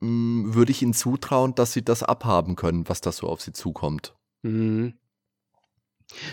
mh, 0.00 0.08
mm, 0.08 0.54
würde 0.54 0.72
ich 0.72 0.82
ihnen 0.82 0.94
zutrauen, 0.94 1.54
dass 1.54 1.72
sie 1.72 1.84
das 1.84 2.02
abhaben 2.02 2.56
können, 2.56 2.88
was 2.88 3.00
da 3.00 3.12
so 3.12 3.28
auf 3.28 3.40
sie 3.40 3.52
zukommt. 3.52 4.14
Mhm. 4.42 4.94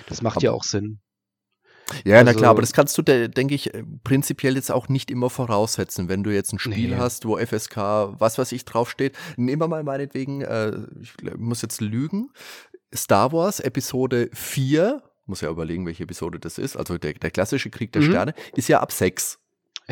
Das 0.07 0.21
macht 0.21 0.37
aber, 0.37 0.45
ja 0.45 0.51
auch 0.51 0.63
Sinn. 0.63 0.99
Ja, 2.03 2.17
also, 2.17 2.25
na 2.25 2.33
klar, 2.33 2.49
aber 2.51 2.61
das 2.61 2.73
kannst 2.73 2.97
du, 2.97 3.03
denke 3.03 3.53
ich, 3.53 3.73
äh, 3.73 3.83
prinzipiell 4.03 4.55
jetzt 4.55 4.71
auch 4.71 4.89
nicht 4.89 5.11
immer 5.11 5.29
voraussetzen, 5.29 6.09
wenn 6.09 6.23
du 6.23 6.33
jetzt 6.33 6.51
ein 6.51 6.59
Spiel 6.59 6.89
nee. 6.89 6.95
hast, 6.95 7.25
wo 7.25 7.37
FSK, 7.37 7.77
was 7.77 8.37
weiß 8.37 8.51
ich, 8.53 8.65
draufsteht. 8.65 9.15
Nehmen 9.37 9.61
wir 9.61 9.67
mal 9.67 9.83
meinetwegen, 9.83 10.41
äh, 10.41 10.77
ich 10.99 11.13
muss 11.37 11.61
jetzt 11.61 11.81
lügen, 11.81 12.31
Star 12.93 13.31
Wars 13.31 13.59
Episode 13.59 14.29
4 14.33 15.01
Muss 15.25 15.41
ja 15.41 15.49
überlegen, 15.49 15.85
welche 15.85 16.03
Episode 16.03 16.39
das 16.39 16.57
ist. 16.59 16.77
Also 16.77 16.97
der, 16.97 17.13
der 17.13 17.31
klassische 17.31 17.69
Krieg 17.71 17.91
der 17.93 18.01
Mhm. 18.03 18.09
Sterne 18.11 18.33
ist 18.55 18.67
ja 18.67 18.79
ab 18.79 18.91
sechs. 18.91 19.39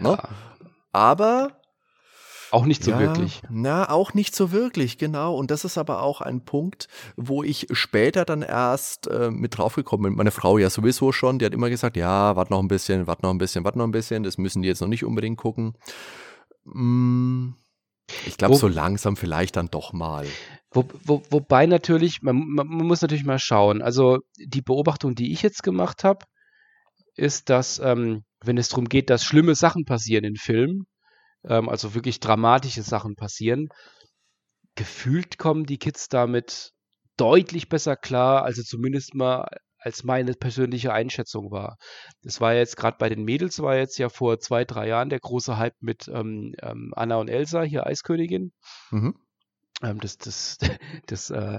Ne? 0.00 0.08
Ja, 0.10 0.28
Aber 0.92 1.60
auch 2.50 2.64
nicht 2.66 2.82
so 2.84 2.92
ja, 2.92 3.00
wirklich. 3.00 3.42
Na, 3.50 3.90
auch 3.90 4.14
nicht 4.14 4.34
so 4.34 4.50
wirklich, 4.52 4.96
genau. 4.96 5.36
Und 5.36 5.50
das 5.50 5.64
ist 5.64 5.76
aber 5.76 6.02
auch 6.02 6.20
ein 6.20 6.44
Punkt, 6.44 6.88
wo 7.16 7.42
ich 7.42 7.66
später 7.72 8.24
dann 8.24 8.42
erst 8.42 9.08
äh, 9.08 9.30
mit 9.30 9.58
draufgekommen 9.58 10.12
bin. 10.12 10.16
Meine 10.16 10.30
Frau 10.30 10.56
ja 10.58 10.70
sowieso 10.70 11.10
schon, 11.12 11.38
die 11.38 11.44
hat 11.46 11.52
immer 11.52 11.68
gesagt, 11.68 11.96
ja, 11.96 12.34
warte 12.36 12.52
noch 12.52 12.60
ein 12.60 12.68
bisschen, 12.68 13.06
warte 13.06 13.22
noch 13.22 13.30
ein 13.30 13.38
bisschen, 13.38 13.64
warte 13.64 13.78
noch 13.78 13.86
ein 13.86 13.90
bisschen, 13.92 14.22
das 14.22 14.38
müssen 14.38 14.62
die 14.62 14.68
jetzt 14.68 14.80
noch 14.80 14.88
nicht 14.88 15.04
unbedingt 15.04 15.36
gucken. 15.36 15.74
Mm, 16.64 17.50
ich 18.26 18.36
glaube, 18.36 18.54
so 18.56 18.68
langsam 18.68 19.16
vielleicht 19.16 19.56
dann 19.56 19.68
doch 19.68 19.92
mal. 19.92 20.26
Wo, 20.74 20.84
wo, 21.04 21.22
wobei 21.30 21.66
natürlich, 21.66 22.20
man, 22.22 22.36
man, 22.36 22.66
muss 22.66 23.00
natürlich 23.00 23.24
mal 23.24 23.38
schauen. 23.38 23.80
Also 23.80 24.18
die 24.36 24.60
Beobachtung, 24.60 25.14
die 25.14 25.32
ich 25.32 25.40
jetzt 25.40 25.62
gemacht 25.62 26.02
habe, 26.02 26.26
ist, 27.14 27.48
dass 27.48 27.78
ähm, 27.78 28.24
wenn 28.42 28.58
es 28.58 28.68
darum 28.68 28.88
geht, 28.88 29.08
dass 29.08 29.24
schlimme 29.24 29.54
Sachen 29.54 29.84
passieren 29.84 30.24
in 30.24 30.34
Filmen, 30.34 30.86
ähm, 31.44 31.68
also 31.68 31.94
wirklich 31.94 32.18
dramatische 32.18 32.82
Sachen 32.82 33.14
passieren, 33.14 33.68
gefühlt 34.74 35.38
kommen 35.38 35.64
die 35.64 35.78
Kids 35.78 36.08
damit 36.08 36.72
deutlich 37.16 37.68
besser 37.68 37.96
klar, 37.96 38.42
also 38.42 38.62
zumindest 38.62 39.14
mal 39.14 39.46
als 39.78 40.02
meine 40.02 40.32
persönliche 40.32 40.92
Einschätzung 40.92 41.50
war. 41.50 41.76
Das 42.22 42.40
war 42.40 42.54
jetzt 42.54 42.76
gerade 42.76 42.96
bei 42.98 43.08
den 43.08 43.22
Mädels, 43.22 43.60
war 43.60 43.76
jetzt 43.76 43.98
ja 43.98 44.08
vor 44.08 44.40
zwei, 44.40 44.64
drei 44.64 44.88
Jahren 44.88 45.10
der 45.10 45.20
große 45.20 45.56
Hype 45.58 45.76
mit 45.80 46.08
ähm, 46.08 46.54
ähm, 46.62 46.92
Anna 46.96 47.16
und 47.16 47.28
Elsa, 47.28 47.62
hier 47.62 47.86
Eiskönigin. 47.86 48.52
Mhm. 48.90 49.14
Ähm, 49.82 50.00
das 50.00 50.18
das, 50.18 50.58
das 51.06 51.30
äh, 51.30 51.58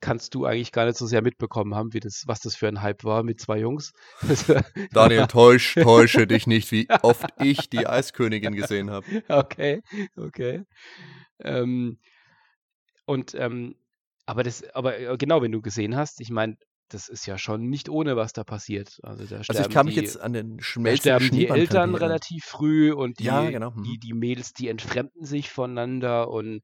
kannst 0.00 0.34
du 0.34 0.44
eigentlich 0.44 0.72
gar 0.72 0.86
nicht 0.86 0.96
so 0.98 1.06
sehr 1.06 1.22
mitbekommen 1.22 1.74
haben, 1.74 1.92
wie 1.92 2.00
das, 2.00 2.24
was 2.26 2.40
das 2.40 2.56
für 2.56 2.68
ein 2.68 2.82
Hype 2.82 3.04
war 3.04 3.22
mit 3.22 3.40
zwei 3.40 3.58
Jungs. 3.58 3.92
Äh, 4.48 4.62
Daniel, 4.92 5.26
täusch, 5.26 5.74
täusche 5.74 6.26
dich 6.26 6.46
nicht, 6.46 6.72
wie 6.72 6.88
oft 7.02 7.26
ich 7.42 7.68
die 7.70 7.86
Eiskönigin 7.86 8.54
gesehen 8.54 8.90
habe. 8.90 9.06
okay, 9.28 9.82
okay. 10.16 10.64
Ähm, 11.40 11.98
und 13.04 13.34
ähm, 13.34 13.76
aber 14.26 14.42
das, 14.42 14.62
aber 14.74 14.98
äh, 14.98 15.16
genau, 15.16 15.40
wenn 15.42 15.52
du 15.52 15.62
gesehen 15.62 15.96
hast, 15.96 16.20
ich 16.20 16.30
meine, 16.30 16.56
das 16.88 17.08
ist 17.08 17.26
ja 17.26 17.38
schon 17.38 17.68
nicht 17.68 17.88
ohne, 17.88 18.16
was 18.16 18.32
da 18.32 18.44
passiert. 18.44 18.98
Also 19.02 19.24
da 19.24 19.42
Also 19.48 19.62
ich 19.62 19.70
kann 19.70 19.86
mich 19.86 19.94
die, 19.94 20.00
jetzt 20.00 20.20
an 20.20 20.32
den 20.32 20.58
da 20.58 20.62
schmelzenden 20.64 21.20
sterben 21.20 21.36
die 21.36 21.48
Eltern 21.48 21.90
erinnern. 21.90 21.94
relativ 21.94 22.44
früh 22.44 22.92
und 22.92 23.18
die, 23.18 23.24
Ja, 23.24 23.48
genau, 23.50 23.70
mhm. 23.70 23.84
die, 23.84 23.98
die 23.98 24.14
Mädels, 24.14 24.52
die 24.52 24.68
entfremden 24.68 25.24
sich 25.24 25.50
voneinander 25.50 26.30
und 26.30 26.62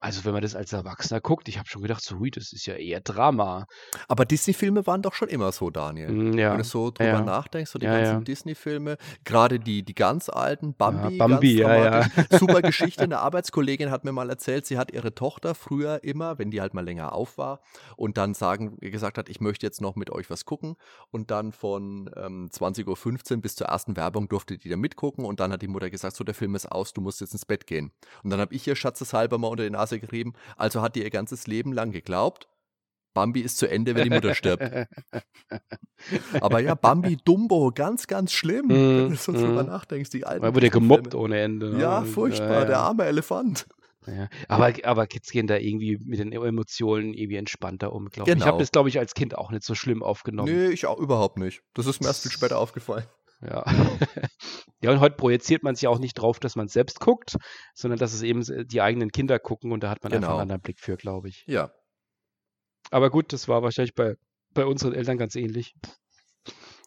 also 0.00 0.24
wenn 0.24 0.32
man 0.32 0.42
das 0.42 0.54
als 0.54 0.72
Erwachsener 0.72 1.20
guckt, 1.20 1.48
ich 1.48 1.58
habe 1.58 1.68
schon 1.68 1.82
gedacht, 1.82 2.02
so, 2.02 2.18
hui, 2.18 2.30
das 2.30 2.52
ist 2.52 2.64
ja 2.66 2.74
eher 2.74 3.00
Drama. 3.00 3.66
Aber 4.08 4.24
Disney-Filme 4.24 4.86
waren 4.86 5.02
doch 5.02 5.12
schon 5.14 5.28
immer 5.28 5.52
so, 5.52 5.70
Daniel. 5.70 6.10
Mm, 6.10 6.38
Ja, 6.38 6.52
Wenn 6.52 6.58
du 6.58 6.64
so 6.64 6.90
drüber 6.90 7.04
ja. 7.10 7.20
nachdenkst, 7.22 7.70
so 7.70 7.78
die 7.78 7.86
Ja, 7.86 8.00
ganzen. 8.00 8.24
Disney-Filme, 8.24 8.96
gerade 9.24 9.60
die, 9.60 9.82
die 9.82 9.94
ganz 9.94 10.28
alten, 10.30 10.74
Bambi, 10.74 11.18
Bambi, 11.18 11.58
ja. 11.58 12.06
Super 12.30 12.62
Geschichte. 12.62 13.04
Eine 13.04 13.18
Arbeitskollegin 13.18 13.90
hat 13.90 14.04
mir 14.04 14.12
mal 14.12 14.30
erzählt, 14.30 14.66
sie 14.66 14.78
hat 14.78 14.90
ihre 14.92 15.14
Tochter 15.14 15.54
früher 15.54 16.02
immer, 16.02 16.38
wenn 16.38 16.50
die 16.50 16.60
halt 16.60 16.72
mal 16.74 16.84
länger 16.84 17.12
auf 17.12 17.36
war 17.36 17.60
und 17.96 18.16
dann 18.16 18.32
sagen, 18.34 18.78
gesagt 18.80 19.18
hat, 19.18 19.28
ich 19.28 19.40
möchte 19.40 19.66
jetzt 19.66 19.80
noch 19.80 19.96
mit 19.96 20.10
euch 20.10 20.30
was 20.30 20.44
gucken 20.46 20.76
und 21.10 21.30
dann 21.30 21.52
von 21.52 22.10
ähm, 22.16 22.48
20.15 22.52 23.34
Uhr 23.34 23.40
bis 23.42 23.54
zur 23.56 23.66
ersten 23.68 23.96
Werbung 23.96 24.28
durfte 24.28 24.56
die 24.56 24.68
da 24.68 24.76
mitgucken 24.76 25.24
und 25.24 25.40
dann 25.40 25.52
hat 25.52 25.62
die 25.62 25.68
Mutter 25.68 25.90
gesagt, 25.90 26.16
so 26.16 26.24
der 26.24 26.34
Film 26.34 26.54
ist 26.54 26.70
aus, 26.70 26.92
du 26.92 27.00
musst 27.00 27.20
jetzt 27.20 27.32
ins 27.32 27.44
Bett 27.44 27.66
gehen. 27.66 27.92
Und 28.22 28.30
dann 28.30 28.40
habe 28.40 28.54
ich 28.54 28.66
ihr 28.66 28.76
schatzeshalber 28.76 29.36
mal 29.38 29.48
unter 29.48 29.64
die 29.64 29.70
Nase 29.90 30.00
gerieben, 30.00 30.32
also 30.56 30.82
hat 30.82 30.96
die 30.96 31.02
ihr 31.02 31.10
ganzes 31.10 31.46
Leben 31.46 31.72
lang 31.72 31.90
geglaubt, 31.92 32.48
Bambi 33.12 33.40
ist 33.40 33.58
zu 33.58 33.68
Ende, 33.68 33.96
wenn 33.96 34.04
die 34.04 34.10
Mutter 34.10 34.34
stirbt. 34.36 34.62
Aber 36.40 36.60
ja, 36.60 36.76
Bambi, 36.76 37.16
Dumbo, 37.24 37.72
ganz, 37.74 38.06
ganz 38.06 38.32
schlimm, 38.32 38.68
wenn 38.68 39.10
du 39.10 39.16
so 39.16 39.32
Mm, 39.32 39.34
drüber 39.34 39.62
mm. 39.64 39.66
nachdenkst. 39.66 40.10
Die 40.10 40.24
alten 40.24 40.42
Man 40.44 40.54
wurde 40.54 40.70
gemobbt 40.70 41.16
ohne 41.16 41.40
Ende. 41.40 41.70
ne? 41.74 41.80
Ja, 41.80 42.02
furchtbar, 42.04 42.52
ja, 42.52 42.60
der 42.64 42.70
ja. 42.76 42.82
arme 42.82 43.04
Elefant. 43.06 43.66
Ja. 44.06 44.28
Aber, 44.48 44.72
aber 44.84 45.06
Kids 45.08 45.30
gehen 45.30 45.48
da 45.48 45.56
irgendwie 45.56 45.98
mit 45.98 46.20
den 46.20 46.32
Emotionen 46.32 47.12
irgendwie 47.12 47.36
entspannter 47.36 47.92
um, 47.92 48.08
glaube 48.08 48.30
ich. 48.30 48.36
Ich 48.36 48.42
habe 48.42 48.52
Genau. 48.52 48.58
das, 48.60 48.70
glaube 48.70 48.88
ich, 48.88 48.98
als 48.98 49.12
Kind 49.14 49.36
auch 49.36 49.50
nicht 49.50 49.64
so 49.64 49.74
schlimm 49.74 50.04
aufgenommen. 50.04 50.50
Nee, 50.54 50.68
ich 50.68 50.86
auch 50.86 50.98
überhaupt 50.98 51.36
nicht. 51.36 51.62
Das 51.74 51.86
ist 51.86 52.00
mir 52.00 52.06
erst 52.06 52.22
viel 52.22 52.30
später 52.30 52.58
aufgefallen. 52.58 53.04
Ja. 53.42 53.64
ja, 54.82 54.90
und 54.90 55.00
heute 55.00 55.16
projiziert 55.16 55.62
man 55.62 55.74
sich 55.74 55.86
auch 55.88 55.98
nicht 55.98 56.14
drauf, 56.14 56.38
dass 56.40 56.56
man 56.56 56.68
selbst 56.68 57.00
guckt, 57.00 57.36
sondern 57.74 57.98
dass 57.98 58.12
es 58.12 58.22
eben 58.22 58.44
die 58.66 58.80
eigenen 58.80 59.10
Kinder 59.10 59.38
gucken 59.38 59.72
und 59.72 59.82
da 59.82 59.90
hat 59.90 60.02
man 60.02 60.12
einfach 60.12 60.28
Genau. 60.28 60.34
einen 60.34 60.42
anderen 60.42 60.60
Blick 60.60 60.78
für, 60.78 60.96
glaube 60.96 61.28
ich. 61.28 61.44
Ja. 61.46 61.70
Aber 62.90 63.10
gut, 63.10 63.32
das 63.32 63.48
war 63.48 63.62
wahrscheinlich 63.62 63.94
bei, 63.94 64.14
bei 64.52 64.66
unseren 64.66 64.94
Eltern 64.94 65.16
ganz 65.16 65.36
ähnlich. 65.36 65.74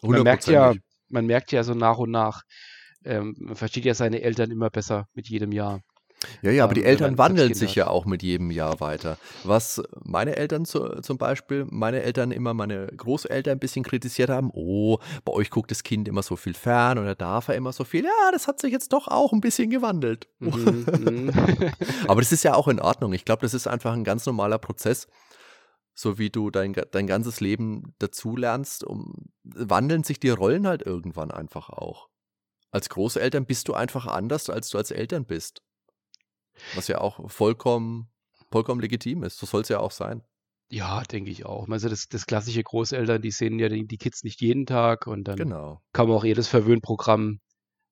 Man 0.01 0.23
merkt 0.23 0.47
ja, 0.47 0.73
man 1.07 1.25
merkt 1.25 1.51
ja 1.51 1.63
so 1.63 1.73
nach 1.73 1.97
und 1.97 2.11
nach, 2.11 2.41
ähm, 3.05 3.35
man 3.39 3.55
versteht 3.55 3.85
ja 3.85 3.93
seine 3.93 4.21
Eltern 4.21 4.51
immer 4.51 4.69
besser 4.69 5.07
mit 5.13 5.29
jedem 5.29 5.51
Jahr. 5.51 5.81
Ja, 6.41 6.51
ja, 6.51 6.63
aber 6.63 6.71
ähm, 6.71 6.75
die 6.75 6.81
wenn 6.81 6.89
Eltern 6.89 7.17
wandeln 7.17 7.53
sich 7.53 7.75
ja 7.75 7.87
auch 7.87 8.05
mit 8.05 8.23
jedem 8.23 8.51
Jahr 8.51 8.79
weiter. 8.79 9.17
Was 9.43 9.81
meine 10.03 10.35
Eltern 10.35 10.65
zu, 10.65 11.01
zum 11.01 11.17
Beispiel, 11.17 11.65
meine 11.69 12.03
Eltern 12.03 12.31
immer 12.31 12.53
meine 12.53 12.87
Großeltern 12.87 13.53
ein 13.53 13.59
bisschen 13.59 13.83
kritisiert 13.83 14.29
haben, 14.29 14.49
oh, 14.53 14.99
bei 15.25 15.33
euch 15.33 15.49
guckt 15.49 15.71
das 15.71 15.83
Kind 15.83 16.07
immer 16.07 16.23
so 16.23 16.35
viel 16.35 16.53
fern 16.53 16.97
oder 16.97 17.15
darf 17.15 17.47
er 17.47 17.55
immer 17.55 17.73
so 17.73 17.83
viel. 17.83 18.03
Ja, 18.03 18.31
das 18.31 18.47
hat 18.47 18.59
sich 18.59 18.71
jetzt 18.71 18.93
doch 18.93 19.07
auch 19.07 19.33
ein 19.33 19.41
bisschen 19.41 19.69
gewandelt. 19.69 20.27
Mhm, 20.39 20.85
mhm. 20.99 21.31
Aber 22.07 22.21
das 22.21 22.31
ist 22.31 22.43
ja 22.43 22.53
auch 22.53 22.67
in 22.67 22.79
Ordnung. 22.79 23.13
Ich 23.13 23.25
glaube, 23.25 23.41
das 23.41 23.53
ist 23.53 23.67
einfach 23.67 23.93
ein 23.93 24.03
ganz 24.03 24.25
normaler 24.25 24.57
Prozess. 24.57 25.07
So 25.95 26.17
wie 26.17 26.31
du 26.31 26.49
dein, 26.49 26.73
dein 26.73 27.05
ganzes 27.05 27.39
Leben 27.39 27.93
dazulernst, 27.99 28.83
um, 28.83 29.27
wandeln 29.43 30.03
sich 30.03 30.19
die 30.19 30.29
Rollen 30.31 30.65
halt 30.65 30.81
irgendwann 30.81 31.29
einfach 31.29 31.69
auch. 31.69 32.09
Als 32.71 32.89
Großeltern 32.89 33.45
bist 33.45 33.67
du 33.67 33.75
einfach 33.75 34.07
anders, 34.07 34.49
als 34.49 34.69
du 34.69 34.79
als 34.79 34.89
Eltern 34.89 35.25
bist. 35.25 35.61
Was 36.75 36.87
ja 36.87 36.99
auch 36.99 37.29
vollkommen, 37.29 38.09
vollkommen 38.51 38.81
legitim 38.81 39.23
ist. 39.23 39.37
So 39.37 39.45
soll 39.45 39.61
es 39.61 39.69
ja 39.69 39.79
auch 39.79 39.91
sein. 39.91 40.23
Ja, 40.69 41.03
denke 41.03 41.29
ich 41.29 41.45
auch. 41.45 41.67
Also 41.69 41.89
das, 41.89 42.07
das 42.07 42.25
klassische 42.25 42.63
Großeltern, 42.63 43.21
die 43.21 43.31
sehen 43.31 43.59
ja 43.59 43.69
die, 43.69 43.85
die 43.85 43.97
Kids 43.97 44.23
nicht 44.23 44.41
jeden 44.41 44.65
Tag 44.65 45.05
und 45.07 45.25
dann 45.27 45.35
Genau. 45.35 45.81
kann 45.93 46.07
man 46.07 46.17
auch 46.17 46.23
jedes 46.23 46.47
Verwöhnprogramm 46.47 47.39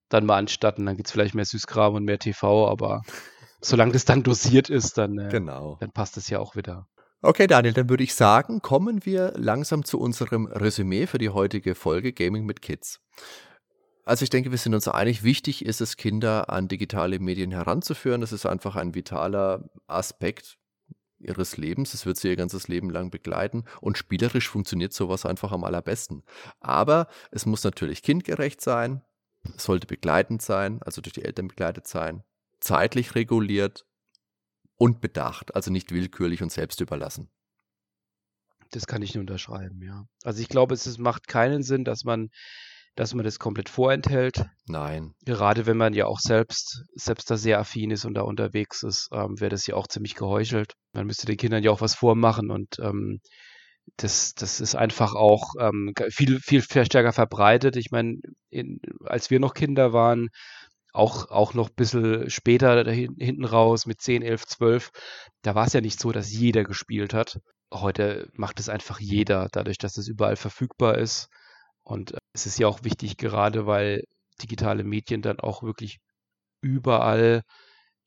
dann 0.09 0.25
mal 0.25 0.37
anstatten. 0.37 0.85
Dann 0.85 0.95
gibt 0.95 1.07
es 1.07 1.11
vielleicht 1.11 1.35
mehr 1.35 1.45
Süßkram 1.45 1.93
und 1.93 2.05
mehr 2.05 2.17
TV, 2.19 2.67
aber 2.67 3.01
solange 3.61 3.91
das 3.91 4.05
dann 4.05 4.23
dosiert 4.23 4.69
ist, 4.69 4.97
dann, 4.97 5.17
äh, 5.19 5.29
Genau. 5.29 5.77
dann 5.79 5.91
passt 5.91 6.17
es 6.17 6.29
ja 6.29 6.39
auch 6.39 6.55
wieder. 6.55 6.87
Okay, 7.23 7.45
Daniel, 7.45 7.73
dann 7.73 7.87
würde 7.87 8.03
ich 8.03 8.15
sagen, 8.15 8.61
kommen 8.63 9.05
wir 9.05 9.33
langsam 9.35 9.85
zu 9.85 9.99
unserem 9.99 10.47
Resümee 10.47 11.05
für 11.05 11.19
die 11.19 11.29
heutige 11.29 11.75
Folge 11.75 12.13
Gaming 12.13 12.45
mit 12.45 12.63
Kids. 12.63 12.99
Also 14.11 14.23
ich 14.23 14.29
denke, 14.29 14.51
wir 14.51 14.57
sind 14.57 14.75
uns 14.75 14.89
einig, 14.89 15.23
wichtig 15.23 15.63
ist 15.63 15.79
es, 15.79 15.95
Kinder 15.95 16.49
an 16.49 16.67
digitale 16.67 17.17
Medien 17.19 17.49
heranzuführen. 17.49 18.19
Das 18.19 18.33
ist 18.33 18.45
einfach 18.45 18.75
ein 18.75 18.93
vitaler 18.93 19.69
Aspekt 19.87 20.57
ihres 21.17 21.55
Lebens. 21.55 21.93
Es 21.93 22.05
wird 22.05 22.17
sie 22.17 22.27
ihr 22.27 22.35
ganzes 22.35 22.67
Leben 22.67 22.89
lang 22.89 23.09
begleiten 23.09 23.63
und 23.79 23.97
spielerisch 23.97 24.49
funktioniert 24.49 24.91
sowas 24.91 25.25
einfach 25.25 25.53
am 25.53 25.63
allerbesten. 25.63 26.23
Aber 26.59 27.07
es 27.31 27.45
muss 27.45 27.63
natürlich 27.63 28.03
kindgerecht 28.03 28.59
sein, 28.59 29.01
es 29.55 29.63
sollte 29.63 29.87
begleitend 29.87 30.41
sein, 30.41 30.81
also 30.81 30.99
durch 30.99 31.13
die 31.13 31.23
Eltern 31.23 31.47
begleitet 31.47 31.87
sein, 31.87 32.21
zeitlich 32.59 33.15
reguliert 33.15 33.85
und 34.75 34.99
bedacht, 34.99 35.55
also 35.55 35.71
nicht 35.71 35.93
willkürlich 35.93 36.43
und 36.43 36.51
selbst 36.51 36.81
überlassen. 36.81 37.29
Das 38.71 38.87
kann 38.87 39.03
ich 39.03 39.15
nur 39.15 39.21
unterschreiben, 39.21 39.81
ja. 39.81 40.03
Also 40.23 40.41
ich 40.41 40.49
glaube, 40.49 40.73
es 40.73 40.97
macht 40.97 41.29
keinen 41.29 41.63
Sinn, 41.63 41.85
dass 41.85 42.03
man, 42.03 42.29
dass 42.95 43.13
man 43.13 43.23
das 43.25 43.39
komplett 43.39 43.69
vorenthält. 43.69 44.45
Nein. 44.67 45.13
Gerade 45.25 45.65
wenn 45.65 45.77
man 45.77 45.93
ja 45.93 46.05
auch 46.05 46.19
selbst, 46.19 46.83
selbst 46.95 47.29
da 47.31 47.37
sehr 47.37 47.59
affin 47.59 47.91
ist 47.91 48.05
und 48.05 48.13
da 48.15 48.21
unterwegs 48.21 48.83
ist, 48.83 49.09
ähm, 49.13 49.39
wäre 49.39 49.49
das 49.49 49.65
ja 49.67 49.75
auch 49.75 49.87
ziemlich 49.87 50.15
geheuchelt. 50.15 50.73
Man 50.93 51.07
müsste 51.07 51.25
den 51.25 51.37
Kindern 51.37 51.63
ja 51.63 51.71
auch 51.71 51.81
was 51.81 51.95
vormachen 51.95 52.51
und 52.51 52.79
ähm, 52.79 53.21
das, 53.97 54.33
das 54.35 54.59
ist 54.61 54.75
einfach 54.75 55.15
auch 55.15 55.53
ähm, 55.59 55.93
viel, 56.09 56.39
viel 56.39 56.61
stärker 56.63 57.13
verbreitet. 57.13 57.75
Ich 57.75 57.91
meine, 57.91 58.17
in, 58.49 58.79
als 59.05 59.29
wir 59.29 59.39
noch 59.39 59.53
Kinder 59.53 59.93
waren, 59.93 60.29
auch, 60.93 61.29
auch 61.31 61.53
noch 61.53 61.69
ein 61.69 61.75
bisschen 61.75 62.29
später 62.29 62.83
da 62.83 62.91
hin- 62.91 63.15
hinten 63.19 63.45
raus 63.45 63.85
mit 63.85 64.01
10, 64.01 64.21
11, 64.23 64.45
12, 64.47 64.91
da 65.41 65.55
war 65.55 65.67
es 65.67 65.73
ja 65.73 65.81
nicht 65.81 65.99
so, 65.99 66.11
dass 66.11 66.31
jeder 66.31 66.63
gespielt 66.63 67.13
hat. 67.13 67.39
Heute 67.73 68.29
macht 68.33 68.59
es 68.59 68.67
einfach 68.69 68.99
jeder, 68.99 69.47
dadurch, 69.51 69.77
dass 69.77 69.97
es 69.97 70.07
überall 70.07 70.35
verfügbar 70.35 70.97
ist. 70.97 71.29
Und 71.83 72.13
äh, 72.13 72.17
es 72.33 72.45
ist 72.45 72.59
ja 72.59 72.67
auch 72.67 72.83
wichtig, 72.83 73.17
gerade 73.17 73.65
weil 73.65 74.03
digitale 74.41 74.83
Medien 74.83 75.21
dann 75.21 75.39
auch 75.39 75.63
wirklich 75.63 75.99
überall 76.61 77.43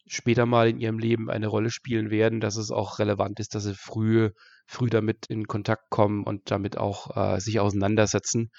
später 0.06 0.46
mal 0.46 0.68
in 0.68 0.80
ihrem 0.80 0.98
Leben 0.98 1.30
eine 1.30 1.46
Rolle 1.46 1.70
spielen 1.70 2.10
werden, 2.10 2.40
dass 2.40 2.56
es 2.56 2.70
auch 2.70 2.98
relevant 2.98 3.40
ist, 3.40 3.54
dass 3.54 3.64
sie 3.64 3.74
früh, 3.74 4.30
früh 4.66 4.90
damit 4.90 5.26
in 5.26 5.46
Kontakt 5.46 5.90
kommen 5.90 6.24
und 6.24 6.50
damit 6.50 6.76
auch 6.76 7.16
äh, 7.16 7.40
sich 7.40 7.60
auseinandersetzen. 7.60 8.50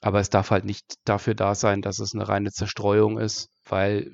Aber 0.00 0.18
es 0.20 0.30
darf 0.30 0.50
halt 0.50 0.64
nicht 0.64 0.96
dafür 1.04 1.34
da 1.34 1.54
sein, 1.54 1.82
dass 1.82 2.00
es 2.00 2.14
eine 2.14 2.28
reine 2.28 2.50
Zerstreuung 2.50 3.18
ist, 3.18 3.48
weil 3.64 4.10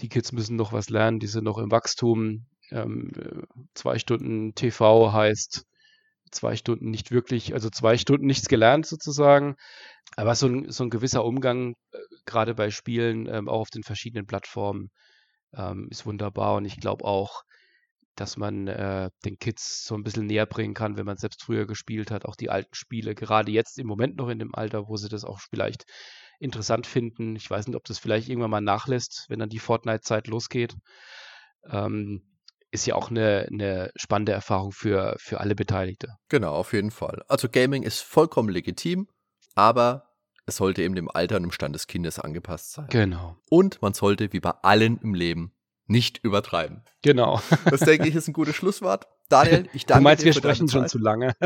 die 0.00 0.08
Kids 0.08 0.32
müssen 0.32 0.56
noch 0.56 0.72
was 0.72 0.90
lernen, 0.90 1.18
die 1.18 1.26
sind 1.26 1.44
noch 1.44 1.58
im 1.58 1.70
Wachstum. 1.70 2.46
Ähm, 2.70 3.10
äh, 3.16 3.42
zwei 3.74 3.98
Stunden 3.98 4.54
TV 4.54 5.12
heißt 5.12 5.64
zwei 6.34 6.56
Stunden 6.56 6.90
nicht 6.90 7.10
wirklich, 7.10 7.54
also 7.54 7.70
zwei 7.70 7.96
Stunden 7.98 8.26
nichts 8.26 8.48
gelernt 8.48 8.86
sozusagen. 8.86 9.56
Aber 10.16 10.34
so 10.34 10.46
ein, 10.48 10.70
so 10.70 10.84
ein 10.84 10.90
gewisser 10.90 11.24
Umgang, 11.24 11.74
äh, 11.92 11.98
gerade 12.26 12.54
bei 12.54 12.70
Spielen, 12.70 13.26
ähm, 13.26 13.48
auch 13.48 13.60
auf 13.60 13.70
den 13.70 13.82
verschiedenen 13.82 14.26
Plattformen, 14.26 14.90
ähm, 15.56 15.88
ist 15.90 16.06
wunderbar. 16.06 16.56
Und 16.56 16.64
ich 16.66 16.78
glaube 16.78 17.04
auch, 17.04 17.42
dass 18.16 18.36
man 18.36 18.68
äh, 18.68 19.10
den 19.24 19.38
Kids 19.38 19.84
so 19.84 19.94
ein 19.96 20.04
bisschen 20.04 20.26
näher 20.26 20.46
bringen 20.46 20.74
kann, 20.74 20.96
wenn 20.96 21.06
man 21.06 21.16
selbst 21.16 21.42
früher 21.42 21.66
gespielt 21.66 22.10
hat, 22.10 22.24
auch 22.24 22.36
die 22.36 22.50
alten 22.50 22.74
Spiele, 22.74 23.14
gerade 23.14 23.50
jetzt 23.50 23.78
im 23.78 23.86
Moment 23.86 24.16
noch 24.16 24.28
in 24.28 24.38
dem 24.38 24.54
Alter, 24.54 24.88
wo 24.88 24.96
sie 24.96 25.08
das 25.08 25.24
auch 25.24 25.40
vielleicht 25.40 25.84
interessant 26.38 26.86
finden. 26.86 27.36
Ich 27.36 27.50
weiß 27.50 27.66
nicht, 27.66 27.76
ob 27.76 27.84
das 27.84 27.98
vielleicht 27.98 28.28
irgendwann 28.28 28.50
mal 28.50 28.60
nachlässt, 28.60 29.26
wenn 29.28 29.40
dann 29.40 29.48
die 29.48 29.58
Fortnite-Zeit 29.58 30.28
losgeht. 30.28 30.76
Ähm, 31.70 32.22
ist 32.74 32.86
ja 32.86 32.96
auch 32.96 33.10
eine, 33.10 33.46
eine 33.50 33.90
spannende 33.96 34.32
Erfahrung 34.32 34.72
für, 34.72 35.14
für 35.18 35.40
alle 35.40 35.54
Beteiligte. 35.54 36.16
Genau, 36.28 36.54
auf 36.54 36.72
jeden 36.72 36.90
Fall. 36.90 37.22
Also 37.28 37.48
Gaming 37.48 37.84
ist 37.84 38.00
vollkommen 38.00 38.48
legitim, 38.48 39.08
aber 39.54 40.10
es 40.44 40.56
sollte 40.56 40.82
eben 40.82 40.94
dem 40.94 41.08
Alter 41.10 41.36
und 41.36 41.44
dem 41.44 41.52
Stand 41.52 41.74
des 41.74 41.86
Kindes 41.86 42.18
angepasst 42.18 42.72
sein. 42.72 42.88
Genau. 42.90 43.36
Und 43.48 43.80
man 43.80 43.94
sollte, 43.94 44.32
wie 44.32 44.40
bei 44.40 44.50
allen 44.62 44.98
im 44.98 45.14
Leben, 45.14 45.54
nicht 45.86 46.18
übertreiben. 46.22 46.82
Genau. 47.02 47.40
Das 47.70 47.80
denke 47.80 48.08
ich 48.08 48.14
ist 48.14 48.28
ein 48.28 48.32
gutes 48.32 48.56
Schlusswort. 48.56 49.06
Daniel, 49.28 49.68
ich 49.72 49.86
danke 49.86 49.86
dir. 49.86 49.94
Du 49.94 50.02
meinst, 50.02 50.22
dir 50.22 50.26
wir 50.26 50.32
sprechen 50.34 50.68
schon 50.68 50.88
zu 50.88 50.98
lange. 50.98 51.34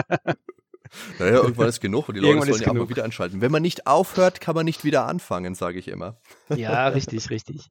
Naja, 1.19 1.35
irgendwann 1.35 1.69
ist 1.69 1.81
genug 1.81 2.09
und 2.09 2.15
die 2.15 2.21
Leute 2.23 2.47
sollen 2.47 2.63
ja 2.63 2.71
auch 2.71 2.75
mal 2.75 2.89
wieder 2.89 3.05
anschalten. 3.05 3.43
Wenn 3.43 3.53
man 3.53 3.61
nicht 3.61 3.87
aufhört, 3.87 4.41
kann 4.41 4.55
man 4.55 4.65
nicht 4.65 4.85
wieder 4.85 5.07
anfangen, 5.07 5.55
sage 5.55 5.79
ich 5.79 5.89
immer. 5.89 6.19
Ja, 6.49 6.89
richtig, 6.89 7.29
richtig. 7.29 7.69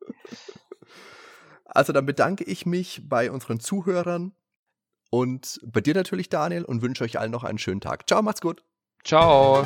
Also 1.67 1.93
dann 1.93 2.05
bedanke 2.05 2.43
ich 2.43 2.65
mich 2.65 3.01
bei 3.03 3.31
unseren 3.31 3.59
Zuhörern 3.59 4.33
und 5.09 5.59
bei 5.65 5.81
dir 5.81 5.93
natürlich, 5.93 6.29
Daniel, 6.29 6.63
und 6.63 6.81
wünsche 6.81 7.03
euch 7.03 7.19
allen 7.19 7.31
noch 7.31 7.43
einen 7.43 7.57
schönen 7.57 7.81
Tag. 7.81 8.07
Ciao, 8.07 8.21
macht's 8.21 8.41
gut. 8.41 8.63
Ciao. 9.03 9.63